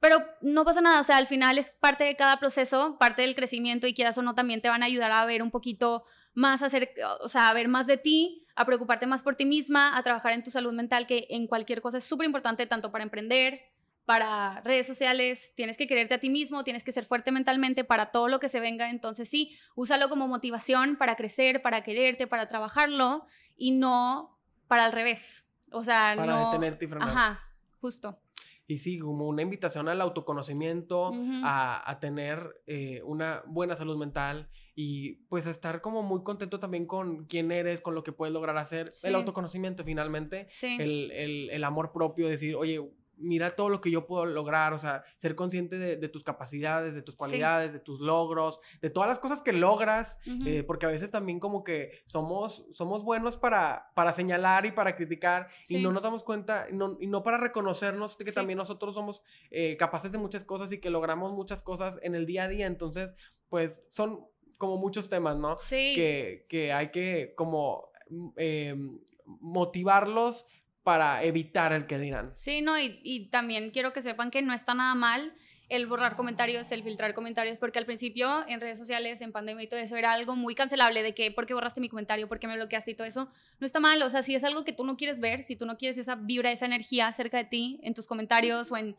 pero 0.05 0.23
no 0.41 0.63
pasa 0.65 0.81
nada, 0.81 0.99
o 0.99 1.03
sea, 1.03 1.17
al 1.17 1.25
final 1.25 1.57
es 1.57 1.71
parte 1.71 2.03
de 2.03 2.15
cada 2.15 2.37
proceso, 2.37 2.95
parte 2.99 3.23
del 3.23 3.33
crecimiento 3.33 3.87
y 3.87 3.95
quieras 3.95 4.15
o 4.19 4.21
no, 4.21 4.35
también 4.35 4.61
te 4.61 4.69
van 4.69 4.83
a 4.83 4.85
ayudar 4.85 5.11
a 5.11 5.25
ver 5.25 5.41
un 5.41 5.49
poquito 5.49 6.03
más, 6.35 6.61
a 6.61 6.67
hacer, 6.67 6.93
o 7.21 7.27
sea, 7.27 7.49
a 7.49 7.53
ver 7.53 7.67
más 7.69 7.87
de 7.87 7.97
ti, 7.97 8.45
a 8.55 8.65
preocuparte 8.67 9.07
más 9.07 9.23
por 9.23 9.35
ti 9.35 9.45
misma, 9.45 9.97
a 9.97 10.03
trabajar 10.03 10.33
en 10.33 10.43
tu 10.43 10.51
salud 10.51 10.73
mental, 10.73 11.07
que 11.07 11.25
en 11.31 11.47
cualquier 11.47 11.81
cosa 11.81 11.97
es 11.97 12.03
súper 12.03 12.27
importante, 12.27 12.67
tanto 12.67 12.91
para 12.91 13.03
emprender, 13.03 13.61
para 14.05 14.61
redes 14.61 14.85
sociales, 14.85 15.53
tienes 15.55 15.75
que 15.75 15.87
quererte 15.87 16.13
a 16.13 16.19
ti 16.19 16.29
mismo, 16.29 16.63
tienes 16.63 16.83
que 16.83 16.91
ser 16.91 17.05
fuerte 17.05 17.31
mentalmente 17.31 17.83
para 17.83 18.11
todo 18.11 18.27
lo 18.27 18.39
que 18.39 18.47
se 18.47 18.59
venga, 18.59 18.91
entonces 18.91 19.27
sí, 19.27 19.57
úsalo 19.73 20.07
como 20.07 20.27
motivación 20.27 20.97
para 20.97 21.15
crecer, 21.15 21.63
para 21.63 21.81
quererte, 21.81 22.27
para 22.27 22.47
trabajarlo 22.47 23.25
y 23.57 23.71
no 23.71 24.37
para 24.67 24.85
al 24.85 24.91
revés. 24.91 25.47
O 25.71 25.81
sea, 25.81 26.13
para 26.15 26.31
no... 26.31 26.51
detenerte 26.51 26.85
y 26.85 26.89
Ajá, 27.01 27.41
justo. 27.81 28.19
Y 28.67 28.79
sí, 28.79 28.97
como 28.97 29.27
una 29.27 29.43
invitación 29.43 29.87
al 29.87 30.01
autoconocimiento, 30.01 31.11
a, 31.43 31.97
tener 32.01 32.61
eh, 32.65 33.01
una 33.03 33.43
buena 33.45 33.75
salud 33.75 33.97
mental 33.97 34.49
y 34.73 35.15
pues 35.27 35.45
estar 35.45 35.81
como 35.81 36.01
muy 36.01 36.23
contento 36.23 36.59
también 36.59 36.85
con 36.85 37.25
quién 37.25 37.51
eres, 37.51 37.79
con 37.81 37.95
lo 37.95 38.03
que 38.03 38.11
puedes 38.11 38.33
lograr 38.33 38.57
hacer. 38.57 38.91
El 39.03 39.15
autoconocimiento 39.15 39.83
finalmente, 39.83 40.47
el, 40.63 41.11
el, 41.11 41.49
el, 41.51 41.63
amor 41.63 41.91
propio, 41.91 42.27
decir, 42.27 42.55
oye, 42.55 42.81
mira 43.17 43.49
todo 43.51 43.69
lo 43.69 43.81
que 43.81 43.91
yo 43.91 44.07
puedo 44.07 44.25
lograr, 44.25 44.73
o 44.73 44.77
sea, 44.77 45.03
ser 45.15 45.35
consciente 45.35 45.77
de, 45.77 46.09
tus 46.09 46.23
capacidades, 46.23 46.95
de 46.95 47.01
tus 47.01 47.15
cualidades, 47.15 47.73
de 47.73 47.79
tus 47.79 47.99
logros, 47.99 48.59
de 48.81 48.89
todas 48.89 49.09
las 49.09 49.19
cosas 49.19 49.41
que 49.41 49.53
logras, 49.53 50.19
eh, 50.45 50.63
porque 50.63 50.85
a 50.85 50.89
veces 50.89 51.11
también 51.11 51.39
como 51.39 51.63
que 51.63 51.91
somos, 52.05 52.65
somos 52.73 53.03
buenos 53.03 53.37
para, 53.37 53.91
para 53.95 54.11
señalar 54.11 54.65
y 54.65 54.71
para 54.71 54.95
criticar 54.95 55.49
y 55.69 55.81
no 55.81 55.91
nos 55.91 56.03
damos 56.03 56.23
cuenta, 56.23 56.67
y 56.69 57.07
no 57.07 57.23
para 57.23 57.37
reconocernos 57.37 58.17
que 58.17 58.31
también 58.31 58.57
nosotros 58.57 58.95
somos 58.95 59.21
eh, 59.51 59.77
capaces 59.77 60.11
de 60.11 60.17
muchas 60.17 60.43
cosas 60.43 60.71
y 60.71 60.79
que 60.79 60.89
logramos 60.89 61.33
muchas 61.33 61.63
cosas 61.63 61.99
en 62.01 62.15
el 62.15 62.25
día 62.25 62.43
a 62.43 62.47
día, 62.47 62.65
entonces, 62.67 63.13
pues 63.49 63.83
son 63.89 64.25
como 64.57 64.77
muchos 64.77 65.09
temas, 65.09 65.37
¿no? 65.37 65.57
Sí. 65.59 65.93
Que, 65.95 66.45
que 66.49 66.73
hay 66.73 66.91
que 66.91 67.33
como 67.35 67.89
mm, 68.09 68.29
em, 68.37 68.99
motivarlos 69.25 70.45
para 70.85 71.23
evitar 71.23 71.73
el 71.73 71.87
que 71.87 71.97
dirán. 71.97 72.31
Sí, 72.35 72.61
no, 72.61 72.79
y, 72.79 73.27
también 73.31 73.71
quiero 73.71 73.91
que 73.91 74.03
sepan 74.03 74.29
que 74.29 74.43
no 74.43 74.53
está 74.53 74.75
nada 74.75 74.93
mal 74.93 75.33
el 75.67 75.87
borrar 75.87 76.15
comentarios, 76.15 76.71
el 76.71 76.83
filtrar 76.83 77.15
comentarios, 77.15 77.57
porque 77.57 77.79
al 77.79 77.87
principio 77.87 78.45
en 78.47 78.61
redes 78.61 78.77
sociales, 78.77 79.19
en 79.21 79.31
pandemia 79.31 79.63
y 79.63 79.67
todo 79.67 79.79
eso, 79.79 79.95
era 79.95 80.11
algo 80.11 80.35
muy 80.35 80.53
cancelable 80.53 81.01
de 81.01 81.15
que, 81.15 81.31
¿por 81.31 81.47
qué 81.47 81.55
borraste 81.55 81.81
mi 81.81 81.89
comentario? 81.89 82.27
¿Por 82.27 82.37
qué 82.37 82.45
me 82.45 82.55
bloqueaste 82.55 82.91
y 82.91 82.93
todo 82.93 83.07
eso? 83.07 83.31
No 83.59 83.65
está 83.65 83.79
mal, 83.79 83.99
o 84.03 84.09
sea, 84.11 84.21
si 84.21 84.35
es 84.35 84.43
algo 84.43 84.63
que 84.63 84.73
tú 84.73 84.83
no 84.83 84.95
quieres 84.95 85.19
ver, 85.19 85.41
si 85.41 85.55
tú 85.55 85.65
no 85.65 85.75
quieres 85.79 85.97
esa 85.97 86.13
vibra, 86.13 86.51
esa 86.51 86.67
energía 86.67 87.11
cerca 87.13 87.37
de 87.37 87.45
ti, 87.45 87.79
en 87.81 87.95
tus 87.95 88.05
comentarios 88.05 88.71
o 88.71 88.77
en 88.77 88.95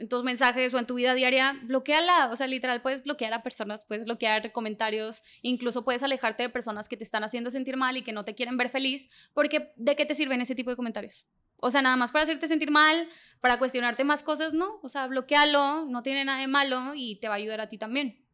en 0.00 0.08
tus 0.08 0.24
mensajes 0.24 0.72
o 0.74 0.78
en 0.78 0.86
tu 0.86 0.94
vida 0.94 1.14
diaria, 1.14 1.58
bloqueala. 1.62 2.30
O 2.32 2.36
sea, 2.36 2.46
literal, 2.46 2.82
puedes 2.82 3.04
bloquear 3.04 3.32
a 3.34 3.42
personas, 3.42 3.84
puedes 3.84 4.04
bloquear 4.04 4.50
comentarios, 4.52 5.22
incluso 5.42 5.84
puedes 5.84 6.02
alejarte 6.02 6.44
de 6.44 6.48
personas 6.48 6.88
que 6.88 6.96
te 6.96 7.04
están 7.04 7.22
haciendo 7.22 7.50
sentir 7.50 7.76
mal 7.76 7.96
y 7.96 8.02
que 8.02 8.12
no 8.12 8.24
te 8.24 8.34
quieren 8.34 8.56
ver 8.56 8.70
feliz, 8.70 9.08
porque 9.34 9.72
¿de 9.76 9.96
qué 9.96 10.06
te 10.06 10.14
sirven 10.14 10.40
ese 10.40 10.54
tipo 10.54 10.70
de 10.70 10.76
comentarios? 10.76 11.26
O 11.58 11.70
sea, 11.70 11.82
nada 11.82 11.96
más 11.96 12.10
para 12.10 12.22
hacerte 12.24 12.48
sentir 12.48 12.70
mal, 12.70 13.08
para 13.40 13.58
cuestionarte 13.58 14.02
más 14.02 14.22
cosas, 14.22 14.54
no. 14.54 14.80
O 14.82 14.88
sea, 14.88 15.06
bloquealo, 15.06 15.84
no 15.86 16.02
tiene 16.02 16.24
nada 16.24 16.40
de 16.40 16.48
malo 16.48 16.92
y 16.94 17.16
te 17.16 17.28
va 17.28 17.34
a 17.34 17.36
ayudar 17.36 17.60
a 17.60 17.68
ti 17.68 17.76
también. 17.76 18.24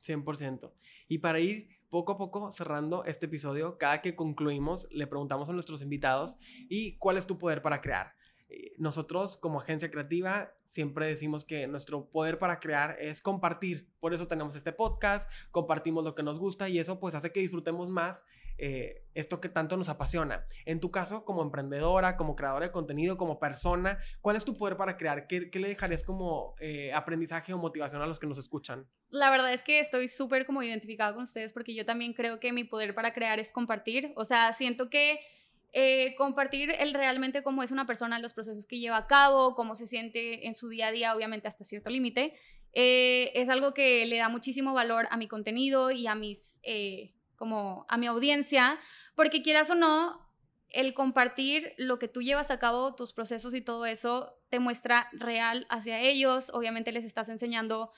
100%. 0.00 0.72
Y 1.08 1.18
para 1.18 1.38
ir 1.38 1.68
poco 1.90 2.12
a 2.12 2.18
poco 2.18 2.50
cerrando 2.50 3.04
este 3.04 3.26
episodio, 3.26 3.78
cada 3.78 4.00
que 4.00 4.16
concluimos, 4.16 4.88
le 4.90 5.06
preguntamos 5.06 5.48
a 5.48 5.52
nuestros 5.52 5.82
invitados, 5.82 6.38
¿y 6.68 6.96
cuál 6.96 7.18
es 7.18 7.26
tu 7.26 7.38
poder 7.38 7.62
para 7.62 7.80
crear? 7.80 8.16
Eh, 8.52 8.74
nosotros 8.76 9.38
como 9.38 9.60
agencia 9.60 9.90
creativa 9.90 10.52
siempre 10.66 11.06
decimos 11.06 11.44
que 11.44 11.66
nuestro 11.66 12.10
poder 12.10 12.38
para 12.38 12.60
crear 12.60 12.96
es 13.00 13.22
compartir. 13.22 13.88
Por 13.98 14.12
eso 14.12 14.28
tenemos 14.28 14.56
este 14.56 14.72
podcast, 14.72 15.30
compartimos 15.50 16.04
lo 16.04 16.14
que 16.14 16.22
nos 16.22 16.38
gusta 16.38 16.68
y 16.68 16.78
eso 16.78 17.00
pues 17.00 17.14
hace 17.14 17.32
que 17.32 17.40
disfrutemos 17.40 17.88
más 17.88 18.24
eh, 18.58 19.04
esto 19.14 19.40
que 19.40 19.48
tanto 19.48 19.76
nos 19.76 19.88
apasiona. 19.88 20.46
En 20.66 20.80
tu 20.80 20.90
caso, 20.90 21.24
como 21.24 21.42
emprendedora, 21.42 22.16
como 22.16 22.36
creadora 22.36 22.66
de 22.66 22.72
contenido, 22.72 23.16
como 23.16 23.38
persona, 23.38 23.98
¿cuál 24.20 24.36
es 24.36 24.44
tu 24.44 24.54
poder 24.54 24.76
para 24.76 24.96
crear? 24.96 25.26
¿Qué, 25.26 25.50
le 25.52 25.68
dejarías 25.68 26.02
como 26.02 26.54
eh, 26.60 26.92
aprendizaje 26.92 27.52
o 27.52 27.58
motivación 27.58 28.02
a 28.02 28.06
los 28.06 28.18
que 28.18 28.26
nos 28.26 28.38
escuchan? 28.38 28.86
La 29.08 29.30
verdad 29.30 29.52
es 29.52 29.62
que 29.62 29.80
estoy 29.80 30.08
súper 30.08 30.46
como 30.46 30.62
identificada 30.62 31.14
con 31.14 31.24
ustedes 31.24 31.52
porque 31.52 31.74
yo 31.74 31.84
también 31.84 32.12
creo 32.12 32.40
que 32.40 32.52
mi 32.52 32.64
poder 32.64 32.94
para 32.94 33.12
crear 33.14 33.38
es 33.38 33.52
compartir. 33.52 34.12
O 34.16 34.24
sea, 34.24 34.52
siento 34.52 34.90
que 34.90 35.20
eh, 35.72 36.14
compartir 36.16 36.74
el 36.78 36.92
realmente 36.92 37.42
cómo 37.42 37.62
es 37.62 37.70
una 37.70 37.86
persona, 37.86 38.18
los 38.18 38.34
procesos 38.34 38.66
que 38.66 38.78
lleva 38.78 38.98
a 38.98 39.06
cabo, 39.06 39.54
cómo 39.54 39.74
se 39.74 39.86
siente 39.86 40.46
en 40.46 40.54
su 40.54 40.68
día 40.68 40.88
a 40.88 40.92
día, 40.92 41.14
obviamente 41.14 41.48
hasta 41.48 41.64
cierto 41.64 41.88
límite, 41.88 42.34
eh, 42.74 43.32
es 43.34 43.48
algo 43.48 43.72
que 43.72 44.04
le 44.06 44.18
da 44.18 44.28
muchísimo 44.28 44.74
valor 44.74 45.06
a 45.10 45.16
mi 45.16 45.28
contenido 45.28 45.90
y 45.90 46.06
a 46.06 46.14
mis, 46.14 46.60
eh, 46.62 47.14
como 47.36 47.86
a 47.88 47.96
mi 47.96 48.06
audiencia, 48.06 48.78
porque 49.14 49.42
quieras 49.42 49.70
o 49.70 49.74
no, 49.74 50.20
el 50.68 50.94
compartir 50.94 51.74
lo 51.76 51.98
que 51.98 52.08
tú 52.08 52.22
llevas 52.22 52.50
a 52.50 52.58
cabo, 52.58 52.94
tus 52.94 53.12
procesos 53.12 53.54
y 53.54 53.60
todo 53.60 53.86
eso, 53.86 54.38
te 54.48 54.58
muestra 54.58 55.08
real 55.12 55.66
hacia 55.70 56.00
ellos, 56.00 56.50
obviamente 56.52 56.92
les 56.92 57.04
estás 57.04 57.28
enseñando 57.28 57.92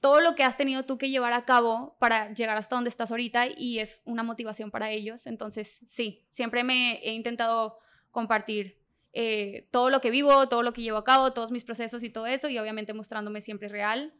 todo 0.00 0.20
lo 0.20 0.34
que 0.34 0.42
has 0.42 0.56
tenido 0.56 0.84
tú 0.84 0.98
que 0.98 1.10
llevar 1.10 1.32
a 1.32 1.44
cabo 1.44 1.96
para 1.98 2.32
llegar 2.32 2.56
hasta 2.56 2.74
donde 2.74 2.88
estás 2.88 3.10
ahorita 3.10 3.46
y 3.46 3.78
es 3.78 4.02
una 4.04 4.22
motivación 4.22 4.70
para 4.70 4.90
ellos. 4.90 5.26
Entonces, 5.26 5.80
sí, 5.86 6.26
siempre 6.30 6.64
me 6.64 7.00
he 7.02 7.12
intentado 7.12 7.78
compartir 8.10 8.78
eh, 9.12 9.68
todo 9.70 9.90
lo 9.90 10.00
que 10.00 10.10
vivo, 10.10 10.48
todo 10.48 10.62
lo 10.62 10.72
que 10.72 10.82
llevo 10.82 10.98
a 10.98 11.04
cabo, 11.04 11.32
todos 11.32 11.50
mis 11.50 11.64
procesos 11.64 12.02
y 12.02 12.10
todo 12.10 12.26
eso 12.26 12.48
y 12.48 12.58
obviamente 12.58 12.94
mostrándome 12.94 13.42
siempre 13.42 13.68
real. 13.68 14.14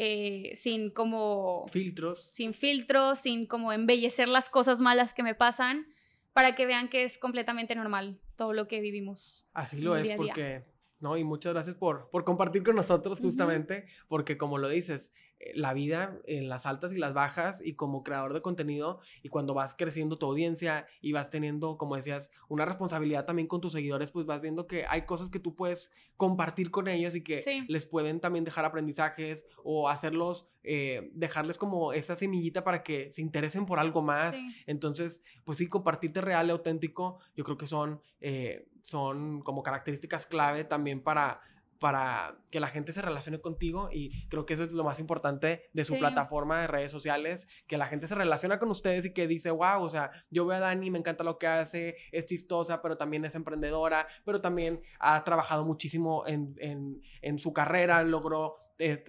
Eh, 0.00 0.52
sin 0.54 0.90
como... 0.90 1.66
Filtros. 1.68 2.28
Sin 2.32 2.54
filtros, 2.54 3.18
sin 3.18 3.46
como 3.46 3.72
embellecer 3.72 4.28
las 4.28 4.48
cosas 4.48 4.80
malas 4.80 5.12
que 5.12 5.24
me 5.24 5.34
pasan, 5.34 5.88
para 6.32 6.54
que 6.54 6.66
vean 6.66 6.88
que 6.88 7.02
es 7.02 7.18
completamente 7.18 7.74
normal 7.74 8.20
todo 8.36 8.52
lo 8.52 8.68
que 8.68 8.80
vivimos. 8.80 9.44
Así 9.52 9.80
lo 9.80 9.96
es, 9.96 10.08
porque 10.10 10.62
¿no? 11.00 11.16
Y 11.16 11.24
muchas 11.24 11.52
gracias 11.52 11.76
por, 11.76 12.08
por 12.10 12.24
compartir 12.24 12.62
con 12.62 12.76
nosotros 12.76 13.20
justamente, 13.20 13.86
porque 14.08 14.36
como 14.36 14.58
lo 14.58 14.68
dices, 14.68 15.12
la 15.54 15.72
vida 15.72 16.18
en 16.24 16.48
las 16.48 16.66
altas 16.66 16.92
y 16.92 16.98
las 16.98 17.14
bajas 17.14 17.64
y 17.64 17.74
como 17.74 18.02
creador 18.02 18.34
de 18.34 18.42
contenido 18.42 19.00
y 19.22 19.28
cuando 19.28 19.54
vas 19.54 19.74
creciendo 19.76 20.18
tu 20.18 20.26
audiencia 20.26 20.86
y 21.00 21.12
vas 21.12 21.30
teniendo, 21.30 21.78
como 21.78 21.96
decías, 21.96 22.30
una 22.48 22.64
responsabilidad 22.64 23.24
también 23.24 23.46
con 23.46 23.60
tus 23.60 23.72
seguidores, 23.72 24.10
pues 24.10 24.26
vas 24.26 24.40
viendo 24.40 24.66
que 24.66 24.84
hay 24.88 25.02
cosas 25.02 25.30
que 25.30 25.38
tú 25.38 25.54
puedes 25.54 25.90
compartir 26.16 26.70
con 26.70 26.88
ellos 26.88 27.14
y 27.14 27.22
que 27.22 27.42
les 27.68 27.86
pueden 27.86 28.20
también 28.20 28.44
dejar 28.44 28.64
aprendizajes 28.64 29.46
o 29.62 29.88
hacerlos, 29.88 30.48
eh, 30.64 31.10
dejarles 31.12 31.58
como 31.58 31.92
esa 31.92 32.16
semillita 32.16 32.64
para 32.64 32.82
que 32.82 33.12
se 33.12 33.22
interesen 33.22 33.66
por 33.66 33.78
algo 33.78 34.02
más. 34.02 34.36
Entonces, 34.66 35.22
pues 35.44 35.58
sí, 35.58 35.68
compartirte 35.68 36.20
real 36.20 36.48
y 36.48 36.50
auténtico, 36.50 37.18
yo 37.36 37.44
creo 37.44 37.56
que 37.56 37.66
son, 37.66 38.00
eh, 38.20 38.66
son 38.82 39.42
como 39.42 39.62
características 39.62 40.26
clave 40.26 40.64
también 40.64 41.00
para 41.00 41.40
para 41.78 42.38
que 42.50 42.60
la 42.60 42.68
gente 42.68 42.92
se 42.92 43.02
relacione 43.02 43.40
contigo 43.40 43.88
y 43.92 44.26
creo 44.28 44.46
que 44.46 44.54
eso 44.54 44.64
es 44.64 44.72
lo 44.72 44.84
más 44.84 44.98
importante 44.98 45.68
de 45.72 45.84
su 45.84 45.98
plataforma 45.98 46.60
de 46.60 46.66
redes 46.66 46.90
sociales, 46.90 47.48
que 47.66 47.78
la 47.78 47.86
gente 47.86 48.08
se 48.08 48.14
relaciona 48.14 48.58
con 48.58 48.70
ustedes 48.70 49.04
y 49.06 49.12
que 49.12 49.26
dice, 49.26 49.50
wow, 49.50 49.82
o 49.82 49.88
sea, 49.88 50.10
yo 50.30 50.46
veo 50.46 50.56
a 50.56 50.60
Dani, 50.60 50.90
me 50.90 50.98
encanta 50.98 51.24
lo 51.24 51.38
que 51.38 51.46
hace, 51.46 51.96
es 52.12 52.26
chistosa, 52.26 52.82
pero 52.82 52.96
también 52.96 53.24
es 53.24 53.34
emprendedora, 53.34 54.08
pero 54.24 54.40
también 54.40 54.82
ha 54.98 55.22
trabajado 55.24 55.64
muchísimo 55.64 56.26
en, 56.26 56.54
en, 56.58 57.02
en 57.22 57.38
su 57.38 57.52
carrera, 57.52 58.02
logró 58.02 58.56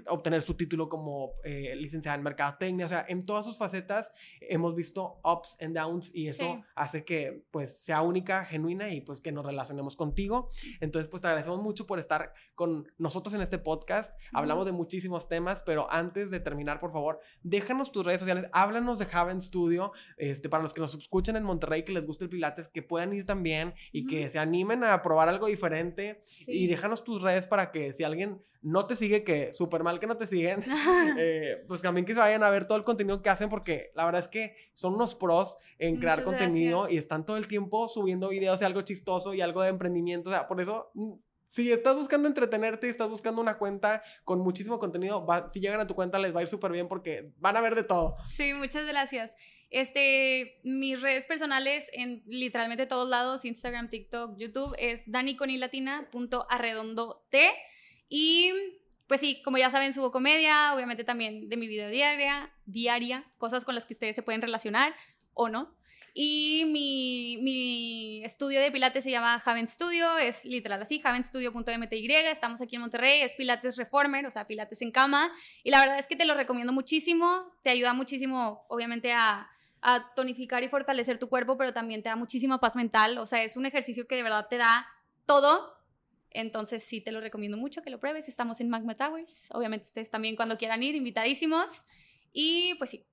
obtener 0.07 0.41
su 0.41 0.55
título 0.55 0.89
como 0.89 1.33
eh, 1.43 1.75
licenciada 1.75 2.17
en 2.17 2.23
mercadotecnia, 2.23 2.85
o 2.85 2.89
sea, 2.89 3.05
en 3.07 3.23
todas 3.23 3.45
sus 3.45 3.57
facetas 3.57 4.11
hemos 4.41 4.75
visto 4.75 5.19
ups 5.23 5.57
and 5.61 5.77
downs 5.77 6.13
y 6.13 6.27
eso 6.27 6.63
hace 6.75 7.05
que 7.05 7.43
pues 7.51 7.77
sea 7.77 8.01
única, 8.01 8.45
genuina 8.45 8.91
y 8.91 9.01
pues 9.01 9.21
que 9.21 9.31
nos 9.31 9.45
relacionemos 9.45 9.95
contigo. 9.95 10.49
Entonces 10.79 11.07
pues 11.07 11.21
te 11.21 11.27
agradecemos 11.27 11.61
mucho 11.61 11.85
por 11.85 11.99
estar 11.99 12.33
con 12.55 12.87
nosotros 12.97 13.33
en 13.35 13.41
este 13.41 13.59
podcast. 13.59 14.17
Hablamos 14.33 14.65
de 14.65 14.71
muchísimos 14.71 15.27
temas, 15.27 15.61
pero 15.61 15.91
antes 15.91 16.31
de 16.31 16.39
terminar, 16.39 16.79
por 16.79 16.91
favor, 16.91 17.19
déjanos 17.43 17.91
tus 17.91 18.05
redes 18.05 18.19
sociales, 18.19 18.49
háblanos 18.53 18.99
de 18.99 19.07
Haven 19.11 19.41
Studio, 19.41 19.91
este, 20.17 20.49
para 20.49 20.63
los 20.63 20.73
que 20.73 20.81
nos 20.81 20.95
escuchan 20.95 21.35
en 21.35 21.43
Monterrey, 21.43 21.83
que 21.83 21.93
les 21.93 22.05
guste 22.05 22.25
el 22.25 22.29
Pilates, 22.29 22.67
que 22.67 22.81
puedan 22.81 23.13
ir 23.13 23.25
también 23.25 23.73
y 23.91 24.07
que 24.07 24.29
se 24.29 24.39
animen 24.39 24.83
a 24.83 25.01
probar 25.01 25.29
algo 25.29 25.47
diferente. 25.47 26.23
Y 26.47 26.67
déjanos 26.67 27.03
tus 27.03 27.21
redes 27.21 27.47
para 27.47 27.71
que 27.71 27.93
si 27.93 28.03
alguien 28.03 28.41
no 28.61 28.85
te 28.85 28.95
sigue, 28.95 29.23
que 29.23 29.53
súper 29.53 29.83
mal 29.83 29.99
que 29.99 30.07
no 30.07 30.17
te 30.17 30.27
siguen, 30.27 30.63
eh, 31.17 31.63
pues 31.67 31.81
también 31.81 32.05
que 32.05 32.13
se 32.13 32.19
vayan 32.19 32.43
a 32.43 32.49
ver 32.49 32.67
todo 32.67 32.77
el 32.77 32.83
contenido 32.83 33.21
que 33.21 33.29
hacen, 33.29 33.49
porque 33.49 33.91
la 33.95 34.05
verdad 34.05 34.21
es 34.21 34.27
que 34.27 34.55
son 34.73 34.95
unos 34.95 35.15
pros 35.15 35.57
en 35.77 35.97
crear 35.97 36.23
contenido 36.23 36.89
y 36.89 36.97
están 36.97 37.25
todo 37.25 37.37
el 37.37 37.47
tiempo 37.47 37.87
subiendo 37.87 38.29
videos 38.29 38.61
y 38.61 38.65
algo 38.65 38.81
chistoso 38.81 39.33
y 39.33 39.41
algo 39.41 39.61
de 39.61 39.69
emprendimiento. 39.69 40.29
O 40.29 40.33
sea, 40.33 40.47
por 40.47 40.59
eso, 40.59 40.91
mm, 40.93 41.13
si 41.47 41.71
estás 41.71 41.95
buscando 41.95 42.27
entretenerte 42.27 42.87
y 42.87 42.89
estás 42.91 43.09
buscando 43.09 43.41
una 43.41 43.57
cuenta 43.57 44.03
con 44.23 44.39
muchísimo 44.39 44.77
contenido, 44.77 45.25
si 45.49 45.59
llegan 45.59 45.79
a 45.79 45.87
tu 45.87 45.95
cuenta 45.95 46.19
les 46.19 46.35
va 46.35 46.39
a 46.39 46.43
ir 46.43 46.49
súper 46.49 46.71
bien 46.71 46.87
porque 46.87 47.31
van 47.37 47.57
a 47.57 47.61
ver 47.61 47.75
de 47.75 47.83
todo. 47.83 48.17
Sí, 48.27 48.53
muchas 48.53 48.85
gracias. 48.85 49.35
Este, 49.71 50.59
mis 50.63 51.01
redes 51.01 51.27
personales 51.27 51.89
en 51.93 52.23
literalmente 52.25 52.87
todos 52.87 53.07
lados, 53.07 53.45
Instagram, 53.45 53.89
TikTok, 53.89 54.35
YouTube, 54.37 54.75
es 54.79 55.03
daniconilatina.arredondote. 55.05 57.51
Y 58.09 58.51
pues 59.07 59.21
sí, 59.21 59.41
como 59.43 59.57
ya 59.57 59.71
saben, 59.71 59.93
subo 59.93 60.11
comedia, 60.11 60.73
obviamente 60.75 61.03
también 61.03 61.49
de 61.49 61.57
mi 61.57 61.67
vida 61.67 61.87
diaria, 61.87 62.51
diaria, 62.65 63.25
cosas 63.39 63.65
con 63.65 63.73
las 63.73 63.85
que 63.85 63.93
ustedes 63.93 64.15
se 64.15 64.21
pueden 64.21 64.41
relacionar 64.41 64.95
o 65.33 65.49
no. 65.49 65.73
Y 66.13 66.65
mi, 66.67 67.39
mi 67.41 68.23
estudio 68.23 68.61
de 68.61 68.71
Pilates 68.71 69.03
se 69.03 69.11
llama 69.11 69.41
Haven 69.43 69.67
Studio, 69.67 70.17
es 70.17 70.45
literal 70.45 70.81
así, 70.81 71.01
havenstudio.mty, 71.03 72.07
estamos 72.11 72.61
aquí 72.61 72.75
en 72.75 72.81
Monterrey, 72.81 73.21
es 73.21 73.35
Pilates 73.35 73.77
Reformer, 73.77 74.25
o 74.25 74.31
sea, 74.31 74.45
Pilates 74.45 74.81
en 74.81 74.91
cama, 74.91 75.31
y 75.63 75.71
la 75.71 75.79
verdad 75.79 75.97
es 75.97 76.05
que 76.05 76.15
te 76.15 76.25
lo 76.25 76.33
recomiendo 76.35 76.73
muchísimo, 76.73 77.53
te 77.63 77.69
ayuda 77.69 77.93
muchísimo, 77.93 78.65
obviamente, 78.67 79.13
a, 79.13 79.49
a 79.81 80.13
tonificar 80.13 80.63
y 80.63 80.67
fortalecer 80.67 81.17
tu 81.19 81.29
cuerpo, 81.29 81.57
pero 81.57 81.73
también 81.73 82.03
te 82.03 82.09
da 82.09 82.15
muchísima 82.15 82.59
paz 82.59 82.75
mental, 82.75 83.17
o 83.17 83.25
sea, 83.25 83.43
es 83.43 83.55
un 83.55 83.65
ejercicio 83.65 84.07
que 84.07 84.15
de 84.15 84.23
verdad 84.23 84.47
te 84.49 84.57
da 84.57 84.87
todo 85.25 85.78
entonces 86.31 86.83
sí 86.83 87.01
te 87.01 87.11
lo 87.11 87.21
recomiendo 87.21 87.57
mucho 87.57 87.81
que 87.81 87.89
lo 87.89 87.99
pruebes. 87.99 88.27
Estamos 88.27 88.59
en 88.59 88.69
Magma 88.69 88.95
Towers. 88.95 89.47
Obviamente 89.51 89.85
ustedes 89.85 90.09
también 90.09 90.35
cuando 90.35 90.57
quieran 90.57 90.83
ir, 90.83 90.95
invitadísimos. 90.95 91.85
Y 92.31 92.75
pues 92.75 92.91
sí. 92.91 93.05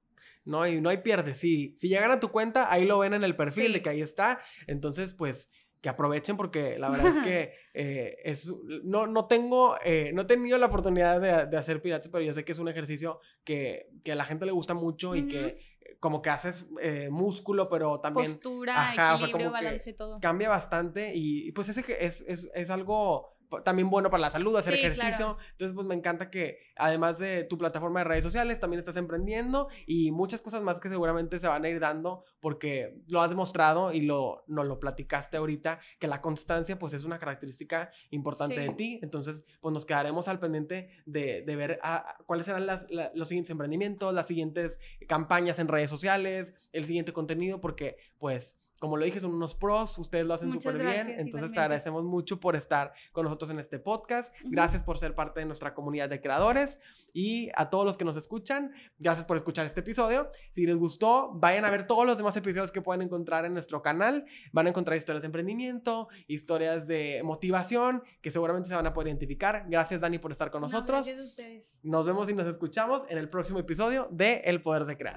No 0.45 0.62
hay, 0.62 0.81
no 0.81 0.91
hay 0.91 0.99
pierde, 0.99 1.35
sí. 1.35 1.75
Si 1.77 1.89
llegan 1.89 2.12
a 2.12 2.21
tu 2.21 2.31
cuenta, 2.31 2.73
ahí 2.73 2.85
lo 2.85 3.01
ven 3.01 3.14
en 3.14 3.25
el 3.25 3.35
perfil 3.35 3.73
de 3.73 3.83
que 3.83 3.89
ahí 3.89 4.01
está. 4.01 4.41
Entonces, 4.69 5.12
pues 5.14 5.51
que 5.87 5.91
aprovechen 5.91 6.37
porque 6.37 6.80
la 6.80 6.89
verdad 6.89 7.16
es 7.16 7.18
que 7.24 7.53
eh, 7.72 8.16
es, 8.24 8.53
no, 8.82 9.07
no 9.07 9.26
tengo, 9.26 9.76
eh, 9.84 10.11
no 10.12 10.22
he 10.22 10.24
tenido 10.24 10.59
la 10.59 10.66
oportunidad 10.66 11.20
de, 11.20 11.47
de, 11.47 11.57
hacer 11.57 11.80
pilates, 11.80 12.09
pero 12.11 12.24
yo 12.24 12.34
sé 12.34 12.45
que 12.45 12.51
es 12.51 12.59
un 12.59 12.66
ejercicio 12.66 13.20
que, 13.45 13.89
que 14.03 14.11
a 14.11 14.16
la 14.16 14.24
gente 14.24 14.47
le 14.47 14.51
gusta 14.51 14.74
mucho 14.74 15.14
y 15.14 15.28
que 15.28 15.61
como 16.01 16.22
que 16.22 16.30
haces 16.30 16.66
eh, 16.80 17.09
músculo, 17.09 17.68
pero 17.68 18.01
también... 18.01 18.32
Postura, 18.32 18.93
equilibrio, 19.14 19.53
balance, 19.53 19.93
todo. 19.93 20.18
Cambia 20.18 20.49
bastante 20.49 21.12
y, 21.14 21.53
pues 21.53 21.68
ese 21.68 21.84
es, 22.01 22.20
es, 22.22 22.51
es 22.53 22.70
algo 22.70 23.36
también 23.64 23.90
bueno 23.90 24.11
para 24.11 24.20
la 24.20 24.30
salud, 24.30 24.57
hacer 24.57 24.74
ejercicio. 24.74 25.38
Entonces, 25.53 25.74
pues 25.74 25.86
me 25.86 25.94
encanta 25.94 26.30
que 26.30 26.59
además 26.76 27.18
de 27.18 27.44
tu 27.44 27.59
plataforma 27.59 28.01
de 28.01 28.05
redes 28.05 28.24
sociales, 28.24 28.61
también 28.61 28.80
estás 28.80 28.97
emprendiendo 28.97 29.68
y 29.86 30.11
muchas 30.11 30.42
cosas 30.42 30.62
más 30.62 30.80
que 30.80 30.88
seguramente 30.88 31.38
se 31.38 31.49
van 31.49 31.64
a 31.64 31.68
ir 31.68 31.80
dando 31.80 32.24
porque 32.40 33.03
lo 33.07 33.20
has 33.20 33.30
demostrado 33.30 33.92
y 33.92 34.03
lo, 34.03 34.44
nos 34.47 34.66
lo 34.66 34.78
platicaste 34.78 35.36
ahorita, 35.36 35.80
que 35.99 36.07
la 36.07 36.20
constancia 36.20 36.78
pues 36.78 36.94
es 36.94 37.05
una 37.05 37.18
característica 37.18 37.90
importante 38.11 38.61
de 38.61 38.70
ti. 38.70 39.01
Entonces, 39.03 39.44
pues 39.61 39.72
nos 39.72 39.86
quedaremos 39.86 40.28
al 40.28 40.38
pendiente 40.38 40.90
de, 41.07 41.42
de 41.42 41.57
ver 41.57 41.80
cuáles 42.26 42.47
serán 42.47 42.66
las, 42.66 42.86
los 43.14 43.28
siguientes 43.28 43.51
emprendimientos, 43.51 44.12
las 44.12 44.26
siguientes 44.26 44.78
campañas 45.09 45.59
en 45.59 45.68
redes 45.68 45.90
sociales, 45.90 46.55
el 46.72 46.86
siguiente 46.86 47.12
contenido, 47.12 47.61
porque 47.61 47.97
pues 48.18 48.59
como 48.79 48.97
lo 48.97 49.05
dije, 49.05 49.20
son 49.20 49.35
unos 49.35 49.55
pros, 49.55 49.99
ustedes 49.99 50.27
lo 50.27 50.35
hacen 50.35 50.53
súper 50.53 50.79
bien, 50.79 51.14
entonces 51.18 51.53
te 51.53 51.61
agradecemos 51.61 52.05
mucho 52.05 52.41
por 52.41 52.57
estar 52.57 52.93
con 53.12 53.24
nosotros 53.24 53.51
en 53.51 53.59
este 53.59 53.79
podcast, 53.79 54.35
gracias 54.45 54.83
por 54.83 54.99
ser 54.99 55.14
parte 55.14 55.41
de 55.41 55.47
nuestra 55.47 55.74
comunidad 55.74 56.09
de 56.09 56.20
creadores 56.20 56.79
y 57.12 57.51
a 57.55 57.70
todos 57.70 57.85
los 57.85 57.97
que 57.97 58.05
nos 58.05 58.16
escuchan, 58.16 58.72
gracias 58.99 59.24
por 59.24 59.37
escuchar 59.37 59.66
este 59.66 59.81
episodio, 59.81 60.29
si 60.53 60.66
les 60.66 60.77
gustó, 60.77 61.33
vayan 61.35 61.64
a 61.64 61.70
ver 61.70 61.87
todos 61.87 62.07
los 62.07 62.16
demás 62.16 62.37
episodios 62.37 62.72
que 62.72 62.83
pueden 62.83 63.03
encontrar 63.03 63.45
en 63.45 63.53
nuestro 63.55 63.83
canal, 63.83 64.27
van 64.53 64.66
a 64.66 64.70
encontrar 64.70 64.97
historias 64.97 65.22
de 65.22 65.27
emprendimiento, 65.27 66.09
historias 66.27 66.87
de 66.87 67.22
motivación, 67.24 68.03
que 68.20 68.31
seguramente 68.31 68.68
se 68.68 68.74
van 68.74 68.87
a 68.87 68.93
poder 68.93 69.09
identificar, 69.09 69.64
gracias 69.68 70.01
Dani 70.01 70.18
por 70.18 70.33
estar 70.33 70.51
con 70.51 70.62
nosotros, 70.62 71.07
gracias 71.07 71.20
a 71.20 71.24
ustedes. 71.24 71.79
nos 71.83 72.07
vemos 72.07 72.29
y 72.29 72.35
nos 72.35 72.47
escuchamos 72.47 73.05
en 73.09 73.18
el 73.18 73.29
próximo 73.29 73.59
episodio 73.59 74.09
de 74.11 74.43
El 74.45 74.62
Poder 74.62 74.85
de 74.85 74.97
Crear. 74.97 75.16